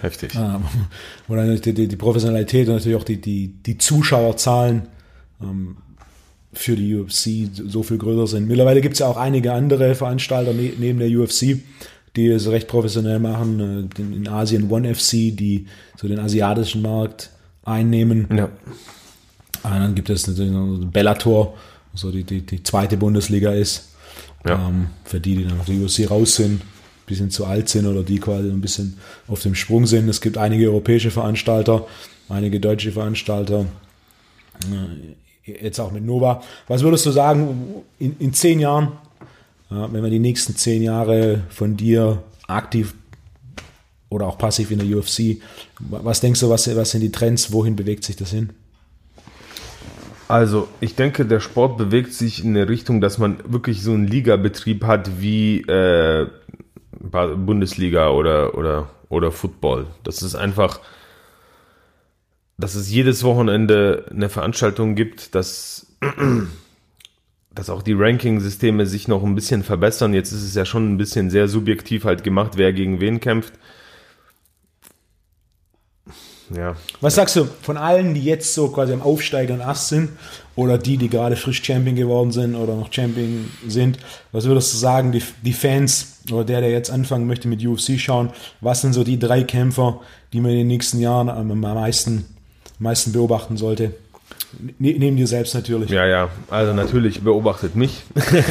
Heftig. 0.00 0.34
Ähm, 0.34 0.64
wo 1.28 1.36
dann 1.36 1.60
die, 1.60 1.72
die, 1.72 1.86
die, 1.86 1.96
Professionalität 1.96 2.66
und 2.66 2.74
natürlich 2.74 2.98
auch 2.98 3.04
die, 3.04 3.20
die, 3.20 3.48
die 3.64 3.78
Zuschauerzahlen 3.78 4.88
ähm, 5.40 5.76
für 6.52 6.74
die 6.74 6.96
UFC 6.96 7.48
so 7.54 7.84
viel 7.84 7.98
größer 7.98 8.26
sind. 8.26 8.48
Mittlerweile 8.48 8.80
gibt 8.80 8.94
es 8.94 8.98
ja 8.98 9.06
auch 9.06 9.16
einige 9.16 9.52
andere 9.52 9.94
Veranstalter 9.94 10.52
ne, 10.52 10.72
neben 10.78 10.98
der 10.98 11.08
UFC, 11.08 11.58
die 12.16 12.28
es 12.28 12.48
recht 12.48 12.68
professionell 12.68 13.18
machen. 13.18 13.90
Äh, 13.96 14.00
in 14.00 14.28
Asien 14.28 14.70
One 14.70 14.94
FC, 14.94 15.36
die 15.36 15.66
so 15.96 16.08
den 16.08 16.18
asiatischen 16.18 16.82
Markt 16.82 17.30
einnehmen. 17.64 18.26
Ja. 18.34 18.44
Und 19.62 19.70
dann 19.70 19.94
gibt 19.94 20.10
es 20.10 20.26
natürlich 20.26 20.52
noch 20.52 20.78
Bellator, 20.90 21.54
so 21.94 22.10
die, 22.10 22.24
die, 22.24 22.40
die 22.40 22.62
zweite 22.62 22.96
Bundesliga 22.96 23.52
ist. 23.52 23.90
Ja. 24.46 24.68
Ähm, 24.68 24.86
für 25.04 25.20
die, 25.20 25.36
die 25.36 25.44
dann 25.44 25.60
auf 25.60 25.66
der 25.66 25.76
UFC 25.76 26.10
raus 26.10 26.36
sind 26.36 26.62
bisschen 27.10 27.30
zu 27.30 27.44
alt 27.44 27.68
sind 27.68 27.86
oder 27.86 28.02
die 28.02 28.18
quasi 28.18 28.48
ein 28.48 28.60
bisschen 28.62 28.96
auf 29.28 29.42
dem 29.42 29.54
Sprung 29.54 29.86
sind. 29.86 30.08
Es 30.08 30.20
gibt 30.20 30.38
einige 30.38 30.68
europäische 30.68 31.10
Veranstalter, 31.10 31.86
einige 32.28 32.60
deutsche 32.60 32.92
Veranstalter, 32.92 33.66
äh, 34.70 35.52
jetzt 35.64 35.78
auch 35.80 35.90
mit 35.90 36.06
Nova. 36.06 36.42
Was 36.68 36.82
würdest 36.82 37.04
du 37.04 37.10
sagen, 37.10 37.82
in, 37.98 38.16
in 38.18 38.32
zehn 38.32 38.60
Jahren, 38.60 38.92
wenn 39.70 40.02
wir 40.02 40.10
die 40.10 40.18
nächsten 40.18 40.56
zehn 40.56 40.82
Jahre 40.82 41.44
von 41.48 41.76
dir 41.76 42.22
aktiv 42.46 42.94
oder 44.08 44.26
auch 44.26 44.36
passiv 44.36 44.70
in 44.72 44.80
der 44.80 44.98
UFC, 44.98 45.40
was 45.78 46.20
denkst 46.20 46.40
du, 46.40 46.50
was, 46.50 46.74
was 46.76 46.90
sind 46.90 47.00
die 47.00 47.12
Trends, 47.12 47.52
wohin 47.52 47.76
bewegt 47.76 48.04
sich 48.04 48.16
das 48.16 48.30
hin? 48.30 48.50
Also, 50.26 50.68
ich 50.80 50.94
denke, 50.94 51.26
der 51.26 51.40
Sport 51.40 51.76
bewegt 51.76 52.12
sich 52.12 52.44
in 52.44 52.50
eine 52.50 52.68
Richtung, 52.68 53.00
dass 53.00 53.18
man 53.18 53.38
wirklich 53.46 53.82
so 53.82 53.92
einen 53.92 54.06
Ligabetrieb 54.06 54.84
hat 54.84 55.20
wie 55.20 55.62
äh, 55.62 56.28
Bundesliga 57.00 58.10
oder, 58.10 58.56
oder, 58.56 58.90
oder 59.08 59.32
Football. 59.32 59.86
Das 60.04 60.22
ist 60.22 60.36
einfach, 60.36 60.80
dass 62.58 62.74
es 62.74 62.90
jedes 62.90 63.24
Wochenende 63.24 64.06
eine 64.10 64.28
Veranstaltung 64.28 64.94
gibt, 64.94 65.34
dass, 65.34 65.96
dass 67.54 67.70
auch 67.70 67.82
die 67.82 67.94
Ranking-Systeme 67.94 68.86
sich 68.86 69.08
noch 69.08 69.24
ein 69.24 69.34
bisschen 69.34 69.62
verbessern. 69.62 70.14
Jetzt 70.14 70.32
ist 70.32 70.44
es 70.44 70.54
ja 70.54 70.64
schon 70.64 70.92
ein 70.92 70.96
bisschen 70.96 71.30
sehr 71.30 71.48
subjektiv 71.48 72.04
halt 72.04 72.22
gemacht, 72.22 72.52
wer 72.56 72.72
gegen 72.72 73.00
wen 73.00 73.20
kämpft. 73.20 73.54
Ja. 76.54 76.74
Was 77.00 77.14
sagst 77.14 77.36
du 77.36 77.44
von 77.62 77.76
allen, 77.76 78.14
die 78.14 78.24
jetzt 78.24 78.54
so 78.54 78.68
quasi 78.68 78.92
am 78.92 79.02
aufsteigenden 79.02 79.64
Ast 79.64 79.88
sind 79.88 80.10
oder 80.56 80.78
die, 80.78 80.96
die 80.96 81.08
gerade 81.08 81.36
frisch 81.36 81.62
Champion 81.62 81.94
geworden 81.94 82.32
sind 82.32 82.56
oder 82.56 82.74
noch 82.74 82.92
Champion 82.92 83.48
sind, 83.66 83.98
was 84.32 84.46
würdest 84.46 84.72
du 84.72 84.78
sagen, 84.78 85.12
die, 85.12 85.22
die 85.44 85.52
Fans 85.52 86.18
oder 86.30 86.44
der, 86.44 86.60
der 86.60 86.70
jetzt 86.70 86.90
anfangen 86.90 87.26
möchte 87.28 87.46
mit 87.46 87.64
UFC 87.64 88.00
schauen, 88.00 88.30
was 88.60 88.80
sind 88.80 88.94
so 88.94 89.04
die 89.04 89.18
drei 89.18 89.44
Kämpfer, 89.44 90.00
die 90.32 90.40
man 90.40 90.50
in 90.50 90.58
den 90.58 90.66
nächsten 90.66 90.98
Jahren 90.98 91.28
am, 91.28 91.60
meisten, 91.60 92.26
am 92.78 92.82
meisten 92.82 93.12
beobachten 93.12 93.56
sollte? 93.56 93.94
Ne, 94.78 94.96
neben 94.98 95.16
dir 95.16 95.26
selbst 95.26 95.54
natürlich. 95.54 95.90
Ja, 95.90 96.06
ja, 96.06 96.28
also 96.48 96.72
natürlich 96.72 97.22
beobachtet 97.22 97.76
mich. 97.76 98.02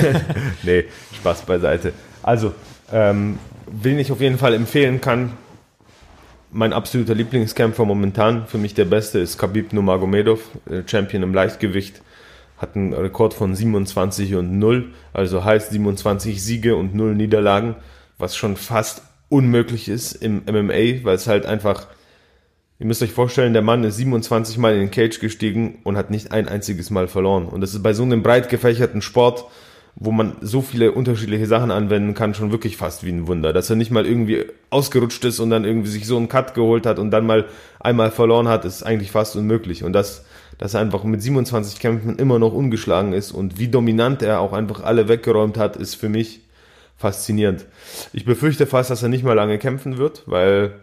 nee, 0.63 0.85
Spaß 1.15 1.43
beiseite. 1.43 1.93
Also, 2.23 2.53
ähm, 2.91 3.39
wen 3.67 3.99
ich 3.99 4.11
auf 4.11 4.21
jeden 4.21 4.37
Fall 4.37 4.53
empfehlen 4.53 5.01
kann, 5.01 5.31
mein 6.51 6.73
absoluter 6.73 7.13
Lieblingskämpfer 7.15 7.85
momentan, 7.85 8.47
für 8.47 8.57
mich 8.57 8.73
der 8.73 8.85
beste, 8.85 9.19
ist 9.19 9.37
Khabib 9.37 9.73
Nurmagomedov, 9.73 10.41
äh, 10.69 10.81
Champion 10.85 11.23
im 11.23 11.33
Leichtgewicht. 11.33 12.01
Hat 12.57 12.75
einen 12.75 12.93
Rekord 12.93 13.33
von 13.33 13.55
27 13.55 14.35
und 14.35 14.57
0, 14.59 14.91
also 15.13 15.43
heißt 15.43 15.71
27 15.71 16.43
Siege 16.43 16.75
und 16.75 16.93
0 16.93 17.15
Niederlagen, 17.15 17.75
was 18.17 18.35
schon 18.35 18.57
fast 18.57 19.03
unmöglich 19.29 19.87
ist 19.87 20.13
im 20.13 20.41
MMA, 20.45 21.03
weil 21.03 21.15
es 21.15 21.27
halt 21.27 21.45
einfach, 21.45 21.87
ihr 22.79 22.85
müsst 22.85 23.03
euch 23.03 23.11
vorstellen, 23.11 23.53
der 23.53 23.61
Mann 23.61 23.83
ist 23.83 23.97
27 23.97 24.57
Mal 24.57 24.73
in 24.73 24.79
den 24.79 24.91
Cage 24.91 25.19
gestiegen 25.19 25.79
und 25.83 25.97
hat 25.97 26.11
nicht 26.11 26.31
ein 26.31 26.47
einziges 26.47 26.89
Mal 26.89 27.07
verloren. 27.07 27.45
Und 27.45 27.61
das 27.61 27.73
ist 27.73 27.83
bei 27.83 27.93
so 27.93 28.03
einem 28.03 28.23
breit 28.23 28.49
gefächerten 28.49 29.01
Sport, 29.01 29.45
wo 29.95 30.11
man 30.11 30.37
so 30.39 30.61
viele 30.61 30.93
unterschiedliche 30.93 31.45
Sachen 31.45 31.71
anwenden 31.71 32.13
kann, 32.13 32.33
schon 32.33 32.53
wirklich 32.53 32.77
fast 32.77 33.03
wie 33.03 33.11
ein 33.11 33.27
Wunder. 33.27 33.51
Dass 33.51 33.69
er 33.69 33.75
nicht 33.75 33.91
mal 33.91 34.05
irgendwie 34.05 34.45
ausgerutscht 34.69 35.25
ist 35.25 35.41
und 35.41 35.49
dann 35.49 35.65
irgendwie 35.65 35.89
sich 35.89 36.07
so 36.07 36.15
einen 36.15 36.29
Cut 36.29 36.53
geholt 36.53 36.85
hat 36.85 36.99
und 36.99 37.11
dann 37.11 37.25
mal 37.25 37.45
einmal 37.81 38.11
verloren 38.11 38.47
hat, 38.47 38.63
ist 38.63 38.83
eigentlich 38.83 39.11
fast 39.11 39.35
unmöglich. 39.35 39.83
Und 39.83 39.91
dass, 39.91 40.23
dass 40.57 40.73
er 40.73 40.79
einfach 40.79 41.03
mit 41.03 41.21
27 41.21 41.81
Kämpfen 41.81 42.17
immer 42.17 42.39
noch 42.39 42.53
ungeschlagen 42.53 43.11
ist 43.11 43.33
und 43.33 43.59
wie 43.59 43.67
dominant 43.67 44.21
er 44.21 44.39
auch 44.39 44.53
einfach 44.53 44.83
alle 44.83 45.09
weggeräumt 45.09 45.57
hat, 45.57 45.75
ist 45.75 45.95
für 45.95 46.07
mich 46.07 46.41
faszinierend. 46.95 47.65
Ich 48.13 48.23
befürchte 48.23 48.67
fast, 48.67 48.89
dass 48.89 49.03
er 49.03 49.09
nicht 49.09 49.25
mal 49.25 49.33
lange 49.33 49.57
kämpfen 49.57 49.97
wird, 49.97 50.23
weil 50.27 50.75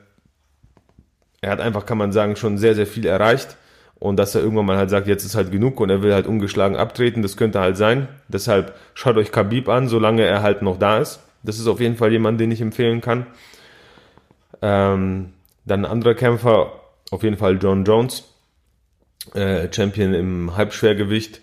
er 1.40 1.50
hat 1.50 1.60
einfach, 1.60 1.86
kann 1.86 1.98
man 1.98 2.12
sagen, 2.12 2.36
schon 2.36 2.58
sehr, 2.58 2.74
sehr 2.74 2.86
viel 2.86 3.06
erreicht 3.06 3.56
und 3.98 4.16
dass 4.16 4.34
er 4.34 4.42
irgendwann 4.42 4.66
mal 4.66 4.76
halt 4.76 4.90
sagt, 4.90 5.06
jetzt 5.06 5.24
ist 5.24 5.34
halt 5.34 5.50
genug 5.50 5.80
und 5.80 5.90
er 5.90 6.02
will 6.02 6.12
halt 6.12 6.26
ungeschlagen 6.26 6.76
abtreten, 6.76 7.22
das 7.22 7.36
könnte 7.36 7.60
halt 7.60 7.76
sein. 7.76 8.08
Deshalb 8.28 8.74
schaut 8.94 9.16
euch 9.16 9.32
Khabib 9.32 9.68
an, 9.68 9.88
solange 9.88 10.22
er 10.22 10.42
halt 10.42 10.62
noch 10.62 10.78
da 10.78 10.98
ist. 10.98 11.20
Das 11.42 11.58
ist 11.58 11.66
auf 11.66 11.80
jeden 11.80 11.96
Fall 11.96 12.12
jemand, 12.12 12.40
den 12.40 12.50
ich 12.50 12.60
empfehlen 12.60 13.00
kann. 13.00 13.26
Ähm, 14.62 15.32
dann 15.64 15.84
ein 15.84 15.90
anderer 15.90 16.14
Kämpfer, 16.14 16.72
auf 17.10 17.22
jeden 17.22 17.36
Fall 17.36 17.58
John 17.60 17.84
Jones, 17.84 18.24
äh, 19.34 19.72
Champion 19.72 20.14
im 20.14 20.56
Halbschwergewicht. 20.56 21.40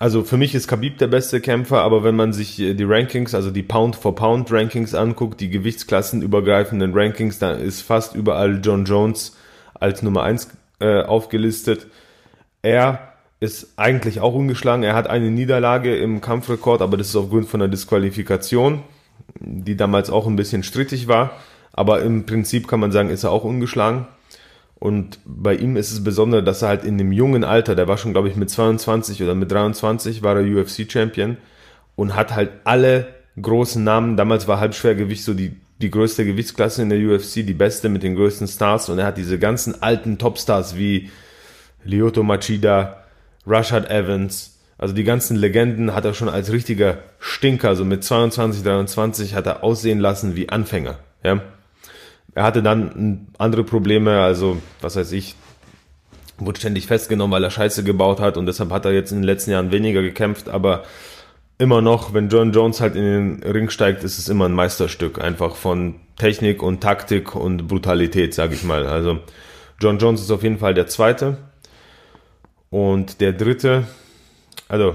Also 0.00 0.22
für 0.22 0.36
mich 0.36 0.54
ist 0.54 0.68
Khabib 0.68 0.98
der 0.98 1.08
beste 1.08 1.40
Kämpfer, 1.40 1.82
aber 1.82 2.04
wenn 2.04 2.14
man 2.14 2.32
sich 2.32 2.56
die 2.56 2.84
Rankings, 2.84 3.34
also 3.34 3.50
die 3.50 3.64
Pound-for-Pound-Rankings 3.64 4.94
anguckt, 4.94 5.40
die 5.40 5.50
gewichtsklassenübergreifenden 5.50 6.92
Rankings, 6.94 7.38
dann 7.38 7.58
ist 7.58 7.82
fast 7.82 8.14
überall 8.14 8.60
John 8.62 8.84
Jones 8.84 9.36
als 9.74 10.02
Nummer 10.02 10.22
1 10.22 10.50
äh, 10.80 11.02
aufgelistet. 11.02 11.88
Er 12.62 13.14
ist 13.40 13.72
eigentlich 13.76 14.20
auch 14.20 14.34
ungeschlagen. 14.34 14.82
Er 14.82 14.94
hat 14.94 15.08
eine 15.08 15.30
Niederlage 15.30 15.96
im 15.96 16.20
Kampfrekord, 16.20 16.82
aber 16.82 16.96
das 16.96 17.08
ist 17.08 17.16
aufgrund 17.16 17.48
von 17.48 17.62
einer 17.62 17.70
Disqualifikation, 17.70 18.82
die 19.40 19.76
damals 19.76 20.10
auch 20.10 20.26
ein 20.26 20.36
bisschen 20.36 20.62
strittig 20.62 21.08
war. 21.08 21.32
Aber 21.72 22.02
im 22.02 22.26
Prinzip 22.26 22.66
kann 22.66 22.80
man 22.80 22.92
sagen, 22.92 23.10
ist 23.10 23.24
er 23.24 23.30
auch 23.30 23.44
ungeschlagen. 23.44 24.06
Und 24.78 25.18
bei 25.24 25.54
ihm 25.54 25.76
ist 25.76 25.90
es 25.90 26.04
besonders, 26.04 26.44
dass 26.44 26.62
er 26.62 26.68
halt 26.68 26.84
in 26.84 26.98
dem 26.98 27.10
jungen 27.10 27.42
Alter, 27.42 27.74
der 27.74 27.88
war 27.88 27.98
schon, 27.98 28.12
glaube 28.12 28.28
ich, 28.28 28.36
mit 28.36 28.48
22 28.48 29.22
oder 29.22 29.34
mit 29.34 29.50
23, 29.50 30.22
war 30.22 30.36
er 30.36 30.44
UFC-Champion 30.44 31.36
und 31.96 32.14
hat 32.14 32.34
halt 32.34 32.50
alle 32.64 33.08
großen 33.40 33.82
Namen, 33.82 34.16
damals 34.16 34.46
war 34.46 34.60
Halbschwergewicht 34.60 35.24
so 35.24 35.34
die 35.34 35.56
die 35.80 35.90
größte 35.90 36.24
Gewichtsklasse 36.24 36.82
in 36.82 36.88
der 36.88 36.98
UFC, 36.98 37.34
die 37.46 37.54
beste 37.54 37.88
mit 37.88 38.02
den 38.02 38.16
größten 38.16 38.48
Stars. 38.48 38.88
Und 38.88 38.98
er 38.98 39.06
hat 39.06 39.16
diese 39.16 39.38
ganzen 39.38 39.82
alten 39.82 40.18
Topstars 40.18 40.76
wie 40.76 41.10
Lyoto 41.84 42.22
Machida, 42.22 43.04
Rashad 43.46 43.90
Evans, 43.90 44.58
also 44.76 44.94
die 44.94 45.04
ganzen 45.04 45.36
Legenden 45.36 45.94
hat 45.94 46.04
er 46.04 46.14
schon 46.14 46.28
als 46.28 46.52
richtiger 46.52 46.98
Stinker, 47.18 47.74
so 47.74 47.84
mit 47.84 48.04
22, 48.04 48.62
23 48.62 49.34
hat 49.34 49.46
er 49.46 49.64
aussehen 49.64 49.98
lassen 49.98 50.36
wie 50.36 50.48
Anfänger, 50.48 50.98
ja. 51.24 51.42
Er 52.38 52.44
hatte 52.44 52.62
dann 52.62 53.26
andere 53.36 53.64
Probleme, 53.64 54.20
also 54.20 54.58
was 54.80 54.94
weiß 54.94 55.10
ich, 55.10 55.34
wurde 56.38 56.60
ständig 56.60 56.86
festgenommen, 56.86 57.32
weil 57.32 57.42
er 57.42 57.50
Scheiße 57.50 57.82
gebaut 57.82 58.20
hat 58.20 58.36
und 58.36 58.46
deshalb 58.46 58.70
hat 58.70 58.84
er 58.84 58.92
jetzt 58.92 59.10
in 59.10 59.18
den 59.18 59.24
letzten 59.24 59.50
Jahren 59.50 59.72
weniger 59.72 60.02
gekämpft, 60.02 60.48
aber 60.48 60.84
immer 61.58 61.82
noch, 61.82 62.14
wenn 62.14 62.28
John 62.28 62.52
Jones 62.52 62.80
halt 62.80 62.94
in 62.94 63.02
den 63.40 63.42
Ring 63.42 63.70
steigt, 63.70 64.04
ist 64.04 64.20
es 64.20 64.28
immer 64.28 64.44
ein 64.44 64.52
Meisterstück, 64.52 65.20
einfach 65.20 65.56
von 65.56 65.96
Technik 66.16 66.62
und 66.62 66.80
Taktik 66.80 67.34
und 67.34 67.66
Brutalität, 67.66 68.34
sage 68.34 68.54
ich 68.54 68.62
mal. 68.62 68.86
Also 68.86 69.18
John 69.80 69.98
Jones 69.98 70.20
ist 70.20 70.30
auf 70.30 70.44
jeden 70.44 70.58
Fall 70.58 70.74
der 70.74 70.86
zweite. 70.86 71.38
Und 72.70 73.20
der 73.20 73.32
dritte, 73.32 73.82
also 74.68 74.94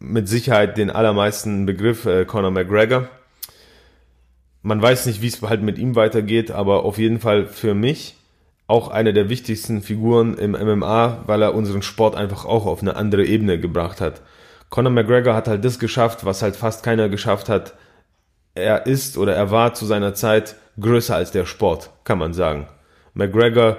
mit 0.00 0.28
Sicherheit 0.28 0.76
den 0.76 0.90
allermeisten 0.90 1.66
Begriff 1.66 2.04
äh, 2.06 2.24
Conor 2.24 2.50
McGregor. 2.50 3.08
Man 4.62 4.82
weiß 4.82 5.06
nicht, 5.06 5.22
wie 5.22 5.28
es 5.28 5.40
halt 5.42 5.62
mit 5.62 5.78
ihm 5.78 5.96
weitergeht, 5.96 6.50
aber 6.50 6.84
auf 6.84 6.98
jeden 6.98 7.18
Fall 7.18 7.46
für 7.46 7.74
mich 7.74 8.16
auch 8.66 8.88
eine 8.88 9.12
der 9.12 9.28
wichtigsten 9.28 9.82
Figuren 9.82 10.36
im 10.38 10.52
MMA, 10.52 11.24
weil 11.26 11.42
er 11.42 11.54
unseren 11.54 11.82
Sport 11.82 12.14
einfach 12.14 12.44
auch 12.44 12.66
auf 12.66 12.82
eine 12.82 12.96
andere 12.96 13.24
Ebene 13.24 13.58
gebracht 13.58 14.00
hat. 14.00 14.20
Conor 14.68 14.92
McGregor 14.92 15.34
hat 15.34 15.48
halt 15.48 15.64
das 15.64 15.78
geschafft, 15.78 16.24
was 16.24 16.42
halt 16.42 16.54
fast 16.54 16.84
keiner 16.84 17.08
geschafft 17.08 17.48
hat. 17.48 17.74
Er 18.54 18.86
ist 18.86 19.18
oder 19.18 19.34
er 19.34 19.50
war 19.50 19.74
zu 19.74 19.86
seiner 19.86 20.14
Zeit 20.14 20.54
größer 20.78 21.16
als 21.16 21.32
der 21.32 21.46
Sport, 21.46 21.90
kann 22.04 22.18
man 22.18 22.32
sagen. 22.32 22.68
McGregor 23.14 23.78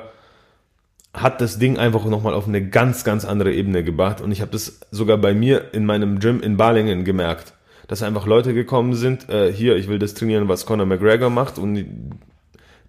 hat 1.13 1.41
das 1.41 1.59
Ding 1.59 1.77
einfach 1.77 2.05
nochmal 2.05 2.33
auf 2.33 2.47
eine 2.47 2.67
ganz, 2.67 3.03
ganz 3.03 3.25
andere 3.25 3.53
Ebene 3.53 3.83
gebracht. 3.83 4.21
Und 4.21 4.31
ich 4.31 4.41
habe 4.41 4.51
das 4.51 4.79
sogar 4.91 5.17
bei 5.17 5.33
mir 5.33 5.73
in 5.73 5.85
meinem 5.85 6.19
Gym 6.19 6.41
in 6.41 6.57
Balingen 6.57 7.03
gemerkt, 7.03 7.53
dass 7.91 8.03
einfach 8.03 8.25
Leute 8.25 8.53
gekommen 8.53 8.93
sind, 8.93 9.27
äh, 9.27 9.51
hier, 9.51 9.75
ich 9.75 9.89
will 9.89 9.99
das 9.99 10.13
trainieren, 10.13 10.47
was 10.47 10.65
Conor 10.65 10.85
McGregor 10.85 11.29
macht. 11.29 11.57
Und 11.57 12.17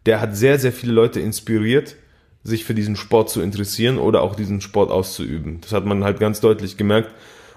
der 0.07 0.21
hat 0.21 0.37
sehr, 0.37 0.61
sehr 0.61 0.71
viele 0.71 0.93
Leute 0.93 1.19
inspiriert, 1.19 1.97
sich 2.45 2.65
für 2.65 2.73
diesen 2.73 2.95
Sport 2.95 3.29
zu 3.29 3.43
interessieren 3.43 3.99
oder 3.99 4.23
auch 4.23 4.37
diesen 4.37 4.61
Sport 4.61 4.93
auszuüben. 4.93 5.61
Das 5.61 5.73
hat 5.73 5.87
man 5.87 6.05
halt 6.05 6.21
ganz 6.21 6.41
deutlich 6.41 6.77
gemerkt. 6.77 7.11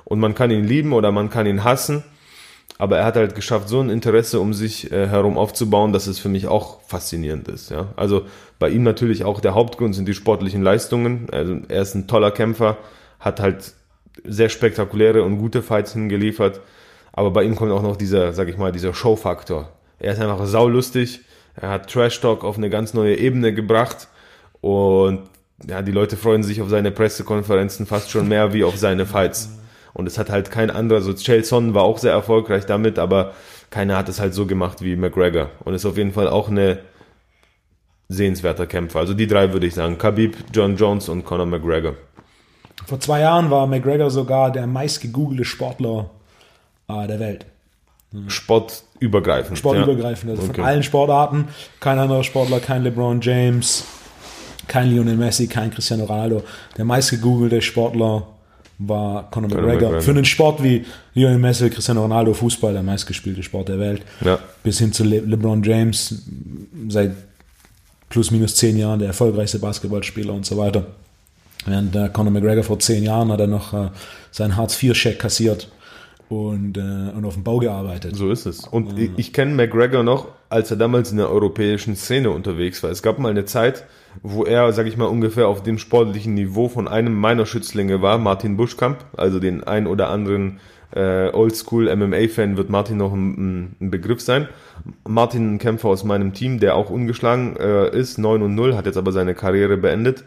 Und 0.05 0.19
man 0.19 0.33
kann 0.33 0.49
ihn 0.49 0.63
lieben 0.63 0.91
oder 0.91 1.11
man 1.11 1.29
kann 1.29 1.45
ihn 1.45 1.63
hassen. 1.63 2.03
Aber 2.79 2.97
er 2.97 3.05
hat 3.05 3.15
halt 3.15 3.35
geschafft, 3.35 3.69
so 3.69 3.79
ein 3.79 3.91
Interesse 3.91 4.39
um 4.39 4.55
sich 4.55 4.91
äh, 4.91 5.05
herum 5.05 5.37
aufzubauen, 5.37 5.93
dass 5.93 6.07
es 6.07 6.17
für 6.17 6.29
mich 6.29 6.47
auch 6.47 6.81
faszinierend 6.87 7.47
ist. 7.47 7.69
Ja? 7.69 7.93
Also 7.95 8.25
bei 8.57 8.69
ihm 8.69 8.81
natürlich 8.81 9.23
auch 9.23 9.39
der 9.39 9.53
Hauptgrund 9.53 9.93
sind 9.93 10.07
die 10.07 10.15
sportlichen 10.15 10.63
Leistungen. 10.63 11.27
Also 11.31 11.59
er 11.67 11.83
ist 11.83 11.93
ein 11.93 12.07
toller 12.07 12.31
Kämpfer, 12.31 12.79
hat 13.19 13.39
halt 13.39 13.73
sehr 14.23 14.49
spektakuläre 14.49 15.21
und 15.21 15.37
gute 15.37 15.61
Fights 15.61 15.93
hingeliefert. 15.93 16.59
Aber 17.17 17.31
bei 17.31 17.43
ihm 17.43 17.55
kommt 17.55 17.71
auch 17.71 17.81
noch 17.81 17.95
dieser, 17.95 18.33
sag 18.33 18.49
ich 18.49 18.57
mal, 18.57 18.73
dieser 18.73 18.93
Show-Faktor. 18.93 19.69
Er 19.99 20.11
ist 20.11 20.19
einfach 20.19 20.45
saulustig. 20.45 21.21
Er 21.55 21.69
hat 21.69 21.89
Trash 21.89 22.19
Talk 22.19 22.43
auf 22.43 22.57
eine 22.57 22.69
ganz 22.69 22.93
neue 22.93 23.15
Ebene 23.15 23.53
gebracht. 23.53 24.09
Und 24.59 25.21
ja, 25.65 25.81
die 25.81 25.93
Leute 25.93 26.17
freuen 26.17 26.43
sich 26.43 26.61
auf 26.61 26.69
seine 26.69 26.91
Pressekonferenzen 26.91 27.85
fast 27.85 28.11
schon 28.11 28.27
mehr 28.27 28.51
wie 28.53 28.65
auf 28.65 28.75
seine 28.75 29.05
Fights. 29.05 29.57
Und 29.93 30.07
es 30.07 30.17
hat 30.17 30.29
halt 30.29 30.51
kein 30.51 30.69
anderer, 30.69 30.99
so 30.99 31.13
Chelson 31.13 31.73
war 31.73 31.83
auch 31.83 31.99
sehr 31.99 32.11
erfolgreich 32.11 32.65
damit, 32.65 32.99
aber 32.99 33.31
keiner 33.69 33.95
hat 33.95 34.09
es 34.09 34.19
halt 34.19 34.33
so 34.33 34.45
gemacht 34.45 34.81
wie 34.81 34.97
McGregor. 34.97 35.51
Und 35.63 35.73
ist 35.73 35.85
auf 35.85 35.95
jeden 35.95 36.11
Fall 36.11 36.27
auch 36.27 36.49
eine 36.49 36.79
sehenswerter 38.09 38.67
Kämpfer. 38.67 38.99
Also 38.99 39.13
die 39.13 39.27
drei 39.27 39.53
würde 39.53 39.67
ich 39.67 39.73
sagen. 39.73 39.97
Khabib, 39.97 40.35
John 40.53 40.75
Jones 40.75 41.07
und 41.07 41.23
Conor 41.23 41.45
McGregor. 41.45 41.93
Vor 42.85 42.99
zwei 42.99 43.21
Jahren 43.21 43.49
war 43.49 43.67
McGregor 43.67 44.11
sogar 44.11 44.51
der 44.51 44.67
meist 44.67 44.99
gegoogelte 44.99 45.45
Sportler 45.45 46.09
der 46.87 47.19
Welt. 47.19 47.45
Sportübergreifend. 48.27 49.57
Sportübergreifend, 49.57 50.31
also 50.31 50.43
okay. 50.43 50.55
von 50.55 50.65
allen 50.65 50.83
Sportarten. 50.83 51.47
Kein 51.79 51.99
anderer 51.99 52.23
Sportler, 52.23 52.59
kein 52.59 52.83
LeBron 52.83 53.19
James, 53.21 53.83
kein 54.67 54.89
Lionel 54.89 55.17
Messi, 55.17 55.47
kein 55.47 55.71
Cristiano 55.71 56.05
Ronaldo. 56.05 56.43
Der 56.77 56.85
meist 56.85 57.09
gegoogelte 57.09 57.61
Sportler 57.61 58.27
war 58.77 59.29
Conor 59.31 59.49
McGregor. 59.49 59.73
McGregor. 59.73 60.01
Für 60.01 60.11
einen 60.11 60.25
Sport 60.25 60.63
wie 60.63 60.85
Lionel 61.13 61.39
Messi, 61.39 61.69
Cristiano 61.69 62.01
Ronaldo, 62.01 62.33
Fußball, 62.33 62.73
der 62.73 62.83
meistgespielte 62.83 63.43
Sport 63.43 63.69
der 63.69 63.79
Welt, 63.79 64.01
ja. 64.21 64.39
bis 64.63 64.79
hin 64.79 64.93
zu 64.93 65.03
Le 65.03 65.19
LeBron 65.19 65.63
James, 65.63 66.23
seit 66.89 67.11
plus 68.09 68.31
minus 68.31 68.55
zehn 68.55 68.77
Jahren 68.77 68.99
der 68.99 69.09
erfolgreichste 69.09 69.59
Basketballspieler 69.59 70.33
und 70.33 70.45
so 70.45 70.57
weiter. 70.57 70.85
Während 71.65 71.95
äh, 71.95 72.09
Conor 72.09 72.31
McGregor 72.31 72.63
vor 72.63 72.79
zehn 72.79 73.03
Jahren 73.03 73.31
hat 73.31 73.39
er 73.39 73.47
noch 73.47 73.73
äh, 73.73 73.89
seinen 74.31 74.55
Hartz-IV-Scheck 74.55 75.19
kassiert 75.19 75.67
und, 76.29 76.77
äh, 76.77 76.81
und 77.15 77.25
auf 77.25 77.35
dem 77.35 77.43
Bau 77.43 77.59
gearbeitet. 77.59 78.15
So 78.15 78.31
ist 78.31 78.45
es. 78.45 78.67
Und 78.67 78.97
ich, 78.97 79.11
ich 79.17 79.33
kenne 79.33 79.53
McGregor 79.53 80.03
noch, 80.03 80.29
als 80.49 80.71
er 80.71 80.77
damals 80.77 81.11
in 81.11 81.17
der 81.17 81.29
europäischen 81.29 81.95
Szene 81.95 82.31
unterwegs 82.31 82.81
war. 82.83 82.89
Es 82.89 83.03
gab 83.03 83.19
mal 83.19 83.29
eine 83.29 83.45
Zeit, 83.45 83.85
wo 84.23 84.43
er, 84.43 84.71
sag 84.73 84.87
ich 84.87 84.97
mal, 84.97 85.05
ungefähr 85.05 85.47
auf 85.47 85.63
dem 85.63 85.77
sportlichen 85.77 86.33
Niveau 86.33 86.69
von 86.69 86.87
einem 86.87 87.13
meiner 87.13 87.45
Schützlinge 87.45 88.01
war, 88.01 88.17
Martin 88.17 88.57
Buschkamp, 88.57 89.05
also 89.17 89.39
den 89.39 89.63
ein 89.63 89.87
oder 89.87 90.09
anderen 90.09 90.59
äh, 90.93 91.29
Oldschool 91.33 91.93
MMA-Fan 91.93 92.57
wird 92.57 92.69
Martin 92.69 92.97
noch 92.97 93.13
ein, 93.13 93.75
ein, 93.81 93.91
Begriff 93.91 94.21
sein. 94.21 94.47
Martin, 95.07 95.55
ein 95.55 95.59
Kämpfer 95.59 95.89
aus 95.89 96.03
meinem 96.03 96.33
Team, 96.33 96.59
der 96.59 96.75
auch 96.75 96.89
ungeschlagen 96.89 97.57
äh, 97.57 97.89
ist, 97.97 98.17
9 98.17 98.41
und 98.41 98.55
0, 98.55 98.75
hat 98.75 98.85
jetzt 98.85 98.97
aber 98.97 99.11
seine 99.11 99.35
Karriere 99.35 99.77
beendet 99.77 100.23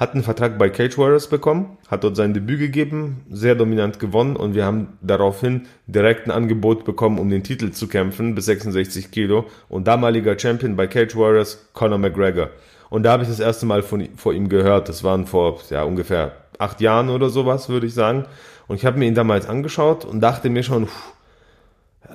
hat 0.00 0.14
einen 0.14 0.24
Vertrag 0.24 0.56
bei 0.56 0.70
Cage 0.70 0.96
Warriors 0.96 1.28
bekommen, 1.28 1.76
hat 1.88 2.04
dort 2.04 2.16
sein 2.16 2.32
Debüt 2.32 2.58
gegeben, 2.58 3.26
sehr 3.30 3.54
dominant 3.54 3.98
gewonnen 4.00 4.34
und 4.34 4.54
wir 4.54 4.64
haben 4.64 4.96
daraufhin 5.02 5.66
direkt 5.86 6.26
ein 6.26 6.30
Angebot 6.30 6.86
bekommen, 6.86 7.18
um 7.18 7.28
den 7.28 7.44
Titel 7.44 7.70
zu 7.70 7.86
kämpfen 7.86 8.34
bis 8.34 8.46
66 8.46 9.10
Kilo 9.10 9.44
und 9.68 9.86
damaliger 9.86 10.38
Champion 10.38 10.74
bei 10.74 10.86
Cage 10.86 11.14
Warriors 11.16 11.68
Conor 11.74 11.98
McGregor. 11.98 12.48
Und 12.88 13.02
da 13.02 13.12
habe 13.12 13.24
ich 13.24 13.28
das 13.28 13.40
erste 13.40 13.66
Mal 13.66 13.82
von, 13.82 14.08
vor 14.16 14.32
ihm 14.32 14.48
gehört. 14.48 14.88
Das 14.88 15.04
waren 15.04 15.26
vor 15.26 15.60
ja, 15.68 15.82
ungefähr 15.82 16.32
acht 16.58 16.80
Jahren 16.80 17.10
oder 17.10 17.28
sowas, 17.28 17.68
würde 17.68 17.86
ich 17.86 17.92
sagen. 17.92 18.24
Und 18.68 18.76
ich 18.76 18.86
habe 18.86 18.98
mir 18.98 19.06
ihn 19.06 19.14
damals 19.14 19.46
angeschaut 19.46 20.06
und 20.06 20.20
dachte 20.20 20.48
mir 20.48 20.62
schon, 20.62 20.86
pff, 20.86 21.12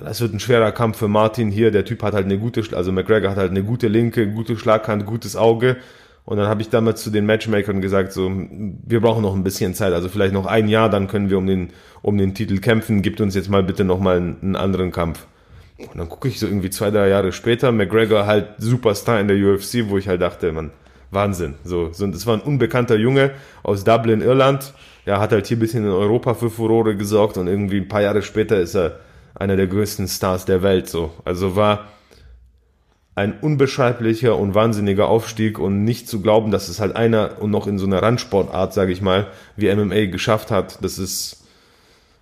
das 0.02 0.20
wird 0.20 0.34
ein 0.34 0.40
schwerer 0.40 0.72
Kampf 0.72 0.98
für 0.98 1.08
Martin 1.08 1.52
hier. 1.52 1.70
Der 1.70 1.84
Typ 1.84 2.02
hat 2.02 2.14
halt 2.14 2.24
eine 2.24 2.38
gute, 2.38 2.64
also 2.76 2.90
McGregor 2.90 3.30
hat 3.30 3.38
halt 3.38 3.52
eine 3.52 3.62
gute 3.62 3.86
Linke, 3.86 4.26
gute 4.26 4.58
Schlaghand, 4.58 5.06
gutes 5.06 5.36
Auge. 5.36 5.76
Und 6.26 6.38
dann 6.38 6.48
habe 6.48 6.60
ich 6.60 6.68
damals 6.68 7.02
zu 7.02 7.10
den 7.10 7.24
Matchmakern 7.24 7.80
gesagt, 7.80 8.12
so, 8.12 8.28
wir 8.28 9.00
brauchen 9.00 9.22
noch 9.22 9.34
ein 9.34 9.44
bisschen 9.44 9.74
Zeit, 9.74 9.92
also 9.92 10.08
vielleicht 10.08 10.34
noch 10.34 10.46
ein 10.46 10.68
Jahr, 10.68 10.90
dann 10.90 11.06
können 11.06 11.30
wir 11.30 11.38
um 11.38 11.46
den, 11.46 11.70
um 12.02 12.18
den 12.18 12.34
Titel 12.34 12.58
kämpfen, 12.58 13.00
gibt 13.00 13.20
uns 13.20 13.36
jetzt 13.36 13.48
mal 13.48 13.62
bitte 13.62 13.84
noch 13.84 14.00
mal 14.00 14.16
einen, 14.16 14.36
einen 14.42 14.56
anderen 14.56 14.90
Kampf. 14.90 15.26
Und 15.78 15.96
dann 15.96 16.08
gucke 16.08 16.26
ich 16.26 16.40
so 16.40 16.46
irgendwie 16.46 16.70
zwei, 16.70 16.90
drei 16.90 17.08
Jahre 17.08 17.30
später, 17.30 17.70
McGregor 17.70 18.26
halt 18.26 18.48
Superstar 18.58 19.20
in 19.20 19.28
der 19.28 19.36
UFC, 19.36 19.88
wo 19.88 19.98
ich 19.98 20.08
halt 20.08 20.20
dachte, 20.20 20.50
man, 20.50 20.72
Wahnsinn. 21.12 21.54
So, 21.62 21.92
so, 21.92 22.06
das 22.08 22.26
war 22.26 22.34
ein 22.34 22.40
unbekannter 22.40 22.96
Junge 22.96 23.30
aus 23.62 23.84
Dublin, 23.84 24.20
Irland. 24.20 24.74
Ja, 25.04 25.20
hat 25.20 25.30
halt 25.30 25.46
hier 25.46 25.56
ein 25.56 25.60
bisschen 25.60 25.84
in 25.84 25.90
Europa 25.90 26.34
für 26.34 26.50
Furore 26.50 26.96
gesorgt 26.96 27.36
und 27.36 27.46
irgendwie 27.46 27.78
ein 27.78 27.88
paar 27.88 28.02
Jahre 28.02 28.22
später 28.22 28.58
ist 28.58 28.74
er 28.74 28.98
einer 29.34 29.54
der 29.54 29.68
größten 29.68 30.08
Stars 30.08 30.44
der 30.44 30.62
Welt, 30.62 30.88
so. 30.88 31.12
Also 31.24 31.54
war, 31.54 31.86
ein 33.16 33.40
unbeschreiblicher 33.40 34.36
und 34.36 34.54
wahnsinniger 34.54 35.08
Aufstieg 35.08 35.58
und 35.58 35.84
nicht 35.84 36.06
zu 36.06 36.20
glauben, 36.20 36.50
dass 36.50 36.68
es 36.68 36.80
halt 36.80 36.94
einer 36.94 37.40
und 37.40 37.50
noch 37.50 37.66
in 37.66 37.78
so 37.78 37.86
einer 37.86 38.02
Randsportart, 38.02 38.74
sage 38.74 38.92
ich 38.92 39.00
mal, 39.00 39.26
wie 39.56 39.74
MMA 39.74 40.06
geschafft 40.06 40.50
hat. 40.50 40.84
Das 40.84 40.98
ist, 40.98 41.44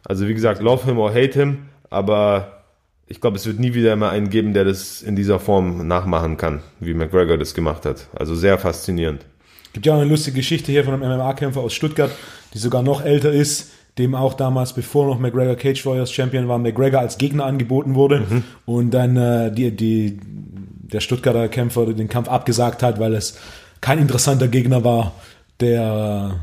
also 0.05 0.29
wie 0.29 0.35
gesagt, 0.35 0.63
love 0.63 0.85
him 0.85 0.99
or 0.99 1.11
hate 1.13 1.33
him, 1.33 1.65
aber 1.91 2.63
ich 3.09 3.21
glaube, 3.21 3.37
es 3.37 3.45
wird 3.45 3.59
nie 3.59 3.75
wieder 3.75 3.97
mal 3.97 4.11
einen 4.11 4.31
geben, 4.31 4.55
der 4.55 4.65
das 4.65 5.03
in 5.03 5.17
dieser 5.17 5.41
Form 5.41 5.87
nachmachen 5.87 6.37
kann, 6.37 6.63
wie 6.79 6.95
McGregor 6.95 7.39
das 7.39 7.55
gemacht 7.55 7.85
hat. 7.87 8.07
Also 8.15 8.37
sehr 8.37 8.57
faszinierend. 8.57 9.27
Gibt 9.73 9.87
ja 9.87 9.95
auch 9.95 10.01
eine 10.01 10.09
lustige 10.09 10.37
Geschichte 10.37 10.71
hier 10.71 10.85
von 10.85 10.95
einem 10.95 11.19
MMA-Kämpfer 11.19 11.61
aus 11.61 11.75
Stuttgart, 11.75 12.13
die 12.55 12.59
sogar 12.59 12.85
noch 12.85 13.05
älter 13.05 13.33
ist, 13.33 13.73
dem 13.99 14.15
auch 14.15 14.35
damals, 14.35 14.73
bevor 14.73 15.07
noch 15.07 15.19
McGregor 15.19 15.55
Cage 15.57 15.85
Warriors 15.87 16.13
Champion 16.13 16.49
war, 16.49 16.59
McGregor 16.59 17.01
als 17.01 17.19
Gegner 17.19 17.45
angeboten 17.45 17.95
wurde 17.95 18.21
mhm. 18.29 18.45
und 18.67 18.91
dann 18.91 19.17
äh, 19.17 19.53
die, 19.53 19.71
die 19.71 20.19
der 20.95 21.01
Stuttgarter 21.01 21.49
Kämpfer 21.49 21.87
den 21.87 22.09
Kampf 22.09 22.29
abgesagt 22.29 22.83
hat, 22.83 22.99
weil 22.99 23.15
es 23.15 23.39
kein 23.81 23.99
interessanter 23.99 24.49
Gegner 24.49 24.85
war, 24.85 25.13
der, 25.61 26.31
der 26.31 26.41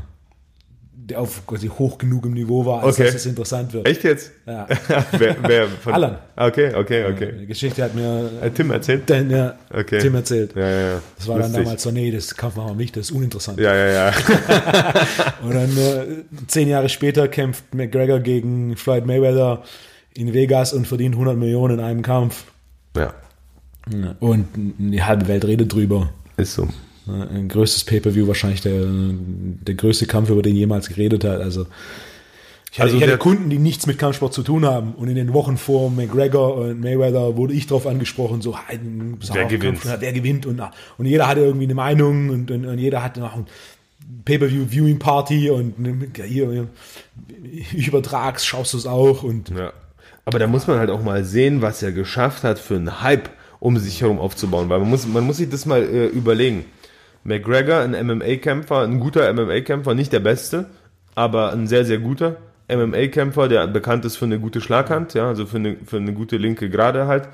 auf 1.16 1.46
quasi 1.46 1.68
hoch 1.68 1.98
genug 1.98 2.26
im 2.26 2.32
Niveau 2.32 2.64
war, 2.64 2.82
als 2.82 2.96
okay. 2.96 3.06
dass 3.06 3.16
es 3.16 3.26
interessant 3.26 3.72
wird. 3.72 3.86
Echt 3.86 4.04
jetzt? 4.04 4.32
Ja. 4.46 4.66
wer, 5.12 5.36
wer 5.42 5.68
von 5.68 5.92
Alan. 5.92 6.18
Okay, 6.36 6.74
okay, 6.74 7.04
okay. 7.12 7.32
Die 7.40 7.46
Geschichte 7.46 7.82
hat 7.82 7.94
mir 7.94 8.30
äh, 8.42 8.50
Tim 8.50 8.70
erzählt. 8.70 9.08
Den, 9.08 9.30
ja, 9.30 9.54
okay. 9.72 9.98
Tim 9.98 10.14
erzählt. 10.14 10.54
Ja, 10.54 10.68
ja, 10.68 10.80
ja. 10.80 11.00
Das 11.16 11.28
war 11.28 11.36
Lustig. 11.36 11.54
dann 11.54 11.64
damals 11.64 11.82
so, 11.82 11.90
nee, 11.90 12.10
das 12.10 12.34
Kampf 12.36 12.56
machen 12.56 12.70
wir 12.70 12.76
nicht, 12.76 12.96
das 12.96 13.10
ist 13.10 13.12
uninteressant. 13.12 13.60
Ja, 13.60 13.74
ja, 13.74 13.90
ja. 13.90 14.12
Und 15.42 15.54
dann 15.54 15.76
äh, 15.76 16.06
zehn 16.46 16.68
Jahre 16.68 16.88
später 16.88 17.28
kämpft 17.28 17.74
McGregor 17.74 18.20
gegen 18.20 18.76
Floyd 18.76 19.06
Mayweather 19.06 19.62
in 20.14 20.32
Vegas 20.34 20.72
und 20.72 20.86
verdient 20.86 21.14
100 21.14 21.36
Millionen 21.36 21.78
in 21.78 21.84
einem 21.84 22.02
Kampf. 22.02 22.44
Ja. 22.96 23.14
Und 24.20 24.46
die 24.54 25.02
halbe 25.02 25.28
Welt 25.28 25.44
redet 25.44 25.72
drüber. 25.72 26.10
Ist 26.36 26.54
so. 26.54 26.68
Ein 27.06 27.48
größtes 27.48 27.84
Pay-Per-View 27.84 28.26
wahrscheinlich 28.28 28.60
der, 28.60 28.80
der 28.84 29.74
größte 29.74 30.06
Kampf, 30.06 30.30
über 30.30 30.42
den 30.42 30.54
jemals 30.54 30.88
geredet 30.88 31.24
hat. 31.24 31.40
Also 31.40 31.66
ich 32.70 32.80
hatte, 32.80 32.92
also 32.92 32.96
ich 32.96 33.02
hatte 33.02 33.18
Kunden, 33.18 33.50
die 33.50 33.58
nichts 33.58 33.86
mit 33.86 33.98
Kampfsport 33.98 34.32
zu 34.32 34.42
tun 34.42 34.64
haben. 34.64 34.94
Und 34.94 35.08
in 35.08 35.14
den 35.14 35.34
Wochen 35.34 35.58
vor 35.58 35.90
McGregor 35.90 36.56
und 36.56 36.80
Mayweather 36.80 37.36
wurde 37.36 37.52
ich 37.52 37.66
darauf 37.66 37.86
angesprochen, 37.86 38.40
so, 38.40 38.56
wer 38.70 39.44
gewinnt? 39.44 39.82
Kampf, 39.82 39.96
wer 40.00 40.12
gewinnt. 40.12 40.46
Und, 40.46 40.62
und 40.96 41.04
jeder 41.04 41.28
hatte 41.28 41.40
irgendwie 41.40 41.64
eine 41.64 41.74
Meinung 41.74 42.30
und, 42.30 42.50
und, 42.50 42.64
und 42.64 42.78
jeder 42.78 43.02
hatte 43.02 43.20
noch 43.20 43.34
ein 43.34 43.46
Pay-Per-View-Viewing-Party 44.24 45.50
und 45.50 45.74
hier, 46.24 46.68
ich 47.52 47.88
übertrag's, 47.88 48.46
schaust 48.46 48.72
du 48.72 48.78
es 48.78 48.86
auch. 48.86 49.22
Und 49.22 49.50
ja. 49.50 49.72
Aber 50.24 50.38
da 50.38 50.46
muss 50.46 50.66
man 50.66 50.78
halt 50.78 50.88
auch 50.88 51.02
mal 51.02 51.24
sehen, 51.24 51.60
was 51.62 51.82
er 51.82 51.92
geschafft 51.92 52.42
hat 52.42 52.58
für 52.58 52.76
einen 52.76 53.02
Hype 53.02 53.28
um 53.60 53.76
sich 53.76 54.00
herum 54.00 54.18
aufzubauen. 54.18 54.70
Weil 54.70 54.80
man 54.80 54.88
muss, 54.88 55.06
man 55.06 55.26
muss 55.26 55.36
sich 55.36 55.50
das 55.50 55.66
mal 55.66 55.82
äh, 55.82 56.06
überlegen. 56.06 56.64
McGregor, 57.24 57.80
ein 57.80 57.92
MMA-Kämpfer, 57.92 58.82
ein 58.82 59.00
guter 59.00 59.32
MMA-Kämpfer, 59.32 59.94
nicht 59.94 60.12
der 60.12 60.20
beste, 60.20 60.66
aber 61.14 61.52
ein 61.52 61.66
sehr, 61.66 61.84
sehr 61.84 61.98
guter 61.98 62.36
MMA-Kämpfer, 62.68 63.48
der 63.48 63.66
bekannt 63.66 64.04
ist 64.04 64.16
für 64.16 64.24
eine 64.24 64.38
gute 64.38 64.60
Schlaghand, 64.60 65.14
ja, 65.14 65.28
also 65.28 65.46
für 65.46 65.58
eine, 65.58 65.76
für 65.84 65.98
eine 65.98 66.12
gute 66.12 66.36
linke 66.36 66.70
Gerade 66.70 67.06
halt. 67.06 67.28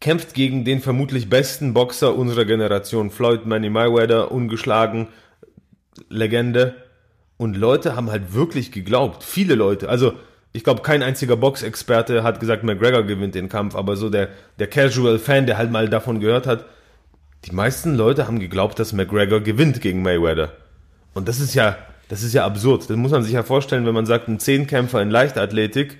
Kämpft 0.00 0.34
gegen 0.34 0.64
den 0.64 0.80
vermutlich 0.80 1.28
besten 1.28 1.74
Boxer 1.74 2.16
unserer 2.16 2.46
Generation, 2.46 3.10
Floyd 3.10 3.44
Manny 3.46 3.68
Mayweather, 3.68 4.32
ungeschlagen, 4.32 5.08
Legende. 6.08 6.74
Und 7.36 7.56
Leute 7.56 7.96
haben 7.96 8.10
halt 8.10 8.34
wirklich 8.34 8.72
geglaubt, 8.72 9.22
viele 9.22 9.54
Leute, 9.54 9.88
also 9.88 10.14
ich 10.52 10.64
glaube, 10.64 10.82
kein 10.82 11.02
einziger 11.02 11.36
Boxexperte 11.36 12.22
hat 12.22 12.40
gesagt, 12.40 12.64
McGregor 12.64 13.04
gewinnt 13.04 13.34
den 13.34 13.48
Kampf, 13.48 13.76
aber 13.76 13.96
so 13.96 14.10
der, 14.10 14.28
der 14.58 14.66
Casual-Fan, 14.66 15.46
der 15.46 15.58
halt 15.58 15.70
mal 15.70 15.88
davon 15.88 16.18
gehört 16.18 16.46
hat, 16.46 16.64
die 17.46 17.52
meisten 17.52 17.94
Leute 17.94 18.26
haben 18.26 18.38
geglaubt, 18.38 18.78
dass 18.78 18.92
McGregor 18.92 19.40
gewinnt 19.40 19.80
gegen 19.80 20.02
Mayweather. 20.02 20.52
Und 21.14 21.28
das 21.28 21.40
ist 21.40 21.54
ja, 21.54 21.78
das 22.08 22.22
ist 22.22 22.34
ja 22.34 22.44
absurd. 22.44 22.88
Das 22.88 22.96
muss 22.96 23.12
man 23.12 23.22
sich 23.22 23.32
ja 23.32 23.42
vorstellen, 23.42 23.86
wenn 23.86 23.94
man 23.94 24.06
sagt, 24.06 24.28
ein 24.28 24.38
Zehnkämpfer 24.38 25.00
in 25.00 25.10
Leichtathletik 25.10 25.98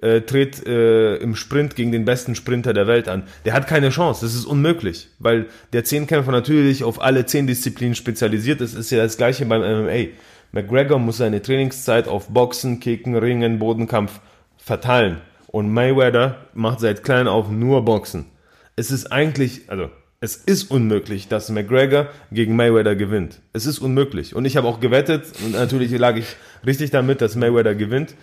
äh, 0.00 0.20
tritt 0.20 0.66
äh, 0.66 1.16
im 1.16 1.34
Sprint 1.34 1.74
gegen 1.74 1.90
den 1.90 2.04
besten 2.04 2.34
Sprinter 2.34 2.72
der 2.72 2.86
Welt 2.86 3.08
an. 3.08 3.24
Der 3.44 3.54
hat 3.54 3.66
keine 3.66 3.90
Chance, 3.90 4.24
das 4.24 4.34
ist 4.34 4.44
unmöglich, 4.44 5.08
weil 5.18 5.46
der 5.72 5.84
Zehnkämpfer 5.84 6.30
natürlich 6.30 6.84
auf 6.84 7.00
alle 7.02 7.26
zehn 7.26 7.46
Disziplinen 7.46 7.94
spezialisiert 7.94 8.60
ist. 8.60 8.74
Ist 8.74 8.90
ja 8.90 9.02
das 9.02 9.16
gleiche 9.16 9.46
beim 9.46 9.62
MMA. 9.62 10.12
McGregor 10.52 10.98
muss 10.98 11.18
seine 11.18 11.42
Trainingszeit 11.42 12.08
auf 12.08 12.28
Boxen, 12.28 12.80
Kicken, 12.80 13.16
Ringen, 13.16 13.58
Bodenkampf 13.58 14.20
verteilen. 14.56 15.20
Und 15.48 15.72
Mayweather 15.72 16.36
macht 16.54 16.80
seit 16.80 17.04
klein 17.04 17.26
auf 17.26 17.50
nur 17.50 17.84
Boxen. 17.84 18.26
Es 18.76 18.90
ist 18.90 19.10
eigentlich, 19.10 19.62
also 19.68 19.90
es 20.20 20.34
ist 20.36 20.70
unmöglich, 20.70 21.28
dass 21.28 21.48
McGregor 21.48 22.08
gegen 22.32 22.56
Mayweather 22.56 22.96
gewinnt. 22.96 23.40
Es 23.52 23.66
ist 23.66 23.78
unmöglich. 23.78 24.34
Und 24.34 24.44
ich 24.44 24.56
habe 24.56 24.66
auch 24.66 24.80
gewettet, 24.80 25.26
und 25.44 25.52
natürlich 25.52 25.92
lag 25.92 26.16
ich 26.16 26.36
richtig 26.66 26.90
damit, 26.90 27.20
dass 27.20 27.36
Mayweather 27.36 27.76
gewinnt, 27.76 28.14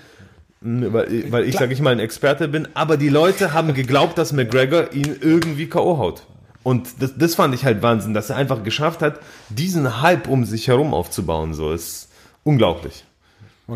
weil, 0.59 1.31
weil 1.31 1.43
ich, 1.45 1.55
sage 1.55 1.73
ich 1.73 1.79
mal, 1.79 1.91
ein 1.91 1.99
Experte 1.99 2.47
bin. 2.49 2.67
Aber 2.73 2.97
die 2.97 3.09
Leute 3.09 3.53
haben 3.53 3.73
geglaubt, 3.73 4.17
dass 4.17 4.33
McGregor 4.33 4.93
ihn 4.93 5.15
irgendwie 5.21 5.67
K.O. 5.67 5.97
haut. 5.97 6.23
Und 6.63 7.01
das, 7.01 7.17
das 7.17 7.35
fand 7.35 7.53
ich 7.53 7.63
halt 7.63 7.81
Wahnsinn, 7.81 8.13
dass 8.13 8.29
er 8.29 8.35
einfach 8.35 8.63
geschafft 8.63 9.01
hat, 9.01 9.19
diesen 9.49 10.01
Hype 10.01 10.27
um 10.27 10.43
sich 10.43 10.67
herum 10.67 10.93
aufzubauen. 10.93 11.53
So, 11.53 11.71
es 11.71 12.09
unglaublich. 12.43 13.05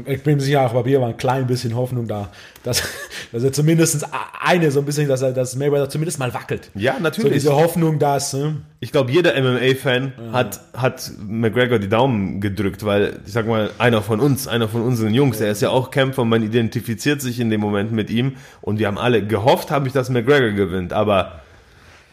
Ich 0.06 0.22
bin 0.22 0.40
sicher, 0.40 0.62
auch 0.62 0.74
bei 0.74 0.84
mir 0.84 1.02
war 1.02 1.08
ein 1.08 1.18
klein 1.18 1.48
bisschen 1.48 1.76
Hoffnung 1.76 2.08
da, 2.08 2.30
dass, 2.64 2.84
dass 3.32 3.44
er 3.44 3.52
zumindest 3.52 4.06
eine, 4.40 4.70
so 4.70 4.80
ein 4.82 4.86
bisschen, 4.86 5.08
dass 5.08 5.24
er, 5.24 5.32
dass 5.32 5.56
Mayweather 5.56 5.90
zumindest 5.90 6.20
mal 6.20 6.32
wackelt. 6.32 6.70
Ja, 6.76 7.00
natürlich. 7.00 7.42
So 7.42 7.50
diese 7.50 7.56
Hoffnung, 7.56 7.98
dass. 7.98 8.34
Ne? 8.34 8.58
Ich 8.82 8.92
glaube, 8.92 9.12
jeder 9.12 9.34
MMA-Fan 9.42 10.14
ja. 10.16 10.32
hat, 10.32 10.62
hat 10.74 11.12
McGregor 11.28 11.80
die 11.80 11.90
Daumen 11.90 12.40
gedrückt, 12.40 12.86
weil, 12.86 13.20
ich 13.26 13.34
sag 13.34 13.48
mal, 13.48 13.72
einer 13.80 14.04
von 14.04 14.20
uns, 14.20 14.48
einer 14.48 14.68
von 14.68 14.84
unseren 14.84 15.16
Jungs, 15.16 15.40
ja. 15.40 15.48
er 15.48 15.54
ist 15.54 15.62
ja 15.64 15.72
auch 15.72 15.90
Kämpfer, 15.90 16.24
man 16.24 16.44
identifiziert 16.44 17.22
sich 17.22 17.40
in 17.40 17.50
dem 17.50 17.62
Moment 17.62 17.92
mit 17.92 18.12
ihm 18.12 18.38
und 18.62 18.78
wir 18.78 18.86
haben 18.86 19.00
alle 19.00 19.26
gehofft, 19.26 19.72
habe 19.72 19.88
ich, 19.88 19.94
dass 19.94 20.12
McGregor 20.12 20.52
gewinnt, 20.52 20.94
aber 20.94 21.42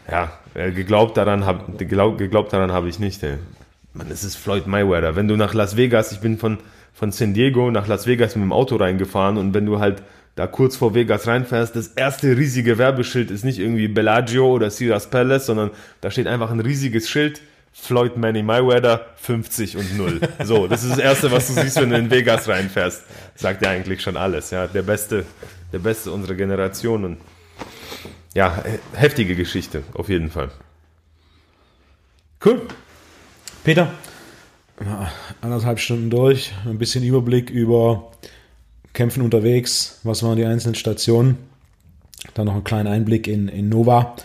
ja, 0.09 0.31
geglaubt 0.55 1.15
daran 1.17 1.45
habe 1.45 1.73
geglaubt 1.85 2.53
daran 2.53 2.71
habe 2.71 2.89
ich 2.89 2.97
nicht. 2.97 3.21
Ey. 3.21 3.37
Man, 3.93 4.09
es 4.09 4.23
ist 4.23 4.35
Floyd 4.35 4.65
Mayweather. 4.65 5.15
Wenn 5.15 5.27
du 5.27 5.35
nach 5.35 5.53
Las 5.53 5.77
Vegas, 5.77 6.11
ich 6.11 6.19
bin 6.19 6.37
von, 6.37 6.57
von 6.97 7.11
San 7.11 7.35
Diego 7.35 7.69
nach 7.69 7.87
Las 7.87 8.07
Vegas 8.07 8.35
mit 8.35 8.43
dem 8.43 8.51
Auto 8.51 8.75
reingefahren 8.75 9.37
und 9.37 9.53
wenn 9.53 9.67
du 9.67 9.79
halt 9.79 10.01
da 10.33 10.47
kurz 10.47 10.75
vor 10.75 10.95
Vegas 10.95 11.27
reinfährst, 11.27 11.75
das 11.75 11.89
erste 11.89 12.35
riesige 12.35 12.79
Werbeschild 12.79 13.29
ist 13.29 13.45
nicht 13.45 13.59
irgendwie 13.59 13.87
Bellagio 13.87 14.51
oder 14.51 14.69
Caesars 14.69 15.11
Palace, 15.11 15.45
sondern 15.45 15.69
da 16.01 16.09
steht 16.09 16.25
einfach 16.25 16.49
ein 16.49 16.59
riesiges 16.59 17.07
Schild, 17.07 17.41
Floyd 17.71 18.17
Manny 18.17 18.41
Mayweather 18.41 19.05
50 19.17 19.77
und 19.77 19.95
0. 19.95 20.21
So, 20.43 20.65
das 20.65 20.83
ist 20.83 20.93
das 20.93 20.99
Erste, 20.99 21.31
was 21.31 21.45
du 21.47 21.53
siehst, 21.61 21.79
wenn 21.79 21.91
du 21.91 21.97
in 21.97 22.09
Vegas 22.09 22.47
reinfährst. 22.47 23.03
Sagt 23.35 23.61
ja 23.61 23.69
eigentlich 23.69 24.01
schon 24.01 24.17
alles. 24.17 24.49
Ja, 24.49 24.65
der 24.65 24.81
Beste, 24.81 25.23
der 25.71 25.79
Beste 25.79 26.11
unserer 26.11 26.33
Generation. 26.33 27.17
Ja, 28.33 28.63
heftige 28.93 29.35
Geschichte, 29.35 29.83
auf 29.93 30.09
jeden 30.09 30.31
Fall. 30.31 30.49
Cool. 32.43 32.61
Peter, 33.63 33.91
anderthalb 35.41 35.79
Stunden 35.79 36.09
durch, 36.09 36.53
ein 36.65 36.77
bisschen 36.77 37.03
Überblick 37.03 37.49
über 37.49 38.11
Kämpfen 38.93 39.23
unterwegs, 39.23 39.99
was 40.03 40.23
waren 40.23 40.37
die 40.37 40.45
einzelnen 40.45 40.75
Stationen, 40.75 41.37
dann 42.33 42.45
noch 42.45 42.53
einen 42.53 42.63
kleinen 42.63 42.87
Einblick 42.87 43.27
in, 43.27 43.47
in 43.47 43.69
Nova 43.69 44.15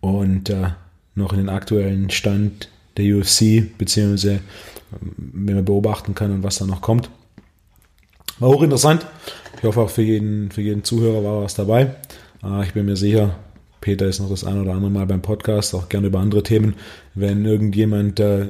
und 0.00 0.50
äh, 0.50 0.70
noch 1.14 1.32
in 1.32 1.38
den 1.38 1.48
aktuellen 1.48 2.10
Stand 2.10 2.68
der 2.96 3.16
UFC, 3.16 3.76
beziehungsweise 3.78 4.40
wenn 5.16 5.54
man 5.54 5.64
beobachten 5.64 6.14
kann 6.14 6.32
und 6.32 6.42
was 6.42 6.58
da 6.58 6.66
noch 6.66 6.80
kommt. 6.80 7.10
War 8.38 8.50
hochinteressant. 8.50 9.06
Ich 9.58 9.64
hoffe 9.64 9.82
auch 9.82 9.90
für 9.90 10.02
jeden, 10.02 10.50
für 10.50 10.62
jeden 10.62 10.84
Zuhörer 10.84 11.22
war 11.22 11.42
was 11.42 11.54
dabei. 11.54 11.94
Äh, 12.42 12.64
ich 12.64 12.72
bin 12.72 12.86
mir 12.86 12.96
sicher, 12.96 13.36
Peter 13.80 14.06
ist 14.06 14.20
noch 14.20 14.30
das 14.30 14.44
ein 14.44 14.60
oder 14.60 14.72
andere 14.72 14.90
Mal 14.90 15.06
beim 15.06 15.22
Podcast, 15.22 15.74
auch 15.74 15.88
gerne 15.88 16.08
über 16.08 16.20
andere 16.20 16.42
Themen. 16.42 16.74
Wenn 17.14 17.44
irgendjemand 17.44 18.20
äh, 18.20 18.48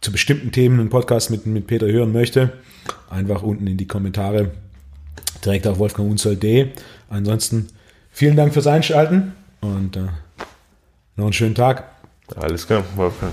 zu 0.00 0.12
bestimmten 0.12 0.52
Themen 0.52 0.80
einen 0.80 0.90
Podcast 0.90 1.30
mit, 1.30 1.46
mit 1.46 1.66
Peter 1.66 1.86
hören 1.86 2.12
möchte, 2.12 2.52
einfach 3.10 3.42
unten 3.42 3.66
in 3.66 3.76
die 3.76 3.86
Kommentare 3.86 4.52
direkt 5.44 5.66
auf 5.66 5.78
wolfgangunzold.de. 5.78 6.68
Ansonsten 7.08 7.68
vielen 8.10 8.36
Dank 8.36 8.52
fürs 8.52 8.66
Einschalten 8.66 9.32
und 9.60 9.96
äh, 9.96 10.06
noch 11.16 11.26
einen 11.26 11.32
schönen 11.32 11.54
Tag. 11.54 11.84
Alles 12.36 12.66
klar, 12.66 12.84
Wolfgang. 12.96 13.32